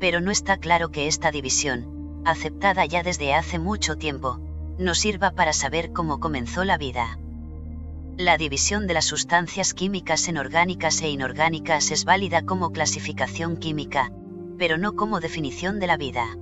[0.00, 1.91] Pero no está claro que esta división,
[2.24, 4.38] aceptada ya desde hace mucho tiempo,
[4.78, 7.18] nos sirva para saber cómo comenzó la vida.
[8.16, 14.12] La división de las sustancias químicas en orgánicas e inorgánicas es válida como clasificación química,
[14.58, 16.36] pero no como definición de la vida.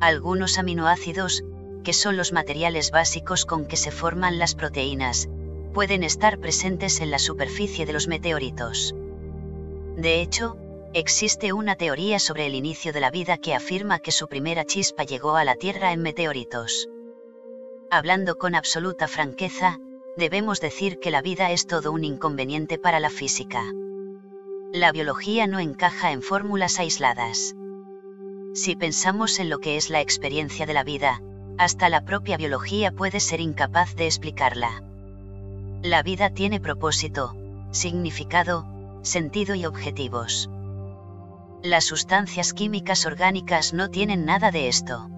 [0.00, 1.44] Algunos aminoácidos,
[1.82, 5.28] que son los materiales básicos con que se forman las proteínas,
[5.72, 8.94] pueden estar presentes en la superficie de los meteoritos.
[9.96, 10.56] De hecho,
[10.98, 15.04] existe una teoría sobre el inicio de la vida que afirma que su primera chispa
[15.04, 16.88] llegó a la Tierra en meteoritos.
[17.90, 19.78] Hablando con absoluta franqueza,
[20.16, 23.62] debemos decir que la vida es todo un inconveniente para la física.
[24.72, 27.54] La biología no encaja en fórmulas aisladas.
[28.54, 31.20] Si pensamos en lo que es la experiencia de la vida,
[31.58, 34.82] hasta la propia biología puede ser incapaz de explicarla.
[35.82, 37.34] La vida tiene propósito,
[37.70, 38.66] significado,
[39.02, 40.48] sentido y objetivos.
[41.66, 45.08] Las sustancias químicas orgánicas no tienen nada de esto.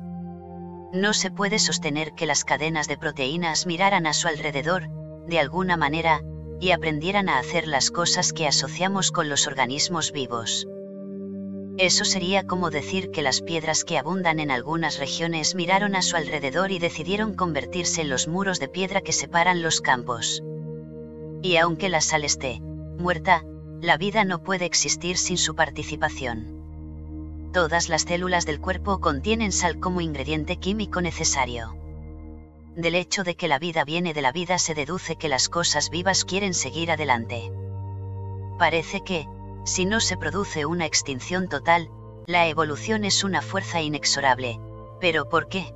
[0.95, 4.89] No se puede sostener que las cadenas de proteínas miraran a su alrededor,
[5.27, 6.23] de alguna manera,
[6.59, 10.67] y aprendieran a hacer las cosas que asociamos con los organismos vivos.
[11.77, 16.17] Eso sería como decir que las piedras que abundan en algunas regiones miraron a su
[16.17, 20.43] alrededor y decidieron convertirse en los muros de piedra que separan los campos.
[21.43, 23.45] Y aunque la sal esté muerta,
[23.81, 26.59] la vida no puede existir sin su participación
[27.59, 31.75] todas las células del cuerpo contienen sal como ingrediente químico necesario.
[32.77, 35.91] Del hecho de que la vida viene de la vida se deduce que las cosas
[35.91, 37.51] vivas quieren seguir adelante.
[38.59, 39.27] Parece que,
[39.65, 41.91] si no se produce una extinción total,
[42.27, 44.61] la evolución es una fuerza inexorable.
[45.01, 45.75] ¿Pero por qué?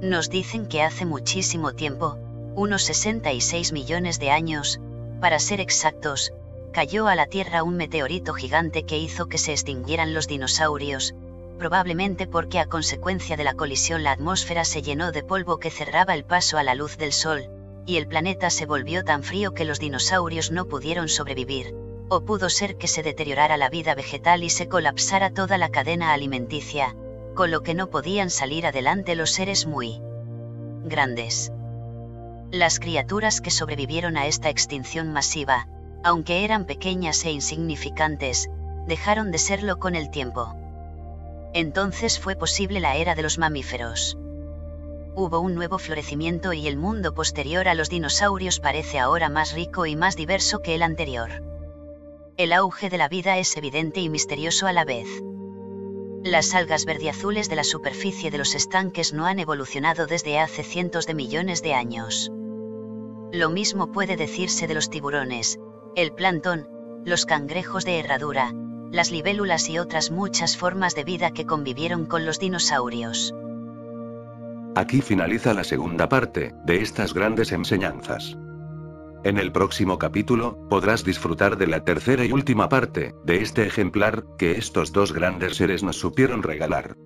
[0.00, 2.16] Nos dicen que hace muchísimo tiempo,
[2.54, 4.80] unos 66 millones de años,
[5.20, 6.32] para ser exactos,
[6.72, 11.14] cayó a la Tierra un meteorito gigante que hizo que se extinguieran los dinosaurios,
[11.58, 16.14] probablemente porque a consecuencia de la colisión la atmósfera se llenó de polvo que cerraba
[16.14, 17.48] el paso a la luz del Sol,
[17.86, 21.74] y el planeta se volvió tan frío que los dinosaurios no pudieron sobrevivir,
[22.08, 26.12] o pudo ser que se deteriorara la vida vegetal y se colapsara toda la cadena
[26.12, 26.96] alimenticia,
[27.34, 30.00] con lo que no podían salir adelante los seres muy
[30.84, 31.52] grandes.
[32.50, 35.68] Las criaturas que sobrevivieron a esta extinción masiva,
[36.04, 38.50] aunque eran pequeñas e insignificantes,
[38.86, 40.54] dejaron de serlo con el tiempo.
[41.54, 44.16] Entonces fue posible la era de los mamíferos.
[45.14, 49.84] Hubo un nuevo florecimiento y el mundo posterior a los dinosaurios parece ahora más rico
[49.84, 51.30] y más diverso que el anterior.
[52.38, 55.06] El auge de la vida es evidente y misterioso a la vez.
[56.24, 61.06] Las algas verdiazules de la superficie de los estanques no han evolucionado desde hace cientos
[61.06, 62.32] de millones de años.
[63.32, 65.58] Lo mismo puede decirse de los tiburones,
[65.94, 66.68] el plancton,
[67.04, 68.52] los cangrejos de herradura,
[68.90, 73.34] las libélulas y otras muchas formas de vida que convivieron con los dinosaurios.
[74.74, 78.38] Aquí finaliza la segunda parte de estas grandes enseñanzas.
[79.24, 84.24] En el próximo capítulo, podrás disfrutar de la tercera y última parte de este ejemplar
[84.38, 86.96] que estos dos grandes seres nos supieron regalar.